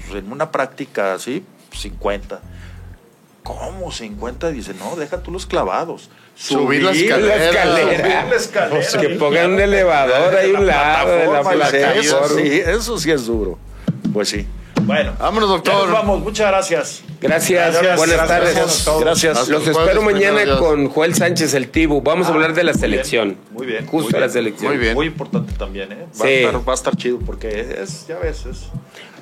Pues, 0.09 0.25
en 0.25 0.33
una 0.33 0.51
práctica 0.51 1.15
así, 1.15 1.45
50. 1.73 2.41
¿Cómo 3.43 3.93
50? 3.93 4.51
Dice, 4.51 4.75
no, 4.75 4.97
deja 4.97 5.23
tú 5.23 5.31
los 5.31 5.47
clavados. 5.47 6.11
Subir 6.35 6.83
la 6.83 6.93
escalera. 6.93 7.37
La 7.37 7.45
escalera. 7.45 7.99
Subir 7.99 8.31
la 8.31 8.37
escalera. 8.37 9.01
Que 9.01 9.09
pongan 9.17 9.53
un 9.53 9.61
elevador 9.61 10.35
ahí 10.35 10.51
un 10.51 10.67
lado 10.67 11.11
de 11.11 11.27
la 11.27 11.43
plataforma, 11.43 11.95
Eso 11.95 12.29
sí, 12.29 12.61
eso 12.65 12.99
sí 12.99 13.11
es 13.11 13.27
duro. 13.27 13.59
Pues 14.13 14.31
sí. 14.31 14.47
Bueno, 14.87 15.15
Vámonos, 15.19 15.49
ya 15.49 15.55
doctor. 15.55 15.75
nos 15.89 15.93
vamos. 15.93 16.21
Muchas 16.23 16.49
gracias. 16.49 17.03
Gracias, 17.21 17.73
Gracias, 17.73 17.97
buenas 17.97 18.17
gracias 18.17 18.29
tardes. 18.55 18.81
a 18.81 18.85
todos. 18.85 19.01
Gracias. 19.01 19.49
Los 19.49 19.67
espero 19.67 20.03
mañana 20.03 20.43
Dios. 20.45 20.59
con 20.59 20.89
Joel 20.91 21.15
Sánchez, 21.15 21.55
el 21.55 21.69
Tibu. 21.69 22.03
Vamos 22.03 22.27
a 22.27 22.31
hablar 22.33 22.53
de 22.55 22.65
la 22.65 22.73
Muy 22.73 22.81
bien, 22.81 22.91
selección. 22.91 23.37
Muy 23.53 23.67
bien. 23.67 23.87
Justo 23.87 24.11
muy 24.11 24.13
la 24.13 24.19
bien. 24.27 24.31
selección. 24.31 24.73
Muy 24.73 24.79
bien. 24.79 24.95
Muy 24.95 25.07
importante 25.07 25.53
también, 25.55 25.93
¿eh? 25.93 26.07
Va, 26.11 26.27
Sí. 26.27 26.33
a 26.33 26.41
estar, 26.47 26.69
va 26.69 26.73
a 26.73 26.75
estar 26.75 26.97
chido 26.97 27.19
porque 27.21 27.79
es, 27.83 28.07
ya 28.07 28.19
ves, 28.19 28.45
es, 28.47 28.67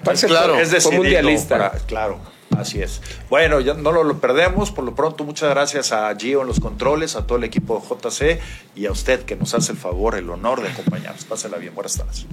Aparte, 0.01 0.27
Claro. 0.27 0.59
es 0.59 0.71
decidido 0.73 1.01
mundialista. 1.03 1.57
para- 1.59 1.79
claro, 1.87 2.19
así 2.59 2.83
es. 2.83 3.01
Bueno, 3.31 3.61
ya 3.61 3.75
no 3.75 3.93
lo, 3.93 4.03
lo 4.03 4.19
perdemos. 4.19 4.73
Por 4.73 4.85
lo 4.85 4.97
pronto, 4.97 5.23
muchas 5.23 5.49
gracias 5.51 5.93
a 5.93 6.13
Gio 6.17 6.43
en 6.43 6.49
los 6.49 6.59
controles, 6.59 7.15
a 7.15 7.25
todo 7.25 7.39
el 7.39 7.45
equipo 7.45 7.79
de 7.81 7.87
JC 8.11 8.41
y 8.75 8.87
a 8.87 8.91
usted 8.91 9.21
que 9.23 9.37
nos 9.37 9.55
hace 9.55 9.71
el 9.71 9.79
favor, 9.79 10.17
el 10.17 10.29
honor 10.29 10.61
de 10.61 10.71
acompañarnos. 10.71 11.25
Pásela 11.25 11.57
bien. 11.59 11.73
Buenas 11.73 11.97
tardes. 11.97 12.27